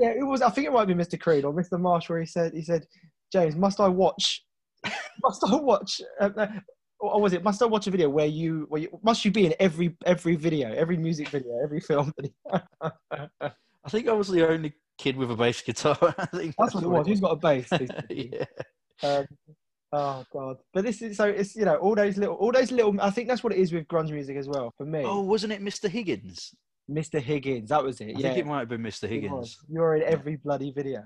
Yeah, 0.00 0.10
it 0.18 0.26
was. 0.26 0.40
I 0.42 0.50
think 0.50 0.66
it 0.66 0.72
might 0.72 0.88
be 0.88 0.94
Mr. 0.94 1.20
Creed 1.20 1.44
or 1.44 1.52
Mr. 1.52 1.78
Marsh, 1.78 2.08
where 2.08 2.20
he 2.20 2.26
said, 2.26 2.52
"He 2.54 2.62
said, 2.62 2.86
James, 3.30 3.56
must 3.56 3.78
I 3.80 3.88
watch? 3.88 4.42
Must 5.22 5.44
I 5.50 5.56
watch? 5.56 6.00
Uh, 6.20 6.30
uh, 6.36 6.46
or 6.98 7.20
was 7.20 7.32
it? 7.32 7.42
Must 7.42 7.62
I 7.62 7.66
watch 7.66 7.86
a 7.86 7.90
video 7.90 8.08
where 8.08 8.26
you, 8.26 8.66
where 8.68 8.82
you 8.82 9.00
must 9.02 9.24
you 9.24 9.30
be 9.30 9.46
in 9.46 9.54
every 9.60 9.96
every 10.06 10.36
video, 10.36 10.72
every 10.72 10.96
music 10.96 11.28
video, 11.28 11.58
every 11.62 11.80
film?" 11.80 12.12
I 12.80 13.90
think 13.90 14.08
I 14.08 14.12
was 14.12 14.28
the 14.28 14.48
only 14.48 14.74
kid 14.96 15.16
with 15.16 15.30
a 15.30 15.36
bass 15.36 15.60
guitar. 15.60 15.96
I 16.18 16.26
think 16.26 16.54
That's 16.58 16.74
what 16.74 16.84
it 16.84 16.88
was. 16.88 17.06
Who's 17.06 17.20
got 17.20 17.32
a 17.32 17.36
bass? 17.36 17.68
yeah. 18.10 18.44
um, 19.02 19.26
oh 19.92 20.24
god! 20.32 20.56
But 20.72 20.84
this 20.84 21.02
is 21.02 21.16
so. 21.16 21.26
It's 21.26 21.54
you 21.54 21.64
know 21.64 21.76
all 21.76 21.94
those 21.94 22.16
little, 22.16 22.36
all 22.36 22.52
those 22.52 22.72
little. 22.72 22.98
I 23.00 23.10
think 23.10 23.28
that's 23.28 23.44
what 23.44 23.52
it 23.52 23.58
is 23.58 23.72
with 23.72 23.86
grunge 23.86 24.10
music 24.10 24.36
as 24.36 24.48
well. 24.48 24.72
For 24.76 24.86
me, 24.86 25.02
Oh, 25.04 25.20
wasn't 25.20 25.52
it 25.52 25.62
Mr. 25.62 25.88
Higgins? 25.88 26.54
Mr. 26.90 27.20
Higgins, 27.20 27.70
that 27.70 27.82
was 27.82 28.00
it. 28.00 28.08
I 28.16 28.20
yeah, 28.20 28.28
think 28.28 28.38
it 28.38 28.46
might 28.46 28.60
have 28.60 28.68
been 28.68 28.82
Mr. 28.82 29.08
Higgins. 29.08 29.56
You're 29.70 29.96
in 29.96 30.02
every 30.02 30.36
bloody 30.36 30.70
video. 30.70 31.02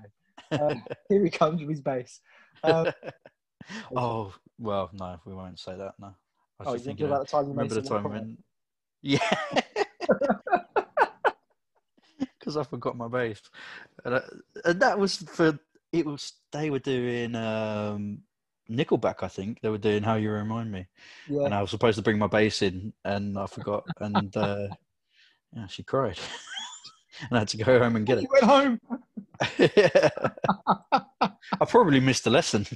Um, 0.51 0.83
here 1.09 1.23
he 1.23 1.29
comes 1.29 1.61
with 1.61 1.69
his 1.69 1.81
bass. 1.81 2.19
Um, 2.63 2.87
oh 3.95 4.33
well, 4.57 4.89
no, 4.93 5.19
we 5.25 5.33
won't 5.33 5.59
say 5.59 5.75
that. 5.75 5.93
No, 5.99 6.13
I 6.59 6.63
was 6.63 6.67
oh, 6.67 6.73
just 6.73 6.85
thinking. 6.85 7.07
about 7.07 7.25
the 7.25 7.31
time 7.31 7.45
you 7.45 7.51
remember 7.51 7.75
the 7.75 7.81
time 7.81 8.03
when? 8.03 8.37
Yeah, 9.01 9.19
because 12.19 12.57
I 12.57 12.63
forgot 12.63 12.97
my 12.97 13.07
bass, 13.07 13.41
and, 14.03 14.15
I, 14.15 14.21
and 14.65 14.81
that 14.81 14.99
was 14.99 15.15
for 15.15 15.57
it 15.93 16.05
was 16.05 16.33
they 16.51 16.69
were 16.69 16.79
doing 16.79 17.33
um, 17.35 18.19
Nickelback. 18.69 19.23
I 19.23 19.29
think 19.29 19.61
they 19.61 19.69
were 19.69 19.77
doing 19.77 20.03
How 20.03 20.15
You 20.15 20.31
Remind 20.31 20.69
Me, 20.69 20.85
yeah. 21.29 21.45
and 21.45 21.53
I 21.53 21.61
was 21.61 21.71
supposed 21.71 21.95
to 21.95 22.01
bring 22.01 22.19
my 22.19 22.27
bass 22.27 22.61
in, 22.61 22.91
and 23.05 23.37
I 23.37 23.45
forgot, 23.45 23.85
and 24.01 24.35
uh, 24.35 24.67
yeah, 25.55 25.67
she 25.67 25.83
cried, 25.83 26.19
and 27.21 27.37
I 27.37 27.39
had 27.39 27.47
to 27.49 27.57
go 27.57 27.79
home 27.79 27.95
and 27.95 28.05
get 28.05 28.17
it. 28.19 28.23
you 28.23 28.29
went 28.31 28.43
home. 28.45 28.79
I 31.61 31.65
probably 31.67 31.99
missed 31.99 32.25
a 32.27 32.29
lesson. 32.29 32.65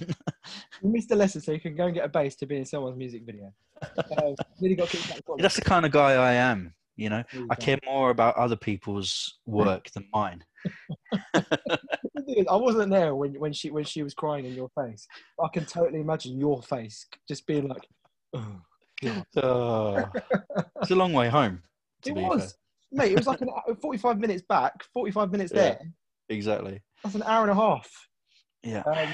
You 0.81 0.89
missed 0.89 1.11
a 1.11 1.15
lesson, 1.15 1.39
so 1.39 1.53
you 1.53 1.61
can 1.61 1.75
go 1.75 1.85
and 1.85 1.95
get 1.95 2.03
a 2.03 2.09
bass 2.09 2.35
to 2.37 2.45
be 2.45 2.57
in 2.57 2.65
someone's 2.65 2.97
music 2.97 3.23
video. 3.25 3.53
Really 4.61 4.75
got 4.75 4.89
kicked 4.89 5.09
out 5.11 5.19
of 5.19 5.25
college. 5.25 5.41
That's 5.41 5.55
the 5.55 5.61
kind 5.61 5.85
of 5.85 5.91
guy 5.91 6.13
I 6.13 6.33
am. 6.33 6.73
You 6.97 7.09
know, 7.09 7.23
you 7.33 7.47
I 7.49 7.55
care 7.55 7.79
more 7.85 8.09
about 8.11 8.35
other 8.35 8.55
people's 8.57 9.39
work 9.45 9.89
than 9.91 10.05
mine. 10.13 10.43
The 11.33 12.23
thing 12.25 12.35
is, 12.37 12.45
I 12.49 12.55
wasn't 12.55 12.91
there 12.91 13.15
when, 13.15 13.33
when 13.39 13.51
she 13.53 13.71
when 13.71 13.83
she 13.85 14.03
was 14.03 14.13
crying 14.13 14.45
in 14.45 14.53
your 14.53 14.69
face. 14.77 15.07
I 15.43 15.47
can 15.53 15.65
totally 15.65 16.01
imagine 16.01 16.37
your 16.39 16.61
face 16.61 17.07
just 17.27 17.47
being 17.47 17.67
like, 17.67 17.87
oh, 18.33 18.61
God. 19.01 19.25
Oh, 19.37 20.05
it's 20.81 20.91
a 20.91 20.95
long 20.95 21.13
way 21.13 21.29
home. 21.29 21.63
To 22.03 22.11
It 22.11 22.15
be 22.15 22.21
was, 22.21 22.55
mate. 22.93 23.11
It 23.11 23.17
was 23.17 23.27
like 23.27 23.41
an 23.41 23.49
hour- 23.49 23.75
forty-five 23.81 24.19
minutes 24.19 24.43
back, 24.47 24.83
forty-five 24.93 25.31
minutes 25.31 25.51
Yeah. 25.53 25.61
there. 25.61 25.79
exactly. 26.29 26.81
That's 27.03 27.15
an 27.15 27.23
hour 27.23 27.43
and 27.43 27.51
a 27.51 27.55
half. 27.55 27.89
Yeah. 28.63 28.83
Um, 28.85 29.13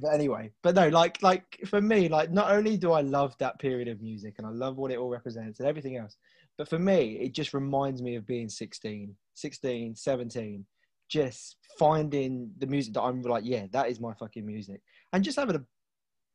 but 0.00 0.12
anyway, 0.12 0.50
but 0.62 0.74
no, 0.74 0.88
like 0.88 1.22
like 1.22 1.44
for 1.66 1.80
me, 1.80 2.08
like 2.08 2.30
not 2.32 2.50
only 2.50 2.76
do 2.76 2.92
I 2.92 3.00
love 3.00 3.36
that 3.38 3.58
period 3.58 3.88
of 3.88 4.02
music 4.02 4.34
and 4.38 4.46
I 4.46 4.50
love 4.50 4.76
what 4.76 4.90
it 4.90 4.98
all 4.98 5.08
represents 5.08 5.60
and 5.60 5.68
everything 5.68 5.96
else, 5.96 6.16
but 6.58 6.68
for 6.68 6.78
me, 6.78 7.12
it 7.20 7.32
just 7.32 7.54
reminds 7.54 8.02
me 8.02 8.16
of 8.16 8.26
being 8.26 8.48
16, 8.48 9.14
16, 9.34 9.94
17, 9.94 10.66
just 11.08 11.56
finding 11.78 12.50
the 12.58 12.66
music 12.66 12.94
that 12.94 13.02
I'm 13.02 13.22
like, 13.22 13.44
yeah, 13.46 13.66
that 13.72 13.88
is 13.88 14.00
my 14.00 14.12
fucking 14.14 14.44
music, 14.44 14.80
and 15.12 15.22
just 15.22 15.38
having 15.38 15.56
a 15.56 15.64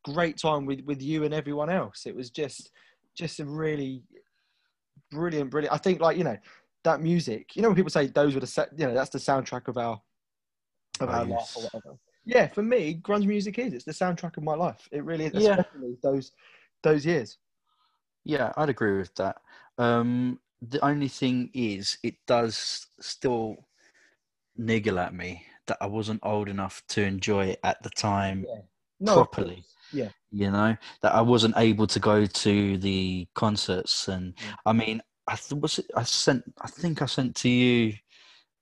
great 0.09 0.37
time 0.37 0.65
with 0.65 0.81
with 0.85 1.01
you 1.01 1.25
and 1.25 1.33
everyone 1.33 1.69
else. 1.69 2.05
It 2.05 2.15
was 2.15 2.29
just 2.29 2.71
just 3.15 3.41
a 3.41 3.45
really 3.45 4.03
brilliant, 5.11 5.51
brilliant. 5.51 5.73
I 5.73 5.77
think 5.77 5.99
like 6.01 6.17
you 6.17 6.23
know 6.23 6.37
that 6.83 7.01
music. 7.01 7.55
You 7.55 7.61
know 7.61 7.69
when 7.69 7.75
people 7.75 7.89
say 7.91 8.07
those 8.07 8.33
were 8.33 8.39
the 8.39 8.47
set, 8.47 8.69
you 8.77 8.87
know 8.87 8.93
that's 8.93 9.09
the 9.09 9.19
soundtrack 9.19 9.67
of 9.67 9.77
our 9.77 10.01
of 10.99 11.09
Oh, 11.09 11.11
our 11.11 11.25
yes. 11.25 11.55
life 11.55 11.57
or 11.57 11.63
whatever. 11.63 11.97
Yeah, 12.25 12.47
for 12.47 12.61
me, 12.61 12.99
grunge 13.01 13.25
music 13.25 13.57
is. 13.59 13.73
It's 13.73 13.85
the 13.85 13.91
soundtrack 13.91 14.37
of 14.37 14.43
my 14.43 14.53
life. 14.55 14.87
It 14.91 15.03
really 15.03 15.25
is, 15.25 15.33
Yeah. 15.43 15.59
especially 15.59 15.97
those 16.03 16.31
those 16.83 17.05
years. 17.05 17.37
Yeah, 18.25 18.53
I'd 18.57 18.69
agree 18.69 18.97
with 18.97 19.13
that. 19.15 19.37
Um, 19.77 20.39
the 20.61 20.83
only 20.85 21.07
thing 21.07 21.49
is, 21.53 21.97
it 22.03 22.15
does 22.27 22.87
still 22.99 23.55
niggle 24.57 24.99
at 24.99 25.13
me 25.13 25.45
that 25.67 25.77
I 25.79 25.85
wasn't 25.85 26.19
old 26.23 26.49
enough 26.49 26.83
to 26.89 27.01
enjoy 27.03 27.45
it 27.47 27.59
at 27.63 27.81
the 27.81 27.89
time 27.89 28.45
No, 28.99 29.15
properly. 29.15 29.63
Yeah. 29.93 30.09
You 30.31 30.51
know 30.51 30.75
that 31.01 31.15
I 31.15 31.21
wasn't 31.21 31.55
able 31.57 31.87
to 31.87 31.99
go 31.99 32.25
to 32.25 32.77
the 32.77 33.27
concerts, 33.33 34.07
and 34.09 34.33
Yeah. 34.43 34.55
I 34.65 34.73
mean, 34.73 35.01
I 35.29 35.35
th- 35.35 35.61
was 35.61 35.79
it, 35.79 35.91
I 35.95 36.03
sent 36.03 36.43
I 36.59 36.67
think 36.67 37.01
I 37.01 37.05
sent 37.05 37.35
to 37.37 37.49
you 37.49 37.93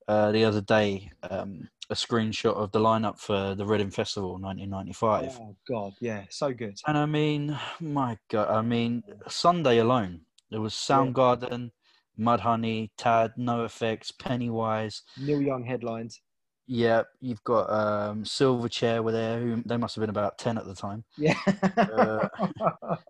uh, 0.07 0.31
the 0.31 0.43
other 0.43 0.61
day 0.61 1.11
um, 1.29 1.69
a 1.89 1.93
screenshot 1.93 2.53
of 2.55 2.71
the 2.73 2.79
lineup 2.79 3.19
for 3.19 3.55
the 3.55 3.65
Reading 3.65 3.89
Festival 3.89 4.31
1995. 4.31 5.39
Oh 5.39 5.55
God, 5.67 5.93
yeah, 6.01 6.23
so 6.29 6.51
good. 6.53 6.77
And 6.85 6.97
I 6.97 7.05
mean, 7.05 7.57
my 7.79 8.17
God, 8.29 8.49
I 8.49 8.61
mean, 8.61 9.03
Sunday 9.29 9.77
alone, 9.77 10.21
there 10.51 10.59
was 10.59 10.73
Soundgarden, 10.73 11.71
Mudhoney, 12.19 12.89
Tad, 12.97 13.31
NOFX, 13.39 14.11
Pennywise. 14.19 15.03
Neil 15.17 15.41
Young 15.41 15.63
headlines. 15.63 16.21
Yeah, 16.69 17.03
you've 17.21 17.43
got 17.45 17.69
um, 17.69 18.25
Silverchair 18.25 19.01
were 19.01 19.13
there, 19.13 19.39
who 19.39 19.63
they 19.65 19.77
must 19.77 19.95
have 19.95 20.01
been 20.01 20.09
about 20.09 20.37
10 20.37 20.57
at 20.57 20.65
the 20.65 20.75
time. 20.75 21.05
Yeah. 21.17 21.37
Uh, 21.77 22.27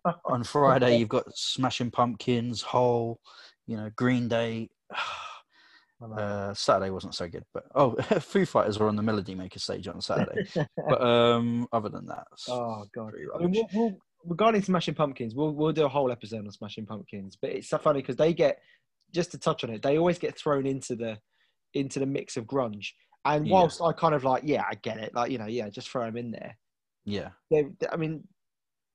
On 0.26 0.44
Friday, 0.44 0.98
you've 0.98 1.10
got 1.10 1.36
Smashing 1.36 1.90
Pumpkins, 1.90 2.62
Hole, 2.62 3.20
you 3.68 3.78
know, 3.78 3.90
Green 3.96 4.28
Day. 4.28 4.70
Uh, 6.00 6.54
Saturday 6.54 6.92
wasn't 6.92 7.16
so 7.16 7.28
good, 7.28 7.44
but 7.56 7.64
oh, 7.74 7.96
Foo 8.20 8.46
Fighters 8.46 8.78
were 8.78 8.88
on 8.88 8.96
the 8.96 9.02
Melody 9.02 9.34
Maker 9.34 9.58
stage 9.58 9.88
on 9.88 10.00
Saturday. 10.00 10.48
but 10.88 11.02
um, 11.02 11.68
other 11.74 11.90
than 11.90 12.06
that, 12.06 12.28
oh 12.50 12.86
God. 12.94 13.14
I 13.34 13.40
mean, 13.40 13.52
we'll, 13.52 13.68
we'll, 13.74 13.98
regarding 14.24 14.62
Smashing 14.62 14.94
Pumpkins, 14.94 15.34
we'll 15.34 15.56
we'll 15.56 15.72
do 15.72 15.86
a 15.86 15.90
whole 15.90 16.12
episode 16.12 16.46
on 16.46 16.52
Smashing 16.52 16.86
Pumpkins. 16.86 17.36
But 17.42 17.50
it's 17.50 17.70
so 17.70 17.80
funny 17.80 18.02
because 18.02 18.16
they 18.16 18.32
get 18.32 18.60
just 19.12 19.32
to 19.32 19.40
touch 19.40 19.64
on 19.64 19.72
it, 19.72 19.82
they 19.82 19.98
always 19.98 20.20
get 20.20 20.38
thrown 20.38 20.68
into 20.68 20.96
the 20.96 21.18
into 21.74 21.98
the 21.98 22.06
mix 22.06 22.38
of 22.38 22.46
grunge. 22.46 22.90
And 23.26 23.48
Yeah. 23.48 23.54
whilst 23.54 23.82
I 23.82 23.92
kind 23.92 24.14
of 24.14 24.24
like, 24.24 24.44
yeah, 24.46 24.66
I 24.70 24.76
get 24.76 24.98
it, 25.00 25.16
like 25.16 25.32
you 25.32 25.40
know, 25.40 25.48
yeah, 25.48 25.68
just 25.70 25.90
throw 25.90 26.06
them 26.06 26.18
in 26.18 26.30
there. 26.30 26.60
yeah, 27.06 27.30
They, 27.50 27.66
I 27.92 27.96
mean, 27.98 28.28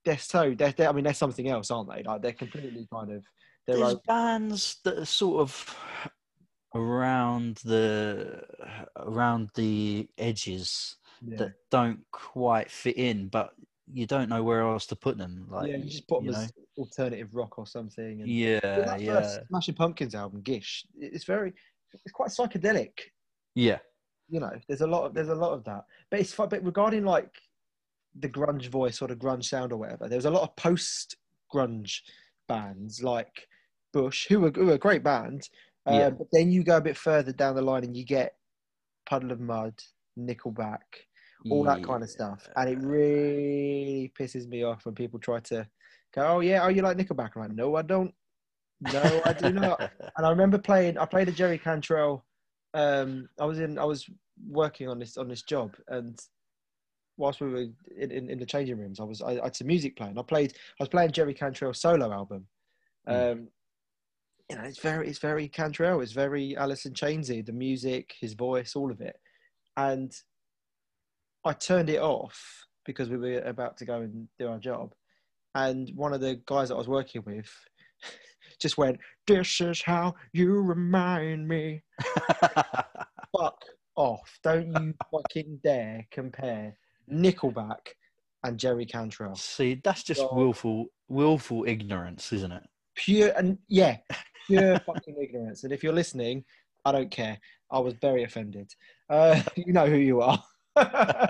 they're 0.04 0.18
so 0.18 0.54
they're, 0.56 0.70
they're 0.70 0.88
I 0.88 0.92
mean, 0.92 1.02
they're 1.02 1.14
something 1.14 1.48
else, 1.48 1.72
aren't 1.72 1.90
they? 1.90 2.04
Like 2.04 2.22
they're 2.22 2.32
completely 2.32 2.86
kind 2.92 3.10
of 3.10 3.24
their 3.66 3.76
there's 3.76 3.92
own. 3.94 4.00
bands 4.06 4.76
that 4.84 4.98
are 4.98 5.04
sort 5.04 5.40
of 5.40 5.76
around 6.74 7.56
the 7.64 8.42
around 8.96 9.50
the 9.54 10.08
edges 10.18 10.96
Yeah. 11.20 11.36
that 11.38 11.52
don't 11.70 12.00
quite 12.10 12.70
fit 12.70 12.96
in, 12.96 13.28
but 13.28 13.54
you 13.92 14.06
don't 14.06 14.28
know 14.28 14.42
where 14.42 14.62
else 14.62 14.86
to 14.86 14.96
put 14.96 15.18
them. 15.18 15.46
Like, 15.50 15.68
yeah, 15.70 15.76
you 15.76 15.84
just 15.90 16.08
put 16.08 16.24
them 16.24 16.34
as 16.34 16.52
alternative 16.78 17.34
rock 17.34 17.58
or 17.58 17.66
something. 17.66 18.22
And 18.22 18.30
yeah, 18.30 18.58
that 18.60 19.00
yeah, 19.00 19.38
Smashing 19.48 19.74
Pumpkins 19.74 20.14
album, 20.14 20.40
Gish, 20.40 20.86
it's 20.98 21.24
very, 21.24 21.52
it's 21.92 22.12
quite 22.12 22.30
psychedelic. 22.30 22.92
yeah, 23.54 23.78
You 24.28 24.40
know, 24.40 24.52
there's 24.66 24.80
a 24.80 24.86
lot 24.86 25.04
of 25.04 25.14
there's 25.14 25.28
a 25.28 25.34
lot 25.34 25.52
of 25.52 25.62
that. 25.64 25.84
But 26.10 26.20
it's. 26.20 26.34
But 26.34 26.64
regarding 26.64 27.04
like 27.04 27.34
the 28.18 28.28
grunge 28.28 28.68
voice 28.68 29.02
or 29.02 29.08
the 29.08 29.16
grunge 29.16 29.44
sound 29.44 29.72
or 29.72 29.76
whatever, 29.76 30.08
there 30.08 30.18
was 30.18 30.24
a 30.24 30.30
lot 30.30 30.42
of 30.42 30.56
post 30.56 31.16
grunge 31.52 32.00
bands 32.48 33.02
like 33.02 33.46
Bush, 33.92 34.26
who 34.28 34.40
were, 34.40 34.50
who 34.50 34.66
were 34.66 34.74
a 34.74 34.78
great 34.78 35.02
band. 35.02 35.48
Uh, 35.86 35.92
Yeah. 35.92 36.10
But 36.10 36.28
then 36.32 36.50
you 36.50 36.64
go 36.64 36.76
a 36.76 36.80
bit 36.80 36.96
further 36.96 37.32
down 37.32 37.54
the 37.56 37.62
line 37.62 37.84
and 37.84 37.96
you 37.96 38.04
get 38.04 38.36
Puddle 39.06 39.32
of 39.32 39.40
Mud, 39.40 39.74
Nickelback, 40.18 40.80
all 41.50 41.64
that 41.64 41.82
kind 41.84 42.02
of 42.02 42.10
stuff. 42.10 42.48
And 42.56 42.70
it 42.70 42.78
really 42.78 44.12
pisses 44.18 44.46
me 44.48 44.62
off 44.62 44.86
when 44.86 44.94
people 44.94 45.18
try 45.18 45.40
to 45.40 45.66
go, 46.14 46.26
"Oh 46.26 46.40
yeah, 46.40 46.62
oh 46.62 46.68
you 46.68 46.82
like 46.82 46.96
Nickelback?" 46.96 47.30
I'm 47.34 47.42
like, 47.42 47.52
"No, 47.52 47.74
I 47.74 47.82
don't. 47.82 48.14
No, 48.80 49.22
I 49.24 49.32
do 49.32 49.50
not." 49.52 49.80
And 50.16 50.26
I 50.26 50.30
remember 50.30 50.58
playing. 50.58 50.98
I 50.98 51.04
played 51.04 51.28
a 51.28 51.32
Jerry 51.32 51.58
Cantrell. 51.58 52.24
Um, 52.74 53.28
I 53.40 53.44
was 53.44 53.58
in. 53.58 53.78
I 53.78 53.84
was 53.84 54.08
working 54.48 54.88
on 54.88 54.98
this 55.00 55.16
on 55.16 55.26
this 55.28 55.42
job, 55.42 55.74
and 55.88 56.16
whilst 57.16 57.40
we 57.40 57.48
were 57.48 57.66
in, 57.98 58.10
in, 58.10 58.30
in 58.30 58.38
the 58.38 58.46
changing 58.46 58.78
rooms, 58.78 59.00
I 59.00 59.04
was. 59.04 59.20
I, 59.20 59.32
I 59.40 59.44
had 59.44 59.56
some 59.56 59.66
music 59.66 59.96
playing. 59.96 60.18
I 60.18 60.22
played. 60.22 60.52
I 60.78 60.82
was 60.82 60.88
playing 60.88 61.10
Jerry 61.10 61.34
Cantrell's 61.34 61.80
solo 61.80 62.12
album. 62.12 62.46
Um, 63.06 63.48
you 64.52 64.58
know, 64.58 64.64
it's 64.64 64.80
very, 64.80 65.08
it's 65.08 65.18
very 65.18 65.48
Cantrell. 65.48 66.02
It's 66.02 66.12
very 66.12 66.54
Alice 66.58 66.84
in 66.84 66.92
Chainsy. 66.92 67.44
The 67.44 67.52
music, 67.52 68.14
his 68.20 68.34
voice, 68.34 68.76
all 68.76 68.90
of 68.90 69.00
it. 69.00 69.16
And 69.78 70.12
I 71.42 71.54
turned 71.54 71.88
it 71.88 72.00
off 72.00 72.38
because 72.84 73.08
we 73.08 73.16
were 73.16 73.40
about 73.40 73.78
to 73.78 73.86
go 73.86 74.02
and 74.02 74.28
do 74.38 74.48
our 74.48 74.58
job. 74.58 74.92
And 75.54 75.90
one 75.94 76.12
of 76.12 76.20
the 76.20 76.38
guys 76.44 76.68
that 76.68 76.74
I 76.74 76.78
was 76.78 76.88
working 76.88 77.22
with 77.24 77.50
just 78.60 78.76
went, 78.76 78.98
This 79.26 79.58
is 79.62 79.80
how 79.80 80.16
you 80.34 80.60
remind 80.60 81.48
me. 81.48 81.82
Fuck 83.34 83.64
off. 83.96 84.38
Don't 84.42 84.70
you 84.70 84.92
fucking 85.10 85.60
dare 85.64 86.06
compare 86.10 86.76
Nickelback 87.10 87.94
and 88.44 88.58
Jerry 88.58 88.84
Cantrell. 88.84 89.34
See, 89.34 89.80
that's 89.82 90.02
just 90.02 90.20
willful, 90.30 90.88
willful 91.08 91.64
ignorance, 91.66 92.34
isn't 92.34 92.52
it? 92.52 92.64
Pure, 92.96 93.32
and 93.38 93.56
yeah, 93.68 93.96
pure 94.46 94.78
fucking 94.86 95.16
ignorance. 95.20 95.64
And 95.64 95.72
if 95.72 95.82
you're 95.82 95.92
listening, 95.92 96.44
I 96.84 96.92
don't 96.92 97.10
care. 97.10 97.38
I 97.70 97.78
was 97.78 97.94
very 97.94 98.24
offended. 98.24 98.72
Uh, 99.08 99.40
you 99.56 99.72
know 99.72 99.86
who 99.86 99.96
you 99.96 100.20
are. 100.20 100.42
I 100.76 101.28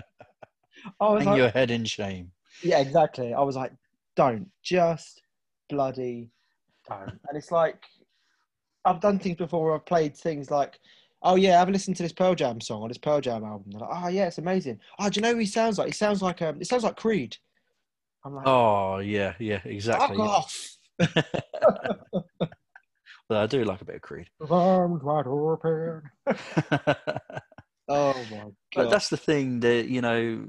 was 1.01 1.23
Hang 1.23 1.29
like, 1.33 1.39
your 1.39 1.51
head 1.51 1.71
in 1.71 1.85
shame. 1.85 2.33
Yeah, 2.63 2.79
exactly. 2.81 3.35
I 3.35 3.41
was 3.41 3.57
like, 3.57 3.73
don't, 4.17 4.51
just 4.63 5.23
bloody 5.69 6.31
don't. 6.89 7.09
And 7.09 7.37
it's 7.37 7.51
like, 7.51 7.85
I've 8.85 9.01
done 9.01 9.19
things 9.19 9.37
before 9.37 9.65
where 9.65 9.75
I've 9.75 9.87
played 9.87 10.17
things 10.17 10.51
like, 10.51 10.79
oh 11.23 11.37
yeah, 11.37 11.63
I've 11.63 11.69
listened 11.69 11.97
to 11.97 12.03
this 12.03 12.13
Pearl 12.13 12.35
Jam 12.35 12.61
song 12.61 12.83
on 12.83 12.89
this 12.89 12.99
Pearl 12.99 13.21
Jam 13.21 13.45
album. 13.45 13.71
They're 13.71 13.81
like, 13.81 14.05
oh 14.05 14.09
yeah, 14.09 14.27
it's 14.27 14.39
amazing. 14.39 14.81
Oh, 14.99 15.09
do 15.09 15.19
you 15.19 15.23
know 15.23 15.33
who 15.33 15.39
he 15.39 15.47
sounds 15.47 15.79
like? 15.79 15.89
He 15.89 15.93
sounds 15.93 16.21
like 16.23 16.43
um, 16.43 16.61
it 16.61 16.67
sounds 16.67 16.85
like 16.85 16.97
Creed. 16.97 17.37
I'm 18.25 18.35
like, 18.35 18.47
Oh 18.47 18.99
yeah, 18.99 19.35
yeah, 19.39 19.61
exactly. 19.65 20.17
fuck 20.17 20.27
off. 20.27 20.79
Well, 23.33 23.41
I 23.41 23.47
do 23.47 23.65
like 23.65 23.81
a 23.81 23.85
bit 23.87 23.97
of 23.97 24.03
Creed. 24.03 24.29
Arms 24.51 25.03
wide 25.03 25.27
open. 25.27 26.03
Oh 27.89 28.27
my 28.27 28.51
But 28.77 28.85
god. 28.85 28.91
that's 28.91 29.09
the 29.09 29.17
thing 29.17 29.61
that 29.61 29.89
you 29.89 30.03
know. 30.03 30.49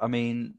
I 0.00 0.06
mean, 0.06 0.54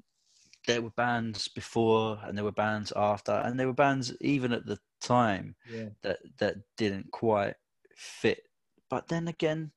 there 0.67 0.83
were 0.83 0.91
bands 0.91 1.47
before, 1.47 2.19
and 2.23 2.37
there 2.37 2.45
were 2.45 2.51
bands 2.51 2.93
after, 2.95 3.31
and 3.31 3.59
there 3.59 3.65
were 3.67 3.73
bands 3.73 4.13
even 4.21 4.53
at 4.53 4.67
the 4.67 4.77
time 5.01 5.55
yeah. 5.67 5.89
that 6.03 6.19
that 6.37 6.57
didn't 6.77 7.11
quite 7.11 7.55
fit. 7.95 8.43
But 8.87 9.07
then 9.07 9.27
again, 9.27 9.71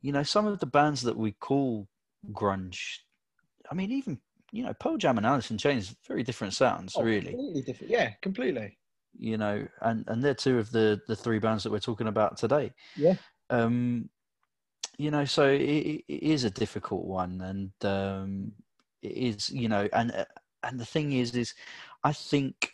you 0.00 0.12
know, 0.12 0.22
some 0.22 0.46
of 0.46 0.58
the 0.58 0.66
bands 0.66 1.02
that 1.02 1.18
we 1.18 1.32
call 1.32 1.86
grunge, 2.32 3.00
I 3.70 3.74
mean, 3.74 3.92
even 3.92 4.20
you 4.52 4.64
know, 4.64 4.72
Pearl 4.72 4.96
Jam 4.96 5.18
and 5.18 5.26
Alice 5.26 5.50
in 5.50 5.58
Chains, 5.58 5.94
very 6.08 6.22
different 6.22 6.54
sounds, 6.54 6.96
Oh, 6.96 7.02
really. 7.02 7.30
Completely 7.32 7.62
different. 7.62 7.90
Yeah, 7.90 8.10
completely. 8.22 8.78
You 9.18 9.38
know, 9.38 9.66
and 9.80 10.04
and 10.08 10.22
they're 10.22 10.34
two 10.34 10.58
of 10.58 10.70
the 10.70 11.00
the 11.08 11.16
three 11.16 11.38
bands 11.38 11.64
that 11.64 11.72
we're 11.72 11.78
talking 11.80 12.08
about 12.08 12.36
today. 12.36 12.72
Yeah. 12.96 13.14
Um, 13.50 14.10
you 14.98 15.10
know, 15.10 15.24
so 15.24 15.48
it, 15.48 16.04
it 16.08 16.22
is 16.22 16.44
a 16.44 16.50
difficult 16.50 17.04
one, 17.04 17.40
and 17.40 17.72
um, 17.84 18.52
it 19.02 19.12
is, 19.12 19.50
you 19.50 19.68
know, 19.68 19.88
and 19.92 20.12
uh, 20.12 20.24
and 20.62 20.80
the 20.80 20.86
thing 20.86 21.12
is, 21.12 21.34
is 21.34 21.54
I 22.02 22.12
think, 22.12 22.72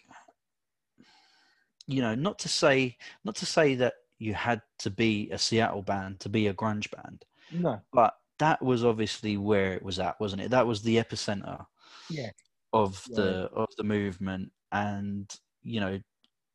you 1.87 2.01
know, 2.01 2.15
not 2.15 2.39
to 2.41 2.49
say 2.49 2.97
not 3.25 3.35
to 3.37 3.47
say 3.47 3.75
that 3.77 3.95
you 4.19 4.35
had 4.35 4.63
to 4.79 4.91
be 4.91 5.31
a 5.31 5.39
Seattle 5.39 5.83
band 5.83 6.21
to 6.21 6.29
be 6.29 6.47
a 6.47 6.55
grunge 6.55 6.91
band, 6.91 7.25
No. 7.51 7.81
but 7.93 8.15
that 8.39 8.63
was 8.63 8.85
obviously 8.85 9.37
where 9.37 9.75
it 9.75 9.83
was 9.83 9.99
at, 9.99 10.19
wasn't 10.21 10.43
it? 10.43 10.51
That 10.51 10.67
was 10.67 10.83
the 10.83 10.97
epicenter 10.97 11.67
Yeah. 12.09 12.31
of 12.73 13.05
Yeah. 13.09 13.17
the 13.17 13.51
of 13.53 13.69
the 13.77 13.85
movement, 13.85 14.53
and 14.71 15.29
you 15.63 15.81
know, 15.81 16.01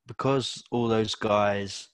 because 0.07 0.63
all 0.71 0.87
those 0.87 1.15
guys 1.15 1.89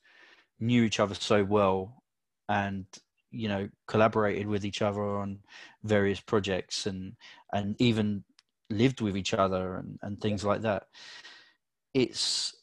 knew 0.59 0.83
each 0.83 0.99
other 0.99 1.15
so 1.15 1.43
well, 1.43 2.03
and 2.47 2.85
you 3.31 3.47
know, 3.47 3.67
collaborated 3.87 4.47
with 4.47 4.63
each 4.65 4.81
other 4.81 5.03
on 5.03 5.39
various 5.83 6.19
projects, 6.19 6.85
and 6.85 7.13
and 7.51 7.75
even 7.79 8.23
lived 8.69 9.01
with 9.01 9.17
each 9.17 9.33
other 9.33 9.75
and 9.77 9.99
and 10.01 10.21
things 10.21 10.43
like 10.43 10.61
that. 10.61 10.83
It's 11.93 12.55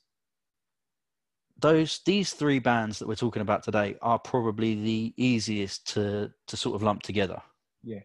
those 1.60 2.00
these 2.06 2.32
three 2.32 2.58
bands 2.58 2.98
that 2.98 3.08
we're 3.08 3.14
talking 3.14 3.42
about 3.42 3.62
today 3.62 3.96
are 4.00 4.18
probably 4.18 4.74
the 4.74 5.14
easiest 5.16 5.86
to 5.94 6.32
to 6.46 6.56
sort 6.56 6.74
of 6.74 6.82
lump 6.82 7.02
together. 7.02 7.40
Yeah, 7.82 8.00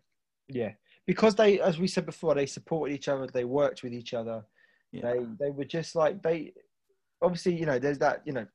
Yeah. 0.47 0.73
because 1.07 1.35
they, 1.35 1.59
as 1.59 1.79
we 1.79 1.87
said 1.87 2.05
before, 2.05 2.35
they 2.35 2.45
supported 2.45 2.93
each 2.93 3.07
other. 3.07 3.27
They 3.27 3.45
worked 3.45 3.83
with 3.83 3.93
each 3.93 4.13
other. 4.13 4.45
Yeah. 4.91 5.01
They 5.11 5.25
they 5.39 5.51
were 5.51 5.65
just 5.65 5.95
like 5.95 6.21
they. 6.21 6.53
Obviously, 7.21 7.55
you 7.55 7.65
know, 7.65 7.79
there's 7.79 7.99
that. 7.99 8.21
You 8.25 8.33
know, 8.33 8.45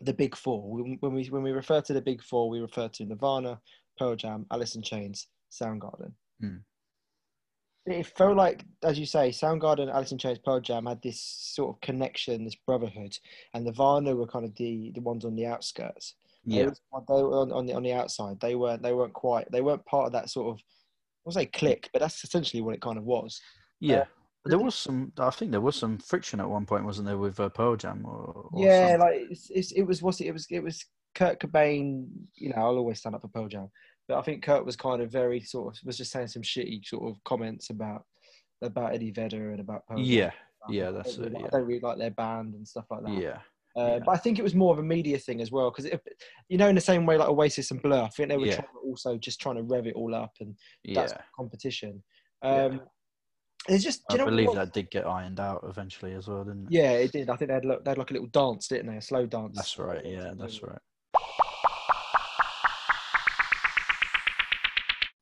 the 0.00 0.12
big 0.12 0.36
four. 0.36 0.62
When 1.00 1.14
we 1.14 1.26
when 1.26 1.42
we 1.42 1.52
refer 1.52 1.80
to 1.82 1.92
the 1.92 2.00
big 2.00 2.22
four, 2.22 2.48
we 2.48 2.60
refer 2.60 2.88
to 2.88 3.04
Nirvana, 3.04 3.60
Pearl 3.98 4.16
Jam, 4.16 4.46
Alice 4.50 4.74
in 4.74 4.82
Chains, 4.82 5.28
Soundgarden. 5.50 6.12
Hmm. 6.40 6.56
It 7.86 8.06
felt 8.06 8.36
like, 8.36 8.64
as 8.82 8.98
you 8.98 9.04
say, 9.04 9.28
Soundgarden, 9.28 9.92
Alice 9.92 10.12
in 10.12 10.18
Chains, 10.18 10.38
Pearl 10.38 10.60
Jam 10.60 10.86
had 10.86 11.02
this 11.02 11.20
sort 11.20 11.74
of 11.74 11.80
connection, 11.82 12.44
this 12.44 12.56
brotherhood, 12.66 13.14
and 13.52 13.64
Nirvana 13.64 14.16
were 14.16 14.26
kind 14.26 14.44
of 14.44 14.54
the 14.56 14.90
the 14.94 15.02
ones 15.02 15.24
on 15.24 15.36
the 15.36 15.46
outskirts. 15.46 16.14
Yeah. 16.46 16.64
they 16.66 17.22
were 17.22 17.38
on, 17.38 17.52
on 17.52 17.66
the 17.66 17.74
on 17.74 17.82
the 17.82 17.92
outside. 17.92 18.40
They 18.40 18.54
weren't 18.54 18.82
they 18.82 18.92
weren't 18.92 19.12
quite 19.12 19.50
they 19.50 19.60
weren't 19.60 19.84
part 19.86 20.06
of 20.06 20.12
that 20.12 20.30
sort 20.30 20.48
of 20.48 20.60
I 20.60 21.20
won't 21.24 21.34
say 21.34 21.46
click, 21.46 21.88
but 21.92 22.00
that's 22.00 22.22
essentially 22.24 22.62
what 22.62 22.74
it 22.74 22.82
kind 22.82 22.98
of 22.98 23.04
was. 23.04 23.40
Yeah. 23.80 24.04
There 24.44 24.58
was 24.58 24.74
some. 24.74 25.12
I 25.18 25.30
think 25.30 25.50
there 25.50 25.60
was 25.60 25.76
some 25.76 25.98
friction 25.98 26.40
at 26.40 26.48
one 26.48 26.66
point, 26.66 26.84
wasn't 26.84 27.06
there, 27.06 27.18
with 27.18 27.40
uh, 27.40 27.48
Pearl 27.48 27.76
Jam? 27.76 28.04
Or, 28.04 28.48
or 28.52 28.64
yeah, 28.64 28.88
something? 28.90 29.00
like 29.00 29.30
it's, 29.30 29.50
it's, 29.50 29.72
it 29.72 29.82
was 29.82 30.02
what's 30.02 30.20
it, 30.20 30.26
it 30.26 30.32
was 30.32 30.46
it 30.50 30.60
was 30.62 30.84
Kurt 31.14 31.40
Cobain. 31.40 32.06
You 32.34 32.50
know, 32.50 32.56
I'll 32.56 32.76
always 32.78 32.98
stand 32.98 33.14
up 33.14 33.22
for 33.22 33.28
Pearl 33.28 33.48
Jam, 33.48 33.68
but 34.08 34.18
I 34.18 34.22
think 34.22 34.42
Kurt 34.42 34.66
was 34.66 34.76
kind 34.76 35.00
of 35.02 35.10
very 35.10 35.40
sort 35.40 35.74
of 35.74 35.80
was 35.86 35.96
just 35.96 36.12
saying 36.12 36.28
some 36.28 36.42
shitty 36.42 36.84
sort 36.86 37.08
of 37.10 37.22
comments 37.24 37.70
about 37.70 38.04
about 38.62 38.94
Eddie 38.94 39.10
Vedder 39.12 39.50
and 39.50 39.60
about 39.60 39.86
Pearl 39.86 39.98
yeah, 39.98 40.30
Um, 40.66 40.72
yeah, 40.74 40.90
that's 40.90 41.16
it, 41.16 41.20
really- 41.20 41.40
yeah. 41.40 41.46
I 41.46 41.48
don't 41.50 41.66
really 41.66 41.80
like 41.80 41.98
their 41.98 42.10
band 42.12 42.54
and 42.54 42.66
stuff 42.66 42.86
like 42.90 43.02
that. 43.02 43.12
yeah, 43.12 43.38
Uh, 43.76 43.86
Yeah. 43.94 43.98
But 44.06 44.12
I 44.12 44.16
think 44.16 44.38
it 44.38 44.42
was 44.42 44.54
more 44.54 44.72
of 44.72 44.78
a 44.78 44.82
media 44.82 45.18
thing 45.18 45.40
as 45.42 45.50
well 45.50 45.70
because 45.70 45.90
you 46.48 46.56
know, 46.56 46.68
in 46.68 46.74
the 46.74 46.80
same 46.80 47.04
way 47.04 47.18
like 47.18 47.28
Oasis 47.28 47.70
and 47.72 47.82
Blur, 47.82 48.02
I 48.02 48.08
think 48.08 48.28
they 48.30 48.38
were 48.38 48.46
Yeah. 48.46 48.60
also 48.82 49.18
just 49.18 49.40
trying 49.40 49.56
to 49.56 49.62
rev 49.64 49.86
it 49.86 49.94
all 49.96 50.14
up 50.14 50.32
and 50.40 50.54
yeah. 50.82 50.94
that's 50.94 51.14
competition. 51.36 52.02
Um, 52.42 52.80
It's 53.68 53.82
just, 53.82 54.02
I 54.10 54.14
you 54.14 54.18
know 54.18 54.26
believe 54.26 54.48
what? 54.48 54.56
that 54.56 54.72
did 54.72 54.90
get 54.90 55.06
ironed 55.06 55.40
out 55.40 55.64
eventually 55.66 56.12
as 56.12 56.28
well, 56.28 56.44
didn't 56.44 56.66
it? 56.66 56.72
Yeah, 56.72 56.90
it 56.92 57.12
did. 57.12 57.30
I 57.30 57.36
think 57.36 57.48
they 57.48 57.54
had, 57.54 57.62
they 57.62 57.90
had 57.90 57.98
like 57.98 58.10
a 58.10 58.12
little 58.12 58.28
dance, 58.28 58.68
didn't 58.68 58.88
they? 58.88 58.96
A 58.98 59.02
slow 59.02 59.26
dance. 59.26 59.56
That's 59.56 59.78
right. 59.78 60.04
Yeah, 60.04 60.32
that's 60.36 60.62
right. 60.62 60.78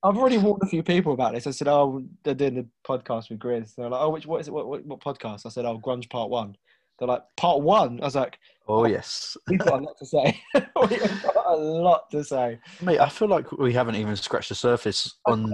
I've 0.05 0.19
already 0.19 0.39
warned 0.39 0.63
a 0.65 0.67
few 0.67 0.83
people 0.83 1.13
about 1.13 1.35
this. 1.35 1.47
I 1.47 1.53
said, 1.53 1.69
"Oh, 1.69 2.03
they're 2.25 2.35
doing 2.35 2.57
the 2.57 2.67
podcast 2.85 3.31
with 3.31 3.39
Grizz." 3.39 3.77
They're 3.77 3.89
like, 3.89 4.01
"Oh, 4.01 4.11
which 4.11 4.27
what 4.27 4.41
is 4.41 4.49
it? 4.49 4.55
What, 4.55 4.67
what, 4.67 4.85
what 4.85 5.01
podcast?" 5.01 5.47
I 5.47 5.49
said, 5.49 5.65
"Oh, 5.65 5.79
Grunge 5.79 6.11
Part 6.11 6.29
One." 6.29 6.57
They're 6.99 7.07
like, 7.07 7.23
"Part 7.37 7.63
One." 7.63 8.01
I 8.01 8.07
was 8.07 8.17
like, 8.17 8.37
Oh, 8.67 8.81
oh 8.81 8.87
yes, 8.87 9.37
"We've 9.49 9.61
got 9.61 9.81
a 9.81 9.85
lot 9.85 9.97
to 9.99 10.07
say. 10.07 10.41
We've 10.55 11.23
got 11.23 11.47
a 11.47 11.57
lot 11.57 12.11
to 12.11 12.25
say." 12.25 12.59
mate. 12.81 12.99
I 12.99 13.09
feel 13.09 13.29
like 13.29 13.53
we 13.53 13.73
haven't 13.73 13.95
even 13.95 14.17
scratched 14.17 14.49
the 14.49 14.57
surface 14.57 15.19
on 15.27 15.53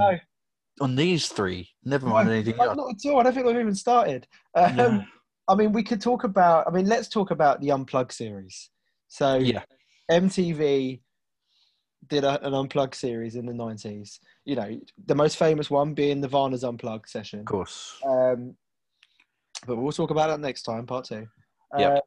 on 0.81 0.97
these 0.97 1.29
three. 1.29 1.69
Never 1.85 2.07
mind 2.07 2.29
no, 2.29 2.35
anything 2.35 2.55
else. 2.55 2.77
not 2.77 2.91
at 2.91 3.11
all. 3.11 3.21
I 3.21 3.23
don't 3.25 3.35
think 3.35 3.47
we've 3.47 3.57
even 3.57 3.75
started. 3.75 4.27
Um, 4.55 4.77
Yeah. 4.77 5.03
I 5.51 5.55
mean, 5.55 5.73
we 5.73 5.83
could 5.83 6.01
talk 6.01 6.25
about. 6.25 6.67
I 6.67 6.71
mean, 6.71 6.87
let's 6.87 7.09
talk 7.09 7.31
about 7.31 7.61
the 7.61 7.71
Unplugged 7.71 8.13
series. 8.13 8.71
So, 9.09 9.37
Yeah, 9.37 9.63
MTV 10.11 11.01
did 12.09 12.25
a, 12.25 12.45
an 12.47 12.55
Unplugged 12.55 12.95
series 12.95 13.35
in 13.35 13.47
the 13.47 13.55
nineties. 13.55 14.21
You 14.45 14.57
know, 14.57 14.81
the 15.07 15.15
most 15.15 15.37
famous 15.37 15.71
one 15.71 15.95
being 15.95 16.21
Nirvana's 16.21 16.65
Unplugged 16.65 17.09
session. 17.09 17.41
of 17.41 17.47
course. 17.47 17.99
Um, 18.07 18.57
but 19.67 19.77
we'll 19.77 19.93
talk 19.93 20.11
about 20.11 20.29
that 20.29 20.41
next 20.41 20.63
time, 20.63 20.87
part 20.87 21.07
two. 21.07 21.27
Uh, 21.77 22.01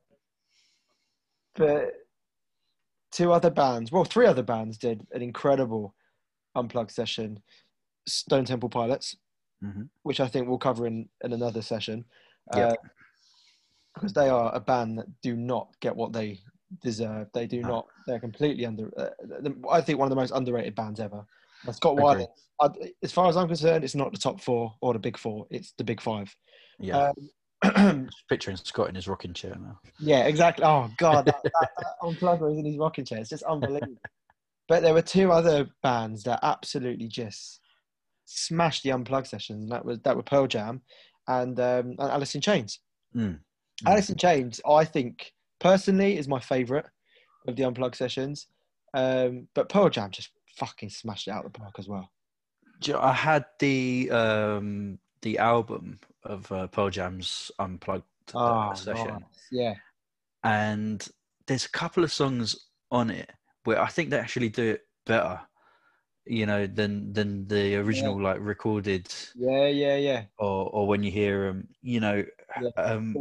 but 1.55 1.93
two 3.11 3.31
other 3.31 3.49
bands, 3.49 3.91
well, 3.91 4.05
three 4.05 4.25
other 4.25 4.43
bands 4.43 4.77
did 4.77 5.05
an 5.11 5.21
incredible 5.21 5.95
unplugged 6.55 6.91
session. 6.91 7.41
Stone 8.07 8.45
Temple 8.45 8.69
Pilots, 8.69 9.15
Mhm. 9.63 9.89
which 10.03 10.19
I 10.19 10.27
think 10.27 10.47
we'll 10.47 10.57
cover 10.57 10.87
in, 10.87 11.07
in 11.23 11.33
another 11.33 11.61
session. 11.61 12.05
Yep. 12.55 12.71
Uh, 12.71 12.75
because 13.93 14.13
they 14.13 14.29
are 14.29 14.53
a 14.55 14.59
band 14.59 14.97
that 14.97 15.07
do 15.21 15.35
not 15.35 15.67
get 15.81 15.95
what 15.95 16.13
they 16.13 16.39
deserve. 16.81 17.27
They 17.33 17.45
do 17.45 17.61
No. 17.61 17.67
not. 17.67 17.87
They're 18.07 18.19
completely 18.19 18.65
under. 18.65 18.89
Uh, 18.97 19.09
the, 19.19 19.53
I 19.69 19.81
think 19.81 19.99
one 19.99 20.05
of 20.05 20.09
the 20.09 20.15
most 20.15 20.31
underrated 20.31 20.75
bands 20.75 20.99
ever. 20.99 21.25
Scott. 21.71 21.99
I, 22.59 22.69
as 23.03 23.11
far 23.11 23.27
as 23.27 23.37
I'm 23.37 23.47
concerned, 23.47 23.83
it's 23.83 23.93
not 23.95 24.11
the 24.11 24.17
top 24.17 24.39
four 24.41 24.73
or 24.81 24.93
the 24.93 24.99
big 24.99 25.17
four. 25.17 25.45
It's 25.51 25.73
the 25.77 25.83
big 25.83 26.01
five. 26.01 26.33
Yeah, 26.79 27.11
Um, 27.75 28.09
picturing 28.29 28.57
Scott 28.57 28.89
in 28.89 28.95
his 28.95 29.07
rocking 29.07 29.33
chair 29.33 29.55
now. 29.59 29.79
yeah, 29.99 30.25
exactly. 30.25 30.65
Oh 30.65 30.89
god, 30.97 31.25
that, 31.25 31.41
that, 31.43 31.69
that 32.21 32.55
in 32.57 32.65
his 32.65 32.77
rocking 32.77 33.05
chair. 33.05 33.19
It's 33.19 33.29
just 33.29 33.43
unbelievable. 33.43 33.97
but 34.67 34.81
there 34.81 34.93
were 34.93 35.01
two 35.03 35.31
other 35.31 35.67
bands 35.83 36.23
that 36.23 36.39
absolutely 36.41 37.07
just 37.07 37.59
smashed 38.33 38.83
the 38.83 38.91
unplugged 38.91 39.27
sessions, 39.27 39.63
and 39.63 39.71
that 39.71 39.85
was 39.85 39.99
that 39.99 40.15
were 40.15 40.23
Pearl 40.23 40.47
Jam 40.47 40.81
and 41.27 41.59
um, 41.59 41.95
and 41.99 41.99
Alice 41.99 42.35
in 42.35 42.41
Chains. 42.41 42.79
Mm. 43.15 43.39
Alice 43.85 44.09
in 44.09 44.17
Chains, 44.17 44.61
I 44.67 44.85
think 44.85 45.33
personally, 45.59 46.17
is 46.17 46.27
my 46.27 46.39
favourite 46.39 46.85
of 47.47 47.55
the 47.55 47.63
unplugged 47.63 47.95
sessions. 47.95 48.47
Um, 48.93 49.47
but 49.53 49.69
Pearl 49.69 49.89
Jam 49.89 50.11
just 50.11 50.31
fucking 50.57 50.89
smashed 50.89 51.27
it 51.27 51.31
out 51.31 51.45
of 51.45 51.53
the 51.53 51.59
park 51.59 51.75
as 51.79 51.87
well. 51.87 52.11
I 52.95 53.13
had 53.13 53.45
the 53.59 54.09
um 54.11 54.99
the 55.21 55.37
album 55.37 55.99
of 56.23 56.51
uh, 56.51 56.67
Pearl 56.67 56.89
Jam's 56.89 57.51
unplugged 57.59 58.05
uh, 58.33 58.73
session, 58.73 59.07
nice. 59.07 59.47
yeah, 59.51 59.73
and 60.43 61.07
there's 61.47 61.65
a 61.65 61.69
couple 61.69 62.03
of 62.03 62.11
songs 62.11 62.55
on 62.91 63.09
it 63.09 63.29
where 63.63 63.79
I 63.79 63.87
think 63.87 64.09
they 64.09 64.17
actually 64.17 64.49
do 64.49 64.71
it 64.71 64.81
better, 65.05 65.39
you 66.25 66.45
know, 66.45 66.67
than 66.67 67.13
than 67.13 67.47
the 67.47 67.75
original 67.75 68.21
like 68.21 68.39
recorded 68.39 69.13
yeah, 69.35 69.67
yeah, 69.67 69.95
yeah. 69.97 70.25
or 70.37 70.69
or 70.69 70.87
when 70.87 71.03
you 71.03 71.11
hear 71.11 71.45
them, 71.47 71.69
you 71.81 71.99
know. 71.99 72.23
Yeah. 72.59 72.69
Um, 72.75 73.15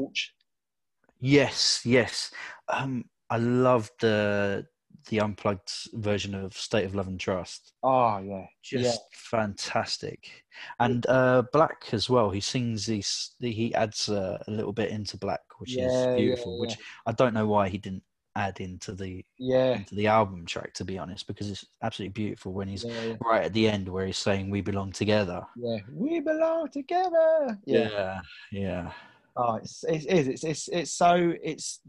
yes, 1.19 1.85
yes. 1.85 2.33
Um, 2.69 3.05
I 3.29 3.39
love 3.39 3.91
the 4.01 4.67
the 5.09 5.21
unplugged 5.21 5.71
version 5.95 6.35
of 6.35 6.53
State 6.55 6.85
of 6.85 6.95
Love 6.95 7.09
and 7.09 7.19
Trust. 7.19 7.73
Oh 7.83 8.19
yeah, 8.19 8.47
just 8.63 9.01
Yeah. 9.01 9.17
fantastic 9.31 10.45
and 10.79 11.07
uh 11.07 11.43
black 11.53 11.89
as 11.95 12.11
well 12.11 12.31
he 12.31 12.41
sings 12.41 12.85
these 12.85 13.35
he 13.41 13.75
adds 13.75 14.09
uh, 14.11 14.37
a 14.47 14.51
little 14.51 14.73
bit 14.73 14.91
into 14.91 15.17
black 15.17 15.41
which 15.59 15.79
Yeah, 15.79 15.87
is 15.87 16.09
yeah, 16.11 16.17
beautiful 16.17 16.59
yeah. 16.61 16.61
which 16.61 16.79
i 17.07 17.13
don't 17.13 17.33
know 17.33 17.47
why 17.47 17.69
he 17.71 17.79
didn't 17.79 18.03
add 18.37 18.61
into 18.61 18.93
the 18.93 19.25
yeah, 19.39 19.75
into 19.77 19.95
the 19.95 20.07
album 20.07 20.47
track 20.47 20.73
to 20.75 20.85
be 20.85 20.99
honest 20.99 21.27
because 21.27 21.51
it's 21.51 21.65
absolutely 21.83 22.13
beautiful 22.13 22.53
when 22.53 22.69
he's 22.69 22.85
yeah, 22.85 23.03
yeah. 23.03 23.15
right 23.25 23.45
at 23.45 23.53
the 23.53 23.69
end 23.69 23.89
where 23.89 24.07
he's 24.07 24.19
saying 24.19 24.51
we 24.51 24.61
belong 24.61 24.93
together 24.93 25.43
Yeah, 25.57 25.79
we 25.93 26.21
belong 26.21 26.69
together. 26.71 27.59
Yeah. 27.67 27.89
yeah 27.91 28.21
yeah 28.53 28.93
Oh, 29.37 29.55
it's 29.55 29.85
it 29.85 30.07
is. 30.07 30.29
It's 30.29 30.45
it's 30.45 30.69
it's 30.69 30.93
so 30.93 31.33
it's 31.43 31.81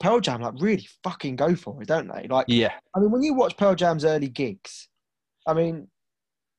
Pearl 0.00 0.20
Jam 0.20 0.42
like 0.42 0.54
really 0.58 0.86
fucking 1.04 1.36
go 1.36 1.54
for 1.54 1.80
it, 1.80 1.88
don't 1.88 2.08
they? 2.12 2.26
Like, 2.28 2.46
yeah 2.48 2.72
I 2.94 3.00
mean, 3.00 3.10
when 3.10 3.22
you 3.22 3.34
watch 3.34 3.56
Pearl 3.56 3.74
Jam's 3.74 4.04
early 4.04 4.28
gigs, 4.28 4.88
I 5.46 5.54
mean, 5.54 5.88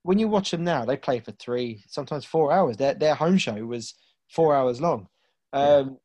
when 0.04 0.18
you 0.18 0.28
watch 0.28 0.52
them 0.52 0.64
now, 0.64 0.86
they 0.86 0.98
play 0.98 1.20
for 1.20 1.34
three, 1.34 1.84
sometimes 1.88 2.26
four 2.26 2.52
hours. 2.52 2.78
Their 2.78 2.94
their 2.94 3.16
home 3.16 3.38
show 3.38 3.66
was 3.66 3.96
four 4.32 4.56
hours 4.56 4.80
long, 4.80 5.08
um, 5.54 5.98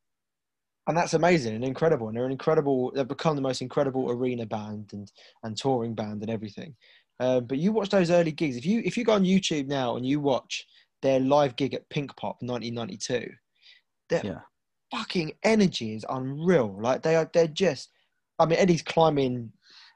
and 0.86 0.96
that's 0.96 1.14
amazing 1.14 1.54
and 1.54 1.64
incredible. 1.64 2.08
And 2.08 2.16
they're 2.16 2.26
an 2.26 2.32
incredible. 2.32 2.92
They've 2.94 3.06
become 3.06 3.36
the 3.36 3.42
most 3.42 3.62
incredible 3.62 4.10
arena 4.10 4.46
band 4.46 4.90
and 4.92 5.10
and 5.42 5.56
touring 5.56 5.94
band 5.94 6.22
and 6.22 6.30
everything. 6.30 6.74
Um, 7.20 7.46
but 7.46 7.58
you 7.58 7.72
watch 7.72 7.90
those 7.90 8.10
early 8.10 8.32
gigs. 8.32 8.56
If 8.56 8.66
you 8.66 8.82
if 8.84 8.96
you 8.96 9.04
go 9.04 9.12
on 9.14 9.24
YouTube 9.24 9.66
now 9.66 9.96
and 9.96 10.04
you 10.06 10.20
watch 10.20 10.66
their 11.02 11.20
live 11.20 11.56
gig 11.56 11.74
at 11.74 11.88
Pinkpop 11.90 12.36
1992, 12.40 13.30
their 14.08 14.20
Yeah. 14.24 14.40
fucking 14.90 15.32
energy 15.42 15.94
is 15.94 16.04
unreal. 16.08 16.76
Like 16.80 17.02
they 17.02 17.16
are, 17.16 17.30
they're 17.32 17.46
just. 17.46 17.90
I 18.38 18.46
mean, 18.46 18.58
Eddie's 18.58 18.82
climbing 18.82 19.52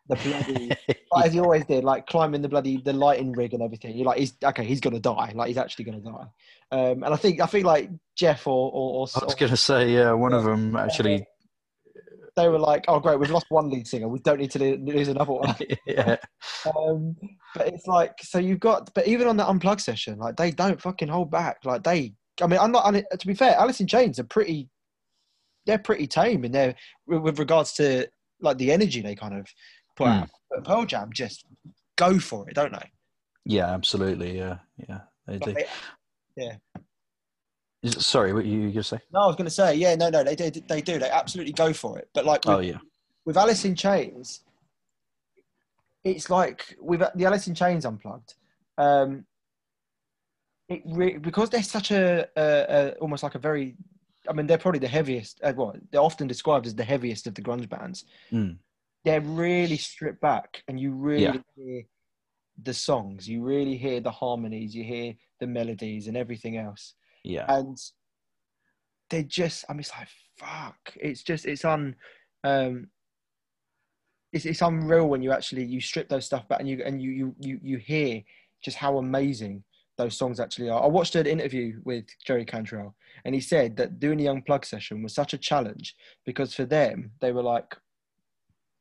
the 0.09 0.17
bloody 0.17 0.69
like, 1.13 1.27
as 1.27 1.33
he 1.33 1.41
always 1.41 1.65
did, 1.67 1.85
like 1.85 2.07
climbing 2.07 2.43
the 2.43 2.49
bloody 2.49 2.81
the 2.83 2.93
lighting 2.93 3.33
rig 3.33 3.55
and 3.55 3.63
everything. 3.63 3.97
You're 3.97 4.07
like, 4.07 4.19
he's 4.19 4.35
okay, 4.43 4.65
he's 4.65 4.81
gonna 4.81 5.01
die. 5.01 5.33
Like 5.35 5.49
he's 5.49 5.59
actually 5.59 5.85
gonna 5.87 6.01
die. 6.01 6.27
Um, 6.71 7.03
and 7.03 7.07
I 7.07 7.17
think 7.17 7.41
I 7.41 7.47
think 7.47 7.65
like 7.65 7.91
Jeff 8.17 8.47
or 8.47 8.71
or, 8.73 9.01
or, 9.01 9.07
i 9.21 9.25
was 9.25 9.35
gonna 9.35 9.57
say 9.57 9.91
yeah 9.91 10.13
one 10.13 10.35
of 10.35 10.45
them 10.45 10.77
actually 10.77 11.27
they 12.37 12.49
were 12.49 12.59
like, 12.59 12.85
oh 12.87 13.01
great, 13.01 13.19
we've 13.19 13.31
lost 13.31 13.47
one 13.49 13.69
lead 13.69 13.87
singer. 13.89 14.07
We 14.09 14.21
don't 14.21 14.39
need 14.39 14.53
to 14.53 14.77
lose 14.77 15.09
another 15.09 15.33
one. 15.33 15.57
yeah 15.87 16.17
um, 16.67 17.17
but 17.55 17.67
it's 17.69 17.87
like 17.87 18.15
so 18.23 18.39
you've 18.39 18.61
got, 18.61 18.93
but 18.95 19.07
even 19.07 19.27
on 19.27 19.37
that 19.39 19.49
unplugged 19.49 19.81
session, 19.81 20.19
like 20.19 20.37
they 20.37 20.51
don't 20.51 20.81
fucking 20.81 21.09
hold 21.09 21.31
back. 21.31 21.59
Like 21.65 21.83
they, 21.83 22.15
I 22.41 22.47
mean, 22.47 22.61
I'm 22.61 22.73
not. 22.73 22.91
To 22.93 23.27
be 23.27 23.35
fair, 23.35 23.57
Alice 23.57 23.81
in 23.81 23.87
Chains 23.87 24.19
are 24.19 24.25
pretty. 24.25 24.69
They're 25.67 25.79
pretty 25.79 26.07
tame 26.07 26.45
in 26.45 26.53
their 26.53 26.75
with, 27.07 27.23
with 27.23 27.39
regards 27.39 27.73
to 27.75 28.09
like 28.41 28.57
the 28.59 28.73
energy 28.73 29.03
they 29.03 29.15
kind 29.15 29.35
of 29.35 29.47
put 29.99 30.07
Hmm. 30.07 30.13
out. 30.23 30.31
But 30.51 30.65
Pearl 30.65 30.85
Jam 30.87 31.11
just 31.13 31.45
go 31.97 32.19
for 32.19 32.49
it, 32.49 32.55
don't 32.55 32.73
they? 32.73 32.91
yeah 33.45 33.67
absolutely 33.73 34.37
yeah 34.37 34.59
yeah 34.89 35.01
they 35.27 35.39
do 35.39 35.55
yeah. 36.37 36.57
Sorry 37.85 38.33
what 38.33 38.45
you 38.45 38.61
you 38.61 38.69
gonna 38.71 38.83
say 38.83 38.99
No, 39.13 39.21
I 39.21 39.27
was 39.27 39.37
going 39.37 39.47
to 39.47 39.51
say, 39.55 39.75
yeah, 39.75 39.95
no, 39.95 40.11
no, 40.11 40.23
they 40.25 40.35
do, 40.37 40.51
they 40.69 40.81
do, 40.83 40.99
they 40.99 41.09
absolutely 41.11 41.53
go 41.53 41.73
for 41.73 41.99
it. 41.99 42.09
But 42.13 42.25
like 42.27 42.45
with, 42.45 42.55
oh 42.57 42.61
yeah 42.61 42.79
with 43.25 43.37
Alice 43.37 43.65
in 43.65 43.75
Chains, 43.75 44.41
it's 46.05 46.29
like 46.31 46.77
with 46.81 47.03
the 47.15 47.25
Alice 47.25 47.47
in 47.47 47.55
Chains 47.55 47.85
unplugged. 47.87 48.35
Um, 48.79 49.25
it 50.69 50.83
re- 50.87 51.19
because 51.19 51.51
they're 51.51 51.63
such 51.63 51.91
a, 51.91 52.29
a, 52.37 52.43
a 52.79 52.91
almost 53.01 53.23
like 53.23 53.35
a 53.35 53.39
very 53.39 53.77
I 54.29 54.33
mean, 54.35 54.47
they're 54.47 54.59
probably 54.59 54.81
the 54.81 54.89
heaviest. 54.89 55.41
Uh, 55.43 55.55
well, 55.57 55.75
they're 55.91 56.03
often 56.03 56.27
described 56.27 56.67
as 56.67 56.75
the 56.75 56.85
heaviest 56.85 57.27
of 57.27 57.35
the 57.35 57.41
grunge 57.43 57.69
bands. 57.69 58.05
Mm. 58.31 58.59
They're 59.05 59.21
really 59.21 59.77
stripped 59.77 60.21
back, 60.21 60.63
and 60.69 60.79
you 60.79 60.93
really 60.93 61.23
Yeah. 61.23 61.41
hear 61.57 61.83
the 62.63 62.75
songs. 62.75 63.29
You 63.29 63.43
really 63.43 63.77
hear 63.77 64.01
the 64.01 64.11
harmonies. 64.11 64.75
You 64.75 64.85
hear 64.85 65.15
the 65.41 65.47
melodies 65.47 66.09
and 66.09 66.17
everything 66.17 66.57
else. 66.57 66.95
Yeah. 67.25 67.47
And 67.49 67.79
they 69.11 69.23
just, 69.25 69.65
I 69.69 69.73
mean, 69.73 69.81
it's 69.81 69.93
like 69.97 70.09
fuck. 70.37 70.93
It's 70.97 71.23
just, 71.23 71.47
it's 71.47 71.65
on. 71.65 71.97
um, 72.45 72.89
it's 74.33 74.45
it's 74.45 74.61
unreal 74.61 75.09
when 75.09 75.23
you 75.23 75.33
actually 75.33 75.65
you 75.65 75.81
strip 75.81 76.09
those 76.11 76.27
stuff 76.27 76.47
back 76.49 76.61
and 76.61 76.69
you 76.69 76.83
and 76.85 77.01
you 77.01 77.11
you 77.11 77.35
you 77.41 77.59
you 77.63 77.77
hear 77.79 78.23
just 78.63 78.77
how 78.77 78.99
amazing 78.99 79.65
those 79.97 80.17
songs 80.19 80.39
actually 80.39 80.69
are. 80.69 80.83
I 80.83 80.87
watched 80.87 81.17
an 81.17 81.27
interview 81.27 81.81
with 81.85 82.05
Jerry 82.27 82.45
Cantrell, 82.45 82.95
and 83.25 83.35
he 83.35 83.41
said 83.41 83.77
that 83.79 83.99
doing 83.99 84.19
the 84.19 84.27
unplug 84.27 84.65
session 84.67 85.03
was 85.03 85.15
such 85.15 85.33
a 85.33 85.39
challenge 85.39 85.97
because 86.27 86.55
for 86.55 86.67
them 86.67 87.13
they 87.21 87.33
were 87.33 87.43
like, 87.43 87.75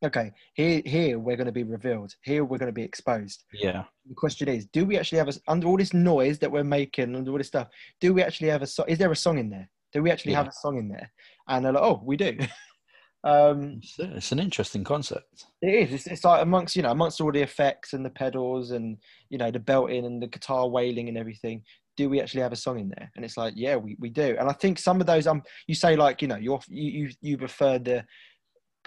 okay, 0.03 0.31
here 0.53 0.81
here 0.85 1.19
we're 1.19 1.35
going 1.37 1.47
to 1.47 1.51
be 1.51 1.63
revealed, 1.63 2.13
here 2.23 2.43
we're 2.45 2.57
going 2.57 2.69
to 2.69 2.73
be 2.73 2.83
exposed. 2.83 3.43
Yeah. 3.53 3.83
The 4.07 4.15
question 4.15 4.47
is, 4.47 4.65
do 4.67 4.85
we 4.85 4.97
actually 4.97 5.17
have 5.19 5.29
a 5.29 5.33
under 5.47 5.67
all 5.67 5.77
this 5.77 5.93
noise 5.93 6.39
that 6.39 6.51
we're 6.51 6.63
making, 6.63 7.15
under 7.15 7.31
all 7.31 7.37
this 7.37 7.47
stuff? 7.47 7.67
Do 7.99 8.13
we 8.13 8.21
actually 8.23 8.49
have 8.49 8.61
a 8.61 8.67
song? 8.67 8.85
Is 8.87 8.97
there 8.97 9.11
a 9.11 9.15
song 9.15 9.37
in 9.37 9.49
there? 9.49 9.69
Do 9.93 10.01
we 10.03 10.11
actually 10.11 10.33
Yeah. 10.33 10.39
have 10.39 10.47
a 10.47 10.51
song 10.53 10.77
in 10.77 10.89
there? 10.89 11.11
And 11.47 11.65
they're 11.65 11.73
like, 11.73 11.83
oh, 11.83 12.01
we 12.03 12.17
do. 12.17 12.37
um, 13.23 13.79
It's, 13.81 13.95
it's 13.99 14.31
an 14.31 14.39
interesting 14.39 14.83
concept. 14.83 15.45
it 15.61 15.67
is. 15.73 15.93
It's, 15.93 16.07
it's 16.07 16.23
like 16.23 16.41
amongst 16.41 16.75
you 16.75 16.81
know 16.83 16.91
amongst 16.91 17.19
all 17.21 17.31
the 17.31 17.41
effects 17.41 17.93
and 17.93 18.05
the 18.05 18.09
pedals 18.09 18.71
and 18.71 18.97
you 19.29 19.37
know 19.37 19.51
the 19.51 19.59
belting 19.59 20.05
and 20.05 20.21
the 20.21 20.27
guitar 20.27 20.67
wailing 20.67 21.07
and 21.09 21.17
everything. 21.17 21.63
Do 21.97 22.09
we 22.09 22.21
actually 22.21 22.41
have 22.41 22.51
a 22.53 22.57
song 22.57 22.79
in 22.79 22.89
there? 22.89 23.11
And 23.15 23.25
it's 23.25 23.37
like, 23.37 23.53
yeah, 23.57 23.75
we, 23.75 23.95
we 23.99 24.09
do. 24.11 24.35
And 24.39 24.47
I 24.47 24.53
think 24.53 24.77
some 24.77 25.01
of 25.01 25.07
those 25.07 25.25
um 25.25 25.41
you 25.67 25.73
say 25.75 25.95
like 25.95 26.21
you 26.21 26.27
know 26.27 26.35
you're 26.37 26.59
you 26.67 26.91
you, 26.91 27.09
you 27.21 27.37
preferred 27.37 27.85
the 27.85 28.05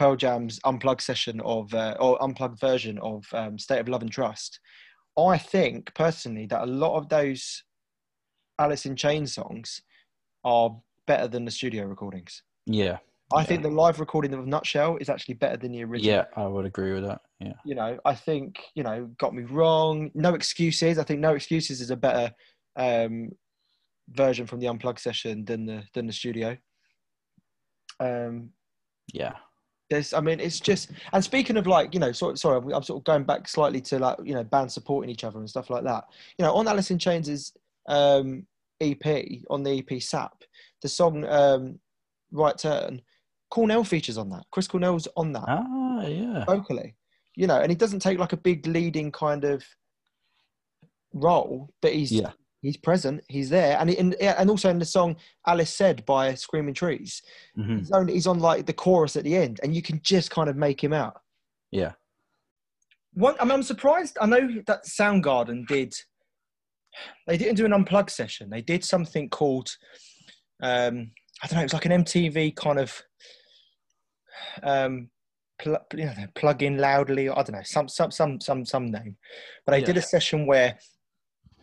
Pearl 0.01 0.17
Jam's 0.17 0.59
unplugged 0.65 1.03
session 1.03 1.43
of 1.43 1.75
uh, 1.75 1.95
or 2.01 2.17
unplugged 2.23 2.59
version 2.59 2.99
of 3.01 3.27
um, 3.35 3.59
State 3.59 3.81
of 3.81 3.89
Love 3.91 4.01
and 4.01 4.11
Trust. 4.11 4.59
I 5.19 5.37
think 5.37 5.95
personally 5.95 6.47
that 6.47 6.63
a 6.63 6.67
lot 6.67 6.97
of 6.97 7.11
those 7.11 7.65
Alice 8.59 8.87
in 8.87 8.97
Chains 8.97 9.35
songs 9.35 9.83
are 10.43 10.75
better 11.07 11.29
than 11.29 11.45
the 11.45 11.51
studio 11.51 11.85
recordings. 11.85 12.43
Yeah. 12.65 12.97
I 13.31 13.41
Yeah. 13.41 13.45
think 13.45 13.63
the 13.63 13.69
live 13.69 14.01
recording 14.01 14.33
of 14.33 14.47
Nutshell 14.47 14.97
is 15.03 15.11
actually 15.11 15.35
better 15.35 15.59
than 15.59 15.73
the 15.73 15.85
original 15.85 16.15
Yeah, 16.15 16.25
I 16.35 16.47
would 16.47 16.65
agree 16.65 16.95
with 16.95 17.05
that. 17.05 17.21
Yeah. 17.39 17.53
you 17.67 17.75
know, 17.75 17.99
I 18.07 18.15
think, 18.15 18.59
you 18.75 18.83
know, 18.83 19.05
got 19.19 19.35
me 19.35 19.43
wrong. 19.43 20.11
No 20.15 20.33
excuses. 20.33 20.99
I 20.99 21.05
think 21.05 21.21
no 21.21 21.35
excuses 21.35 21.83
is 21.83 21.91
a 21.91 21.97
better 21.97 22.33
um, 22.75 23.33
version 24.09 24.47
from 24.47 24.61
the 24.61 24.69
unplugged 24.69 25.01
session 25.01 25.45
than 25.45 25.67
the 25.67 25.85
than 25.93 26.07
the 26.07 26.13
studio. 26.15 26.57
Um, 28.01 28.55
Yeah. 29.13 29.35
There's, 29.91 30.15
I 30.15 30.21
mean, 30.21 30.39
it's 30.41 30.61
just. 30.61 30.91
And 31.13 31.23
speaking 31.23 31.57
of 31.57 31.67
like, 31.67 31.93
you 31.93 32.01
know, 32.01 32.13
sorry, 32.13 32.37
I'm, 32.45 32.73
I'm 32.73 32.83
sort 32.83 33.01
of 33.01 33.05
going 33.05 33.25
back 33.25 33.49
slightly 33.49 33.81
to 33.83 33.99
like, 33.99 34.17
you 34.25 34.35
know, 34.35 34.45
bands 34.45 34.73
supporting 34.75 35.11
each 35.11 35.25
other 35.25 35.39
and 35.41 35.51
stuff 35.51 35.69
like 35.69 35.85
that. 35.85 36.05
You 36.39 36.45
know, 36.45 36.55
on 36.55 36.69
Alice 36.69 36.91
in 36.91 36.99
Chains' 36.99 37.53
um, 37.89 38.47
EP 38.81 39.05
on 39.51 39.63
the 39.63 39.79
EP 39.79 40.01
Sap, 40.01 40.33
the 40.81 40.89
song 40.89 41.25
um, 41.27 41.79
"Right 42.31 42.57
Turn," 42.57 43.03
Cornell 43.51 43.85
features 43.85 44.17
on 44.17 44.31
that. 44.31 44.45
Chris 44.53 44.69
Cornell's 44.69 45.09
on 45.17 45.33
that 45.33 45.45
Ah, 45.49 46.07
yeah. 46.07 46.45
vocally, 46.45 46.95
you 47.35 47.47
know, 47.49 47.61
and 47.61 47.71
he 47.71 47.77
doesn't 47.77 48.01
take 48.01 48.19
like 48.19 48.33
a 48.33 48.37
big 48.39 48.67
leading 48.67 49.11
kind 49.11 49.45
of 49.45 49.65
role, 51.13 51.69
but 51.83 51.93
he's 51.93 52.13
Yeah. 52.13 52.31
He's 52.63 52.77
present, 52.77 53.23
he's 53.29 53.51
there, 53.51 53.77
and 53.79 53.91
in, 53.91 54.15
and 54.21 54.51
also 54.51 54.69
in 54.71 54.79
the 54.79 54.85
song 54.85 55.17
"Alice 55.47 55.75
Said" 55.75 56.05
by 56.07 56.35
Screaming 56.35 56.75
Trees, 56.75 57.23
hmm 57.55 57.79
he's 57.79 57.91
on 57.91 58.09
he's 58.09 58.27
on 58.27 58.39
like 58.39 58.67
the 58.67 58.73
chorus 58.73 59.17
at 59.17 59.25
the 59.25 59.37
end, 59.37 59.61
and 59.63 59.75
you 59.75 59.83
can 59.83 60.01
just 60.03 60.31
kind 60.31 60.49
of 60.49 60.57
make 60.57 60.83
him 60.83 60.93
out. 60.93 61.21
Yeah. 61.71 61.93
One, 63.15 63.35
I 63.41 63.45
mean, 63.45 63.53
I'm 63.53 63.63
surprised. 63.63 64.17
I 64.21 64.27
know 64.27 64.49
that 64.67 64.85
Soundgarden 64.85 65.67
did. 65.67 65.95
They 67.27 67.37
didn't 67.37 67.57
do 67.57 67.65
an 67.65 67.73
unplugged 67.73 68.11
session. 68.11 68.51
They 68.51 68.63
did 68.63 68.85
something 68.85 69.29
called, 69.29 69.69
um, 70.63 71.11
I 71.43 71.47
don't 71.47 71.57
know. 71.57 71.61
It 71.61 71.65
was 71.65 71.73
like 71.73 71.87
an 71.87 72.05
MTV 72.05 72.55
kind 72.57 72.79
of, 72.79 73.03
um, 74.63 75.11
pl- 75.59 75.87
you 75.95 76.05
know, 76.05 76.15
plug 76.35 76.63
in 76.63 76.79
loudly. 76.79 77.29
I 77.29 77.35
don't 77.35 77.53
know 77.53 77.63
some 77.65 77.89
some 77.89 78.11
some 78.11 78.41
some 78.41 78.65
some 78.65 78.91
name, 78.91 79.17
but 79.67 79.73
they 79.73 79.83
did 79.83 79.97
a 79.97 80.03
session 80.03 80.47
where, 80.47 80.79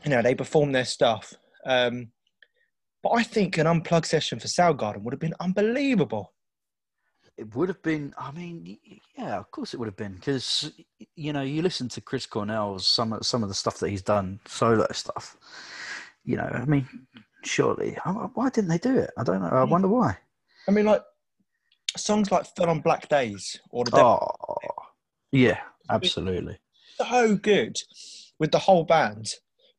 you 0.03 0.11
know, 0.11 0.21
they 0.21 0.35
performed 0.35 0.75
their 0.75 0.85
stuff. 0.85 1.33
Um, 1.65 2.11
but 3.03 3.09
I 3.09 3.23
think 3.23 3.57
an 3.57 3.67
unplugged 3.67 4.05
session 4.05 4.39
for 4.39 4.47
Soundgarden 4.47 5.01
would 5.01 5.13
have 5.13 5.19
been 5.19 5.35
unbelievable. 5.39 6.33
It 7.37 7.55
would 7.55 7.69
have 7.69 7.83
been. 7.83 8.13
I 8.17 8.31
mean, 8.31 8.77
yeah, 9.17 9.37
of 9.37 9.51
course 9.51 9.73
it 9.73 9.77
would 9.77 9.85
have 9.85 9.95
been 9.95 10.15
because 10.15 10.71
you 11.15 11.33
know 11.33 11.43
you 11.43 11.61
listen 11.61 11.87
to 11.89 12.01
Chris 12.01 12.25
Cornell's 12.25 12.87
some 12.87 13.13
of 13.13 13.25
some 13.25 13.43
of 13.43 13.49
the 13.49 13.55
stuff 13.55 13.77
that 13.77 13.89
he's 13.89 14.01
done 14.01 14.39
solo 14.47 14.87
stuff. 14.91 15.37
You 16.25 16.37
know, 16.37 16.49
I 16.51 16.65
mean, 16.65 16.87
surely 17.43 17.95
why 18.33 18.49
didn't 18.49 18.69
they 18.69 18.79
do 18.79 18.97
it? 18.97 19.11
I 19.17 19.23
don't 19.23 19.41
know. 19.41 19.49
I 19.49 19.63
wonder 19.65 19.87
why. 19.87 20.17
I 20.67 20.71
mean, 20.71 20.85
like 20.85 21.03
songs 21.95 22.31
like 22.31 22.47
"Fell 22.55 22.71
on 22.71 22.81
Black 22.81 23.07
Days" 23.07 23.59
or 23.69 23.85
"The 23.85 23.91
Devil 23.91 24.35
Oh, 24.59 24.69
yeah, 25.31 25.59
absolutely. 25.91 26.57
so 26.97 27.35
good 27.35 27.77
with 28.39 28.51
the 28.51 28.59
whole 28.59 28.83
band 28.83 29.29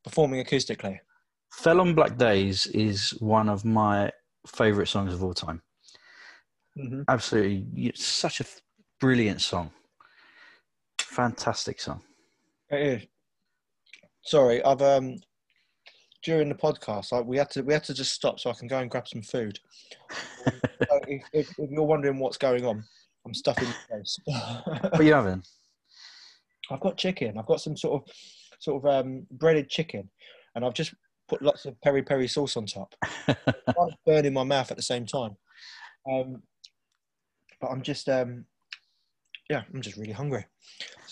performing 0.09 0.43
acoustically. 0.43 0.99
Fell 1.53 1.81
on 1.81 1.93
Black 1.93 2.17
Days 2.17 2.65
is 2.67 3.11
one 3.19 3.47
of 3.47 3.63
my 3.63 4.11
favorite 4.47 4.87
songs 4.87 5.13
of 5.13 5.23
all 5.23 5.33
time. 5.33 5.61
Mm-hmm. 6.77 7.01
Absolutely, 7.07 7.87
it's 7.87 8.05
such 8.05 8.41
a 8.41 8.45
brilliant 8.99 9.41
song. 9.41 9.71
Fantastic 10.99 11.79
song. 11.79 12.01
It 12.69 12.81
is. 12.81 13.07
Sorry, 14.23 14.63
I've 14.63 14.81
um 14.81 15.17
during 16.23 16.49
the 16.49 16.55
podcast, 16.55 17.13
I, 17.13 17.21
we 17.21 17.37
had 17.37 17.49
to 17.51 17.61
we 17.61 17.73
had 17.73 17.83
to 17.85 17.93
just 17.93 18.13
stop 18.13 18.39
so 18.39 18.49
I 18.49 18.53
can 18.53 18.67
go 18.67 18.79
and 18.79 18.89
grab 18.89 19.07
some 19.07 19.21
food. 19.21 19.59
so 20.45 20.99
if, 21.07 21.23
if, 21.33 21.49
if 21.57 21.71
you're 21.71 21.83
wondering 21.83 22.19
what's 22.19 22.37
going 22.37 22.65
on, 22.65 22.83
I'm 23.25 23.33
stuffing 23.33 23.67
my 23.67 23.97
face. 23.97 24.19
What 24.25 24.99
are 24.99 25.03
you 25.03 25.13
having? 25.13 25.43
I've 26.71 26.79
got 26.79 26.97
chicken. 26.97 27.37
I've 27.37 27.47
got 27.47 27.61
some 27.61 27.75
sort 27.75 28.01
of 28.01 28.13
sort 28.59 28.83
of 28.83 29.05
um, 29.05 29.25
breaded 29.31 29.69
chicken, 29.69 30.09
and 30.55 30.63
I've 30.63 30.73
just 30.73 30.93
put 31.27 31.41
lots 31.41 31.65
of 31.65 31.79
peri 31.81 32.03
peri 32.03 32.27
sauce 32.27 32.57
on 32.57 32.65
top. 32.65 32.95
It's 33.81 33.95
burning 34.05 34.33
my 34.33 34.43
mouth 34.43 34.71
at 34.71 34.77
the 34.77 34.83
same 34.83 35.05
time. 35.05 35.37
Um, 36.11 36.43
but 37.61 37.67
I'm 37.67 37.81
just, 37.81 38.09
um, 38.09 38.45
yeah, 39.49 39.61
I'm 39.73 39.81
just 39.81 39.95
really 39.95 40.11
hungry. 40.11 40.45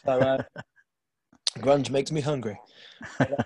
So 0.06 0.14
uh, 0.14 0.44
grunge 1.60 1.90
makes 1.90 2.12
me 2.12 2.20
hungry. 2.20 2.60
But, 3.18 3.32
um, 3.40 3.46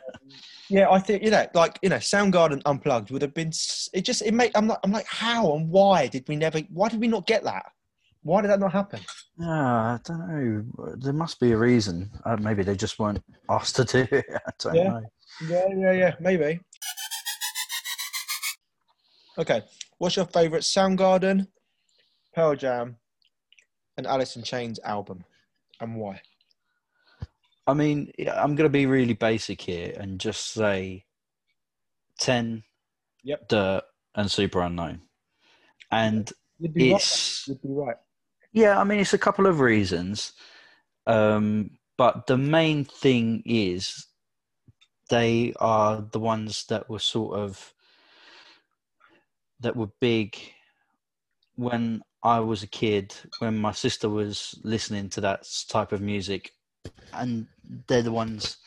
yeah, 0.69 0.89
I 0.89 0.99
think 0.99 1.23
you 1.23 1.29
know, 1.29 1.45
like 1.53 1.77
you 1.81 1.89
know, 1.89 1.97
Soundgarden 1.97 2.61
unplugged 2.65 3.11
would 3.11 3.21
have 3.21 3.33
been. 3.33 3.51
It 3.93 4.01
just 4.05 4.21
it 4.21 4.33
make 4.33 4.51
I'm 4.55 4.67
like 4.67 4.79
I'm 4.83 4.91
like 4.91 5.07
how 5.07 5.53
and 5.55 5.69
why 5.69 6.07
did 6.07 6.27
we 6.27 6.35
never? 6.35 6.59
Why 6.69 6.89
did 6.89 7.01
we 7.01 7.07
not 7.07 7.27
get 7.27 7.43
that? 7.43 7.65
Why 8.23 8.41
did 8.41 8.51
that 8.51 8.59
not 8.59 8.71
happen? 8.71 8.99
Ah, 9.41 9.95
I 9.95 9.99
don't 10.03 10.27
know. 10.27 10.95
There 10.97 11.13
must 11.13 11.39
be 11.39 11.51
a 11.53 11.57
reason. 11.57 12.11
Uh, 12.23 12.37
maybe 12.37 12.63
they 12.63 12.75
just 12.75 12.99
weren't 12.99 13.23
asked 13.49 13.75
to 13.77 13.83
do 13.83 14.07
it. 14.15 14.25
I 14.47 14.51
don't 14.59 14.75
Yeah. 14.75 14.89
know. 14.89 15.01
Yeah, 15.47 15.65
yeah, 15.75 15.91
yeah, 15.91 16.15
maybe. 16.19 16.59
Okay, 19.37 19.63
what's 19.97 20.17
your 20.17 20.25
favourite 20.25 20.63
Soundgarden, 20.63 21.47
Pearl 22.35 22.55
Jam, 22.55 22.97
and 23.97 24.05
Alice 24.05 24.35
in 24.35 24.43
Chains 24.43 24.79
album, 24.83 25.23
and 25.79 25.95
why? 25.95 26.21
I 27.65 27.73
mean, 27.73 28.11
I'm 28.31 28.55
going 28.55 28.65
to 28.65 28.69
be 28.69 28.85
really 28.85 29.13
basic 29.13 29.61
here 29.61 29.95
and 29.97 30.19
just 30.19 30.53
say 30.53 31.05
10, 32.19 32.63
Yep. 33.23 33.47
Dirt, 33.47 33.83
and 34.15 34.29
Superunknown. 34.29 34.99
And 35.91 36.31
You'd 36.59 36.73
be 36.73 36.91
right. 36.91 36.95
it's, 37.01 37.47
You'd 37.47 37.61
be 37.61 37.69
right. 37.69 37.95
Yeah, 38.53 38.79
I 38.79 38.83
mean, 38.83 38.99
it's 38.99 39.13
a 39.13 39.17
couple 39.17 39.47
of 39.47 39.59
reasons. 39.59 40.33
Um, 41.07 41.71
but 41.97 42.27
the 42.27 42.37
main 42.37 42.85
thing 42.85 43.43
is 43.45 44.07
they 45.09 45.53
are 45.59 46.01
the 46.11 46.19
ones 46.19 46.65
that 46.69 46.89
were 46.89 46.99
sort 46.99 47.37
of, 47.37 47.73
that 49.59 49.75
were 49.75 49.89
big 49.99 50.37
when 51.55 52.01
I 52.23 52.39
was 52.39 52.63
a 52.63 52.67
kid, 52.67 53.15
when 53.39 53.57
my 53.57 53.71
sister 53.71 54.09
was 54.09 54.59
listening 54.63 55.09
to 55.09 55.21
that 55.21 55.47
type 55.69 55.91
of 55.91 56.01
music, 56.01 56.51
and 57.13 57.47
they're 57.87 58.01
the 58.01 58.11
ones 58.11 58.57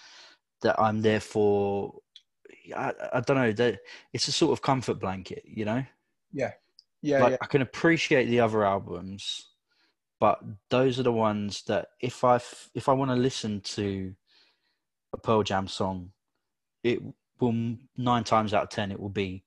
that 0.62 0.78
I'm 0.81 1.02
there 1.02 1.20
for. 1.20 1.94
I, 2.77 2.93
I 3.15 3.20
don't 3.20 3.36
know. 3.36 3.52
they- 3.52 3.78
It's 4.12 4.28
a 4.28 4.32
sort 4.32 4.52
of 4.52 4.62
comfort 4.62 4.94
blanket, 5.01 5.43
you 5.47 5.65
know. 5.65 5.85
Yeah, 6.32 6.52
yeah, 7.02 7.20
like 7.20 7.31
yeah. 7.32 7.36
I 7.43 7.47
can 7.47 7.62
appreciate 7.62 8.27
the 8.27 8.40
other 8.40 8.65
albums, 8.65 9.51
but 10.24 10.42
those 10.70 10.98
are 10.98 11.02
the 11.02 11.12
ones 11.12 11.64
that 11.64 11.88
if 12.01 12.24
I 12.24 12.36
if 12.74 12.88
I 12.88 12.94
want 12.94 13.10
to 13.10 13.14
listen 13.14 13.60
to 13.76 14.14
a 15.12 15.18
Pearl 15.18 15.42
Jam 15.42 15.68
song, 15.68 16.12
it 16.82 17.02
will 17.40 17.52
nine 17.98 18.24
times 18.24 18.55
out 18.55 18.62
of 18.62 18.68
ten 18.70 18.90
it 18.90 18.98
will 18.98 19.10
be 19.10 19.44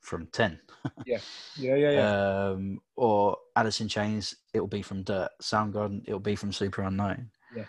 from 0.00 0.26
ten. 0.28 0.58
Yeah, 1.04 1.18
yeah, 1.56 1.74
yeah. 1.76 2.48
um, 2.50 2.80
or 2.94 3.36
Alice 3.56 3.80
in 3.82 3.88
Chains, 3.88 4.36
it 4.54 4.60
will 4.60 4.68
be 4.68 4.80
from 4.80 5.02
Dirt. 5.02 5.28
Soundgarden, 5.42 6.02
it 6.06 6.12
will 6.12 6.20
be 6.20 6.36
from 6.36 6.50
Superunknown. 6.50 7.26
Yeah. 7.54 7.64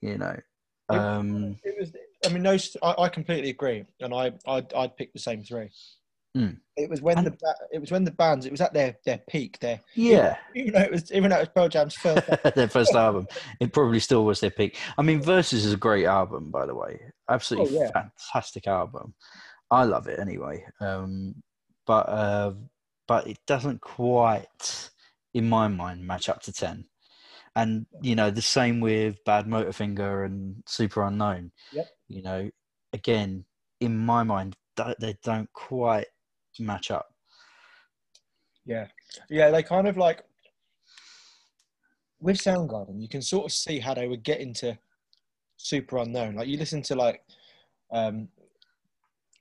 You 0.00 0.18
know. 0.18 0.36
It- 0.90 0.96
Um, 0.96 1.56
It 1.62 1.76
was. 1.78 1.92
I 2.26 2.28
mean, 2.32 2.42
no, 2.42 2.56
I, 2.82 2.94
I 3.04 3.08
completely 3.10 3.50
agree, 3.50 3.84
and 4.00 4.12
I 4.12 4.32
I'd, 4.46 4.72
I'd 4.74 4.96
pick 4.96 5.12
the 5.12 5.20
same 5.20 5.44
three. 5.44 5.70
Mm. 6.36 6.58
It 6.76 6.88
was 6.88 7.02
when 7.02 7.18
And- 7.18 7.26
the 7.26 7.54
it 7.72 7.78
was 7.78 7.90
when 7.90 8.04
the 8.04 8.10
bands 8.10 8.46
it 8.46 8.52
was 8.52 8.60
at 8.62 8.72
their 8.72 8.96
their 9.04 9.18
peak. 9.28 9.58
Their 9.58 9.80
yeah. 9.94 10.36
even 10.54 10.72
though 10.72 10.80
it 10.80 10.90
was 10.90 11.12
even 11.12 11.30
though 11.30 11.36
it 11.36 11.40
was 11.40 11.48
Pearl 11.54 11.68
Jam's 11.68 11.94
first. 11.94 12.26
their 12.54 12.68
first 12.68 12.94
album. 12.94 13.26
It 13.60 13.72
probably 13.72 14.00
still 14.00 14.24
was 14.24 14.40
their 14.40 14.50
peak. 14.50 14.78
I 14.96 15.02
mean, 15.02 15.20
Versus 15.20 15.64
is 15.66 15.74
a 15.74 15.76
great 15.76 16.06
album, 16.06 16.50
by 16.50 16.64
the 16.64 16.74
way. 16.74 17.00
Absolutely 17.28 17.76
Oh, 17.78 17.82
yeah. 17.82 17.90
fantastic 17.92 18.66
album. 18.66 19.14
I 19.70 19.84
love 19.84 20.06
it 20.06 20.18
anyway. 20.18 20.64
Um, 20.80 21.34
but 21.86 22.08
uh, 22.08 22.54
but 23.06 23.26
it 23.26 23.38
doesn't 23.46 23.80
quite, 23.82 24.90
in 25.34 25.48
my 25.48 25.68
mind, 25.68 26.06
match 26.06 26.28
up 26.30 26.40
to 26.42 26.52
ten. 26.52 26.86
And 27.54 27.84
you 28.00 28.14
know, 28.16 28.30
the 28.30 28.40
same 28.40 28.80
with 28.80 29.22
Badmotorfinger 29.26 30.24
and 30.24 30.62
Superunknown. 30.66 31.50
Yep. 31.72 31.86
You 32.08 32.22
know, 32.22 32.50
again, 32.94 33.44
in 33.80 33.98
my 33.98 34.22
mind, 34.22 34.56
they 34.98 35.16
don't 35.22 35.52
quite 35.52 36.06
match 36.58 36.90
up. 36.90 37.14
Yeah, 38.64 38.86
yeah. 39.28 39.50
They 39.50 39.62
kind 39.62 39.88
of 39.88 39.96
like 39.96 40.22
with 42.20 42.36
Soundgarden, 42.36 43.00
you 43.00 43.08
can 43.08 43.20
sort 43.22 43.46
of 43.46 43.52
see 43.52 43.80
how 43.80 43.94
they 43.94 44.06
would 44.06 44.22
get 44.22 44.40
into 44.40 44.78
superunknown. 45.58 46.36
Like 46.36 46.48
you 46.48 46.56
listen 46.56 46.82
to 46.82 46.94
like, 46.94 47.22
um, 47.92 48.28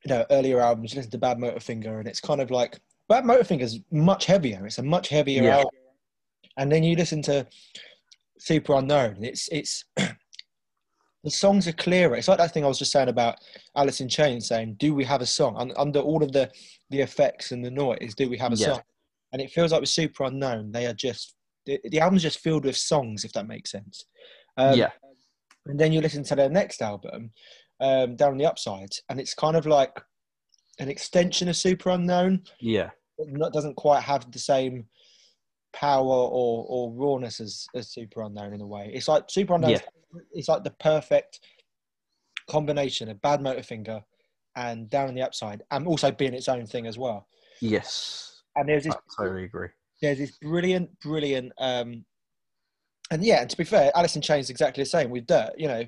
you 0.03 0.09
know, 0.09 0.25
earlier 0.31 0.59
albums. 0.59 0.93
You 0.93 0.97
listen 0.97 1.11
to 1.11 1.19
Badmotorfinger, 1.19 1.99
and 1.99 2.07
it's 2.07 2.19
kind 2.19 2.41
of 2.41 2.49
like 2.49 2.79
Badmotorfinger's 3.09 3.79
much 3.91 4.25
heavier. 4.25 4.65
It's 4.65 4.79
a 4.79 4.83
much 4.83 5.09
heavier 5.09 5.43
Yeah. 5.43 5.57
album. 5.57 5.69
And 6.57 6.71
then 6.71 6.83
you 6.83 6.95
listen 6.95 7.21
to 7.23 7.47
Superunknown. 8.39 9.23
It's 9.23 9.47
it's 9.49 9.85
the 11.23 11.29
songs 11.31 11.67
are 11.67 11.73
clearer. 11.73 12.15
It's 12.15 12.27
like 12.27 12.39
that 12.39 12.53
thing 12.53 12.63
I 12.63 12.67
was 12.67 12.79
just 12.79 12.91
saying 12.91 13.09
about 13.09 13.35
Alice 13.75 14.01
in 14.01 14.09
Chains, 14.09 14.47
saying, 14.47 14.75
"Do 14.79 14.93
we 14.95 15.03
have 15.05 15.21
a 15.21 15.25
song 15.25 15.55
Un- 15.57 15.73
under 15.77 15.99
all 15.99 16.23
of 16.23 16.31
the 16.31 16.51
the 16.89 16.99
effects 17.01 17.51
and 17.51 17.63
the 17.63 17.71
noise? 17.71 18.13
Do 18.15 18.29
we 18.29 18.37
have 18.37 18.53
a 18.53 18.55
Yeah. 18.55 18.73
song?" 18.73 18.81
And 19.31 19.41
it 19.41 19.51
feels 19.51 19.71
like 19.71 19.81
with 19.81 19.89
Superunknown, 19.89 20.73
they 20.73 20.85
are 20.87 20.93
just 20.93 21.35
the, 21.65 21.79
the 21.85 21.99
album's 21.99 22.23
just 22.23 22.39
filled 22.39 22.65
with 22.65 22.75
songs, 22.75 23.23
if 23.23 23.33
that 23.33 23.47
makes 23.47 23.69
sense. 23.71 24.05
Um, 24.57 24.77
yeah, 24.79 24.91
and 25.67 25.79
then 25.79 25.93
you 25.93 26.01
listen 26.01 26.23
to 26.23 26.35
their 26.35 26.49
next 26.49 26.81
album, 26.81 27.31
um, 27.79 28.15
Down 28.15 28.31
on 28.31 28.37
the 28.37 28.47
Upside, 28.47 28.89
and 29.09 29.19
it's 29.19 29.35
kind 29.35 29.55
of 29.55 29.67
like 29.67 29.95
an 30.79 30.89
extension 30.89 31.47
of 31.47 31.55
Superunknown. 31.55 32.47
yeah, 32.59 32.89
It 33.19 33.27
not, 33.31 33.53
doesn't 33.53 33.75
quite 33.75 34.01
have 34.01 34.31
the 34.31 34.39
same 34.39 34.87
power 35.73 36.03
or, 36.03 36.65
or 36.67 36.91
rawness 36.93 37.39
as, 37.39 37.65
as 37.75 37.93
Superunknown 37.93 38.53
in 38.53 38.61
a 38.61 38.67
way. 38.67 38.91
It's 38.93 39.07
like 39.07 39.27
Superunknown. 39.27 39.81
It's 40.33 40.49
like 40.49 40.63
the 40.63 40.71
perfect 40.71 41.39
combination 42.49 43.09
of 43.09 43.17
Badmotorfinger 43.17 44.03
and 44.55 44.89
Down 44.89 45.07
on 45.07 45.15
the 45.15 45.21
Upside, 45.21 45.63
and 45.71 45.87
also 45.87 46.11
being 46.11 46.33
its 46.33 46.49
own 46.49 46.65
thing 46.65 46.87
as 46.87 46.97
well. 46.97 47.27
yes. 47.61 48.27
And 48.57 48.67
there's 48.67 48.83
this 48.83 48.93
I 48.93 49.23
totally 49.23 49.45
agree. 49.45 49.69
there's 50.01 50.17
this 50.17 50.31
brilliant, 50.41 50.99
brilliant, 50.99 51.53
um, 51.57 52.03
and 53.09 53.23
yeah, 53.23 53.41
and 53.41 53.49
to 53.49 53.55
be 53.55 53.63
fair, 53.63 53.91
Alice 53.95 54.17
in 54.17 54.21
Chains 54.21 54.47
is 54.47 54.49
exactly 54.49 54.83
the 54.83 54.89
same 54.89 55.09
with 55.09 55.25
Dirt. 55.25 55.53
You 55.57 55.69
know, 55.69 55.85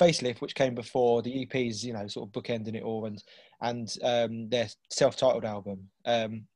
Facelift, 0.00 0.40
which 0.40 0.56
came 0.56 0.74
before 0.74 1.22
the 1.22 1.46
EPs, 1.46 1.84
you 1.84 1.92
know, 1.92 2.08
sort 2.08 2.28
of 2.28 2.32
bookending 2.32 2.74
it 2.74 2.82
all, 2.82 3.06
and 3.06 3.22
and 3.60 3.96
um, 4.02 4.48
their 4.48 4.68
self-titled 4.90 5.44
album. 5.44 5.88
Um, 6.04 6.46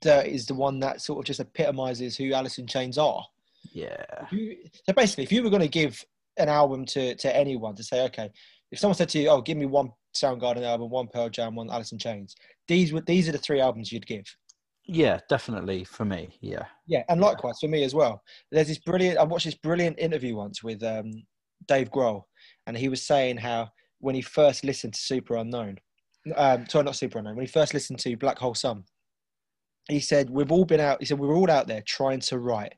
Dirt 0.00 0.26
is 0.26 0.46
the 0.46 0.54
one 0.54 0.80
that 0.80 1.00
sort 1.00 1.18
of 1.18 1.24
just 1.26 1.40
epitomizes 1.40 2.16
who 2.16 2.32
Alice 2.32 2.58
in 2.58 2.66
Chains 2.66 2.98
are. 2.98 3.24
Yeah, 3.72 4.04
you- 4.30 4.56
so 4.86 4.92
basically, 4.94 5.24
if 5.24 5.32
you 5.32 5.42
were 5.42 5.50
going 5.50 5.62
to 5.62 5.68
give 5.68 6.02
an 6.38 6.48
album 6.48 6.84
to 6.86 7.14
to 7.16 7.36
anyone 7.36 7.74
to 7.76 7.84
say, 7.84 8.02
okay, 8.06 8.30
if 8.70 8.78
someone 8.78 8.96
said 8.96 9.08
to 9.10 9.18
you, 9.20 9.28
"Oh, 9.28 9.42
give 9.42 9.58
me 9.58 9.66
one 9.66 9.90
Soundgarden 10.16 10.62
album, 10.62 10.90
one 10.90 11.08
Pearl 11.08 11.28
Jam, 11.28 11.54
one 11.54 11.70
Alice 11.70 11.92
in 11.92 11.98
Chains," 11.98 12.34
these 12.68 12.92
would 12.92 13.06
these 13.06 13.28
are 13.28 13.32
the 13.32 13.38
three 13.38 13.60
albums 13.60 13.92
you'd 13.92 14.06
give. 14.06 14.24
yeah, 14.86 15.20
definitely 15.28 15.84
for 15.84 16.04
me. 16.04 16.36
Yeah, 16.40 16.64
Yeah, 16.86 17.04
and 17.08 17.20
Yeah. 17.20 17.26
likewise 17.26 17.58
for 17.60 17.68
me 17.68 17.84
as 17.84 17.94
well. 17.94 18.22
There's 18.50 18.68
this 18.68 18.78
brilliant. 18.78 19.18
I 19.18 19.24
watched 19.24 19.44
this 19.44 19.54
brilliant 19.54 19.98
interview 20.00 20.34
once 20.34 20.62
with 20.64 20.82
um, 20.82 21.12
Dave 21.68 21.90
Grohl, 21.90 22.24
and 22.66 22.76
he 22.76 22.88
was 22.88 23.04
saying 23.06 23.36
how 23.36 23.68
when 23.98 24.14
he 24.14 24.22
first 24.22 24.64
listened 24.64 24.94
to 24.94 25.00
Superunknown, 25.00 25.76
um, 26.34 26.66
sorry, 26.68 26.84
not 26.84 26.94
Superunknown, 26.94 27.36
when 27.36 27.44
he 27.46 27.52
first 27.52 27.74
listened 27.74 27.98
to 28.00 28.16
Black 28.16 28.38
Hole 28.38 28.54
Sun, 28.54 28.84
he 29.88 30.00
said 30.00 30.30
we've 30.30 30.52
all 30.52 30.64
been 30.64 30.80
out. 30.80 31.00
He 31.00 31.06
said 31.06 31.18
We're 31.18 31.34
all 31.36 31.50
out 31.50 31.66
there 31.66 31.82
trying 31.82 32.20
to 32.20 32.38
write 32.38 32.74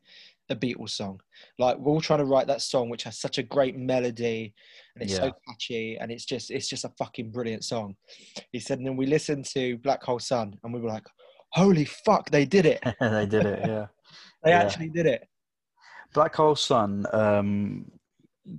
a 0.51 0.57
Beatles 0.57 0.91
song. 0.91 1.21
Like 1.59 1.79
we're 1.79 1.93
all 1.93 2.01
trying 2.01 2.19
to 2.21 2.25
write 2.25 2.47
that 2.49 2.63
song, 2.63 2.89
which 2.89 3.05
has 3.05 3.19
such 3.19 3.39
a 3.39 3.43
great 3.43 3.77
melody 3.77 4.53
and 4.95 5.05
it's 5.05 5.13
Yeah. 5.15 5.21
so 5.27 5.33
catchy 5.49 5.97
and 5.99 6.11
it's 6.13 6.25
just 6.25 6.51
it's 6.51 6.69
just 6.69 6.85
a 6.85 6.93
fucking 6.99 7.31
brilliant 7.31 7.65
song. 7.65 7.97
He 8.53 8.61
said, 8.61 8.79
and 8.79 8.87
then 8.87 8.97
we 8.97 9.07
listened 9.07 9.45
to 9.47 9.79
Black 9.79 10.03
Hole 10.03 10.19
Sun, 10.19 10.59
and 10.63 10.73
we 10.75 10.81
were 10.81 10.89
like, 10.89 11.07
holy 11.53 11.85
fuck, 11.85 12.31
they 12.31 12.45
did 12.45 12.67
it. 12.67 12.83
they 13.01 13.27
did 13.27 13.47
it. 13.47 13.61
Yeah. 13.67 13.87
They 14.45 14.51
Yeah. 14.51 14.63
actually 14.63 14.89
did 14.89 15.07
it. 15.07 15.27
Black 16.15 16.35
Hole 16.35 16.57
Sun. 16.57 17.07
Um, 17.13 17.91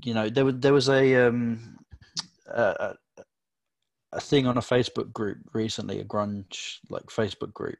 you 0.03 0.13
know, 0.13 0.29
there 0.29 0.45
was 0.45 0.55
there 0.59 0.73
was 0.73 0.87
a 0.89 1.27
um, 1.27 1.77
a, 2.47 2.61
a- 3.17 3.23
a 4.13 4.21
thing 4.21 4.45
on 4.47 4.57
a 4.57 4.61
Facebook 4.61 5.11
group 5.11 5.39
recently, 5.53 5.99
a 5.99 6.05
grunge 6.05 6.77
like 6.89 7.03
Facebook 7.07 7.51
group 7.51 7.77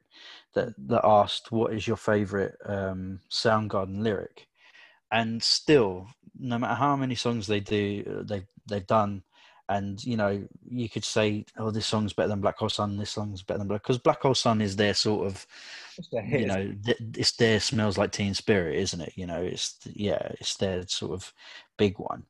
that 0.54 0.74
that 0.88 1.04
asked 1.04 1.52
what 1.52 1.72
is 1.74 1.86
your 1.86 1.96
favorite 1.96 2.56
um, 2.66 3.20
Soundgarden 3.30 4.02
lyric, 4.02 4.46
and 5.12 5.42
still, 5.42 6.08
no 6.38 6.58
matter 6.58 6.74
how 6.74 6.96
many 6.96 7.14
songs 7.14 7.46
they 7.46 7.60
do, 7.60 8.24
they 8.28 8.42
they've 8.68 8.86
done. 8.86 9.22
And 9.68 10.04
you 10.04 10.16
know, 10.18 10.46
you 10.68 10.88
could 10.90 11.04
say, 11.04 11.46
"Oh, 11.56 11.70
this 11.70 11.86
song's 11.86 12.12
better 12.12 12.28
than 12.28 12.40
Black 12.42 12.58
Hole 12.58 12.68
Sun. 12.68 12.98
This 12.98 13.10
song's 13.12 13.42
better 13.42 13.58
than 13.58 13.68
Black," 13.68 13.82
because 13.82 13.98
Black 13.98 14.20
Hole 14.20 14.34
Sun 14.34 14.60
is 14.60 14.76
their 14.76 14.92
sort 14.94 15.26
of 15.26 15.46
hit. 16.24 16.40
you 16.40 16.46
know 16.46 16.74
th- 16.84 16.98
it's 17.16 17.32
their 17.32 17.60
smells 17.60 17.98
like 17.98 18.12
teen 18.12 18.34
spirit 18.34 18.76
isn't 18.78 19.00
it 19.00 19.12
you 19.16 19.26
know 19.26 19.40
it's 19.42 19.78
yeah 19.94 20.28
it's 20.40 20.56
their 20.56 20.86
sort 20.86 21.12
of 21.12 21.32
big 21.76 21.98
one 21.98 22.24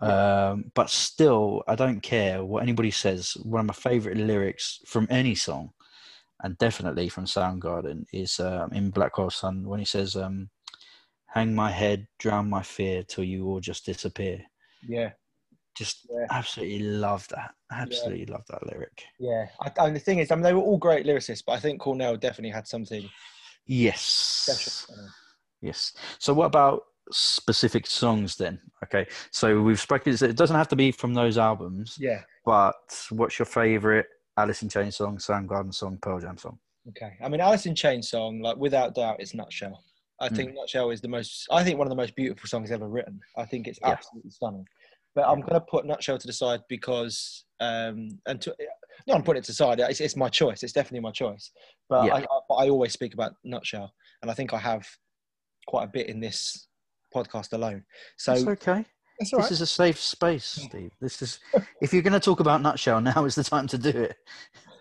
um 0.00 0.64
but 0.74 0.90
still 0.90 1.62
i 1.68 1.74
don't 1.74 2.02
care 2.02 2.44
what 2.44 2.62
anybody 2.62 2.90
says 2.90 3.36
one 3.42 3.60
of 3.60 3.66
my 3.66 3.74
favorite 3.74 4.16
lyrics 4.16 4.80
from 4.86 5.06
any 5.10 5.34
song 5.34 5.70
and 6.42 6.58
definitely 6.58 7.08
from 7.08 7.24
soundgarden 7.24 8.04
is 8.12 8.40
um, 8.40 8.72
in 8.72 8.90
black 8.90 9.14
hole 9.14 9.30
sun 9.30 9.64
when 9.66 9.78
he 9.78 9.84
says 9.84 10.16
um 10.16 10.48
hang 11.26 11.54
my 11.54 11.70
head 11.70 12.06
drown 12.18 12.48
my 12.48 12.62
fear 12.62 13.02
till 13.02 13.24
you 13.24 13.46
all 13.46 13.60
just 13.60 13.86
disappear 13.86 14.40
yeah, 14.86 15.10
just 15.76 16.06
Yeah. 16.10 16.26
absolutely 16.30 16.80
love 16.80 17.26
that 17.28 17.54
absolutely 17.70 18.26
love 18.26 18.44
that 18.48 18.66
lyric 18.66 19.04
yeah. 19.18 19.46
I, 19.60 19.70
and 19.86 19.94
the 19.96 20.00
thing 20.00 20.18
is, 20.18 20.30
I 20.30 20.34
mean, 20.34 20.42
they 20.42 20.52
were 20.52 20.60
all 20.60 20.78
great 20.78 21.06
lyricists, 21.06 21.44
but 21.46 21.52
I 21.52 21.60
think 21.60 21.80
Cornell 21.80 22.16
definitely 22.16 22.50
had 22.50 22.66
something 22.66 23.08
yes 23.66 24.00
special. 24.00 25.04
Yes. 25.60 25.92
So, 26.18 26.34
what 26.34 26.46
about 26.46 26.82
specific 27.10 27.86
songs 27.86 28.36
then? 28.36 28.60
Okay. 28.84 29.06
So 29.30 29.62
we've 29.62 29.80
spoken. 29.80 30.12
It 30.12 30.36
doesn't 30.36 30.56
have 30.56 30.68
to 30.68 30.76
be 30.76 30.90
from 30.90 31.14
those 31.14 31.38
albums, 31.38 31.96
Yeah. 32.00 32.22
but 32.44 32.74
what's 33.10 33.38
your 33.38 33.46
favorite 33.46 34.06
Alice 34.36 34.62
in 34.62 34.68
Chains 34.68 34.96
song, 34.96 35.18
Soundgarden 35.18 35.74
song, 35.74 35.98
Pearl 36.00 36.20
Jam 36.20 36.38
song? 36.38 36.58
Okay. 36.88 37.12
I 37.22 37.28
mean, 37.28 37.40
Alice 37.40 37.66
in 37.66 37.74
Chains 37.74 38.10
song, 38.10 38.40
like 38.40 38.56
without 38.56 38.94
doubt, 38.94 39.20
is 39.20 39.34
Nutshell. 39.34 39.82
I 40.20 40.28
Mm. 40.28 40.36
think 40.36 40.54
Nutshell 40.54 40.90
is 40.90 41.00
the 41.00 41.08
most. 41.08 41.46
I 41.50 41.62
think 41.64 41.78
one 41.78 41.86
of 41.86 41.90
the 41.90 41.96
most 41.96 42.14
beautiful 42.16 42.48
songs 42.48 42.70
ever 42.70 42.88
written. 42.88 43.20
I 43.36 43.44
think 43.44 43.68
it's 43.68 43.78
Yeah. 43.82 43.90
absolutely 43.90 44.30
stunning. 44.30 44.66
But 45.14 45.28
I'm 45.28 45.40
going 45.40 45.54
to 45.54 45.60
put 45.60 45.84
Nutshell 45.84 46.16
to 46.18 46.26
the 46.26 46.32
side 46.32 46.62
because, 46.68 47.44
um, 47.60 48.08
and 48.26 48.40
to, 48.40 48.56
no, 49.06 49.14
I'm 49.14 49.22
putting 49.22 49.40
it 49.40 49.44
to 49.44 49.50
the 49.52 49.56
side. 49.56 49.78
It's, 49.80 50.00
it's 50.00 50.16
my 50.16 50.30
choice. 50.30 50.62
It's 50.62 50.72
definitely 50.72 51.00
my 51.00 51.12
choice. 51.12 51.50
But 51.88 52.06
Yeah. 52.06 52.14
I, 52.14 52.18
I, 52.20 52.40
but 52.48 52.54
I 52.54 52.68
always 52.70 52.92
speak 52.94 53.12
about 53.12 53.34
Nutshell, 53.44 53.92
and 54.22 54.30
I 54.30 54.34
think 54.34 54.54
I 54.54 54.58
have 54.58 54.86
quite 55.66 55.84
a 55.84 55.88
bit 55.88 56.08
in 56.08 56.20
this 56.20 56.68
podcast 57.14 57.52
alone. 57.52 57.84
So 58.16 58.32
It's 58.32 58.46
okay. 58.46 58.86
That's 59.30 59.48
This 59.48 59.50
is 59.52 59.60
a 59.60 59.66
safe 59.66 60.00
space, 60.00 60.44
Steve. 60.44 60.92
This 61.00 61.22
is. 61.22 61.38
If 61.80 61.92
you're 61.92 62.02
going 62.02 62.12
to 62.12 62.20
talk 62.20 62.40
about 62.40 62.62
Nutshell, 62.62 63.00
now 63.00 63.24
is 63.24 63.34
the 63.34 63.44
time 63.44 63.66
to 63.68 63.78
do 63.78 63.88
it. 63.90 64.16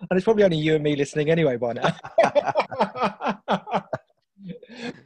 and 0.10 0.18
it's 0.18 0.24
probably 0.24 0.44
only 0.44 0.58
you 0.58 0.76
and 0.76 0.84
me 0.84 0.96
listening 0.96 1.30
anyway 1.32 1.58
by 1.58 1.74
now. 1.74 1.96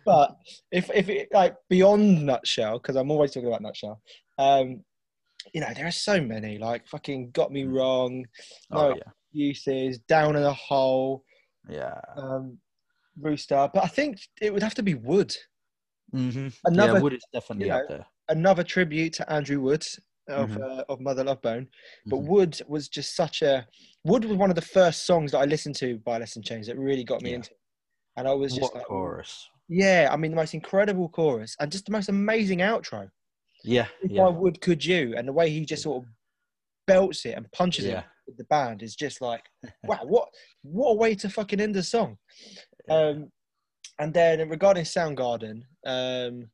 but 0.06 0.38
if 0.72 0.90
if 0.94 1.10
it 1.10 1.30
like 1.34 1.56
beyond 1.70 2.26
nutshell, 2.26 2.80
because 2.80 2.96
I'm 2.96 3.12
always 3.12 3.32
talking 3.32 3.48
about 3.48 3.62
nutshell, 3.62 4.02
um, 4.38 4.84
you 5.54 5.62
know, 5.62 5.68
there 5.76 5.86
are 5.88 5.92
so 5.92 6.22
many 6.22 6.58
like 6.58 6.88
fucking 6.88 7.32
got 7.32 7.52
me 7.52 7.64
wrong, 7.66 8.26
Oh 8.72 8.90
No. 8.90 8.98
uses, 9.32 10.00
down 10.00 10.36
in 10.36 10.44
a 10.44 10.54
hole, 10.54 11.24
yeah. 11.70 12.00
Yeah. 12.18 12.24
um, 12.24 12.58
rooster. 13.20 13.70
But 13.74 13.84
I 13.84 13.88
think 13.88 14.20
it 14.42 14.54
would 14.54 14.64
have 14.64 14.76
to 14.76 14.84
be 14.84 14.94
wood. 14.96 15.36
hmm 16.12 16.48
Another- 16.66 16.94
yeah, 16.94 17.00
Wood 17.02 17.14
is 17.14 17.26
definitely 17.34 17.68
you 17.68 17.74
up 17.74 17.82
there. 17.90 18.06
Another 18.30 18.64
tribute 18.64 19.14
to 19.14 19.32
Andrew 19.32 19.62
Wood 19.62 19.86
of 20.28 20.50
Mhm. 20.52 20.80
uh, 20.80 20.84
of 20.90 21.00
Mother 21.00 21.24
Love 21.24 21.42
Bone. 21.42 21.68
But 22.08 22.18
Mhm. 22.22 22.28
Wood 22.28 22.62
was 22.68 22.90
just 22.90 23.16
such 23.16 23.42
a 23.42 23.68
Wood 24.04 24.26
was 24.26 24.38
one 24.38 24.50
of 24.50 24.56
the 24.56 24.62
first 24.62 25.06
songs 25.06 25.32
that 25.32 25.40
I 25.40 25.46
listened 25.46 25.76
to 25.76 25.98
by 26.00 26.16
Alice 26.16 26.36
in 26.36 26.42
Chains 26.44 26.68
that 26.68 26.78
really 26.78 27.04
got 27.04 27.22
me 27.22 27.30
Yeah. 27.32 27.36
into. 27.38 27.52
it. 27.52 27.60
And 28.18 28.28
I 28.28 28.34
was 28.34 28.54
just 28.54 28.62
what 28.62 28.76
like, 28.76 28.86
chorus? 28.86 29.50
yeah, 29.68 30.10
I 30.12 30.16
mean 30.18 30.32
the 30.32 30.38
most 30.38 30.54
incredible 30.54 31.10
chorus 31.10 31.56
and 31.60 31.72
just 31.72 31.86
the 31.86 31.92
most 31.92 32.10
amazing 32.10 32.60
outro. 32.60 33.10
Yeah, 33.64 33.88
If 34.02 34.12
yeah, 34.12 34.24
I 34.24 34.30
would, 34.30 34.62
could 34.62 34.84
you? 34.86 35.16
And 35.18 35.28
the 35.28 35.34
way 35.34 35.50
he 35.50 35.66
just 35.66 35.84
sort 35.84 36.04
of 36.04 36.10
belts 36.88 37.26
it 37.26 37.32
and 37.36 37.52
punches 37.52 37.86
Yeah. 37.86 38.00
it 38.00 38.06
with 38.28 38.38
the 38.38 38.44
band 38.46 38.82
is 38.84 38.96
just 38.96 39.22
like, 39.22 39.44
wow, 39.84 40.00
what 40.04 40.30
what 40.64 40.92
a 40.92 40.96
way 40.96 41.14
to 41.16 41.30
fucking 41.30 41.60
end 41.60 41.76
the 41.76 41.84
song. 41.84 42.18
Um, 42.90 43.32
and 44.00 44.14
then 44.14 44.48
regarding 44.50 44.84
Soundgarden, 44.84 45.64
um, 45.86 46.50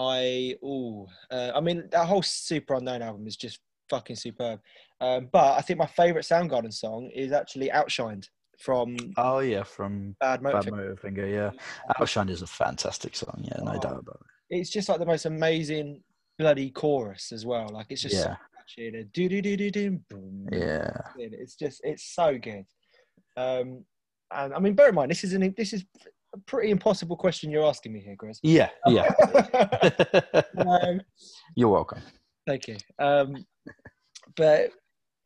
I 0.00 0.54
oh, 0.64 1.06
uh, 1.30 1.52
I 1.54 1.60
mean 1.60 1.88
that 1.92 2.06
whole 2.06 2.22
Superunknown 2.22 3.02
album 3.02 3.26
is 3.26 3.36
just 3.36 3.60
fucking 3.90 4.16
superb. 4.16 4.60
Um, 5.00 5.28
but 5.30 5.58
I 5.58 5.60
think 5.60 5.78
my 5.78 5.86
favourite 5.86 6.24
Soundgarden 6.24 6.72
song 6.72 7.10
is 7.14 7.32
actually 7.32 7.68
Outshined 7.68 8.26
from 8.58 8.96
Oh 9.18 9.40
yeah, 9.40 9.62
from 9.62 10.16
Bad 10.20 10.42
Motor. 10.42 10.70
Badmotorfinger. 10.70 11.30
Yeah, 11.30 11.50
Outshined 11.98 12.30
is 12.30 12.42
a 12.42 12.46
fantastic 12.46 13.14
song. 13.14 13.42
Yeah, 13.44 13.62
no 13.62 13.72
Oh, 13.72 13.80
doubt 13.80 13.98
about 14.00 14.20
it. 14.48 14.58
It's 14.58 14.70
just 14.70 14.88
like 14.88 15.00
the 15.00 15.06
most 15.06 15.26
amazing 15.26 16.02
bloody 16.38 16.70
chorus 16.70 17.30
as 17.32 17.44
well. 17.44 17.68
Like 17.70 17.86
it's 17.90 18.02
just 18.02 18.14
Yeah. 18.14 18.36
Do 18.76 19.28
do 19.28 19.42
do 19.42 19.56
do 19.56 19.70
do 19.70 20.00
yeah. 20.52 20.90
It's 21.18 21.56
just 21.56 21.80
it's 21.84 22.14
so 22.14 22.38
good. 22.38 22.64
Um, 23.36 23.84
and 24.32 24.54
I 24.54 24.60
mean, 24.60 24.74
bear 24.74 24.90
in 24.90 24.94
mind 24.94 25.10
this 25.10 25.24
is 25.24 25.32
an 25.34 25.52
this 25.56 25.72
is 25.72 25.84
a 26.34 26.38
pretty 26.46 26.70
impossible 26.70 27.16
question 27.16 27.50
you're 27.50 27.66
asking 27.66 27.92
me 27.92 28.00
here, 28.00 28.16
Chris. 28.16 28.38
yeah, 28.42 28.70
yeah. 28.86 29.08
um, 30.58 31.00
You're 31.56 31.68
welcome. 31.68 32.00
thank 32.46 32.68
you. 32.68 32.76
Um, 32.98 33.44
but 34.36 34.70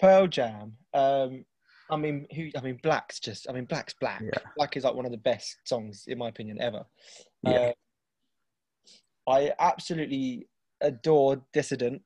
Pearl 0.00 0.26
Jam. 0.26 0.76
Um, 0.92 1.44
I 1.90 1.96
mean, 1.96 2.26
who? 2.34 2.48
I 2.56 2.60
mean, 2.62 2.78
Black's 2.82 3.20
just. 3.20 3.48
I 3.48 3.52
mean, 3.52 3.66
Black's 3.66 3.94
Black. 4.00 4.22
Yeah. 4.22 4.38
Black 4.56 4.76
is 4.76 4.84
like 4.84 4.94
one 4.94 5.04
of 5.04 5.12
the 5.12 5.18
best 5.18 5.56
songs 5.64 6.04
in 6.06 6.18
my 6.18 6.28
opinion 6.28 6.60
ever. 6.60 6.84
Yeah. 7.42 7.72
Uh, 9.26 9.30
I 9.30 9.52
absolutely 9.58 10.46
adore 10.80 11.42
Dissident. 11.52 12.02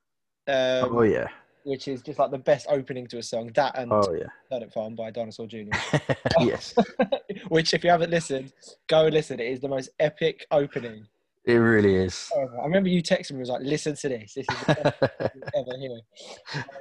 Um, 0.47 0.97
oh 0.97 1.03
yeah, 1.03 1.29
which 1.65 1.89
is 1.89 2.03
just 2.03 2.19
like 2.19 2.31
the 2.31 2.39
best 2.39 2.67
opening 2.69 3.07
to 3.09 3.19
a 3.19 3.23
song. 3.23 3.51
That 3.55 3.79
and 3.79 3.93
oh 3.93 4.15
yeah. 4.15 4.27
Turnip 4.51 4.73
Farm 4.73 4.95
by 4.95 5.11
Dinosaur 5.11 5.47
Jr. 5.47 5.65
yes, 6.41 6.75
which, 7.49 7.75
if 7.75 7.85
you 7.85 7.91
haven't 7.91 8.11
listened, 8.11 8.53
go 8.89 9.05
listen. 9.05 9.41
It 9.41 9.47
is 9.47 9.61
the 9.61 9.69
most 9.69 9.91
epic 10.01 10.47
opening. 10.51 11.07
it 11.45 11.55
really 11.55 11.95
is. 11.95 12.31
ever. 12.37 12.61
I 12.61 12.65
remember 12.65 12.89
you 12.89 13.03
texting 13.03 13.33
me, 13.33 13.39
was 13.41 13.51
like, 13.51 13.63
"Listen 13.63 13.95
to 13.97 14.09
this. 14.09 14.35
This 14.35 14.47
is 14.51 14.67
the 14.67 14.75
best 14.75 15.43
ever 15.57 15.79
hear." 15.79 16.01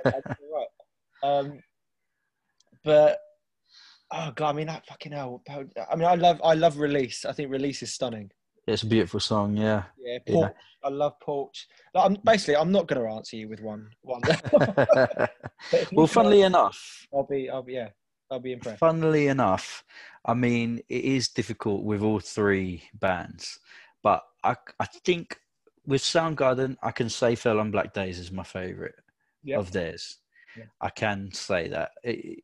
"Right." 0.06 0.68
Um, 1.24 1.60
but 2.84 3.20
oh 4.12 4.32
god, 4.36 4.50
I 4.50 4.54
mean 4.54 4.68
that 4.68 4.86
fucking 4.88 5.12
hell. 5.12 5.42
I 5.50 5.96
mean, 5.96 6.08
I 6.08 6.16
love, 6.16 6.40
I 6.44 6.54
love 6.54 6.78
Release. 6.78 7.26
I 7.26 7.34
think 7.34 7.52
Release 7.52 7.84
is 7.84 7.94
stunning. 7.94 8.32
It's 8.68 8.84
a 8.84 8.88
beautiful 8.88 9.20
song. 9.20 9.58
Yeah. 9.58 9.84
Yeah, 9.98 10.20
Yeah. 10.28 10.50
I 10.84 10.90
love 10.90 11.20
Porch. 11.20 11.68
Like, 11.94 12.06
I'm 12.06 12.18
basically, 12.24 12.56
I'm 12.56 12.72
not 12.72 12.88
going 12.88 13.02
to 13.02 13.10
answer 13.14 13.36
you 13.36 13.50
with 13.50 13.62
one. 13.62 13.90
One. 14.02 14.22
But 14.22 15.30
if 15.72 15.92
you 15.92 15.98
well, 15.98 16.08
funnily 16.08 16.44
enough, 16.44 17.08
I'll 17.14 17.26
be, 17.26 17.50
I'll 17.50 17.64
be, 17.64 17.74
yeah, 17.74 17.90
I'll 18.32 18.40
be 18.40 18.54
impressed. 18.54 18.80
funnily 18.80 19.28
enough, 19.28 19.84
I 20.26 20.34
mean, 20.34 20.80
it 20.88 21.04
is 21.04 21.30
difficult 21.30 21.84
with 21.84 22.02
all 22.04 22.20
three 22.20 22.84
bands, 22.94 23.60
but 24.04 24.22
I, 24.44 24.56
I 24.80 24.86
think 24.86 25.38
with 25.86 26.02
Soundgarden, 26.02 26.78
I 26.84 26.92
can 26.92 27.10
say 27.10 27.36
Fell 27.36 27.60
on 27.60 27.72
Black 27.72 27.94
Days 27.94 28.20
is 28.20 28.32
my 28.32 28.44
favorite 28.44 28.96
Yeah. 29.44 29.58
of 29.58 29.72
theirs. 29.72 30.18
I 30.82 30.90
can 30.90 31.32
say 31.34 31.68
that. 31.70 31.92
It, 32.04 32.44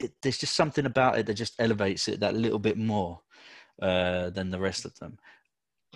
it, 0.00 0.12
there's 0.22 0.38
just 0.38 0.54
something 0.54 0.86
about 0.86 1.18
it 1.18 1.26
that 1.26 1.34
just 1.34 1.54
elevates 1.60 2.06
it 2.08 2.20
that 2.20 2.34
little 2.36 2.58
bit 2.60 2.78
more 2.78 3.20
uh, 3.80 4.30
than 4.30 4.50
the 4.50 4.58
rest 4.60 4.84
of 4.84 4.94
them. 4.98 5.18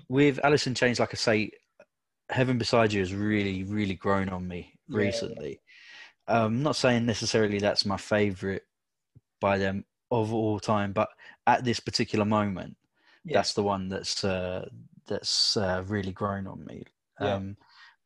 With 0.09 0.40
Alice 0.44 0.66
in 0.66 0.74
Chains, 0.74 1.00
like 1.00 1.12
I 1.12 1.16
say, 1.16 1.50
Heaven 2.30 2.59
Beside 2.59 2.92
You 2.92 3.00
has 3.00 3.14
really, 3.14 3.64
really 3.64 3.94
grown 3.94 4.28
on 4.28 4.46
me 4.48 4.78
Yeah. 4.88 4.98
recently. 4.98 5.60
I'm 6.28 6.62
not 6.62 6.76
saying 6.76 7.04
necessarily 7.04 7.59
that's 7.59 7.84
my 7.84 7.96
favorite 7.96 8.64
by 9.40 9.59
them 9.59 9.84
of 10.10 10.32
all 10.32 10.60
time, 10.60 10.92
but 10.92 11.09
at 11.46 11.64
this 11.64 11.80
particular 11.80 12.24
moment, 12.24 12.76
Yeah. 13.24 13.38
that's 13.38 13.54
the 13.54 13.62
one 13.62 13.88
that's 13.88 14.24
uh, 14.24 14.68
that's 15.06 15.56
uh, 15.56 15.82
really 15.86 16.12
grown 16.12 16.46
on 16.46 16.64
me. 16.64 16.84
Yeah. 17.20 17.34
Um, 17.34 17.56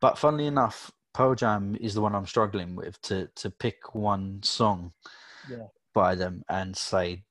but 0.00 0.18
funnily 0.18 0.46
enough, 0.46 0.90
Pearl 1.12 1.34
Jam 1.34 1.76
is 1.80 1.94
the 1.94 2.00
one 2.00 2.14
I'm 2.14 2.26
struggling 2.26 2.74
with 2.74 3.00
to 3.02 3.28
to 3.36 3.50
pick 3.50 3.94
one 3.94 4.42
song 4.42 4.92
Yeah. 5.48 5.66
by 5.94 6.14
them 6.14 6.42
and 6.48 6.76
say 6.76 7.22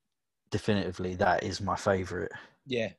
definitively 0.56 1.16
that 1.16 1.44
is 1.44 1.60
my 1.60 1.76
favorite. 1.76 2.32
Yeah. 2.66 2.92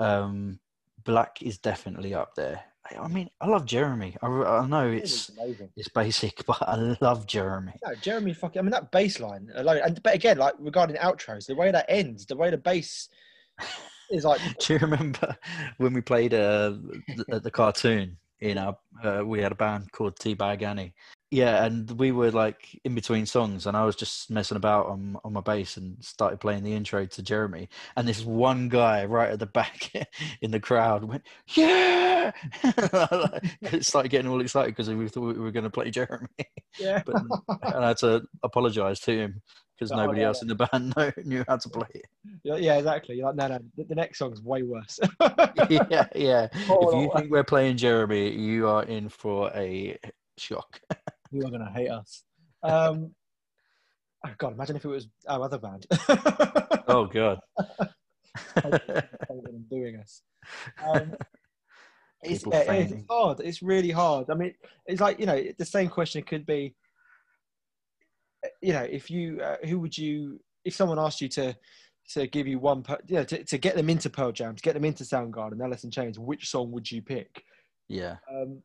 Um, 0.00 0.58
Black 1.04 1.40
is 1.42 1.56
definitely 1.58 2.12
up 2.12 2.34
there. 2.34 2.60
I- 2.90 2.96
I 2.96 3.06
mean, 3.06 3.30
I 3.40 3.46
love 3.46 3.66
Jeremy. 3.66 4.16
I, 4.20 4.26
I 4.26 4.66
know 4.66 4.88
it's 4.90 5.30
it's 5.76 5.88
basic, 5.88 6.44
but 6.50 6.60
I 6.62 6.96
love 7.00 7.24
Jeremy. 7.26 7.74
No, 7.86 7.94
Jeremy 7.94 8.34
fucking. 8.34 8.58
I 8.58 8.62
mean, 8.62 8.72
that 8.72 8.90
bass 8.90 9.20
line 9.20 9.48
alone. 9.54 9.80
And 9.84 10.02
but 10.02 10.14
again, 10.14 10.38
like 10.38 10.54
regarding 10.58 10.96
outros, 10.96 11.46
the 11.46 11.54
way 11.54 11.70
that 11.70 11.86
ends, 11.88 12.26
the 12.26 12.34
way 12.36 12.50
the 12.50 12.58
bass 12.58 13.08
is 14.10 14.24
like. 14.24 14.40
Do 14.58 14.72
you 14.72 14.78
remember 14.80 15.36
when 15.76 15.92
we 15.92 16.00
played 16.00 16.34
uh, 16.34 16.74
the, 17.16 17.24
at 17.30 17.42
the 17.44 17.50
cartoon 17.50 18.16
in 18.40 18.58
our? 18.58 18.76
Uh, 19.04 19.22
we 19.24 19.40
had 19.40 19.52
a 19.52 19.60
band 19.64 19.92
called 19.92 20.18
Teabag 20.18 20.62
Annie. 20.62 20.94
Yeah, 21.30 21.64
and 21.64 21.90
we 21.92 22.10
were 22.10 22.30
like 22.30 22.80
in 22.84 22.94
between 22.94 23.26
songs, 23.26 23.66
and 23.66 23.76
I 23.76 23.84
was 23.84 23.96
just 23.96 24.30
messing 24.30 24.56
about 24.56 24.86
on 24.86 25.18
on 25.24 25.34
my 25.34 25.42
bass 25.42 25.76
and 25.76 26.02
started 26.02 26.40
playing 26.40 26.64
the 26.64 26.72
intro 26.72 27.04
to 27.04 27.22
Jeremy. 27.22 27.68
And 27.96 28.08
this 28.08 28.24
one 28.24 28.70
guy 28.70 29.04
right 29.04 29.30
at 29.30 29.38
the 29.38 29.46
back 29.46 29.92
in 30.40 30.50
the 30.50 30.60
crowd 30.60 31.04
went, 31.04 31.24
"Yeah!" 31.48 32.32
It 33.60 33.84
started 33.84 34.08
getting 34.08 34.30
all 34.30 34.40
excited 34.40 34.74
because 34.74 34.88
we 34.88 35.08
thought 35.08 35.36
we 35.36 35.40
were 35.40 35.50
going 35.50 35.64
to 35.64 35.70
play 35.70 35.90
Jeremy. 35.90 36.28
Yeah. 36.78 37.02
But 37.04 37.16
and 37.16 37.84
I 37.84 37.88
had 37.88 37.98
to 37.98 38.22
apologise 38.42 39.00
to 39.00 39.12
him 39.12 39.42
because 39.78 39.92
Oh, 39.92 39.96
nobody 39.96 40.20
yeah, 40.22 40.28
else 40.28 40.42
in 40.42 40.48
the 40.48 40.54
band 40.54 40.94
know, 40.96 41.12
knew 41.24 41.44
how 41.46 41.56
to 41.56 41.68
play 41.68 41.88
it. 41.94 42.06
Yeah, 42.42 42.56
yeah, 42.56 42.78
exactly. 42.78 43.16
You're 43.16 43.26
like, 43.26 43.36
no, 43.36 43.48
no, 43.48 43.58
the, 43.76 43.84
the 43.84 43.94
next 43.94 44.18
song's 44.18 44.42
way 44.42 44.62
worse. 44.62 44.98
yeah, 45.68 46.06
yeah. 46.14 46.48
Oh, 46.68 46.88
if 46.88 46.94
you 46.94 47.06
no. 47.06 47.12
think 47.16 47.30
we're 47.30 47.44
playing 47.44 47.76
Jeremy, 47.76 48.30
you 48.30 48.66
are 48.68 48.84
in 48.84 49.08
for 49.08 49.50
a 49.54 49.98
shock. 50.36 50.80
You 51.30 51.46
are 51.46 51.50
gonna 51.50 51.72
hate 51.72 51.90
us. 51.90 52.24
Um, 52.62 53.14
oh 54.26 54.30
God, 54.38 54.54
imagine 54.54 54.76
if 54.76 54.84
it 54.84 54.88
was 54.88 55.08
our 55.28 55.42
other 55.42 55.58
band. 55.58 55.86
Oh 56.90 57.04
god. 57.04 57.38
doing 59.68 59.96
us. 59.96 60.22
Um, 60.82 61.12
it's, 62.22 62.44
it's 62.46 63.04
hard. 63.10 63.40
It's 63.40 63.62
really 63.62 63.90
hard. 63.90 64.30
I 64.30 64.34
mean, 64.34 64.54
it's 64.86 65.00
like 65.00 65.20
you 65.20 65.26
know, 65.26 65.42
the 65.58 65.64
same 65.64 65.88
question 65.88 66.22
could 66.22 66.46
be, 66.46 66.74
you 68.62 68.72
know, 68.72 68.82
if 68.82 69.10
you, 69.10 69.40
uh, 69.42 69.56
who 69.66 69.78
would 69.80 69.96
you, 69.96 70.40
if 70.64 70.74
someone 70.74 70.98
asked 70.98 71.20
you 71.20 71.28
to, 71.28 71.54
to 72.14 72.26
give 72.26 72.46
you 72.46 72.58
one, 72.58 72.82
per, 72.82 72.98
you 73.06 73.16
know, 73.16 73.24
to, 73.24 73.44
to 73.44 73.58
get 73.58 73.76
them 73.76 73.90
into 73.90 74.08
Pearl 74.08 74.32
Jam, 74.32 74.56
to 74.56 74.62
get 74.62 74.74
them 74.74 74.84
into 74.84 75.04
Soundgarden, 75.04 75.62
Alice 75.62 75.84
in 75.84 75.90
Chains, 75.90 76.18
which 76.18 76.48
song 76.48 76.72
would 76.72 76.90
you 76.90 77.02
pick? 77.02 77.44
yeah. 77.88 78.16
Um, 78.32 78.62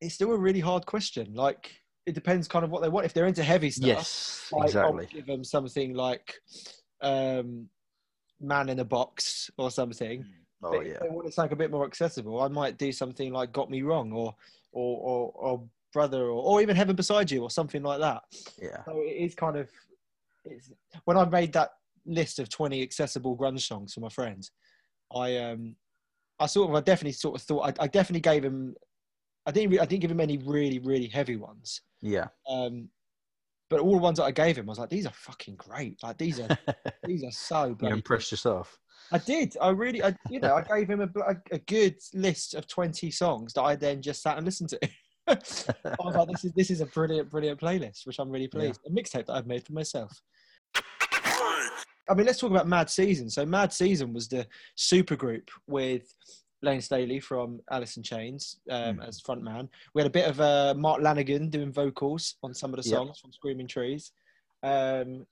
it's 0.00 0.14
still 0.14 0.32
a 0.32 0.38
really 0.38 0.60
hard 0.60 0.86
question. 0.86 1.34
Like, 1.34 1.74
it 2.06 2.14
depends 2.14 2.46
kind 2.48 2.64
of 2.64 2.70
what 2.70 2.82
they 2.82 2.88
want. 2.88 3.06
If 3.06 3.12
they're 3.12 3.26
into 3.26 3.42
heavy 3.42 3.70
stuff, 3.70 3.86
Yes, 3.86 4.48
like, 4.52 4.64
exactly. 4.64 5.04
I'll 5.04 5.10
give 5.12 5.26
them 5.26 5.44
something 5.44 5.94
like 5.94 6.34
um, 7.00 7.68
"Man 8.40 8.68
in 8.68 8.78
a 8.78 8.84
Box" 8.84 9.50
or 9.58 9.70
something. 9.70 10.24
Oh 10.62 10.72
But 10.72 10.86
yeah. 10.86 10.92
if 10.92 11.00
they 11.00 11.08
want 11.08 11.34
something 11.34 11.52
a 11.52 11.56
bit 11.56 11.70
more 11.70 11.84
accessible, 11.84 12.40
I 12.40 12.48
might 12.48 12.78
do 12.78 12.92
something 12.92 13.32
like 13.32 13.52
"Got 13.52 13.70
Me 13.70 13.82
Wrong" 13.82 14.12
or 14.12 14.34
or 14.72 15.00
or, 15.00 15.32
or 15.34 15.68
"Brother" 15.92 16.22
or, 16.24 16.42
or 16.42 16.62
even 16.62 16.76
"Heaven 16.76 16.96
Beside 16.96 17.30
You" 17.30 17.42
or 17.42 17.50
something 17.50 17.82
like 17.82 18.00
that. 18.00 18.22
Yeah. 18.60 18.84
So 18.84 19.00
it 19.00 19.16
is 19.16 19.34
kind 19.34 19.56
of 19.56 19.68
it's, 20.44 20.70
when 21.04 21.16
I 21.16 21.24
made 21.24 21.52
that 21.54 21.72
list 22.04 22.38
of 22.38 22.48
twenty 22.48 22.82
accessible 22.82 23.36
grunge 23.36 23.66
songs 23.66 23.94
for 23.94 24.00
my 24.00 24.08
friends, 24.08 24.52
I 25.14 25.36
um 25.38 25.76
I 26.38 26.46
sort 26.46 26.70
of 26.70 26.76
I 26.76 26.80
definitely 26.80 27.12
sort 27.12 27.40
of 27.40 27.42
thought 27.42 27.78
I, 27.80 27.84
I 27.84 27.86
definitely 27.88 28.20
gave 28.20 28.44
him 28.44 28.76
I 29.46 29.52
didn't 29.52 29.70
re- 29.70 29.78
I 29.78 29.86
didn't 29.86 30.02
give 30.02 30.10
him 30.10 30.20
any 30.20 30.38
really 30.38 30.78
really 30.78 31.06
heavy 31.06 31.36
ones. 31.36 31.80
Yeah. 32.02 32.28
Um, 32.48 32.88
but 33.68 33.80
all 33.80 33.92
the 33.92 34.02
ones 34.02 34.18
that 34.18 34.24
I 34.24 34.30
gave 34.30 34.56
him, 34.56 34.68
I 34.68 34.70
was 34.70 34.78
like, 34.78 34.90
these 34.90 35.06
are 35.06 35.12
fucking 35.12 35.56
great. 35.56 36.02
Like 36.02 36.18
these 36.18 36.40
are 36.40 36.48
these 37.04 37.24
are 37.24 37.30
so 37.30 37.76
you 37.80 37.88
impressed 37.88 38.30
yourself. 38.30 38.78
I 39.12 39.18
did. 39.18 39.56
I 39.60 39.70
really, 39.70 40.02
I, 40.02 40.16
you 40.30 40.40
know, 40.40 40.56
I 40.56 40.62
gave 40.62 40.88
him 40.90 41.00
a, 41.00 41.36
a, 41.52 41.58
good 41.58 41.96
list 42.12 42.54
of 42.54 42.66
20 42.66 43.10
songs 43.12 43.52
that 43.52 43.62
I 43.62 43.76
then 43.76 44.02
just 44.02 44.20
sat 44.20 44.36
and 44.36 44.44
listened 44.44 44.70
to. 44.70 44.80
I 45.28 45.36
was 46.00 46.16
like, 46.16 46.28
this 46.28 46.44
is, 46.44 46.52
this 46.52 46.70
is 46.70 46.80
a 46.80 46.86
brilliant, 46.86 47.30
brilliant 47.30 47.60
playlist, 47.60 48.04
which 48.04 48.18
I'm 48.18 48.30
really 48.30 48.48
pleased. 48.48 48.80
A 48.86 48.90
mixtape 48.90 49.26
that 49.26 49.34
I've 49.34 49.46
made 49.46 49.64
for 49.64 49.74
myself. 49.74 50.20
I 52.08 52.14
mean, 52.14 52.26
let's 52.26 52.38
talk 52.38 52.50
about 52.50 52.68
Mad 52.68 52.88
Season. 52.88 53.28
So, 53.28 53.44
Mad 53.44 53.72
Season 53.72 54.12
was 54.12 54.28
the 54.28 54.46
supergroup 54.76 55.48
with 55.66 56.12
Layne 56.66 56.80
Staley 56.82 57.20
from 57.20 57.60
Alice 57.70 57.96
in 57.96 58.02
Chains 58.02 58.58
um, 58.70 58.96
Mm. 58.98 59.08
as 59.08 59.22
frontman. 59.22 59.68
We 59.94 60.02
had 60.02 60.06
a 60.08 60.10
bit 60.18 60.28
of 60.28 60.40
uh, 60.40 60.74
Mark 60.76 61.00
Lanegan 61.00 61.48
doing 61.50 61.72
vocals 61.72 62.36
on 62.42 62.52
some 62.54 62.74
of 62.74 62.82
the 62.82 62.88
Yep. 62.88 62.98
songs 62.98 63.18
from 63.20 63.32
Screaming 63.32 63.68
Trees, 63.68 64.12
um, 64.62 65.26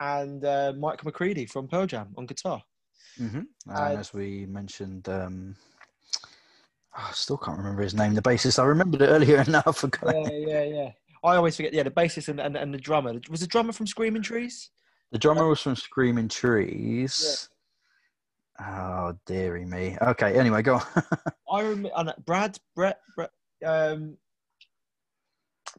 and 0.00 0.44
uh, 0.44 0.72
Mike 0.76 1.04
McCready 1.04 1.46
from 1.46 1.68
Pearl 1.68 1.86
Jam 1.86 2.08
on 2.18 2.26
guitar. 2.26 2.62
hmm 3.16 3.40
Uh, 3.68 3.72
And 3.88 3.98
as 3.98 4.12
we 4.12 4.46
mentioned, 4.46 5.08
um, 5.08 5.56
oh, 6.96 7.08
I 7.10 7.12
still 7.12 7.38
can't 7.38 7.58
remember 7.58 7.82
his 7.82 7.94
name. 7.94 8.14
The 8.14 8.22
bassist. 8.22 8.58
I 8.58 8.64
remembered 8.64 9.02
it 9.02 9.06
earlier, 9.08 9.36
and 9.42 9.48
now 9.48 9.62
I 9.66 9.72
forgot. 9.72 10.14
Yeah, 10.14 10.38
yeah, 10.52 10.64
yeah. 10.64 10.90
I 11.22 11.36
always 11.36 11.56
forget. 11.56 11.72
Yeah, 11.74 11.82
the 11.84 11.90
bassist 11.90 12.28
and, 12.28 12.40
and, 12.40 12.56
and 12.56 12.72
the 12.74 12.78
drummer. 12.78 13.12
Was 13.30 13.40
the 13.40 13.46
drummer 13.46 13.72
from 13.72 13.86
Screaming 13.86 14.22
Trees? 14.22 14.70
The 15.12 15.18
drummer 15.18 15.46
was 15.46 15.60
from 15.60 15.76
Screaming 15.76 16.28
Trees. 16.28 17.48
Oh, 18.60 19.14
dearie 19.26 19.64
me. 19.64 19.96
Okay, 20.02 20.38
anyway, 20.38 20.62
go 20.62 20.74
on. 20.76 20.82
I 21.50 21.60
remember 21.62 22.14
Brad, 22.26 22.58
Brett, 22.74 22.98
Brett. 23.16 23.30
Um, 23.64 24.16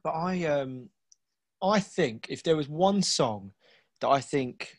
but 0.04 0.12
I, 0.12 0.46
um, 0.46 0.90
I 1.62 1.80
think 1.80 2.28
if 2.30 2.42
there 2.44 2.56
was 2.56 2.68
one 2.70 3.02
song 3.04 3.52
that 4.00 4.10
I 4.10 4.20
think 4.20 4.78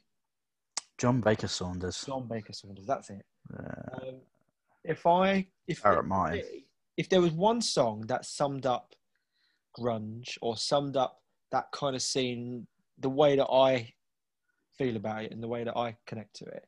John 0.98 1.20
Baker 1.20 1.48
Saunders. 1.48 2.04
John 2.06 2.26
Baker 2.28 2.52
Saunders, 2.52 2.86
that's 2.86 3.10
it. 3.10 3.24
Uh, 3.52 4.08
Um, 4.08 4.20
if 4.84 5.06
I, 5.06 5.46
if 5.68 5.82
Barrett 5.82 6.06
mine. 6.06 6.42
if 6.96 7.08
there 7.08 7.20
was 7.20 7.32
one 7.32 7.60
song 7.60 8.00
that 8.08 8.24
summed 8.24 8.66
up 8.66 8.94
grunge 9.78 10.36
or 10.42 10.56
summed 10.56 10.96
up 10.96 11.20
that 11.52 11.66
kind 11.72 11.94
of 11.94 12.02
scene, 12.02 12.66
the 12.98 13.08
way 13.08 13.36
that 13.36 13.46
I 13.46 13.92
feel 14.76 14.96
about 14.96 15.24
it 15.24 15.32
and 15.32 15.42
the 15.42 15.48
way 15.48 15.62
that 15.64 15.76
I 15.76 15.96
connect 16.06 16.34
to 16.36 16.44
it, 16.46 16.66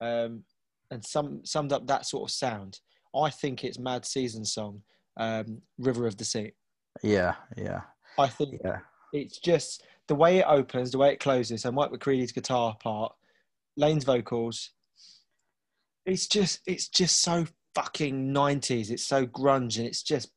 um, 0.00 0.44
and 0.90 1.04
some 1.04 1.44
summed 1.44 1.72
up 1.72 1.86
that 1.86 2.06
sort 2.06 2.28
of 2.28 2.34
sound, 2.34 2.80
I 3.14 3.30
think 3.30 3.64
it's 3.64 3.78
Mad 3.78 4.04
Season 4.04 4.44
song, 4.44 4.82
um, 5.16 5.62
River 5.78 6.06
of 6.06 6.16
Deceit. 6.16 6.54
yeah, 7.02 7.34
yeah, 7.56 7.82
I 8.18 8.26
think 8.26 8.60
yeah. 8.64 8.78
it's 9.12 9.38
just 9.38 9.84
the 10.08 10.14
way 10.14 10.38
it 10.38 10.46
opens, 10.48 10.90
the 10.90 10.98
way 10.98 11.12
it 11.12 11.20
closes. 11.20 11.64
and 11.64 11.76
Mike 11.76 11.90
McCready's 11.90 12.32
guitar 12.32 12.76
part, 12.82 13.12
Layne's 13.76 14.04
vocals. 14.04 14.70
It's 16.06 16.26
just, 16.26 16.60
it's 16.66 16.88
just 16.88 17.22
so 17.22 17.46
fucking 17.74 18.32
nineties. 18.32 18.90
It's 18.90 19.04
so 19.04 19.26
grunge, 19.26 19.76
and 19.76 19.86
it's 19.86 20.02
just, 20.02 20.30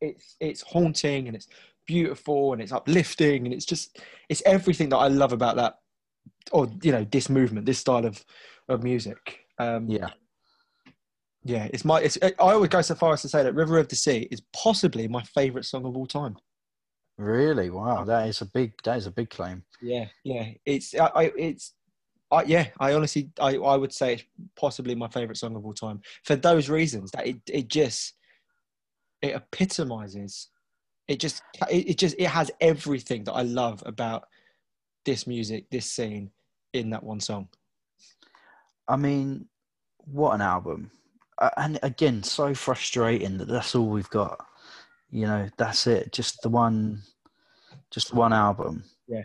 it's, 0.00 0.36
it's 0.40 0.62
haunting, 0.62 1.26
and 1.26 1.34
it's 1.34 1.48
beautiful, 1.86 2.52
and 2.52 2.62
it's 2.62 2.72
uplifting, 2.72 3.44
and 3.44 3.52
it's 3.52 3.66
just, 3.66 3.98
it's 4.28 4.42
everything 4.46 4.88
that 4.90 4.98
I 4.98 5.08
love 5.08 5.32
about 5.32 5.56
that, 5.56 5.78
or 6.52 6.68
you 6.82 6.92
know, 6.92 7.04
this 7.10 7.28
movement, 7.28 7.66
this 7.66 7.80
style 7.80 8.06
of, 8.06 8.24
of 8.68 8.84
music. 8.84 9.39
Um, 9.60 9.90
Yeah. 9.90 10.08
yeah, 11.44 11.68
it's 11.72 11.84
my. 11.84 12.00
It's. 12.00 12.18
I 12.22 12.32
always 12.38 12.70
go 12.70 12.82
so 12.82 12.94
far 12.94 13.12
as 13.12 13.22
to 13.22 13.28
say 13.28 13.42
that 13.42 13.54
"River 13.54 13.78
of 13.78 13.88
Deceit" 13.88 14.28
is 14.30 14.42
possibly 14.52 15.06
my 15.08 15.22
favorite 15.22 15.64
song 15.64 15.84
of 15.84 15.96
all 15.96 16.06
time. 16.06 16.36
Really? 17.18 17.68
Wow, 17.68 18.04
that 18.04 18.28
is 18.28 18.40
a 18.40 18.46
big 18.46 18.72
that 18.84 18.96
is 18.96 19.06
a 19.06 19.10
big 19.10 19.28
claim. 19.28 19.62
Yeah, 19.82 20.06
yeah. 20.24 20.48
It's 20.64 20.94
I, 20.94 21.06
I 21.14 21.22
it's 21.36 21.74
I 22.30 22.42
yeah, 22.44 22.68
I 22.78 22.94
honestly 22.94 23.30
I, 23.38 23.56
I 23.56 23.76
would 23.76 23.92
say 23.92 24.14
it's 24.14 24.24
possibly 24.56 24.94
my 24.94 25.08
favourite 25.08 25.36
song 25.36 25.54
of 25.56 25.66
all 25.66 25.74
time. 25.74 26.00
For 26.24 26.36
those 26.36 26.70
reasons 26.70 27.10
that 27.10 27.26
it, 27.26 27.36
it 27.46 27.68
just 27.68 28.14
it 29.20 29.34
epitomizes 29.34 30.48
it 31.08 31.18
just 31.20 31.42
it, 31.70 31.90
it 31.90 31.98
just 31.98 32.14
it 32.18 32.28
has 32.28 32.50
everything 32.60 33.24
that 33.24 33.32
I 33.32 33.42
love 33.42 33.82
about 33.84 34.26
this 35.04 35.26
music, 35.26 35.68
this 35.70 35.86
scene 35.86 36.30
in 36.72 36.90
that 36.90 37.02
one 37.02 37.20
song. 37.20 37.48
I 38.90 38.96
mean, 38.96 39.46
what 39.98 40.34
an 40.34 40.40
album. 40.40 40.90
And 41.56 41.78
again, 41.82 42.22
so 42.22 42.52
frustrating 42.54 43.38
that 43.38 43.48
that's 43.48 43.74
all 43.74 43.86
we've 43.88 44.10
got. 44.10 44.44
You 45.10 45.26
know, 45.26 45.48
that's 45.56 45.86
it. 45.86 46.12
Just 46.12 46.42
the 46.42 46.48
one 46.48 47.02
just 47.90 48.12
one 48.12 48.32
album. 48.32 48.84
Yeah. 49.08 49.24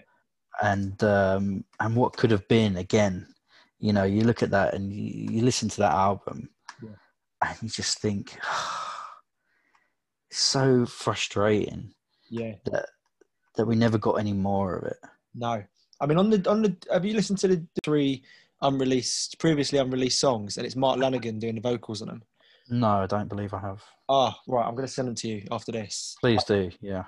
And 0.62 1.04
um 1.04 1.66
and 1.80 1.96
what 1.96 2.16
could 2.16 2.32
have 2.32 2.48
been 2.48 2.78
again. 2.78 3.28
You 3.80 3.92
know, 3.92 4.04
you 4.04 4.22
look 4.24 4.42
at 4.44 4.52
that 4.52 4.74
and 4.74 4.94
you, 4.94 5.30
you 5.32 5.42
listen 5.42 5.68
to 5.70 5.78
that 5.82 5.92
album 5.92 6.50
Yeah. 6.82 6.96
and 7.44 7.58
you 7.62 7.70
just 7.70 8.00
think 8.00 8.38
it's 10.30 10.40
so 10.40 10.86
frustrating 10.86 11.94
Yeah. 12.30 12.54
That 12.66 12.86
that 13.56 13.66
we 13.66 13.76
never 13.76 13.98
got 13.98 14.14
any 14.20 14.34
more 14.34 14.78
of 14.78 14.84
it. 14.86 14.98
No. 15.34 15.64
I 16.00 16.06
mean 16.06 16.18
on 16.18 16.30
the 16.30 16.50
on 16.50 16.62
the 16.62 16.76
have 16.92 17.06
you 17.06 17.14
listened 17.14 17.40
to 17.40 17.48
the 17.48 17.66
three 17.84 18.24
unreleased 18.62 19.38
previously 19.40 19.80
unreleased 19.80 20.20
songs 20.20 20.58
and 20.58 20.66
it's 20.66 20.76
Mark 20.76 21.00
Lanegan 21.00 21.40
doing 21.40 21.56
the 21.56 21.62
vocals 21.62 22.02
on 22.02 22.08
them? 22.08 22.24
No, 22.70 22.88
I 22.88 23.06
don't 23.06 23.30
believe 23.30 23.54
I 23.54 23.60
have. 23.60 23.84
Oh, 24.10 24.34
right, 24.48 24.66
I'm 24.66 24.76
gonna 24.76 24.88
send 24.88 25.08
them 25.08 25.16
to 25.16 25.28
you 25.28 25.44
after 25.52 25.72
this. 25.72 26.16
Please 26.20 26.44
do, 26.44 26.72
yeah. 26.82 27.04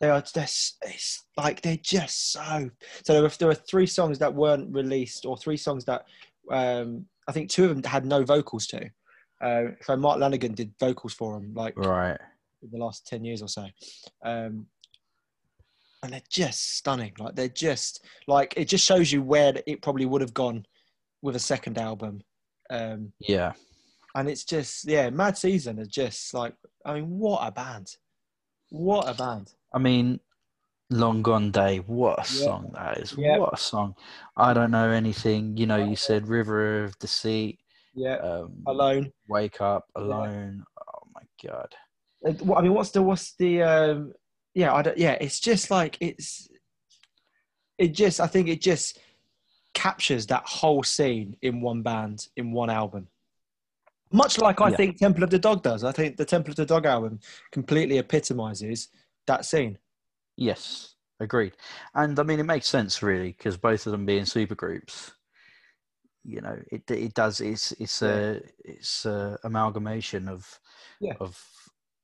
They 0.00 0.08
are 0.08 0.22
just 0.22 0.78
it's 0.82 1.24
like 1.36 1.60
they're 1.60 1.76
just 1.82 2.32
so. 2.32 2.70
So 3.04 3.12
there 3.12 3.22
were 3.22 3.28
there 3.28 3.48
were 3.48 3.54
three 3.54 3.86
songs 3.86 4.18
that 4.20 4.32
weren't 4.34 4.74
released, 4.74 5.26
or 5.26 5.36
three 5.36 5.58
songs 5.58 5.84
that 5.84 6.06
um, 6.50 7.04
I 7.28 7.32
think 7.32 7.50
two 7.50 7.64
of 7.64 7.70
them 7.70 7.82
had 7.82 8.06
no 8.06 8.24
vocals 8.24 8.66
to. 8.68 8.90
Uh, 9.42 9.64
so 9.82 9.96
Mark 9.96 10.18
Lanegan 10.18 10.54
did 10.54 10.72
vocals 10.80 11.12
for 11.12 11.34
them, 11.38 11.52
like 11.54 11.76
Right. 11.76 12.18
in 12.62 12.70
the 12.70 12.78
last 12.78 13.06
ten 13.06 13.24
years 13.24 13.42
or 13.42 13.48
so, 13.48 13.66
um, 14.24 14.66
and 16.02 16.12
they're 16.12 16.22
just 16.28 16.76
stunning. 16.76 17.12
Like 17.18 17.34
they're 17.34 17.48
just 17.48 18.04
like 18.26 18.54
it 18.56 18.66
just 18.66 18.84
shows 18.84 19.12
you 19.12 19.22
where 19.22 19.54
it 19.66 19.82
probably 19.82 20.06
would 20.06 20.20
have 20.20 20.34
gone 20.34 20.64
with 21.22 21.36
a 21.36 21.40
second 21.40 21.78
album. 21.78 22.22
Um, 22.70 23.12
Yeah. 23.18 23.52
and 24.14 24.28
it's 24.28 24.44
just 24.44 24.86
yeah, 24.88 25.10
Mad 25.10 25.36
Season 25.36 25.78
is 25.78 25.88
just 25.88 26.32
like 26.34 26.54
I 26.84 26.94
mean, 26.94 27.18
what 27.18 27.46
a 27.46 27.50
band! 27.52 27.96
What 28.70 29.08
a 29.08 29.14
band! 29.14 29.52
I 29.74 29.78
mean, 29.78 30.20
Long 30.90 31.22
Gone 31.22 31.50
Day, 31.50 31.78
what 31.78 32.18
a 32.18 32.22
Yeah. 32.22 32.44
song 32.44 32.70
that 32.74 32.98
is. 32.98 33.14
Yeah. 33.16 33.38
What 33.38 33.54
a 33.54 33.56
song. 33.58 33.94
I 34.36 34.54
don't 34.54 34.70
know 34.70 34.90
anything. 34.90 35.56
You 35.56 35.66
know, 35.66 35.76
you 35.76 35.96
said 35.96 36.26
River 36.28 36.84
of 36.84 36.98
Deceit, 36.98 37.58
Yeah, 37.94 38.16
um, 38.16 38.62
alone. 38.66 39.12
Wake 39.28 39.60
Up, 39.60 39.84
Alone. 39.94 40.64
Oh 40.78 41.06
my 41.14 41.22
God. 41.44 41.74
I 42.24 42.62
mean, 42.62 42.74
what's 42.74 42.90
the 42.90 43.02
what's 43.02 43.34
the 43.36 43.62
um, 43.62 44.12
yeah? 44.54 44.72
I 44.74 44.82
don't, 44.82 44.98
yeah, 44.98 45.16
it's 45.20 45.40
just 45.40 45.70
like 45.70 45.96
it's 46.00 46.48
it 47.78 47.88
just 47.88 48.20
I 48.20 48.26
think 48.26 48.48
it 48.48 48.60
just 48.60 48.98
captures 49.74 50.26
that 50.26 50.46
whole 50.46 50.82
scene 50.82 51.36
in 51.42 51.60
one 51.60 51.82
band 51.82 52.28
in 52.36 52.52
one 52.52 52.70
album. 52.70 53.08
Much 54.12 54.38
like 54.38 54.60
I 54.60 54.70
Yeah. 54.70 54.76
think 54.76 54.98
Temple 54.98 55.22
of 55.24 55.30
the 55.30 55.38
Dog 55.38 55.62
does. 55.62 55.84
I 55.84 55.92
think 55.92 56.16
the 56.16 56.24
Temple 56.24 56.50
of 56.50 56.56
the 56.56 56.66
Dog 56.66 56.84
album 56.84 57.20
completely 57.52 57.98
epitomizes 57.98 58.88
that 59.26 59.44
scene. 59.44 59.78
Yes, 60.36 60.94
agreed. 61.20 61.52
And 61.94 62.18
I 62.18 62.24
mean, 62.24 62.40
it 62.40 62.44
makes 62.44 62.66
sense 62.68 63.02
really 63.02 63.28
because 63.32 63.56
both 63.56 63.86
of 63.86 63.92
them 63.92 64.06
being 64.06 64.24
supergroups. 64.24 65.12
You 66.24 66.40
know, 66.40 66.58
it 66.70 66.90
it 66.90 67.14
does. 67.14 67.40
It's 67.40 67.72
it's 67.72 68.02
a 68.02 68.42
it's 68.64 69.06
a 69.06 69.38
amalgamation 69.44 70.28
of 70.28 70.58
Yeah. 71.00 71.14
of 71.20 71.42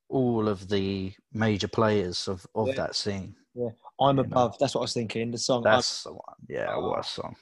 all 0.08 0.48
of 0.48 0.68
the 0.68 1.12
major 1.32 1.68
players 1.68 2.28
of 2.28 2.46
of 2.54 2.68
Yeah. 2.68 2.74
that 2.74 2.94
scene. 2.96 3.34
Yeah, 3.54 3.70
I'm 4.00 4.16
You 4.18 4.22
know. 4.24 4.28
above. 4.28 4.58
That's 4.58 4.74
what 4.74 4.82
I 4.82 4.84
was 4.84 4.92
thinking. 4.94 5.30
The 5.30 5.38
song. 5.38 5.62
That's 5.62 6.04
the 6.04 6.12
one. 6.12 6.36
Yeah, 6.48 6.76
what 6.76 7.00
a 7.00 7.04
song. 7.04 7.36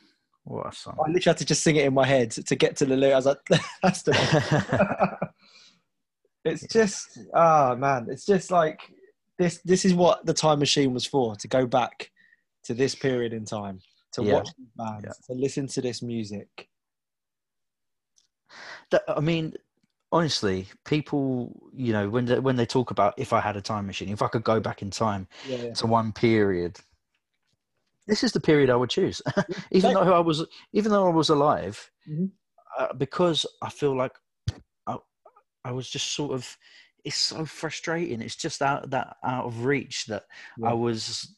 What 0.45 0.73
a 0.73 0.77
song. 0.77 0.97
I 0.99 1.09
literally 1.11 1.23
had 1.33 1.39
to 1.39 1.45
just 1.45 1.63
sing 1.63 1.77
it 1.77 1.87
in 1.87 1.95
my 1.95 2.07
head 2.07 2.31
to 2.31 2.55
get 2.57 2.77
to 2.77 2.85
the 2.87 2.97
lyric. 2.97 3.15
I 3.15 3.17
was 3.17 3.27
like, 3.27 3.39
that's 3.83 4.03
the. 4.03 4.13
it's 6.45 6.67
just 6.67 7.19
ah 7.33 7.75
man 7.75 8.07
it's 8.11 8.27
just 8.27 8.51
like 8.51 8.81
this 9.39 9.61
this 9.65 9.87
is 9.87 9.95
what 9.95 10.27
the 10.27 10.35
time 10.35 10.59
machine 10.59 10.93
was 10.93 11.07
for 11.07 11.35
to 11.37 11.49
go 11.49 11.67
back 11.67 12.11
to 12.63 12.75
this 12.75 12.95
period 12.95 13.33
in 13.33 13.47
time 13.47 13.81
to 14.13 14.23
Yeah. 14.23 14.35
watch 14.35 14.49
these 14.59 14.69
bands 14.77 15.05
Yeah. 15.07 15.13
to 15.27 15.41
listen 15.41 15.67
to 15.69 15.81
this 15.81 16.03
music 16.03 16.69
That- 18.91 19.05
I 19.09 19.21
mean, 19.21 19.55
honestly, 20.15 20.69
people, 20.85 21.53
you 21.75 21.93
know, 21.93 22.09
when 22.09 22.25
they, 22.27 22.39
when 22.39 22.55
they 22.55 22.65
talk 22.65 22.93
about 22.93 23.15
if 23.19 23.33
I 23.33 23.41
had 23.41 23.57
a 23.57 23.61
time 23.61 23.87
machine, 23.87 24.09
if 24.11 24.23
I 24.23 24.29
could 24.29 24.45
go 24.45 24.61
back 24.61 24.81
in 24.81 24.91
time 24.91 25.27
yeah 25.45 25.75
to 25.75 25.87
one 25.87 26.13
period, 26.13 26.79
this 28.07 28.23
is 28.23 28.33
the 28.33 28.41
period 28.41 28.71
I 28.71 28.77
would 28.77 28.91
choose. 28.91 29.21
even 29.73 29.93
though 29.93 30.15
I 30.15 30.21
was, 30.21 30.47
even 30.73 30.93
though 30.93 31.07
I 31.07 31.13
was 31.13 31.31
alive, 31.31 31.91
Mhm. 32.09 32.31
uh, 32.79 32.93
because 32.95 33.45
I 33.61 33.71
feel 33.71 33.97
like 33.97 34.13
I, 34.87 34.99
I 35.65 35.73
was 35.73 35.91
just 35.91 36.13
sort 36.13 36.33
of. 36.33 36.57
It's 37.05 37.17
so 37.17 37.45
frustrating. 37.45 38.23
It's 38.23 38.37
just 38.37 38.63
out 38.63 38.89
that 38.91 39.17
out 39.23 39.45
of 39.45 39.67
reach 39.67 40.07
that 40.07 40.25
Yeah. 40.57 40.71
I 40.71 40.73
was 40.73 41.37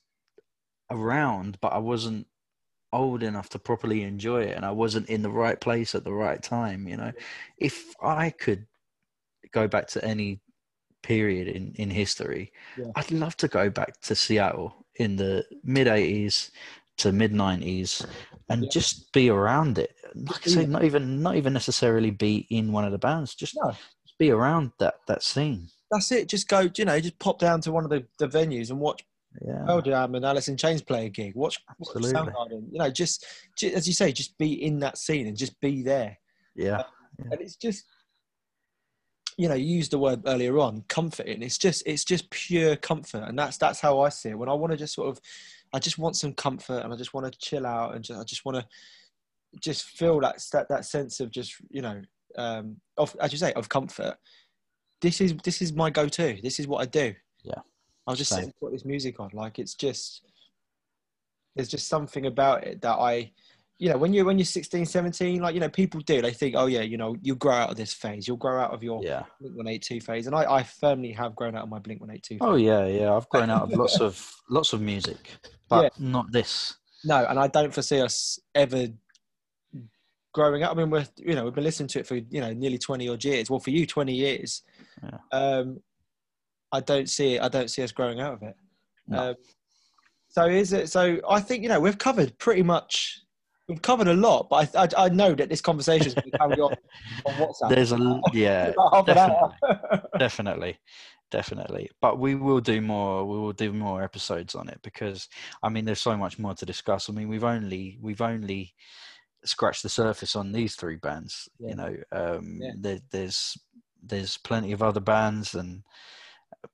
around, 0.91 1.59
but 1.61 1.73
I 1.73 1.79
wasn't 1.79 2.27
old 2.97 3.23
enough 3.23 3.49
to 3.51 3.59
properly 3.59 4.03
enjoy 4.03 4.43
it, 4.43 4.57
and 4.57 4.65
I 4.65 4.71
wasn't 4.73 5.09
in 5.09 5.23
the 5.23 5.31
right 5.31 5.61
place 5.61 5.95
at 5.95 6.05
the 6.05 6.13
right 6.13 6.43
time. 6.43 6.89
You 6.89 6.97
know, 6.97 7.13
if 7.59 7.95
I 8.03 8.31
could 8.31 8.67
go 9.53 9.69
back 9.69 9.87
to 9.89 10.05
any 10.05 10.41
period 11.03 11.47
in 11.49 11.73
in 11.77 11.91
history, 11.91 12.53
Yeah. 12.77 12.91
I'd 12.97 13.11
love 13.11 13.37
to 13.39 13.49
go 13.49 13.71
back 13.71 14.01
to 14.03 14.15
Seattle 14.15 14.87
in 14.97 15.17
the 15.17 15.45
mid 15.63 15.87
'80s 15.87 16.51
to 16.99 17.13
mid 17.13 17.33
'90s 17.33 18.05
and 18.49 18.65
Yeah. 18.65 18.71
just 18.71 19.13
be 19.13 19.29
around 19.31 19.79
it. 19.79 19.95
Like 20.15 20.47
I 20.47 20.51
say, 20.51 20.67
not 20.67 20.85
even 20.85 21.23
not 21.23 21.37
even 21.37 21.53
necessarily 21.53 22.11
be 22.11 22.47
in 22.51 22.73
one 22.73 22.85
of 22.85 22.93
the 22.93 22.99
bands. 23.09 23.35
Just 23.35 23.55
no 23.63 23.71
just 24.07 24.19
be 24.19 24.31
around 24.31 24.73
that 24.79 24.95
that 25.07 25.23
scene. 25.23 25.69
That's 25.91 26.11
it. 26.11 26.29
Just 26.29 26.49
go, 26.49 26.69
you 26.77 26.85
know, 26.85 26.99
just 26.99 27.19
pop 27.19 27.39
down 27.39 27.61
to 27.61 27.71
one 27.73 27.85
of 27.85 27.91
the, 27.91 28.05
the 28.19 28.27
venues 28.27 28.71
and 28.71 28.81
watch 28.81 29.05
Yeah, 29.45 29.65
Pearl 29.67 29.83
Jam 29.83 30.15
and 30.15 30.25
Alice 30.25 30.49
in 30.49 30.57
Chains 30.57 30.83
play 30.83 31.07
a 31.07 31.09
gig. 31.09 31.35
Watch, 31.35 31.59
watch. 31.79 32.05
Soundgarden. 32.05 32.69
You 32.71 32.79
know, 32.79 32.91
just, 32.91 33.27
ju- 33.57 33.73
as 33.75 33.87
you 33.87 33.95
say, 33.95 34.13
just 34.13 34.37
be 34.39 34.65
in 34.65 34.79
that 34.81 34.99
scene 34.99 35.27
and 35.27 35.37
just 35.37 35.61
be 35.61 35.83
there. 35.83 36.19
yeah, 36.55 36.83
And 37.31 37.41
it's 37.41 37.57
just, 37.57 37.85
you 39.37 39.49
know, 39.49 39.55
you 39.55 39.67
used 39.77 39.91
the 39.91 39.99
word 39.99 40.23
earlier 40.27 40.59
on, 40.59 40.85
comforting. 40.89 41.43
It's 41.43 41.59
just, 41.59 41.83
it's 41.87 42.05
just 42.05 42.31
pure 42.31 42.77
comfort, 42.77 43.25
and 43.29 43.39
that's 43.39 43.59
that's 43.59 43.81
how 43.81 44.01
I 44.01 44.09
see 44.09 44.31
it. 44.31 44.39
When 44.39 44.49
I 44.49 44.55
want 44.55 44.71
to 44.73 44.79
just 44.79 44.95
sort 44.95 45.09
of, 45.09 45.21
I 45.75 45.79
just 45.79 45.99
want 45.99 46.17
some 46.17 46.33
comfort, 46.33 46.83
and 46.85 46.93
I 46.93 46.97
just 46.97 47.13
want 47.13 47.31
to 47.31 47.39
chill 47.39 47.67
out, 47.67 47.95
and 47.95 48.03
just, 48.03 48.21
I 48.21 48.25
just 48.25 48.45
want 48.47 48.57
to, 48.59 48.67
just 49.61 49.85
feel 49.85 50.21
that 50.21 50.43
that 50.53 50.69
that 50.71 50.85
sense 50.87 51.21
of 51.21 51.31
just, 51.31 51.55
you 51.69 51.83
know, 51.83 52.01
um, 52.39 52.77
of 52.97 53.15
as 53.21 53.33
you 53.33 53.39
say, 53.39 53.53
of 53.53 53.69
comfort. 53.69 54.17
This 55.03 55.21
is 55.21 55.35
this 55.45 55.61
is 55.61 55.75
my 55.75 55.91
go-to. 55.91 56.39
This 56.43 56.59
is 56.59 56.67
what 56.67 56.81
I 56.81 56.87
do. 56.87 57.15
Yeah. 57.45 57.61
I'll 58.07 58.15
just 58.15 58.31
sit 58.31 58.45
Same. 58.45 58.53
put 58.61 58.73
this 58.73 58.85
music 58.85 59.19
on. 59.21 59.31
Like 59.33 59.59
it's 59.59 59.75
just, 59.75 60.23
there's 61.55 61.69
just 61.69 61.89
something 61.89 62.27
about 62.27 62.65
it 62.65 62.81
that 62.83 62.95
I, 62.95 63.33
you 63.79 63.91
know, 63.91 63.99
when 63.99 64.15
you're 64.15 64.25
when 64.25 64.39
you're 64.39 64.47
16, 64.47 64.87
17, 64.87 65.43
like 65.43 65.55
you 65.55 65.61
know, 65.61 65.69
people 65.69 66.01
do. 66.01 66.23
They 66.23 66.33
think, 66.33 66.55
oh 66.57 66.67
yeah, 66.67 66.81
you 66.81 66.97
know, 66.97 67.17
you'll 67.21 67.37
grow 67.37 67.53
out 67.53 67.71
of 67.71 67.77
this 67.77 67.93
phase. 67.93 68.27
You'll 68.27 68.39
grow 68.39 68.59
out 68.59 68.73
of 68.73 68.83
your 68.83 69.03
yeah. 69.03 69.25
Blink 69.41 69.57
One 69.57 69.69
Eight 69.69 69.83
Two 69.83 70.01
phase, 70.01 70.27
and 70.27 70.35
I, 70.35 70.51
I 70.51 70.63
firmly 70.63 71.13
have 71.13 71.37
grown 71.37 71.55
out 71.57 71.65
of 71.65 71.69
my 71.69 71.79
Blink 71.79 72.01
One 72.01 72.11
Eight 72.11 72.23
Two. 72.23 72.39
Oh 72.41 72.57
yeah, 72.57 72.87
yeah. 72.87 73.13
I've 73.13 73.29
grown 73.29 73.51
out 73.51 73.63
of 73.63 73.73
lots 73.73 74.01
of 74.01 74.35
lots 74.51 74.73
of 74.73 74.81
music, 74.81 75.31
but 75.69 75.99
not 76.01 76.33
this. 76.33 76.77
No, 77.05 77.27
and 77.27 77.39
I 77.39 77.49
don't 77.49 77.73
foresee 77.73 78.01
us 78.01 78.39
ever 78.55 78.89
growing 80.33 80.63
up. 80.63 80.73
I 80.73 80.75
mean, 80.75 80.91
we're 80.91 81.07
you 81.17 81.35
know 81.35 81.45
we've 81.45 81.55
been 81.55 81.65
listening 81.65 81.89
to 81.89 82.01
it 82.01 82.07
for 82.07 82.17
you 82.17 82.41
know 82.41 82.53
nearly 82.53 82.79
twenty 82.79 83.09
odd 83.09 83.25
years. 83.25 83.51
Well, 83.51 83.61
for 83.61 83.71
you, 83.71 83.87
twenty 83.87 84.15
years. 84.15 84.63
Yeah. 85.03 85.19
Um, 85.33 85.81
I 86.73 86.81
don't 86.81 87.09
see 87.09 87.35
it. 87.37 87.43
I 87.43 87.49
don't 87.49 87.71
see 87.71 87.83
us 87.83 87.93
growing 87.93 88.21
out 88.21 88.35
of 88.35 88.43
it. 88.43 88.55
No. 89.09 89.31
Um, 89.31 89.35
so 90.29 90.45
is 90.47 90.73
it? 90.73 90.91
So 90.91 91.19
I 91.29 91.41
think 91.41 91.63
you 91.63 91.69
know 91.69 91.81
we've 91.81 91.99
covered 91.99 92.37
pretty 92.39 92.63
much. 92.63 93.21
We've 93.69 93.83
covered 93.83 94.07
a 94.07 94.15
lot, 94.15 94.47
but 94.49 94.77
I, 94.77 94.83
I, 94.85 95.07
I 95.07 95.09
know 95.09 95.35
that 95.35 95.49
this 95.49 95.61
conversation 95.61 96.07
is 96.07 96.15
going 96.15 96.31
to 96.31 96.39
carry 96.39 96.61
on 96.61 96.73
on 97.25 97.35
WhatsApp. 97.35 97.75
There's 97.75 97.91
a 97.93 98.21
yeah, 98.33 98.69
About 98.69 99.09
half 99.09 99.09
an 99.09 99.19
hour. 99.19 100.03
definitely 100.19 100.79
definitely 101.33 101.91
but 102.01 102.21
we 102.21 102.37
will 102.37 102.61
do 102.61 102.81
more 102.81 103.25
we 103.25 103.37
will 103.37 103.53
do 103.53 103.73
more 103.73 104.01
episodes 104.01 104.55
on 104.55 104.69
it 104.69 104.79
because 104.85 105.29
i 105.65 105.69
mean 105.69 105.85
there's 105.85 106.01
so 106.01 106.17
much 106.17 106.39
more 106.39 106.55
to 106.55 106.65
discuss 106.65 107.11
i 107.11 107.13
mean 107.13 107.27
we've 107.29 107.43
only 107.43 107.99
we've 108.01 108.21
only 108.21 108.73
scratched 109.45 109.83
the 109.83 109.89
surface 109.89 110.37
on 110.37 110.53
these 110.53 110.77
three 110.77 110.95
bands 110.95 111.49
Yeah. 111.59 111.69
you 111.71 111.75
know 111.75 111.97
um 112.13 112.59
Yeah. 112.63 112.71
there, 112.79 113.01
there's 113.11 113.59
there's 114.01 114.39
plenty 114.39 114.71
of 114.71 114.85
other 114.85 115.01
bands 115.01 115.57
and 115.57 115.83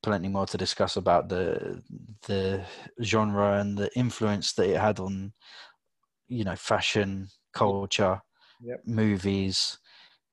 plenty 0.02 0.28
more 0.28 0.46
to 0.46 0.56
discuss 0.56 0.96
about 0.96 1.28
the 1.28 1.82
the 2.26 2.64
genre 3.02 3.58
and 3.58 3.76
the 3.76 3.90
influence 3.96 4.52
that 4.52 4.68
it 4.68 4.78
had 4.78 5.00
on 5.00 5.32
you 6.28 6.44
know 6.44 6.56
fashion 6.56 7.28
culture 7.52 8.20
Yep. 8.64 8.82
movies 8.86 9.78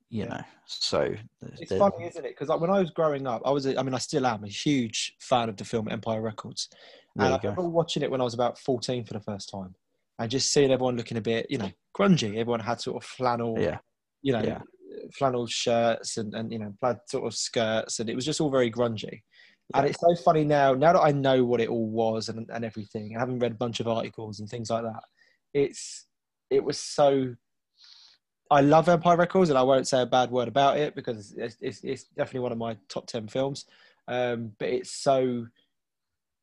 you 0.10 0.23
know 0.27 0.41
so 0.68 1.15
It's 1.57 1.73
funny, 1.73 2.06
isn't 2.06 2.23
it? 2.23 2.30
Because 2.30 2.49
like 2.49 2.60
when 2.60 2.69
I 2.69 2.80
was 2.80 2.91
growing 2.91 3.26
up, 3.26 3.41
I 3.44 3.49
was, 3.49 3.65
a, 3.65 3.80
I 3.80 3.81
mean, 3.81 3.95
I 3.95 3.98
still 3.98 4.27
am 4.27 4.44
a 4.44 4.48
huge 4.48 5.15
fan 5.19 5.49
of 5.49 5.57
the 5.57 5.65
film 5.65 5.88
Empire 5.90 6.22
Records. 6.22 6.69
and 7.18 7.34
I 7.34 7.38
remember 7.38 7.68
watching 7.68 8.03
it 8.03 8.11
when 8.11 8.22
I 8.22 8.23
was 8.23 8.36
about 8.36 8.60
14 8.60 9.03
for 9.03 9.14
the 9.14 9.19
first 9.19 9.49
time 9.49 9.73
and 10.19 10.30
just 10.30 10.53
seeing 10.53 10.72
everyone 10.72 10.95
looking 10.95 11.18
a 11.18 11.22
bit, 11.22 11.48
you 11.49 11.57
know, 11.57 11.72
grungy. 11.98 12.38
Everyone 12.38 12.60
had 12.60 12.81
sort 12.81 13.03
of 13.03 13.10
flannel, 13.10 13.60
yeah 13.60 13.80
you 14.22 14.34
know, 14.34 14.41
yeah. 14.41 14.60
flannel 15.14 15.48
shirts 15.48 16.18
and, 16.18 16.34
and, 16.34 16.52
you 16.52 16.60
know, 16.60 16.73
plaid 16.80 16.98
sort 17.07 17.26
of 17.26 17.36
skirts. 17.36 17.99
And 17.99 18.10
it 18.10 18.15
was 18.15 18.26
just 18.26 18.41
all 18.41 18.52
very 18.52 18.72
grungy. 18.72 19.22
And 19.75 19.85
it's 19.85 19.99
so 19.99 20.15
funny 20.23 20.43
now, 20.43 20.73
now 20.73 20.93
that 20.93 21.01
I 21.01 21.11
know 21.11 21.45
what 21.45 21.61
it 21.61 21.69
all 21.69 21.87
was 21.87 22.29
and, 22.29 22.49
and 22.49 22.65
everything, 22.65 23.11
and 23.11 23.19
having 23.19 23.39
read 23.39 23.51
a 23.51 23.55
bunch 23.55 23.79
of 23.79 23.87
articles 23.87 24.39
and 24.39 24.49
things 24.49 24.69
like 24.69 24.83
that, 24.83 25.03
it's, 25.53 26.05
it 26.49 26.63
was 26.63 26.79
so 26.79 27.35
I 28.51 28.61
love 28.61 28.89
Empire 28.89 29.17
Records, 29.17 29.49
and 29.49 29.59
I 29.59 29.61
won't 29.61 29.87
say 29.87 30.01
a 30.01 30.07
bad 30.07 30.31
word 30.31 30.47
about 30.47 30.77
it 30.77 30.95
because 30.95 31.33
it's, 31.37 31.57
it's, 31.61 31.83
it's 31.83 32.03
definitely 32.05 32.39
one 32.41 32.51
of 32.51 32.57
my 32.57 32.77
top 32.87 33.05
ten 33.05 33.27
films. 33.27 33.65
Um, 34.07 34.53
but 34.57 34.69
it's 34.69 34.91
so, 34.91 35.45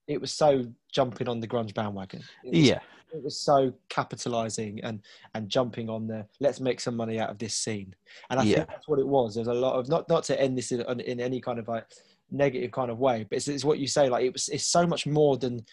it 0.06 0.20
was 0.20 0.32
so 0.32 0.66
jumping 0.92 1.28
on 1.28 1.40
the 1.40 1.48
grunge 1.48 1.74
bandwagon. 1.74 2.22
Was, 2.44 2.56
Yeah, 2.56 2.78
it 3.12 3.22
was 3.22 3.38
so 3.38 3.72
capitalizing 3.88 4.80
and 4.82 5.00
and 5.34 5.48
jumping 5.48 5.88
on 5.88 6.06
the 6.06 6.26
let's 6.40 6.60
make 6.60 6.80
some 6.80 6.96
money 6.96 7.18
out 7.18 7.30
of 7.30 7.38
this 7.38 7.54
scene. 7.54 7.94
And 8.30 8.40
I 8.40 8.44
Yeah. 8.44 8.56
think 8.56 8.68
that's 8.68 8.88
what 8.88 8.98
it 8.98 9.06
was. 9.06 9.34
There's 9.34 9.46
a 9.46 9.54
lot 9.54 9.78
of 9.78 9.88
not 9.88 10.08
not 10.08 10.24
to 10.24 10.40
end 10.40 10.56
this 10.56 10.72
in, 10.72 10.80
in 11.00 11.20
any 11.20 11.40
kind 11.40 11.58
of 11.58 11.68
like 11.68 11.86
negative 12.30 12.72
kind 12.72 12.90
of 12.90 12.98
way, 12.98 13.24
but 13.28 13.36
it's, 13.36 13.48
it's 13.48 13.64
what 13.64 13.78
you 13.78 13.86
say. 13.86 14.08
Like 14.08 14.24
it 14.24 14.32
was, 14.32 14.48
it's 14.48 14.66
so 14.66 14.86
much 14.86 15.06
more 15.06 15.36
than 15.36 15.64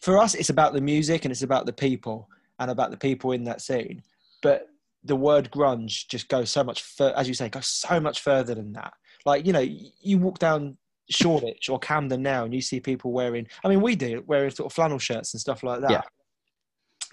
for 0.00 0.18
us. 0.18 0.34
It's 0.34 0.50
about 0.50 0.72
the 0.72 0.80
music 0.80 1.24
and 1.24 1.32
it's 1.32 1.42
about 1.42 1.66
the 1.66 1.72
people 1.72 2.28
and 2.58 2.70
about 2.70 2.90
the 2.90 2.96
people 2.96 3.32
in 3.32 3.44
that 3.44 3.60
scene. 3.60 4.02
But 4.42 4.68
the 5.04 5.16
word 5.16 5.50
grunge 5.50 6.06
just 6.08 6.28
goes 6.28 6.50
so 6.50 6.62
much, 6.62 6.82
fur- 6.82 7.14
as 7.16 7.26
you 7.26 7.34
say, 7.34 7.48
goes 7.48 7.66
so 7.66 7.98
much 7.98 8.20
further 8.20 8.54
than 8.54 8.72
that. 8.74 8.92
Like 9.24 9.46
you 9.46 9.52
know, 9.52 9.66
you 10.00 10.18
walk 10.18 10.38
down 10.38 10.76
Shoreditch 11.10 11.68
or 11.68 11.78
Camden 11.78 12.22
now, 12.22 12.44
and 12.44 12.54
you 12.54 12.60
see 12.60 12.80
people 12.80 13.12
wearing. 13.12 13.46
I 13.64 13.68
mean, 13.68 13.80
we 13.80 13.96
do 13.96 14.22
wearing 14.26 14.50
sort 14.50 14.66
of 14.70 14.74
flannel 14.74 14.98
shirts 14.98 15.34
and 15.34 15.40
stuff 15.40 15.62
like 15.62 15.80
that. 15.80 15.90
Yeah. 15.90 16.02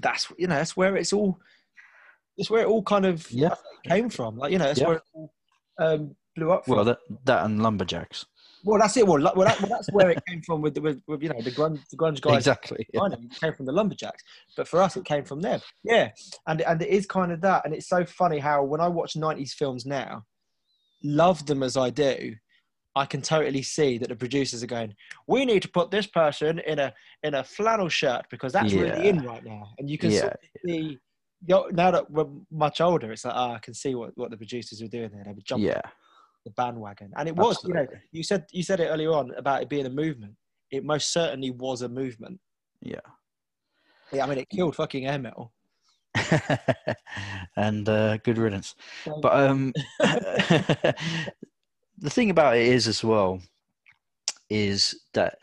That's 0.01 0.31
you 0.37 0.47
know 0.47 0.55
that's 0.55 0.77
where 0.77 0.95
it's 0.95 1.11
all. 1.13 1.39
It's 2.37 2.49
where 2.49 2.61
it 2.63 2.67
all 2.67 2.83
kind 2.83 3.05
of 3.05 3.29
Yeah. 3.31 3.55
came 3.85 4.09
from. 4.09 4.37
Like 4.37 4.51
you 4.51 4.57
know, 4.57 4.65
that's 4.65 4.79
Yeah. 4.79 4.87
where 4.87 4.95
it 4.97 5.03
all 5.13 5.33
um, 5.79 6.15
blew 6.35 6.51
up 6.51 6.65
from. 6.65 6.75
well, 6.75 6.85
that 6.85 6.99
that 7.25 7.45
and 7.45 7.61
lumberjacks. 7.61 8.25
Well, 8.63 8.79
that's 8.79 8.95
it. 8.97 9.07
Well, 9.07 9.21
well, 9.35 9.47
that, 9.47 9.59
well 9.61 9.69
that's 9.69 9.89
where 9.93 10.09
it 10.09 10.21
came 10.27 10.41
from 10.41 10.61
with, 10.61 10.73
the- 10.75 10.81
with, 10.81 11.01
with 11.07 11.23
you 11.23 11.29
know 11.29 11.41
the 11.41 11.51
grunge, 11.51 11.79
the 11.89 11.95
grunge 11.97 12.19
guys. 12.21 12.37
exactly. 12.37 12.85
yeah. 12.93 12.99
Know 13.07 13.15
it 13.15 13.39
came 13.41 13.53
from 13.53 13.65
the 13.65 13.71
lumberjacks, 13.71 14.21
but 14.57 14.67
for 14.67 14.81
us, 14.81 14.95
it 14.97 15.05
came 15.05 15.23
from 15.23 15.41
them. 15.41 15.61
Yeah, 15.83 16.09
and 16.47 16.61
and 16.61 16.81
it 16.81 16.89
is 16.89 17.05
kind 17.05 17.31
of 17.31 17.41
that. 17.41 17.63
And 17.65 17.73
it's 17.73 17.87
so 17.89 18.05
funny 18.05 18.37
how 18.39 18.63
when 18.63 18.81
I 18.81 18.87
watch 18.87 19.13
'90s 19.15 19.51
films 19.51 19.85
now, 19.85 20.23
love 21.03 21.45
them 21.45 21.63
as 21.63 21.75
I 21.77 21.89
do, 21.89 22.35
I 22.95 23.05
can 23.05 23.21
totally 23.21 23.61
see 23.61 23.97
that 23.97 24.09
the 24.09 24.15
producers 24.15 24.63
are 24.63 24.67
going, 24.67 24.95
"We 25.27 25.45
need 25.45 25.61
to 25.61 25.69
put 25.69 25.91
this 25.91 26.07
person 26.07 26.59
in 26.59 26.79
a 26.79 26.93
in 27.23 27.35
a 27.35 27.43
flannel 27.43 27.89
shirt 27.89 28.25
because 28.29 28.51
that's 28.53 28.73
Yeah. 28.73 28.81
really 28.81 29.09
in 29.09 29.23
right 29.23 29.43
now." 29.43 29.73
And 29.77 29.89
you 29.89 29.97
can 29.97 30.11
Yeah, 30.11 30.21
sort 30.21 30.33
of 30.33 30.39
see. 30.65 30.99
Now 31.47 31.91
that 31.91 32.11
we're 32.11 32.27
much 32.51 32.81
older, 32.81 33.11
it's 33.11 33.23
like 33.23 33.35
oh, 33.35 33.51
I 33.51 33.59
can 33.59 33.73
see 33.73 33.95
what, 33.95 34.11
what 34.17 34.29
the 34.29 34.37
producers 34.37 34.81
were 34.81 34.89
doing 34.89 35.11
there. 35.11 35.23
They 35.23 35.31
were 35.31 35.41
jumping 35.41 35.67
yeah, 35.67 35.81
the 36.43 36.51
bandwagon, 36.51 37.13
and 37.15 37.29
it 37.29 37.35
was. 37.35 37.63
You 37.63 37.73
know, 37.75 37.87
you 38.11 38.23
said 38.23 38.45
you 38.51 38.63
said 38.63 38.79
it 38.79 38.87
earlier 38.87 39.11
on 39.13 39.33
about 39.35 39.61
it 39.61 39.69
being 39.69 39.85
a 39.85 39.89
movement. 39.89 40.35
It 40.71 40.83
most 40.83 41.13
certainly 41.13 41.51
was 41.51 41.81
a 41.81 41.89
movement. 41.89 42.39
yeah. 42.81 42.99
Yeah, 44.11 44.25
I 44.25 44.27
mean, 44.27 44.39
it 44.39 44.49
killed 44.49 44.75
fucking 44.75 45.05
air 45.05 45.19
metal. 45.19 45.53
and 47.55 47.87
uh, 47.87 48.17
good 48.17 48.37
riddance. 48.37 48.75
But 49.21 49.33
um, 49.33 49.73
the 51.99 52.09
thing 52.09 52.29
about 52.29 52.57
it 52.57 52.65
is 52.65 52.87
as 52.87 53.03
well 53.03 53.41
is 54.49 54.99
that 55.13 55.39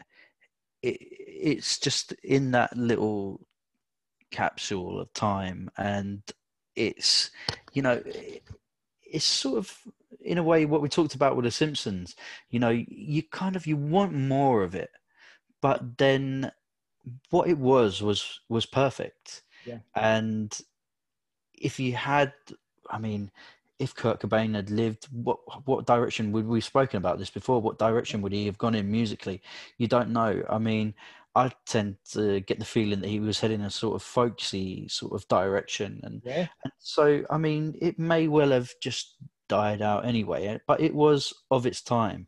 it, 0.83 0.99
it's 1.01 1.79
just 1.79 2.13
in 2.25 2.51
that 2.53 2.77
little 2.77 3.47
capsule 4.31 5.01
of 5.01 5.13
time, 5.13 5.71
and 5.77 6.23
it's 6.75 7.31
you 7.73 7.83
know 7.83 8.03
it's 9.05 9.25
sort 9.25 9.59
of 9.59 9.79
in 10.21 10.39
a 10.39 10.43
way 10.43 10.67
what 10.67 10.83
we 10.83 10.89
talked 10.89 11.15
about 11.15 11.37
with 11.37 11.45
the 11.45 11.51
Simpsons. 11.51 12.17
You 12.51 12.59
know, 12.59 12.71
you 12.71 13.23
kind 13.23 13.57
of 13.57 13.67
you 13.67 13.77
want 13.77 14.13
more 14.13 14.63
of 14.63 14.75
it, 14.75 14.91
but 15.61 15.99
then 15.99 16.51
what 17.31 17.49
it 17.49 17.59
was 17.59 18.03
was 18.03 18.41
was 18.49 18.67
perfect. 18.67 19.43
Yeah. 19.65 19.79
And 19.95 20.57
if 21.55 21.81
you 21.81 21.95
had, 21.95 22.33
I 22.91 22.99
mean, 22.99 23.31
if 23.79 23.95
Kurt 23.95 24.21
Cobain 24.21 24.55
had 24.55 24.71
lived, 24.71 25.07
what 25.13 25.39
what 25.67 25.87
direction 25.87 26.33
would 26.33 26.47
we've 26.47 26.65
spoken 26.65 26.99
about 26.99 27.19
this 27.19 27.31
before? 27.31 27.61
What 27.61 27.79
direction 27.79 28.23
would 28.23 28.33
he 28.33 28.47
have 28.47 28.59
gone 28.59 28.75
in 28.75 28.91
musically? 28.91 29.43
You 29.79 29.87
don't 29.89 30.11
know. 30.11 30.43
I 30.49 30.59
mean, 30.59 30.95
I 31.35 31.51
tend 31.67 31.97
to 32.13 32.41
get 32.41 32.59
the 32.59 32.65
feeling 32.65 33.01
that 33.01 33.09
he 33.09 33.21
was 33.21 33.39
heading 33.39 33.61
a 33.61 33.71
sort 33.71 33.95
of 33.95 34.03
folksy 34.03 34.89
sort 34.89 35.13
of 35.13 35.29
direction, 35.29 36.01
and 36.03 36.23
Yeah, 36.25 36.47
and 36.65 36.73
so, 36.79 37.25
I 37.29 37.37
mean, 37.37 37.77
it 37.81 37.99
may 37.99 38.29
well 38.29 38.51
have 38.51 38.71
just 38.81 39.17
died 39.49 39.83
out 39.83 40.05
anyway, 40.05 40.47
eh, 40.47 40.59
but 40.67 40.81
it 40.81 40.95
was 40.95 41.33
of 41.51 41.67
its 41.67 41.83
time. 41.83 42.27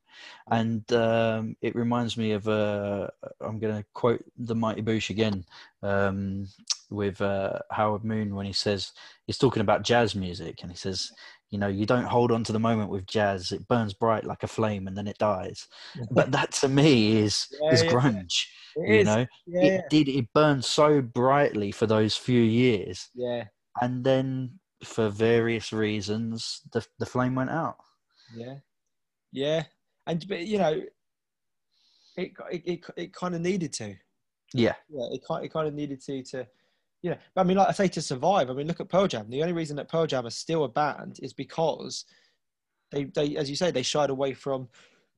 And 0.51 0.91
um, 0.93 1.57
it 1.61 1.75
reminds 1.75 2.17
me 2.17 2.33
of, 2.33 2.49
uh, 2.49 3.09
I'm 3.41 3.59
going 3.59 3.77
to 3.77 3.85
quote 3.95 4.25
the 4.37 4.55
Mighty 4.55 4.83
Boosh 4.83 5.11
again 5.11 5.45
um, 5.83 6.47
with 6.91 7.21
uh, 7.21 7.59
Howard 7.71 8.05
Moon 8.05 8.35
when 8.35 8.47
he 8.47 8.53
says, 8.53 8.93
he's 9.27 9.39
talking 9.39 9.61
about 9.61 9.85
jazz 9.85 10.15
music, 10.15 10.61
and 10.63 10.71
he 10.71 10.77
says, 10.77 11.13
you 11.51 11.59
know, 11.59 11.69
you 11.69 11.87
don't 11.87 12.05
hold 12.05 12.31
on 12.31 12.45
to 12.45 12.53
the 12.53 12.59
moment 12.59 12.91
with 12.91 13.07
jazz. 13.07 13.53
It 13.53 13.67
burns 13.69 13.95
bright 13.95 14.25
like 14.25 14.43
a 14.43 14.49
flame 14.49 14.87
and 14.87 14.97
then 14.97 15.07
it 15.07 15.19
dies. 15.19 15.67
But 16.11 16.31
that 16.33 16.53
to 16.53 16.69
me 16.69 17.17
is, 17.19 17.47
Yeah, 17.61 17.73
is 17.73 17.83
yeah. 17.83 17.91
grunge, 17.91 18.47
it 18.77 18.89
you 18.95 19.01
is. 19.01 19.07
know? 19.07 19.27
Yeah, 19.47 19.63
It 19.63 19.89
did, 19.89 20.09
it 20.09 20.33
burned 20.35 20.65
so 20.65 21.01
brightly 21.01 21.73
for 21.73 21.87
those 21.87 22.17
few 22.17 22.41
years 22.43 23.11
yeah, 23.15 23.45
and 23.81 24.05
then 24.05 24.61
for 24.85 25.09
various 25.09 25.73
reasons 25.73 26.61
the 26.73 26.87
the 27.01 27.07
flame 27.07 27.35
went 27.35 27.51
out 27.51 27.77
yeah. 28.37 28.55
Yeah, 29.33 29.65
and 30.07 30.25
but 30.29 30.47
you 30.47 30.59
know, 30.59 30.83
it 32.17 32.33
it 32.51 32.63
it, 32.65 32.85
it 32.97 33.13
kind 33.13 33.35
of 33.35 33.41
needed 33.41 33.73
to. 33.75 33.95
Yeah, 34.55 34.75
Yeah, 34.89 35.07
it 35.13 35.23
kind 35.27 35.45
it 35.45 35.53
kind 35.53 35.69
of 35.69 35.75
needed 35.75 36.01
to 36.03 36.23
to. 36.23 36.47
Know, 37.05 37.17
but 37.35 37.41
I 37.43 37.45
mean, 37.45 37.57
like 37.57 37.69
I 37.69 37.73
say, 37.73 37.89
to 37.89 38.03
survive. 38.03 38.51
I 38.51 38.55
mean, 38.55 38.67
look 38.67 38.81
at 38.81 38.89
Pearl 38.89 39.07
Jam. 39.07 39.31
The 39.31 39.41
only 39.43 39.53
reason 39.53 39.77
that 39.77 39.89
Pearl 39.89 40.07
Jam 40.07 40.27
is 40.27 40.37
still 40.37 40.65
a 40.65 40.69
band 40.69 41.21
is 41.23 41.33
because 41.33 42.05
they, 42.91 43.05
they, 43.05 43.37
as 43.37 43.49
you 43.49 43.57
say, 43.57 43.71
they 43.71 43.83
shied 43.83 44.11
away 44.11 44.35
from 44.35 44.69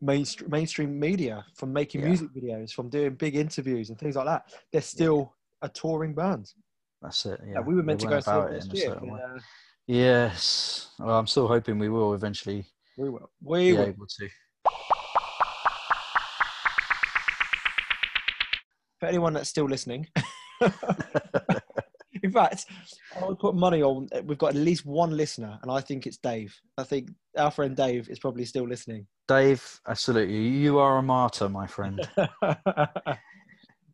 mainstream 0.00 0.50
mainstream 0.50 0.98
media, 1.00 1.44
from 1.54 1.72
making 1.72 2.02
Yeah. 2.02 2.08
music 2.08 2.28
videos, 2.34 2.72
from 2.72 2.88
doing 2.90 3.14
big 3.14 3.34
interviews 3.36 3.88
and 3.90 3.98
things 3.98 4.16
like 4.16 4.26
that. 4.26 4.52
They're 4.72 4.82
still 4.82 5.34
a 5.62 5.68
touring 5.68 6.14
band. 6.14 6.52
that's 7.02 7.24
it. 7.26 7.40
Yeah, 7.44 7.52
Yeah, 7.54 7.60
we 7.60 7.74
were 7.74 7.82
meant 7.82 8.00
They 8.00 8.06
to 8.06 8.10
go 8.10 8.16
and 8.16 8.24
went 8.24 8.24
see 8.24 8.30
about 8.30 8.52
it 8.52 8.64
in 8.64 8.76
year. 8.76 8.98
but, 9.00 9.36
uh, 9.36 9.40
Yes, 9.86 10.90
well, 10.98 11.18
I'm 11.18 11.26
still 11.26 11.48
hoping 11.48 11.78
we 11.78 11.88
will 11.88 12.14
eventually 12.14 12.66
we 12.96 13.08
will. 13.08 13.30
We 13.42 13.72
be 13.72 13.76
will. 13.78 13.86
able 13.86 14.06
to. 14.06 14.28
For 19.00 19.06
anyone 19.06 19.32
that's 19.32 19.48
still 19.48 19.64
listening. 19.64 20.06
In 22.22 22.32
fact, 22.32 22.66
I 23.20 23.26
would 23.26 23.38
put 23.38 23.54
money 23.54 23.82
on. 23.82 24.08
We've 24.24 24.38
got 24.38 24.50
at 24.50 24.56
least 24.56 24.84
one 24.84 25.16
listener, 25.16 25.58
and 25.62 25.70
I 25.70 25.80
think 25.80 26.06
it's 26.06 26.18
Dave. 26.18 26.54
I 26.78 26.84
think 26.84 27.10
our 27.36 27.50
friend 27.50 27.76
Dave 27.76 28.08
is 28.08 28.18
probably 28.18 28.44
still 28.44 28.66
listening. 28.66 29.06
Dave, 29.28 29.80
absolutely, 29.88 30.36
you 30.36 30.78
are 30.78 30.98
a 30.98 31.02
martyr, 31.02 31.48
my 31.48 31.66
friend. 31.66 32.06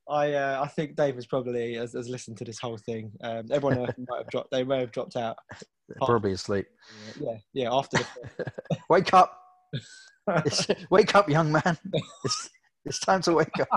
I 0.09 0.35
uh, 0.35 0.61
I 0.62 0.69
think 0.69 0.94
Dave 0.97 1.16
has 1.16 1.27
probably 1.27 1.74
has, 1.74 1.93
has 1.93 2.09
listened 2.09 2.36
to 2.39 2.44
this 2.44 2.61
whole 2.61 2.78
thing. 2.78 3.11
Um, 3.23 3.47
everyone 3.51 3.78
else 3.78 3.90
might 4.09 4.19
have 4.19 4.28
dropped. 4.28 4.53
They 4.53 4.62
may 4.62 4.78
have 4.81 4.93
dropped 4.93 5.16
out. 5.16 5.36
Probably 6.03 6.32
asleep. 6.32 6.66
Yeah, 7.20 7.39
yeah. 7.53 7.73
After 7.73 7.98
the 7.98 8.07
Wake 8.89 9.12
up! 9.15 9.40
It's, 10.44 10.66
wake 10.90 11.15
up, 11.15 11.28
young 11.28 11.53
man! 11.53 11.78
It's, 12.24 12.51
it's 12.85 12.98
time 13.01 13.20
to 13.23 13.35
wake 13.35 13.53
up. 13.61 13.70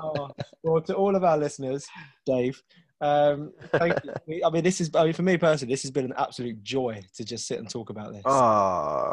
Oh, 0.00 0.28
well, 0.62 0.82
to 0.82 0.94
all 0.94 1.14
of 1.16 1.24
our 1.24 1.36
listeners, 1.38 1.86
Dave, 2.24 2.62
um, 3.00 3.52
thank 3.72 3.94
you. 4.26 4.42
I 4.46 4.50
mean, 4.50 4.64
this 4.64 4.80
is. 4.80 4.90
I 4.94 5.04
mean, 5.04 5.12
for 5.12 5.22
me 5.22 5.36
personally, 5.36 5.72
this 5.72 5.82
has 5.82 5.90
been 5.90 6.06
an 6.06 6.14
absolute 6.16 6.62
joy 6.62 7.02
to 7.14 7.24
just 7.24 7.46
sit 7.46 7.58
and 7.58 7.68
talk 7.68 7.90
about 7.90 8.12
this. 8.12 8.22
Oh, 8.24 8.30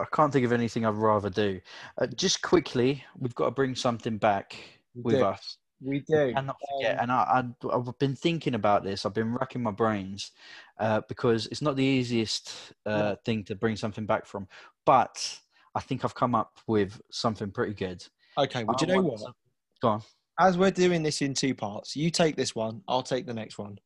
I 0.02 0.06
can't 0.14 0.32
think 0.32 0.46
of 0.46 0.52
anything 0.52 0.86
I'd 0.86 0.96
rather 0.96 1.30
do. 1.30 1.60
Uh, 1.98 2.08
just 2.08 2.42
quickly, 2.42 3.04
we've 3.18 3.36
got 3.36 3.46
to 3.46 3.52
bring 3.52 3.76
something 3.76 4.18
back 4.18 4.56
We 4.96 5.02
with 5.04 5.16
do. 5.16 5.26
us. 5.26 5.58
we 5.82 6.00
do. 6.00 6.34
And 6.36 6.48
not 6.48 6.56
forget, 6.78 6.96
Um, 6.96 7.02
and 7.02 7.12
I, 7.12 7.44
I, 7.72 7.76
I've 7.76 8.00
been 8.00 8.16
thinking 8.16 8.56
about 8.56 8.84
this. 8.84 9.06
I've 9.06 9.14
been 9.14 9.34
racking 9.34 9.62
my 9.62 9.72
brains 9.72 10.32
uh, 10.80 11.02
because 11.10 11.48
it's 11.48 11.62
not 11.62 11.76
the 11.76 11.84
easiest 11.84 12.54
uh, 12.86 13.16
thing 13.26 13.44
to 13.46 13.56
bring 13.56 13.76
something 13.76 14.06
back 14.06 14.26
from. 14.26 14.48
But 14.86 15.40
I 15.76 15.82
think 15.82 16.06
I've 16.06 16.16
come 16.16 16.36
up 16.36 16.58
with 16.68 17.02
something 17.12 17.52
pretty 17.52 17.74
good. 17.74 18.06
Okay. 18.38 18.64
Well, 18.64 18.78
do 18.78 18.86
you 18.86 18.94
know 18.94 19.02
what? 19.02 19.22
Go 19.82 19.88
on. 19.90 20.02
As 20.40 20.58
we're 20.58 20.72
doing 20.72 21.04
this 21.04 21.22
in 21.22 21.34
two 21.34 21.54
parts, 21.54 21.96
you 21.96 22.10
take 22.10 22.36
this 22.36 22.56
one. 22.56 22.82
I'll 22.88 23.04
take 23.04 23.28
the 23.28 23.34
next 23.34 23.58
one. 23.58 23.78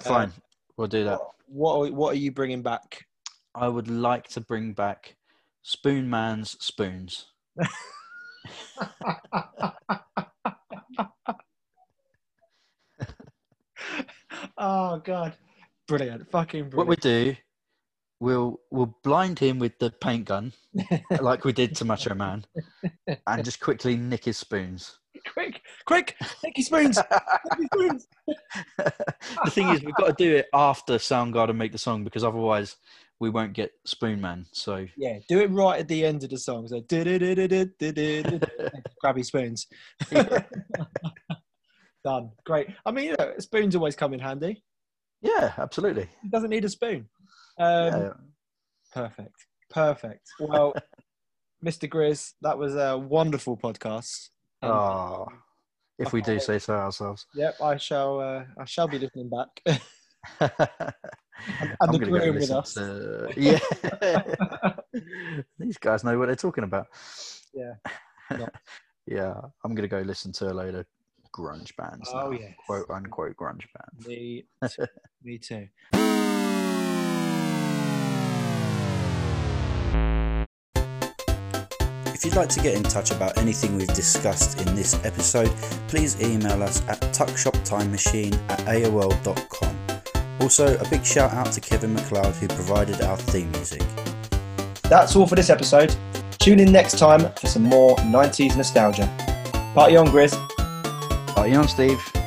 Fine, 0.00 0.26
um, 0.26 0.32
we'll 0.76 0.88
do 0.88 1.04
that. 1.04 1.20
What 1.46 1.74
are, 1.74 1.92
What 1.92 2.14
are 2.14 2.18
you 2.18 2.32
bringing 2.32 2.62
back? 2.62 3.06
I 3.54 3.68
would 3.68 3.88
like 3.88 4.28
to 4.28 4.40
bring 4.40 4.72
back 4.72 5.16
Spoonman's 5.64 6.56
spoons. 6.64 7.26
oh 14.56 14.98
God! 14.98 15.34
Brilliant. 15.86 16.30
Fucking 16.30 16.70
brilliant. 16.70 16.76
What 16.76 16.86
we 16.86 16.96
do, 16.96 17.36
we'll 18.20 18.60
we'll 18.70 18.96
blind 19.02 19.38
him 19.38 19.58
with 19.58 19.78
the 19.78 19.90
paint 19.90 20.26
gun, 20.26 20.52
like 21.20 21.44
we 21.44 21.52
did 21.52 21.74
to 21.76 21.84
Macho 21.84 22.14
Man, 22.14 22.44
and 23.26 23.44
just 23.44 23.60
quickly 23.60 23.96
nick 23.96 24.24
his 24.24 24.36
spoons. 24.36 24.98
Quick, 25.32 25.62
quick! 25.86 26.16
Take 26.44 26.58
your 26.58 26.64
spoons. 26.64 26.96
Take 26.96 27.58
your 27.58 27.68
spoons. 27.74 28.08
the 28.78 29.50
thing 29.50 29.68
is, 29.68 29.82
we've 29.82 29.94
got 29.94 30.16
to 30.16 30.24
do 30.24 30.36
it 30.36 30.46
after 30.52 30.94
Soundgarden 30.94 31.56
make 31.56 31.72
the 31.72 31.78
song 31.78 32.04
because 32.04 32.24
otherwise 32.24 32.76
we 33.20 33.30
won't 33.30 33.52
get 33.52 33.72
Spoonman. 33.86 34.46
So 34.52 34.86
Yeah, 34.96 35.18
do 35.28 35.40
it 35.40 35.50
right 35.50 35.80
at 35.80 35.88
the 35.88 36.04
end 36.04 36.22
of 36.24 36.30
the 36.30 36.38
song. 36.38 36.68
So 36.68 36.80
your 39.16 39.24
spoons. 39.24 39.66
Done. 42.04 42.30
Great. 42.44 42.68
I 42.86 42.92
mean, 42.92 43.06
you 43.06 43.16
know, 43.18 43.34
spoons 43.38 43.74
always 43.74 43.96
come 43.96 44.14
in 44.14 44.20
handy. 44.20 44.62
yeah, 45.20 45.52
absolutely. 45.58 46.08
He 46.22 46.28
doesn't 46.28 46.50
need 46.50 46.64
a 46.64 46.68
spoon. 46.68 47.08
Um, 47.58 47.92
yeah. 47.92 48.12
Perfect. 48.92 49.46
Perfect. 49.68 50.28
Well, 50.38 50.74
Mr. 51.64 51.88
Grizz, 51.88 52.34
that 52.42 52.56
was 52.56 52.76
a 52.76 52.96
wonderful 52.96 53.56
podcast. 53.56 54.28
And, 54.62 54.72
Oh, 54.72 55.28
if 55.98 56.12
we 56.12 56.20
do 56.22 56.38
say 56.40 56.58
so 56.58 56.74
ourselves. 56.74 57.26
Yep, 57.34 57.60
I 57.62 57.76
shall. 57.76 58.20
Uh, 58.20 58.44
I 58.60 58.64
shall 58.64 58.88
be 58.88 58.98
listening 58.98 59.30
back. 59.30 59.48
I'm 61.80 61.92
the 61.92 61.98
gonna 61.98 62.06
groom 62.06 62.34
with 62.36 62.50
us. 62.50 62.74
to- 62.74 63.32
yeah, 63.36 63.58
these 65.58 65.78
guys 65.78 66.04
know 66.04 66.18
what 66.18 66.26
they're 66.26 66.36
talking 66.36 66.64
about. 66.64 66.86
Yeah. 67.54 67.74
Yeah. 68.32 68.48
yeah. 69.06 69.34
I'm 69.64 69.74
gonna 69.74 69.88
go 69.88 70.00
listen 70.00 70.32
to 70.32 70.50
a 70.50 70.54
load 70.54 70.74
of 70.74 70.86
grunge 71.34 71.74
bands. 71.76 72.10
Oh, 72.12 72.30
yes. 72.32 72.54
quote 72.66 72.90
unquote 72.90 73.36
grunge 73.36 73.64
bands. 73.74 74.06
Me, 74.06 74.44
too. 74.68 74.86
me 75.22 75.38
too. 75.38 75.68
If 82.18 82.24
you'd 82.24 82.34
like 82.34 82.48
to 82.48 82.60
get 82.60 82.74
in 82.74 82.82
touch 82.82 83.12
about 83.12 83.38
anything 83.38 83.76
we've 83.76 83.94
discussed 83.94 84.60
in 84.60 84.74
this 84.74 84.94
episode, 85.04 85.46
please 85.86 86.20
email 86.20 86.64
us 86.64 86.82
at 86.88 87.00
tuckshoptimemachine 87.14 88.34
at 88.50 88.58
AOL.com. 88.66 89.78
Also, 90.40 90.76
a 90.78 90.88
big 90.88 91.04
shout 91.04 91.32
out 91.32 91.52
to 91.52 91.60
Kevin 91.60 91.94
MacLeod 91.94 92.34
who 92.34 92.48
provided 92.48 93.02
our 93.02 93.16
theme 93.16 93.52
music. 93.52 93.84
That's 94.82 95.14
all 95.14 95.28
for 95.28 95.36
this 95.36 95.48
episode. 95.48 95.94
Tune 96.40 96.58
in 96.58 96.72
next 96.72 96.98
time 96.98 97.32
for 97.34 97.46
some 97.46 97.62
more 97.62 97.94
90s 97.98 98.56
nostalgia. 98.56 99.06
Party 99.72 99.96
on, 99.96 100.08
Grizz. 100.08 100.34
Party 101.36 101.54
on, 101.54 101.68
Steve. 101.68 102.17